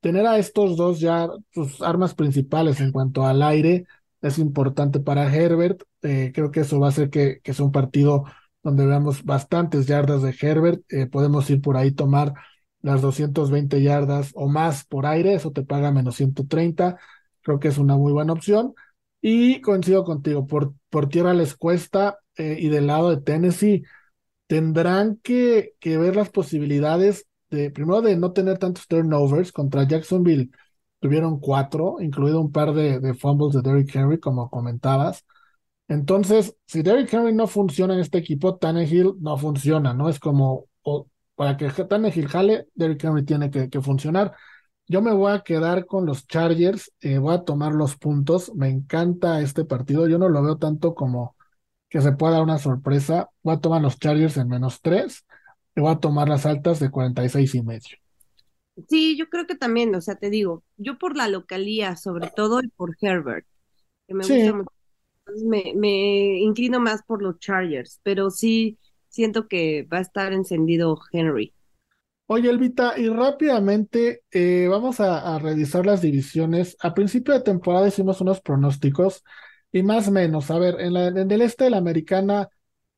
tener 0.00 0.26
a 0.26 0.38
estos 0.38 0.76
dos 0.76 1.00
ya 1.00 1.28
sus 1.52 1.82
armas 1.82 2.14
principales 2.14 2.80
en 2.80 2.92
cuanto 2.92 3.26
al 3.26 3.42
aire 3.42 3.86
es 4.22 4.38
importante 4.38 5.00
para 5.00 5.34
Herbert. 5.34 5.82
Eh, 6.02 6.32
creo 6.34 6.50
que 6.50 6.60
eso 6.60 6.80
va 6.80 6.86
a 6.88 6.90
hacer 6.90 7.10
que, 7.10 7.40
que 7.42 7.54
sea 7.54 7.64
un 7.64 7.72
partido 7.72 8.24
donde 8.62 8.86
veamos 8.86 9.24
bastantes 9.24 9.86
yardas 9.86 10.22
de 10.22 10.34
Herbert. 10.40 10.82
Eh, 10.92 11.06
podemos 11.06 11.48
ir 11.50 11.60
por 11.62 11.76
ahí 11.76 11.92
tomar 11.92 12.34
las 12.82 13.02
220 13.02 13.82
yardas 13.82 14.32
o 14.34 14.48
más 14.48 14.84
por 14.84 15.06
aire, 15.06 15.34
eso 15.34 15.52
te 15.52 15.62
paga 15.64 15.90
menos 15.92 16.16
130. 16.16 16.98
Creo 17.42 17.58
que 17.58 17.68
es 17.68 17.78
una 17.78 17.96
muy 17.96 18.12
buena 18.12 18.32
opción. 18.32 18.74
Y 19.20 19.60
coincido 19.60 20.04
contigo, 20.04 20.46
por, 20.46 20.74
por 20.88 21.08
tierra 21.08 21.34
les 21.34 21.54
cuesta 21.54 22.18
eh, 22.36 22.56
y 22.58 22.68
del 22.68 22.86
lado 22.86 23.10
de 23.10 23.20
Tennessee 23.22 23.82
tendrán 24.46 25.20
que, 25.22 25.74
que 25.80 25.98
ver 25.98 26.16
las 26.16 26.30
posibilidades 26.30 27.26
de, 27.50 27.70
primero, 27.70 28.02
de 28.02 28.16
no 28.16 28.32
tener 28.32 28.58
tantos 28.58 28.86
turnovers 28.88 29.52
contra 29.52 29.86
Jacksonville. 29.86 30.50
Tuvieron 31.00 31.40
cuatro, 31.40 31.96
incluido 32.00 32.40
un 32.40 32.52
par 32.52 32.74
de, 32.74 33.14
fumbles 33.14 33.54
de 33.54 33.62
Derrick 33.62 33.94
Henry, 33.94 34.18
como 34.20 34.50
comentabas. 34.50 35.24
Entonces, 35.88 36.56
si 36.66 36.82
Derrick 36.82 37.12
Henry 37.12 37.34
no 37.34 37.46
funciona 37.46 37.94
en 37.94 38.00
este 38.00 38.18
equipo, 38.18 38.56
Tannehill 38.56 39.14
no 39.20 39.36
funciona, 39.38 39.94
¿no? 39.94 40.08
Es 40.08 40.20
como, 40.20 40.66
para 41.34 41.56
que 41.56 41.70
Tannehill 41.70 42.28
jale, 42.28 42.68
Derrick 42.74 43.04
Henry 43.04 43.24
tiene 43.24 43.50
que, 43.50 43.70
que 43.70 43.80
funcionar. 43.80 44.34
Yo 44.90 45.02
me 45.02 45.12
voy 45.12 45.30
a 45.30 45.42
quedar 45.42 45.86
con 45.86 46.04
los 46.04 46.26
Chargers, 46.26 46.92
eh, 47.00 47.18
voy 47.18 47.32
a 47.32 47.44
tomar 47.44 47.74
los 47.74 47.96
puntos. 47.96 48.52
Me 48.56 48.68
encanta 48.68 49.40
este 49.40 49.64
partido. 49.64 50.08
Yo 50.08 50.18
no 50.18 50.28
lo 50.28 50.42
veo 50.42 50.58
tanto 50.58 50.96
como 50.96 51.36
que 51.88 52.00
se 52.00 52.10
pueda 52.10 52.32
dar 52.32 52.42
una 52.42 52.58
sorpresa. 52.58 53.30
Voy 53.44 53.54
a 53.54 53.60
tomar 53.60 53.82
los 53.82 54.00
Chargers 54.00 54.36
en 54.36 54.48
menos 54.48 54.80
tres 54.82 55.24
y 55.76 55.80
voy 55.80 55.92
a 55.92 56.00
tomar 56.00 56.28
las 56.28 56.44
altas 56.44 56.80
de 56.80 56.90
46 56.90 57.54
y 57.54 57.62
medio. 57.62 57.98
Sí, 58.88 59.16
yo 59.16 59.28
creo 59.28 59.46
que 59.46 59.54
también, 59.54 59.94
o 59.94 60.00
sea, 60.00 60.16
te 60.16 60.28
digo, 60.28 60.64
yo 60.76 60.98
por 60.98 61.16
la 61.16 61.28
localía, 61.28 61.94
sobre 61.94 62.28
todo, 62.34 62.60
y 62.60 62.66
por 62.66 62.96
Herbert, 63.00 63.46
que 64.08 64.14
me 64.14 64.26
gusta 64.26 64.52
mucho. 64.52 64.70
Me, 65.46 65.72
me 65.76 66.40
inclino 66.40 66.80
más 66.80 67.04
por 67.04 67.22
los 67.22 67.38
Chargers, 67.38 68.00
pero 68.02 68.30
sí 68.30 68.76
siento 69.08 69.46
que 69.46 69.84
va 69.84 69.98
a 69.98 70.00
estar 70.00 70.32
encendido 70.32 70.98
Henry. 71.12 71.54
Oye, 72.32 72.48
Elvita, 72.48 72.96
y 72.96 73.08
rápidamente 73.08 74.22
eh, 74.30 74.68
vamos 74.70 75.00
a, 75.00 75.36
revisar 75.40 75.84
las 75.84 76.00
divisiones. 76.00 76.76
A 76.78 76.94
principio 76.94 77.34
de 77.34 77.40
temporada 77.40 77.88
hicimos 77.88 78.20
unos 78.20 78.40
pronósticos 78.40 79.24
y 79.72 79.82
más 79.82 80.06
o 80.06 80.12
menos, 80.12 80.48
a 80.52 80.58
ver, 80.60 80.80
en, 80.80 80.92
la, 80.92 81.08
en 81.08 81.28
el 81.28 81.42
este 81.42 81.64
de 81.64 81.70
la 81.70 81.78
americana, 81.78 82.48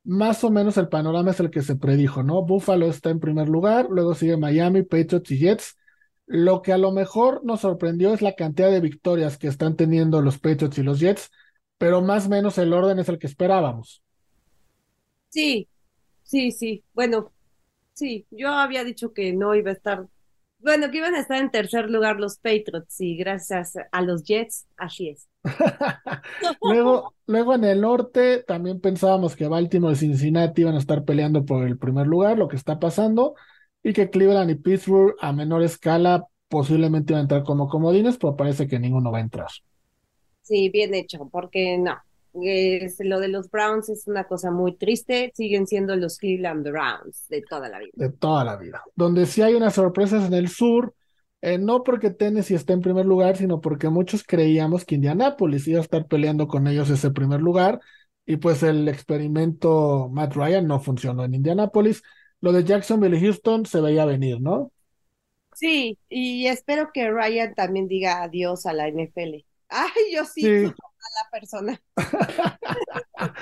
más 0.04 0.44
o 0.44 0.50
menos 0.50 0.76
el 0.76 0.90
panorama 0.90 1.30
es 1.30 1.40
el 1.40 1.50
que 1.50 1.62
se 1.62 1.76
predijo, 1.76 2.22
¿no? 2.22 2.42
Buffalo 2.42 2.90
está 2.90 3.08
en 3.08 3.20
primer 3.20 3.48
lugar, 3.48 3.86
luego 3.88 4.14
sigue 4.14 4.36
Miami, 4.36 4.82
Patriots 4.82 5.30
y 5.30 5.38
Jets. 5.38 5.78
Lo 6.26 6.60
que 6.60 6.74
a 6.74 6.78
lo 6.78 6.92
mejor 6.92 7.42
nos 7.42 7.62
sorprendió 7.62 8.12
es 8.12 8.20
la 8.20 8.34
cantidad 8.34 8.70
de 8.70 8.80
victorias 8.80 9.38
que 9.38 9.48
están 9.48 9.76
teniendo 9.76 10.20
los 10.20 10.38
Patriots 10.38 10.76
y 10.76 10.82
los 10.82 11.00
Jets, 11.00 11.30
pero 11.78 12.02
más 12.02 12.26
o 12.26 12.28
menos 12.28 12.58
el 12.58 12.74
orden 12.74 12.98
es 12.98 13.08
el 13.08 13.18
que 13.18 13.28
esperábamos. 13.28 14.02
Sí, 15.30 15.68
sí, 16.22 16.50
sí. 16.52 16.84
Bueno, 16.92 17.32
Sí, 17.94 18.26
yo 18.30 18.50
había 18.50 18.84
dicho 18.84 19.12
que 19.12 19.32
no 19.32 19.54
iba 19.54 19.70
a 19.70 19.74
estar, 19.74 20.06
bueno, 20.58 20.90
que 20.90 20.98
iban 20.98 21.14
a 21.14 21.20
estar 21.20 21.38
en 21.38 21.50
tercer 21.50 21.90
lugar 21.90 22.18
los 22.18 22.38
Patriots 22.38 23.00
y 23.00 23.16
gracias 23.16 23.74
a 23.90 24.02
los 24.02 24.24
Jets, 24.24 24.66
así 24.76 25.10
es. 25.10 25.28
luego, 26.62 27.14
luego 27.26 27.54
en 27.54 27.64
el 27.64 27.80
norte 27.80 28.42
también 28.44 28.80
pensábamos 28.80 29.36
que 29.36 29.48
Baltimore 29.48 29.92
y 29.94 29.96
Cincinnati 29.96 30.62
iban 30.62 30.74
a 30.74 30.78
estar 30.78 31.04
peleando 31.04 31.44
por 31.44 31.66
el 31.66 31.78
primer 31.78 32.06
lugar, 32.06 32.38
lo 32.38 32.48
que 32.48 32.56
está 32.56 32.78
pasando, 32.78 33.34
y 33.82 33.92
que 33.92 34.10
Cleveland 34.10 34.50
y 34.50 34.54
Pittsburgh 34.54 35.14
a 35.20 35.32
menor 35.32 35.62
escala 35.62 36.26
posiblemente 36.48 37.12
iban 37.12 37.20
a 37.20 37.22
entrar 37.22 37.42
como 37.44 37.68
comodines, 37.68 38.16
pero 38.18 38.36
parece 38.36 38.66
que 38.68 38.78
ninguno 38.78 39.10
va 39.10 39.18
a 39.18 39.22
entrar. 39.22 39.48
Sí, 40.42 40.68
bien 40.70 40.94
hecho, 40.94 41.28
porque 41.30 41.78
no, 41.78 41.96
es, 42.34 42.96
lo 43.00 43.20
de 43.20 43.28
los 43.28 43.50
Browns 43.50 43.88
es 43.88 44.06
una 44.06 44.24
cosa 44.24 44.50
muy 44.50 44.76
triste, 44.76 45.32
siguen 45.34 45.66
siendo 45.66 45.94
los 45.96 46.18
Cleveland 46.18 46.68
Browns 46.68 47.26
de 47.28 47.42
toda 47.42 47.68
la 47.68 47.78
vida. 47.78 47.92
De 47.94 48.10
toda 48.10 48.44
la 48.44 48.56
vida. 48.56 48.82
Donde 48.94 49.26
sí 49.26 49.42
hay 49.42 49.54
unas 49.54 49.74
sorpresas 49.74 50.26
en 50.26 50.34
el 50.34 50.48
sur, 50.48 50.94
eh, 51.40 51.58
no 51.58 51.82
porque 51.82 52.10
Tennessee 52.10 52.54
esté 52.54 52.72
en 52.72 52.80
primer 52.80 53.04
lugar, 53.04 53.36
sino 53.36 53.60
porque 53.60 53.88
muchos 53.88 54.22
creíamos 54.22 54.84
que 54.84 54.94
Indianapolis 54.94 55.66
iba 55.68 55.78
a 55.78 55.82
estar 55.82 56.06
peleando 56.06 56.48
con 56.48 56.66
ellos 56.66 56.88
ese 56.90 57.10
primer 57.10 57.40
lugar, 57.40 57.80
y 58.24 58.36
pues 58.36 58.62
el 58.62 58.88
experimento 58.88 60.08
Matt 60.10 60.34
Ryan 60.34 60.66
no 60.66 60.80
funcionó 60.80 61.24
en 61.24 61.34
Indianapolis. 61.34 62.02
Lo 62.40 62.52
de 62.52 62.64
Jacksonville 62.64 63.16
y 63.16 63.20
Houston 63.20 63.66
se 63.66 63.80
veía 63.80 64.04
venir, 64.04 64.40
¿no? 64.40 64.70
Sí, 65.54 65.98
y 66.08 66.46
espero 66.46 66.90
que 66.94 67.10
Ryan 67.10 67.54
también 67.54 67.88
diga 67.88 68.22
adiós 68.22 68.64
a 68.66 68.72
la 68.72 68.88
NFL. 68.88 69.44
Ay, 69.68 70.14
yo 70.14 70.24
sí. 70.24 70.42
sí 70.42 70.72
la 71.14 71.30
persona. 71.30 71.80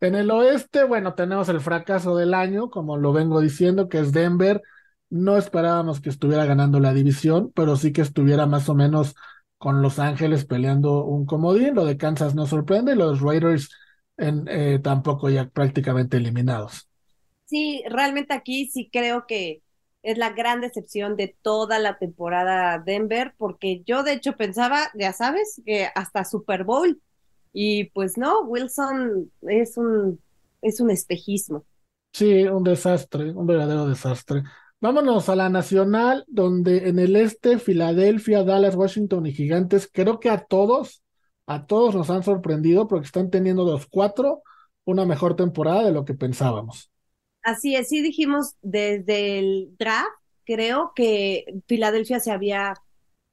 en 0.00 0.14
el 0.14 0.30
oeste, 0.30 0.84
bueno, 0.84 1.14
tenemos 1.14 1.48
el 1.48 1.60
fracaso 1.60 2.16
del 2.16 2.34
año, 2.34 2.70
como 2.70 2.96
lo 2.96 3.12
vengo 3.12 3.40
diciendo, 3.40 3.88
que 3.88 3.98
es 3.98 4.12
Denver. 4.12 4.62
No 5.10 5.36
esperábamos 5.36 6.00
que 6.00 6.10
estuviera 6.10 6.44
ganando 6.44 6.80
la 6.80 6.92
división, 6.92 7.52
pero 7.54 7.76
sí 7.76 7.92
que 7.92 8.02
estuviera 8.02 8.46
más 8.46 8.68
o 8.68 8.74
menos 8.74 9.14
con 9.56 9.82
Los 9.82 9.98
Ángeles 9.98 10.44
peleando 10.44 11.04
un 11.04 11.26
comodín. 11.26 11.74
Lo 11.74 11.84
de 11.84 11.96
Kansas 11.96 12.34
no 12.34 12.46
sorprende, 12.46 12.94
los 12.94 13.20
Raiders 13.20 13.70
en, 14.16 14.46
eh, 14.48 14.78
tampoco 14.82 15.30
ya 15.30 15.48
prácticamente 15.48 16.16
eliminados. 16.16 16.88
Sí, 17.46 17.82
realmente 17.88 18.34
aquí 18.34 18.68
sí 18.68 18.90
creo 18.92 19.26
que 19.26 19.62
es 20.02 20.18
la 20.18 20.30
gran 20.30 20.60
decepción 20.60 21.16
de 21.16 21.36
toda 21.42 21.78
la 21.78 21.98
temporada 21.98 22.78
Denver, 22.78 23.34
porque 23.36 23.82
yo 23.84 24.02
de 24.02 24.14
hecho 24.14 24.36
pensaba, 24.36 24.90
ya 24.94 25.12
sabes, 25.12 25.60
que 25.66 25.88
hasta 25.94 26.24
Super 26.24 26.64
Bowl, 26.64 27.00
y 27.52 27.84
pues 27.90 28.16
no, 28.16 28.42
Wilson 28.42 29.30
es 29.42 29.76
un, 29.76 30.20
es 30.62 30.80
un 30.80 30.90
espejismo. 30.90 31.64
Sí, 32.12 32.44
un 32.44 32.64
desastre, 32.64 33.30
un 33.32 33.46
verdadero 33.46 33.86
desastre. 33.86 34.42
Vámonos 34.80 35.28
a 35.28 35.36
la 35.36 35.48
nacional, 35.48 36.24
donde 36.28 36.88
en 36.88 36.98
el 36.98 37.16
este, 37.16 37.58
Filadelfia, 37.58 38.44
Dallas, 38.44 38.76
Washington 38.76 39.26
y 39.26 39.32
Gigantes, 39.32 39.90
creo 39.92 40.20
que 40.20 40.30
a 40.30 40.44
todos, 40.44 41.02
a 41.46 41.66
todos 41.66 41.94
nos 41.94 42.10
han 42.10 42.22
sorprendido 42.22 42.86
porque 42.86 43.06
están 43.06 43.30
teniendo 43.30 43.64
los 43.64 43.86
cuatro 43.86 44.42
una 44.84 45.04
mejor 45.04 45.34
temporada 45.36 45.84
de 45.84 45.92
lo 45.92 46.04
que 46.04 46.14
pensábamos. 46.14 46.90
Así 47.48 47.74
es, 47.74 47.88
sí 47.88 48.02
dijimos 48.02 48.56
desde 48.60 49.38
el 49.38 49.74
draft, 49.78 50.10
creo 50.44 50.92
que 50.94 51.46
Filadelfia 51.66 52.20
se 52.20 52.30
había 52.30 52.74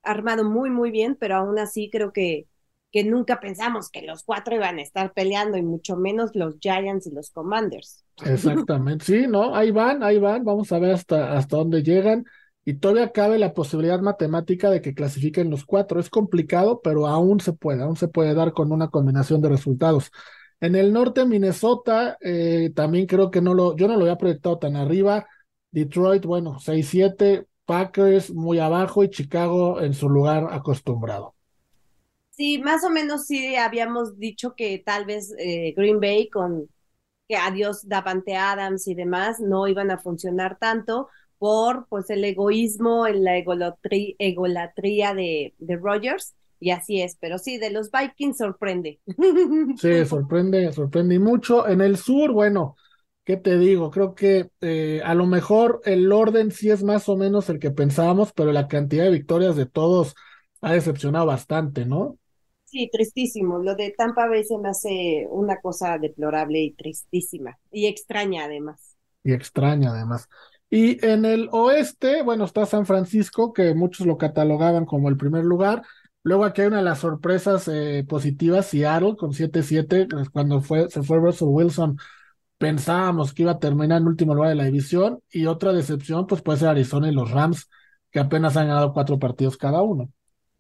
armado 0.04 0.46
muy, 0.46 0.70
muy 0.70 0.90
bien, 0.90 1.18
pero 1.20 1.36
aún 1.36 1.60
así 1.60 1.90
creo 1.92 2.14
que, 2.14 2.48
que 2.94 3.04
nunca 3.04 3.42
pensamos 3.42 3.90
que 3.90 4.04
los 4.04 4.24
cuatro 4.24 4.56
iban 4.56 4.78
a 4.78 4.84
estar 4.84 5.12
peleando 5.12 5.58
y 5.58 5.64
mucho 5.64 5.98
menos 5.98 6.34
los 6.34 6.56
Giants 6.62 7.08
y 7.08 7.12
los 7.12 7.30
Commanders. 7.30 8.06
Exactamente, 8.24 9.04
sí, 9.04 9.28
¿no? 9.28 9.54
Ahí 9.54 9.72
van, 9.72 10.02
ahí 10.02 10.18
van, 10.18 10.46
vamos 10.46 10.72
a 10.72 10.80
ver 10.80 10.92
hasta, 10.92 11.34
hasta 11.38 11.58
dónde 11.58 11.84
llegan. 11.84 12.24
Y 12.64 12.76
todavía 12.76 13.12
cabe 13.12 13.38
la 13.38 13.54
posibilidad 13.54 14.00
matemática 14.00 14.70
de 14.70 14.82
que 14.82 14.94
clasifiquen 14.94 15.50
los 15.50 15.66
cuatro. 15.66 16.00
Es 16.00 16.10
complicado, 16.10 16.80
pero 16.82 17.06
aún 17.08 17.42
se 17.42 17.52
puede, 17.52 17.84
aún 17.84 17.98
se 17.98 18.08
puede 18.08 18.34
dar 18.34 18.54
con 18.54 18.72
una 18.72 18.88
combinación 18.88 19.42
de 19.42 19.50
resultados. 19.50 20.10
En 20.62 20.76
el 20.76 20.94
norte, 20.94 21.26
Minnesota, 21.26 22.18
eh, 22.22 22.72
también 22.76 23.06
creo 23.06 23.30
que 23.30 23.42
no 23.42 23.54
lo, 23.54 23.76
yo 23.76 23.88
no 23.88 23.96
lo 23.96 24.02
había 24.02 24.18
proyectado 24.18 24.58
tan 24.58 24.76
arriba. 24.76 25.28
Detroit, 25.72 26.26
bueno, 26.26 26.60
6-7, 26.60 27.46
Packers 27.66 28.34
muy 28.34 28.60
abajo 28.60 29.04
y 29.04 29.10
Chicago 29.10 29.82
en 29.82 29.94
su 29.94 30.10
lugar 30.10 30.48
acostumbrado. 30.52 31.36
Sí, 32.32 32.60
más 32.60 32.84
o 32.84 32.90
menos 32.90 33.28
sí 33.28 33.56
habíamos 33.56 34.18
dicho 34.20 34.56
que 34.56 34.82
tal 34.86 35.06
vez 35.06 35.34
eh, 35.38 35.74
Green 35.76 36.00
Bay 36.00 36.30
con 36.30 36.70
que 37.28 37.38
adiós 37.38 37.88
Davante 37.88 38.36
Adams 38.36 38.88
y 38.88 38.96
demás 38.96 39.40
no 39.40 39.68
iban 39.68 39.90
a 39.90 39.98
funcionar 39.98 40.58
tanto 40.60 41.10
por 41.38 41.88
pues 41.88 42.10
el 42.10 42.24
egoísmo, 42.24 43.08
la 43.08 43.38
egolatría, 43.38 45.14
de, 45.14 45.54
de 45.58 45.76
Rogers 45.78 46.36
y 46.60 46.72
así 46.72 47.02
es, 47.02 47.18
pero 47.20 47.38
sí, 47.38 47.58
de 47.58 47.70
los 47.72 47.90
Vikings 47.92 48.38
sorprende. 48.38 49.00
Sí, 49.78 50.06
sorprende, 50.06 50.72
sorprende 50.72 51.16
y 51.16 51.20
mucho. 51.20 51.68
En 51.68 51.82
el 51.82 51.98
sur, 51.98 52.32
bueno, 52.32 52.76
¿qué 53.26 53.36
te 53.38 53.58
digo? 53.58 53.92
Creo 53.92 54.16
que 54.16 54.50
eh, 54.62 55.02
a 55.04 55.14
lo 55.16 55.26
mejor 55.26 55.82
el 55.84 56.12
orden 56.12 56.52
sí 56.52 56.70
es 56.70 56.82
más 56.84 57.10
o 57.10 57.18
menos 57.18 57.50
el 57.50 57.60
que 57.60 57.72
pensábamos, 57.72 58.32
pero 58.34 58.52
la 58.54 58.68
cantidad 58.68 59.04
de 59.04 59.12
victorias 59.12 59.56
de 59.58 59.66
todos 59.66 60.16
ha 60.62 60.72
decepcionado 60.74 61.26
bastante, 61.26 61.86
¿no? 61.86 62.18
Sí, 62.66 62.90
tristísimo. 62.92 63.60
Lo 63.60 63.76
de 63.76 63.92
Tampa 63.98 64.28
Bay 64.28 64.44
se 64.44 64.58
me 64.58 64.70
hace 64.70 65.26
una 65.30 65.60
cosa 65.62 65.98
deplorable 65.98 66.60
y 66.62 66.74
tristísima. 66.74 67.58
Y 67.72 67.88
extraña 67.88 68.46
además. 68.46 68.96
Y 69.24 69.34
extraña 69.34 69.92
además. 69.92 70.30
Y 70.70 71.04
en 71.06 71.26
el 71.26 71.50
oeste, 71.52 72.22
bueno, 72.24 72.46
está 72.46 72.66
San 72.66 72.86
Francisco, 72.86 73.54
que 73.54 73.74
muchos 73.74 74.06
lo 74.08 74.18
catalogaban 74.18 74.86
como 74.86 75.10
el 75.10 75.18
primer 75.18 75.44
lugar. 75.46 75.84
Luego 76.26 76.46
aquí 76.46 76.62
hay 76.62 76.68
una 76.68 76.80
de 76.80 76.84
las 76.84 77.00
sorpresas 77.02 77.68
eh, 77.70 78.06
positivas, 78.10 78.68
Seattle 78.68 79.16
con 79.16 79.34
7-7, 79.34 80.08
pues, 80.10 80.30
cuando 80.32 80.62
se 80.62 81.04
fue 81.04 81.20
Russell 81.20 81.50
Wilson, 81.50 81.98
pensábamos 82.58 83.34
que 83.34 83.44
iba 83.44 83.54
a 83.54 83.60
terminar 83.60 84.02
en 84.02 84.08
último 84.08 84.36
lugar 84.36 84.50
de 84.50 84.56
la 84.56 84.66
división, 84.66 85.22
y 85.32 85.46
otra 85.48 85.74
decepción, 85.74 86.28
pues 86.28 86.42
puede 86.42 86.60
ser 86.60 86.70
Arizona 86.70 87.10
y 87.10 87.14
los 87.14 87.32
Rams, 87.32 87.70
que 88.12 88.20
apenas 88.20 88.58
han 88.58 88.68
ganado 88.70 88.94
cuatro 88.94 89.20
partidos 89.20 89.58
cada 89.58 89.84
uno. 89.84 90.12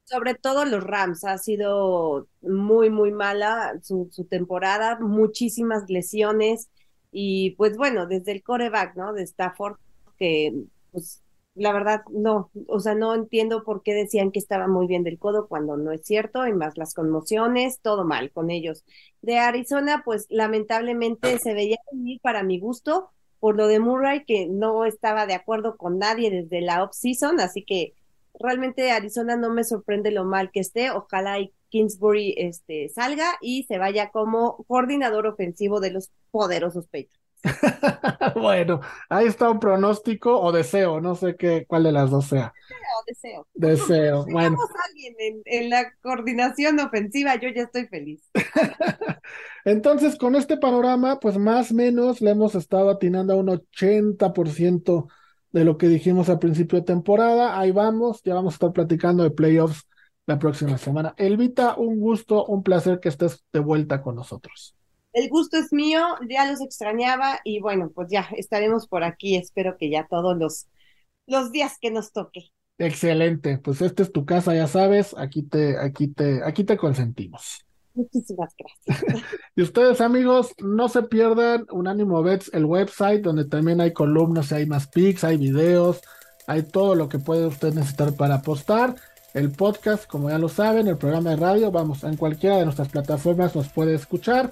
Sobre 0.03 0.35
todo 0.35 0.65
los 0.65 0.83
Rams, 0.83 1.23
ha 1.23 1.37
sido 1.39 2.27
muy, 2.41 2.89
muy 2.91 3.11
mala 3.11 3.73
su, 3.81 4.07
su 4.11 4.25
temporada, 4.25 4.99
muchísimas 4.99 5.85
lesiones, 5.89 6.69
Y 7.11 7.51
pues 7.57 7.77
bueno, 7.77 8.07
desde 8.07 8.33
el 8.33 8.43
coreback, 8.43 8.95
¿no? 8.97 9.13
De 9.13 9.23
Stafford, 9.23 9.77
que 10.17 10.53
pues 10.91 11.24
la 11.55 11.71
verdad 11.73 12.01
no, 12.11 12.51
o 12.67 12.79
sea, 12.79 12.95
no 12.95 13.15
entiendo 13.15 13.63
por 13.63 13.81
qué 13.81 13.93
decían 13.93 14.31
que 14.31 14.39
estaba 14.39 14.67
muy 14.67 14.87
bien 14.87 15.03
del 15.03 15.17
codo 15.17 15.47
cuando 15.47 15.77
no 15.77 15.91
es 15.91 16.01
cierto, 16.03 16.45
y 16.45 16.53
más 16.53 16.77
las 16.77 16.93
conmociones, 16.93 17.79
todo 17.81 18.05
mal 18.05 18.31
con 18.31 18.51
ellos. 18.51 18.83
De 19.21 19.39
Arizona, 19.39 20.03
pues 20.05 20.27
lamentablemente 20.29 21.39
se 21.39 21.53
veía 21.53 21.77
venir 21.91 22.19
para 22.21 22.43
mi 22.43 22.59
gusto 22.59 23.09
por 23.39 23.55
lo 23.55 23.67
de 23.67 23.79
Murray, 23.79 24.25
que 24.25 24.47
no 24.47 24.85
estaba 24.85 25.25
de 25.25 25.35
acuerdo 25.35 25.77
con 25.77 25.99
nadie 25.99 26.31
desde 26.31 26.61
la 26.61 26.83
off-season, 26.83 27.39
así 27.39 27.63
que 27.63 27.93
realmente 28.39 28.91
Arizona 28.91 29.35
no 29.37 29.51
me 29.51 29.63
sorprende 29.63 30.11
lo 30.11 30.25
mal 30.25 30.51
que 30.51 30.59
esté, 30.61 30.91
ojalá 30.91 31.39
y 31.39 31.53
Kingsbury 31.69 32.35
este, 32.37 32.89
salga 32.89 33.27
y 33.41 33.63
se 33.63 33.77
vaya 33.77 34.09
como 34.11 34.63
coordinador 34.67 35.27
ofensivo 35.27 35.79
de 35.79 35.91
los 35.91 36.11
poderosos 36.31 36.85
Patriots. 36.87 37.24
bueno, 38.35 38.81
ahí 39.09 39.27
está 39.27 39.49
un 39.49 39.59
pronóstico 39.59 40.39
o 40.39 40.51
deseo, 40.51 40.99
no 40.99 41.15
sé 41.15 41.35
qué, 41.35 41.65
cuál 41.67 41.83
de 41.83 41.91
las 41.91 42.09
dos 42.09 42.25
sea. 42.25 42.53
Deseo, 43.07 43.45
deseo. 43.53 43.85
Deseo, 43.87 44.25
bueno. 44.31 44.57
alguien 44.87 45.15
en, 45.19 45.41
en, 45.45 45.69
la 45.69 45.93
coordinación 46.01 46.79
ofensiva, 46.79 47.35
yo 47.35 47.49
ya 47.49 47.63
estoy 47.63 47.85
feliz. 47.87 48.23
Entonces, 49.65 50.17
con 50.17 50.35
este 50.35 50.57
panorama, 50.57 51.19
pues 51.19 51.37
más 51.37 51.71
o 51.71 51.75
menos 51.75 52.21
le 52.21 52.31
hemos 52.31 52.55
estado 52.55 52.89
atinando 52.89 53.33
a 53.33 53.37
un 53.37 53.47
80% 53.47 55.07
de 55.51 55.63
lo 55.63 55.77
que 55.77 55.87
dijimos 55.87 56.29
al 56.29 56.39
principio 56.39 56.79
de 56.79 56.85
temporada. 56.85 57.59
Ahí 57.59 57.71
vamos, 57.71 58.21
ya 58.23 58.33
vamos 58.33 58.53
a 58.53 58.57
estar 58.57 58.73
platicando 58.73 59.23
de 59.23 59.31
playoffs 59.31 59.87
la 60.25 60.37
próxima 60.37 60.77
semana. 60.77 61.13
Elvita, 61.17 61.75
un 61.77 61.99
gusto, 61.99 62.45
un 62.45 62.61
placer 62.61 62.99
que 62.99 63.09
estés 63.09 63.43
de 63.53 63.59
vuelta 63.59 64.01
con 64.01 64.15
nosotros. 64.15 64.74
El 65.15 65.29
gusto 65.29 65.55
es 65.55 65.71
mío, 65.71 66.01
ya 66.29 66.45
los 66.51 66.61
extrañaba 66.61 67.39
y 67.45 67.61
bueno, 67.61 67.89
pues 67.95 68.09
ya 68.11 68.27
estaremos 68.35 68.85
por 68.85 69.05
aquí. 69.05 69.37
Espero 69.37 69.77
que 69.77 69.89
ya 69.89 70.05
todos 70.09 70.37
los, 70.37 70.67
los 71.25 71.53
días 71.53 71.77
que 71.79 71.89
nos 71.89 72.11
toque. 72.11 72.51
Excelente, 72.77 73.57
pues 73.59 73.81
esta 73.81 74.03
es 74.03 74.11
tu 74.11 74.25
casa, 74.25 74.53
ya 74.53 74.67
sabes, 74.67 75.15
aquí 75.17 75.43
te, 75.43 75.77
aquí 75.79 76.09
te, 76.09 76.43
aquí 76.43 76.65
te 76.65 76.75
consentimos. 76.75 77.65
Muchísimas 77.93 78.53
gracias. 78.57 79.23
y 79.55 79.61
ustedes, 79.61 80.01
amigos, 80.01 80.53
no 80.61 80.89
se 80.89 81.03
pierdan 81.03 81.65
Unánimo 81.71 82.21
Bets, 82.21 82.53
el 82.53 82.65
website 82.65 83.21
donde 83.21 83.45
también 83.45 83.79
hay 83.79 83.93
columnas, 83.93 84.51
hay 84.51 84.65
más 84.65 84.87
pics, 84.87 85.23
hay 85.23 85.37
videos, 85.37 86.01
hay 86.45 86.63
todo 86.63 86.93
lo 86.93 87.07
que 87.07 87.19
puede 87.19 87.45
usted 87.45 87.73
necesitar 87.73 88.13
para 88.17 88.35
apostar. 88.35 88.95
El 89.33 89.53
podcast, 89.53 90.07
como 90.07 90.29
ya 90.29 90.37
lo 90.37 90.49
saben, 90.49 90.87
el 90.87 90.97
programa 90.97 91.29
de 91.29 91.37
radio, 91.37 91.71
vamos, 91.71 92.03
en 92.03 92.17
cualquiera 92.17 92.57
de 92.57 92.65
nuestras 92.65 92.89
plataformas 92.89 93.55
nos 93.55 93.69
puede 93.69 93.95
escuchar. 93.95 94.51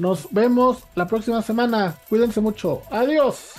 Nos 0.00 0.28
vemos 0.30 0.78
la 0.94 1.06
próxima 1.06 1.42
semana. 1.42 1.94
Cuídense 2.08 2.40
mucho. 2.40 2.80
Adiós. 2.90 3.52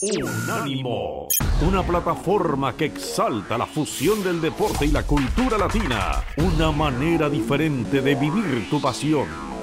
Unánimo, 0.00 1.28
una 1.60 1.82
plataforma 1.82 2.74
que 2.74 2.86
exalta 2.86 3.58
la 3.58 3.66
fusión 3.66 4.24
del 4.24 4.40
deporte 4.40 4.86
y 4.86 4.90
la 4.90 5.02
cultura 5.02 5.58
latina, 5.58 6.22
una 6.38 6.70
manera 6.70 7.28
diferente 7.28 8.00
de 8.00 8.14
vivir 8.14 8.70
tu 8.70 8.80
pasión. 8.80 9.55